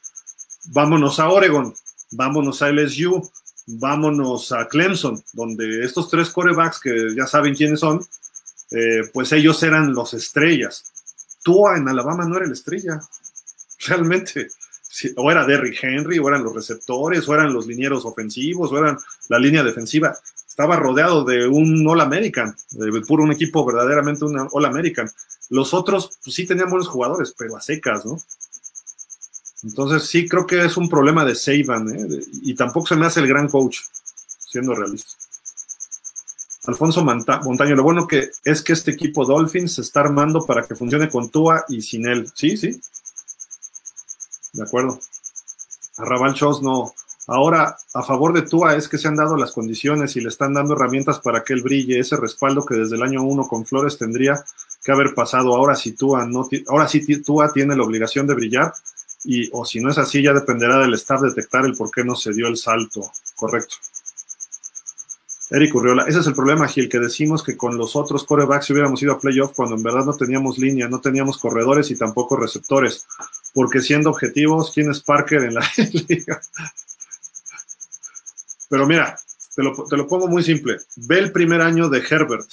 [0.72, 1.74] Vámonos a Oregon,
[2.12, 3.20] vámonos a LSU,
[3.66, 8.00] vámonos a Clemson, donde estos tres corebacks que ya saben quiénes son,
[8.70, 10.84] eh, pues ellos eran los estrellas.
[11.44, 12.98] Tua en Alabama no era la estrella,
[13.86, 14.48] realmente.
[15.16, 18.99] O era Derrick Henry, o eran los receptores, o eran los linieros ofensivos, o eran
[19.28, 20.16] la línea defensiva
[20.57, 25.07] estaba rodeado de un All American, de puro un equipo verdaderamente un All American.
[25.50, 28.18] Los otros, pues sí tenían buenos jugadores, pero a secas, ¿no?
[29.62, 32.08] Entonces sí creo que es un problema de Saban, ¿eh?
[32.41, 33.81] y tampoco se me hace el gran coach,
[34.39, 35.10] siendo realista.
[36.65, 40.75] Alfonso Montaño, lo bueno que es que este equipo Dolphins se está armando para que
[40.75, 42.33] funcione con Tua y sin él.
[42.34, 42.81] Sí, sí.
[44.56, 44.98] De acuerdo.
[45.98, 46.92] Arrabal Chos no,
[47.28, 50.54] Ahora, a favor de Tua es que se han dado las condiciones y le están
[50.54, 53.98] dando herramientas para que él brille, ese respaldo que desde el año uno con Flores
[53.98, 54.44] tendría
[54.84, 55.56] que haber pasado.
[55.56, 58.72] Ahora sí Tua, no, ahora sí Tua tiene la obligación de brillar
[59.24, 62.14] y o si no es así ya dependerá del staff detectar el por qué no
[62.14, 63.10] se dio el salto.
[63.34, 63.74] Correcto.
[65.50, 69.02] Eric Urriola, ese es el problema, Gil, que decimos que con los otros corebacks hubiéramos
[69.02, 73.06] ido a playoff cuando en verdad no teníamos línea, no teníamos corredores y tampoco receptores.
[73.56, 75.66] Porque siendo objetivos, ¿quién es Parker en la
[76.08, 76.42] liga?
[78.68, 79.18] Pero mira,
[79.54, 80.76] te lo, te lo, pongo muy simple.
[80.96, 82.46] Ve el primer año de Herbert.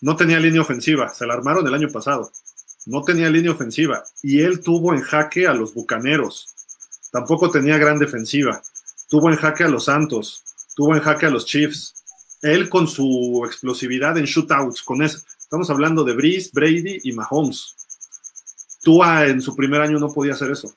[0.00, 1.10] No tenía línea ofensiva.
[1.10, 2.32] Se la armaron el año pasado.
[2.86, 4.02] No tenía línea ofensiva.
[4.20, 6.48] Y él tuvo en jaque a los Bucaneros.
[7.12, 8.60] Tampoco tenía gran defensiva.
[9.08, 10.42] Tuvo en jaque a los Santos.
[10.74, 12.02] Tuvo en jaque a los Chiefs.
[12.42, 15.20] Él con su explosividad en shootouts, con eso.
[15.38, 17.76] Estamos hablando de Breeze, Brady y Mahomes.
[18.82, 20.72] Tua en su primer año no podía hacer eso.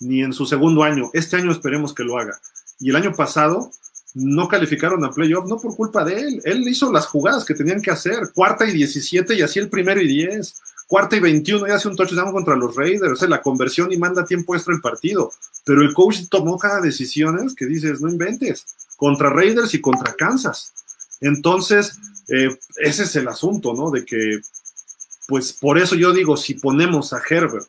[0.00, 1.10] Ni en su segundo año.
[1.12, 2.40] Este año esperemos que lo haga
[2.78, 3.70] Y el año pasado
[4.14, 6.42] no calificaron a playoff, no por culpa de él.
[6.44, 8.32] Él hizo las jugadas que tenían que hacer.
[8.34, 10.60] Cuarta y 17 y así el primero y 10.
[10.88, 13.20] Cuarta y 21 y hace un touchdown contra los Raiders.
[13.20, 15.32] Sea, la conversión y manda tiempo extra el partido.
[15.64, 18.66] Pero el coach tomó cada decisiones que dices, no inventes.
[18.96, 20.72] Contra Raiders y contra Kansas.
[21.20, 23.90] Entonces, eh, ese es el asunto, ¿no?
[23.90, 24.40] De que,
[25.30, 27.68] pues por eso yo digo, si ponemos a Herbert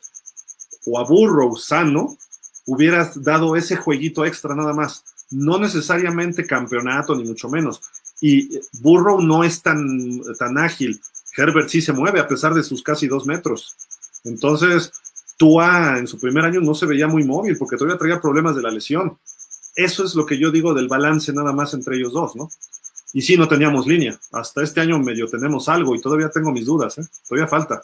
[0.88, 2.18] o a Burrow sano,
[2.66, 5.04] hubieras dado ese jueguito extra nada más.
[5.30, 7.80] No necesariamente campeonato, ni mucho menos.
[8.20, 11.00] Y Burrow no es tan, tan ágil.
[11.38, 13.78] Herbert sí se mueve a pesar de sus casi dos metros.
[14.24, 14.92] Entonces,
[15.38, 18.64] Tua en su primer año no se veía muy móvil porque todavía traía problemas de
[18.64, 19.20] la lesión.
[19.76, 22.50] Eso es lo que yo digo del balance nada más entre ellos dos, ¿no?
[23.14, 24.18] Y sí, no teníamos línea.
[24.32, 27.04] Hasta este año medio tenemos algo y todavía tengo mis dudas, ¿eh?
[27.28, 27.82] Todavía falta.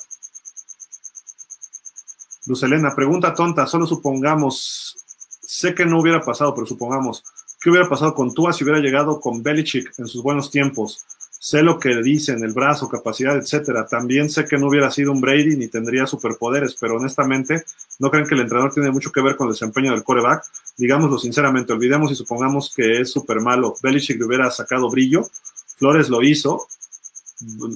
[2.45, 4.95] Luz Elena, pregunta tonta, solo supongamos,
[5.41, 7.23] sé que no hubiera pasado, pero supongamos,
[7.59, 11.05] ¿qué hubiera pasado con Tua si hubiera llegado con Belichick en sus buenos tiempos?
[11.39, 13.85] Sé lo que dicen, el brazo, capacidad, etcétera.
[13.85, 17.63] También sé que no hubiera sido un Brady ni tendría superpoderes, pero honestamente,
[17.99, 20.43] ¿no creen que el entrenador tiene mucho que ver con el desempeño del coreback?
[20.77, 23.75] Digámoslo sinceramente, olvidemos y supongamos que es súper malo.
[23.81, 25.29] Belichick le hubiera sacado brillo,
[25.77, 26.67] Flores lo hizo,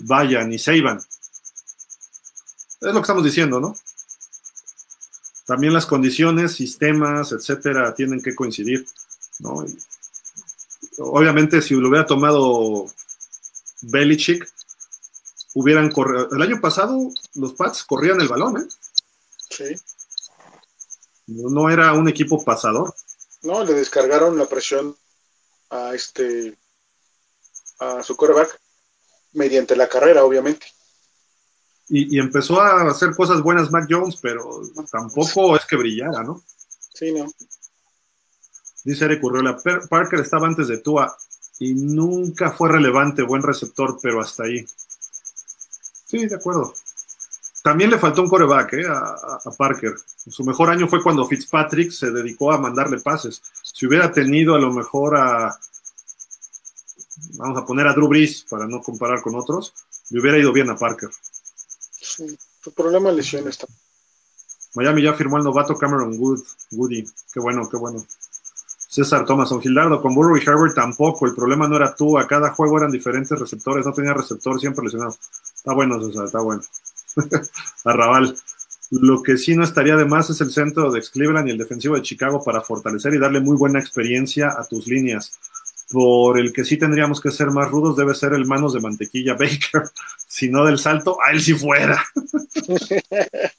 [0.03, 0.97] vaya, ni se iban.
[0.97, 3.75] Es lo que estamos diciendo, ¿no?
[5.45, 8.85] También las condiciones, sistemas, etcétera, tienen que coincidir.
[9.39, 9.65] ¿no?
[10.99, 12.87] obviamente, si lo hubiera tomado
[13.81, 14.47] Belichick,
[15.53, 16.29] hubieran corrido.
[16.31, 18.67] El año pasado, los Pats corrían el balón, ¿eh?
[19.49, 19.75] Sí.
[21.31, 22.93] No era un equipo pasador.
[23.43, 24.95] No, le descargaron la presión
[25.69, 26.57] a este
[27.79, 28.59] a su quarterback
[29.33, 30.67] mediante la carrera, obviamente.
[31.89, 36.41] Y, empezó a hacer cosas buenas Mac Jones, pero tampoco es que brillara, ¿no?
[36.93, 37.29] Sí, no.
[38.83, 39.57] Dice Eric Urriola,
[39.89, 41.15] Parker estaba antes de Tua
[41.59, 44.65] y nunca fue relevante, buen receptor, pero hasta ahí.
[46.05, 46.73] Sí, de acuerdo.
[47.61, 48.87] También le faltó un coreback ¿eh?
[48.87, 49.15] a,
[49.45, 49.93] a, Parker.
[50.27, 53.41] Su mejor año fue cuando Fitzpatrick se dedicó a mandarle pases.
[53.61, 55.55] Si hubiera tenido a lo mejor a,
[57.33, 59.73] vamos a poner a Drew Brees para no comparar con otros,
[60.09, 61.09] le hubiera ido bien a Parker.
[62.01, 63.67] Sí, su problema lesiones está.
[64.73, 66.41] Miami ya firmó el novato Cameron Wood,
[66.71, 67.03] Woody.
[67.33, 68.05] Qué bueno, qué bueno.
[68.91, 71.25] César Thomason, Gildardo, con Burrow y Herbert tampoco.
[71.25, 74.85] El problema no era tú, a cada juego eran diferentes receptores, no tenía receptor, siempre
[74.85, 75.15] lesionado.
[75.55, 76.61] Está bueno, César, está bueno.
[77.85, 78.37] Arrabal.
[78.89, 81.95] Lo que sí no estaría de más es el centro de Cleveland y el defensivo
[81.95, 85.39] de Chicago para fortalecer y darle muy buena experiencia a tus líneas
[85.91, 89.33] por el que sí tendríamos que ser más rudos debe ser el manos de mantequilla
[89.33, 89.83] Baker.
[90.31, 92.01] Si no del salto, a él sí fuera.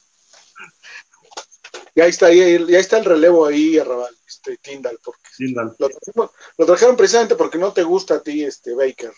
[1.94, 5.20] ya está, ya está el relevo ahí, Arrabal, este, Tindal, porque
[6.56, 9.12] Lo, trajeron precisamente porque no te gusta a ti, este, Baker.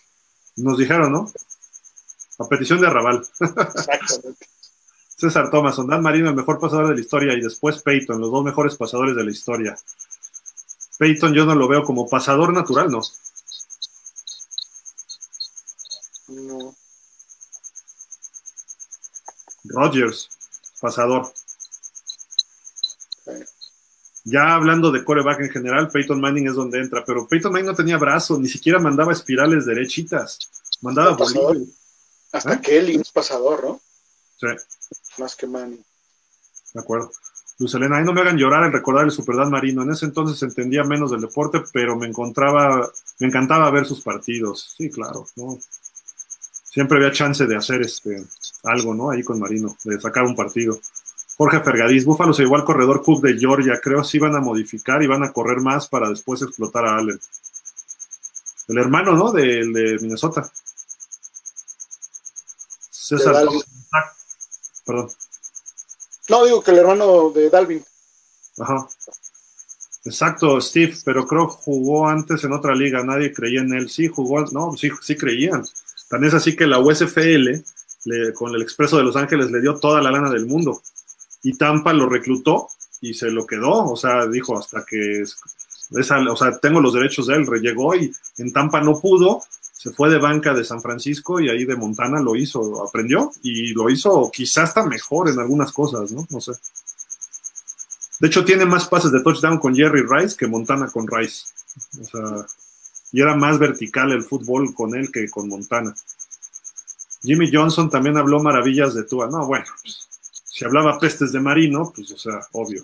[0.57, 1.33] Nos dijeron, ¿no?
[2.39, 3.25] A petición de Arrabal.
[3.41, 4.47] Exactamente.
[5.17, 8.45] César Thomas, Dan Marino, el mejor pasador de la historia, y después Peyton, los dos
[8.45, 9.77] mejores pasadores de la historia.
[10.99, 13.01] Peyton yo no lo veo como pasador natural, ¿no?
[16.29, 16.75] No.
[19.65, 20.29] Rodgers,
[20.81, 21.33] pasador.
[24.25, 27.75] Ya hablando de coreback en general, Peyton Manning es donde entra, pero Peyton Manning no
[27.75, 30.39] tenía brazo, ni siquiera mandaba espirales derechitas.
[30.81, 31.59] Mandaba pasador.
[32.35, 32.61] Hasta ¿Eh?
[32.61, 33.81] Kelly es pasador, ¿no?
[34.41, 34.49] Sí.
[35.19, 35.85] Más que Manning.
[36.75, 37.13] De acuerdo.
[37.61, 39.83] Luz Elena, ahí no me hagan llorar al recordar el Superdad Marino.
[39.83, 42.91] En ese entonces entendía menos del deporte, pero me encontraba,
[43.21, 44.75] me encantaba ver sus partidos.
[44.77, 45.57] Sí, claro, ¿no?
[46.65, 48.25] Siempre había chance de hacer este
[48.65, 49.11] algo, ¿no?
[49.11, 50.81] Ahí con Marino, de sacar un partido.
[51.37, 53.79] Jorge Fergadís, Búfalos igual al corredor Cook de Georgia.
[53.81, 57.21] Creo sí van a modificar y van a correr más para después explotar a Allen.
[58.67, 59.31] El hermano, ¿no?
[59.31, 60.51] De, de Minnesota.
[63.05, 63.47] César.
[64.87, 65.11] Perdón.
[66.31, 67.85] No, digo que el hermano de Dalvin.
[68.59, 68.89] Ajá.
[70.07, 73.91] Exacto, Steve, pero creo jugó antes en otra liga, nadie creía en él.
[73.91, 75.65] Sí, jugó, no, sí, sí creían.
[76.09, 77.63] Tan es así que la USFL,
[78.35, 80.83] con el Expreso de Los Ángeles, le dio toda la lana del mundo.
[81.43, 82.69] Y Tampa lo reclutó
[83.01, 83.91] y se lo quedó.
[83.91, 85.25] O sea, dijo hasta que.
[85.91, 87.47] Esa, o sea, tengo los derechos de él.
[87.61, 89.43] Llegó y en Tampa no pudo
[89.85, 93.75] se fue de banca de San Francisco y ahí de Montana lo hizo, aprendió y
[93.75, 96.27] lo hizo quizás hasta mejor en algunas cosas, ¿no?
[96.31, 96.53] No sé.
[98.19, 101.45] De hecho, tiene más pases de touchdown con Jerry Rice que Montana con Rice.
[102.01, 102.47] O sea,
[103.13, 105.95] y era más vertical el fútbol con él que con Montana.
[107.21, 109.27] Jimmy Johnson también habló maravillas de Tua.
[109.27, 110.09] No, bueno, pues,
[110.47, 112.83] si hablaba pestes de Marino, pues, o sea, obvio.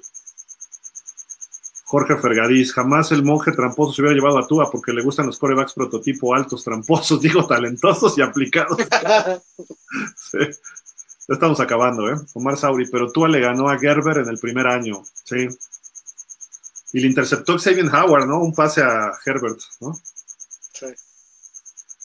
[1.90, 5.40] Jorge Fergadís, jamás el monje tramposo se hubiera llevado a Tua porque le gustan los
[5.40, 8.78] corebacks prototipo altos, tramposos, digo talentosos y aplicados.
[10.16, 10.38] sí.
[10.38, 12.14] Ya estamos acabando, ¿eh?
[12.34, 15.48] Omar Sauri, pero Tua le ganó a Gerber en el primer año, sí.
[16.92, 18.38] Y le interceptó Xavier Howard, ¿no?
[18.38, 19.92] Un pase a Herbert, ¿no?
[20.72, 20.86] Sí.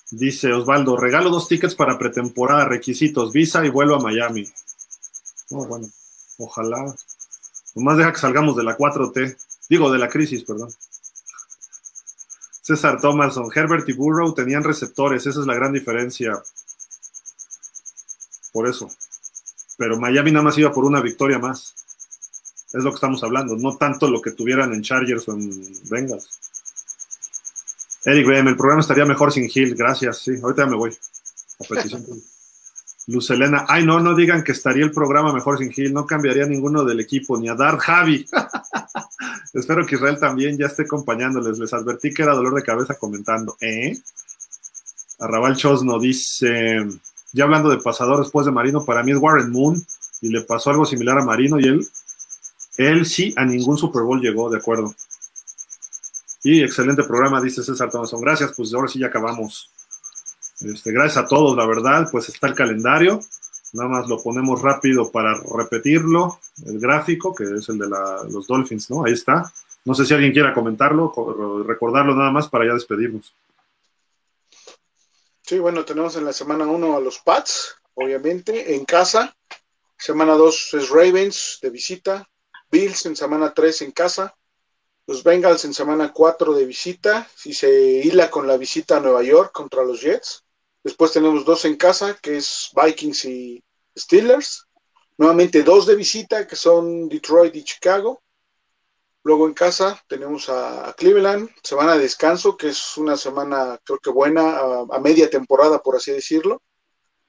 [0.09, 4.51] Dice Osvaldo, regalo dos tickets para pretemporada, requisitos, visa y vuelo a Miami.
[5.51, 5.87] Oh, bueno,
[6.39, 6.83] ojalá.
[7.75, 9.37] Nomás deja que salgamos de la 4T.
[9.69, 10.69] Digo, de la crisis, perdón.
[12.61, 16.41] César Thomason, Herbert y Burrow tenían receptores, esa es la gran diferencia.
[18.51, 18.89] Por eso.
[19.77, 21.75] Pero Miami nada más iba por una victoria más.
[22.73, 25.49] Es lo que estamos hablando, no tanto lo que tuvieran en Chargers o en
[25.89, 26.27] Bengals.
[28.05, 30.19] Eric Graham, el programa estaría mejor sin Hill, gracias.
[30.19, 30.91] Sí, ahorita ya me voy.
[31.59, 32.03] A petición.
[33.07, 36.47] Luz Elena, ay no, no digan que estaría el programa mejor sin Gil, no cambiaría
[36.47, 38.25] ninguno del equipo, ni a Dar Javi.
[39.55, 41.57] Espero que Israel también ya esté acompañándoles.
[41.57, 43.55] Les advertí que era dolor de cabeza comentando.
[43.61, 43.97] ¿Eh?
[45.19, 46.85] Arrabal Chosno dice,
[47.31, 49.81] ya hablando de pasador después de Marino, para mí es Warren Moon
[50.19, 51.87] y le pasó algo similar a Marino y él,
[52.77, 54.93] él sí a ningún Super Bowl llegó, de acuerdo.
[56.43, 58.19] Y excelente programa, dice César Thomason.
[58.19, 59.71] Gracias, pues ahora sí ya acabamos.
[60.59, 63.21] Este, gracias a todos, la verdad, pues está el calendario.
[63.75, 67.89] Nada más lo ponemos rápido para repetirlo, el gráfico, que es el de
[68.29, 69.03] los Dolphins, ¿no?
[69.03, 69.51] Ahí está.
[69.83, 71.13] No sé si alguien quiera comentarlo,
[71.67, 73.35] recordarlo nada más para ya despedirnos.
[75.41, 79.35] Sí, bueno, tenemos en la semana 1 a los Pats, obviamente, en casa.
[79.97, 82.27] Semana 2 es Ravens de visita.
[82.71, 84.33] Bills en semana 3 en casa.
[85.05, 87.27] Los Bengals en semana 4 de visita.
[87.35, 90.45] Si se hila con la visita a Nueva York contra los Jets.
[90.83, 93.63] Después tenemos dos en casa, que es Vikings y
[93.97, 94.67] Steelers.
[95.17, 98.21] Nuevamente dos de visita, que son Detroit y Chicago.
[99.23, 104.11] Luego en casa tenemos a Cleveland, semana de descanso, que es una semana creo que
[104.11, 106.61] buena, a, media temporada, por así decirlo.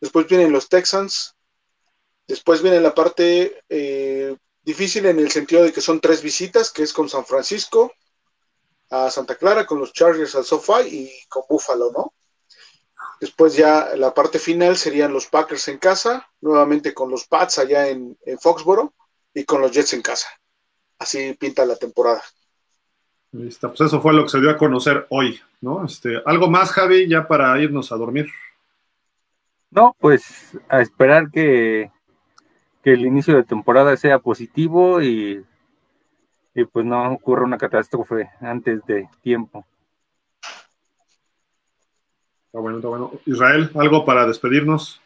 [0.01, 1.35] Después vienen los Texans.
[2.27, 6.83] Después viene la parte eh, difícil en el sentido de que son tres visitas, que
[6.83, 7.93] es con San Francisco,
[8.91, 12.13] a Santa Clara, con los Chargers al SoFi y con Buffalo, ¿no?
[13.21, 17.89] Después ya la parte final serían los Packers en casa, nuevamente con los Pats allá
[17.89, 18.93] en, Foxboro
[19.33, 20.29] y con los Jets en casa.
[20.99, 22.23] Así pinta la temporada.
[23.33, 25.85] Listo, pues eso fue lo que se dio a conocer hoy, ¿no?
[25.85, 28.27] Este, ¿Algo más, Javi, ya para irnos a dormir?
[29.71, 31.91] No, pues a esperar que,
[32.83, 35.45] que el inicio de temporada sea positivo y,
[36.55, 39.67] y pues no ocurra una catástrofe antes de tiempo
[42.61, 43.13] bueno, bueno.
[43.27, 45.01] Israel, ¿algo para despedirnos?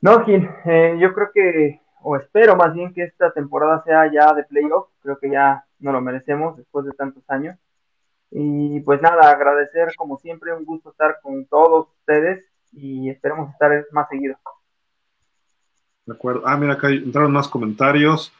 [0.00, 4.34] No, Gil, eh, yo creo que, o espero más bien que esta temporada sea ya
[4.34, 7.56] de playoff, creo que ya no lo merecemos después de tantos años.
[8.30, 13.86] Y pues nada, agradecer como siempre, un gusto estar con todos ustedes y esperemos estar
[13.92, 14.36] más seguido.
[16.06, 16.42] De acuerdo.
[16.44, 18.32] Ah, mira, acá entraron más comentarios.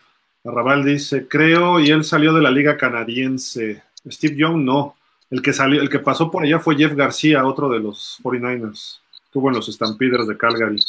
[0.45, 3.83] Arrabal dice, creo, y él salió de la liga canadiense.
[4.07, 4.97] Steve Young no.
[5.35, 9.01] El que salió, el que pasó por allá fue Jeff García, otro de los 49ers.
[9.25, 10.81] Estuvo en los Stampeders de Calgary.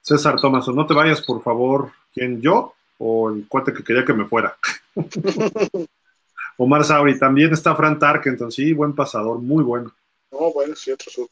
[0.00, 1.92] César Thomas, no te vayas, por favor.
[2.14, 4.56] ¿Quién, yo o el cuate que quería que me fuera?
[6.56, 9.92] Omar Sauri, también está Fran Tarkenton, sí, buen pasador, muy bueno.
[10.30, 11.28] No, bueno, sí, otro sub.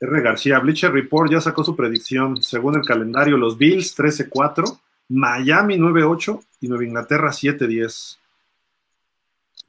[0.00, 0.20] R.
[0.20, 2.42] García, Bleacher Report ya sacó su predicción.
[2.42, 8.18] Según el calendario, los Bills 13-4, Miami 9-8 y Nueva Inglaterra 7-10.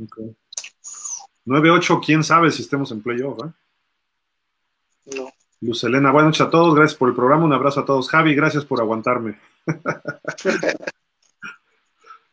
[0.06, 0.36] Okay.
[1.46, 3.50] 9-8, quién sabe si estemos en playoff, ¿eh?
[5.16, 5.30] No.
[5.62, 8.10] Luz Elena, buenas noches a todos, gracias por el programa, un abrazo a todos.
[8.10, 9.40] Javi, gracias por aguantarme.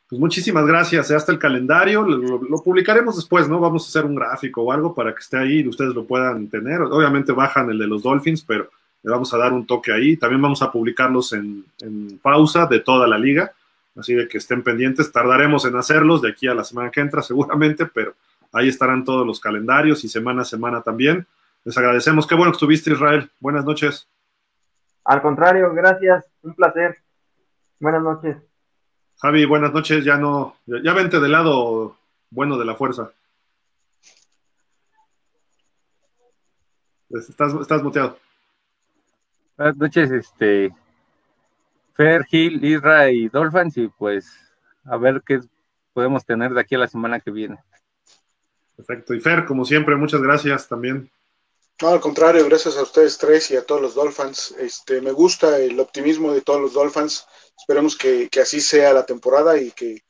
[0.09, 1.17] pues muchísimas gracias, ¿eh?
[1.17, 3.61] hasta el calendario, lo, publicaremos después, ¿no?
[3.61, 6.49] Vamos a hacer un gráfico o algo para que esté ahí y ustedes lo puedan
[6.49, 6.83] tener.
[6.83, 8.69] Obviamente bajan el de los Dolphins, pero
[9.03, 10.17] le vamos a dar un toque ahí.
[10.17, 13.53] También vamos a publicarlos en, en pausa de toda la liga,
[13.97, 15.13] así de que estén pendientes.
[15.13, 18.15] Tardaremos en hacerlos de aquí a la semana que entra seguramente, pero
[18.53, 21.27] Ahí estarán todos los calendarios y semana a semana también.
[21.65, 22.27] Les agradecemos.
[22.27, 23.31] Qué bueno que estuviste, Israel.
[23.41, 24.09] Buenas noches.
[25.05, 26.27] Al contrario, gracias.
[26.43, 26.99] Un placer.
[27.81, 28.37] Buenas noches.
[29.21, 30.05] Javi, buenas noches.
[30.05, 31.97] Ya no, ya vente del lado
[32.31, 33.11] bueno de la fuerza.
[37.11, 38.19] Estás, estás muteado.
[39.57, 40.75] Buenas noches, este.
[41.95, 44.35] Fer, Gil, Isra y Dolphins, y pues
[44.85, 45.41] a ver qué
[45.93, 47.59] podemos tener de aquí a la semana que viene.
[48.85, 49.15] Perfecto.
[49.15, 51.11] Y Fer, como siempre, muchas gracias también.
[51.81, 54.55] No, al contrario, gracias a ustedes tres y a todos los Dolphins.
[54.59, 57.25] Este, me gusta el optimismo de todos los Dolphins.
[57.57, 60.03] Esperemos que, así sea la temporada y que,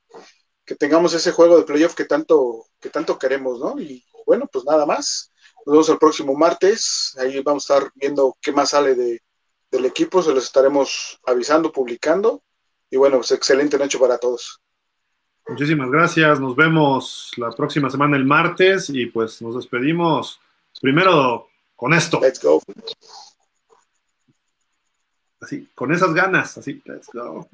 [0.65, 3.79] que tengamos ese juego de playoff que tanto, que tanto queremos, ¿no?
[3.79, 5.33] Y bueno, pues nada más.
[5.67, 7.15] Nos vemos el próximo martes.
[7.19, 9.21] Ahí vamos a estar viendo qué más sale de,
[9.71, 10.23] del equipo.
[10.23, 12.43] Se los estaremos avisando, publicando.
[12.91, 14.62] Y bueno, pues excelente noche para todos.
[15.49, 16.41] Muchísimas gracias.
[16.41, 20.41] Nos vemos la próxima semana el martes y pues nos despedimos
[20.81, 22.21] primero con esto.
[22.21, 22.63] Let's go.
[25.41, 27.49] Así, con esas ganas, así, let's go.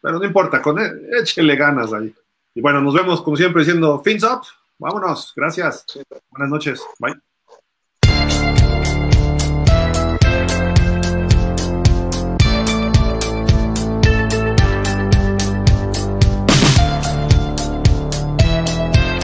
[0.00, 0.78] Pero no importa, con
[1.12, 2.14] échele ganas ahí.
[2.54, 4.42] Y bueno, nos vemos como siempre diciendo, fins up.
[4.78, 5.32] Vámonos.
[5.36, 5.84] Gracias.
[6.30, 6.82] Buenas noches.
[6.98, 7.29] Bye.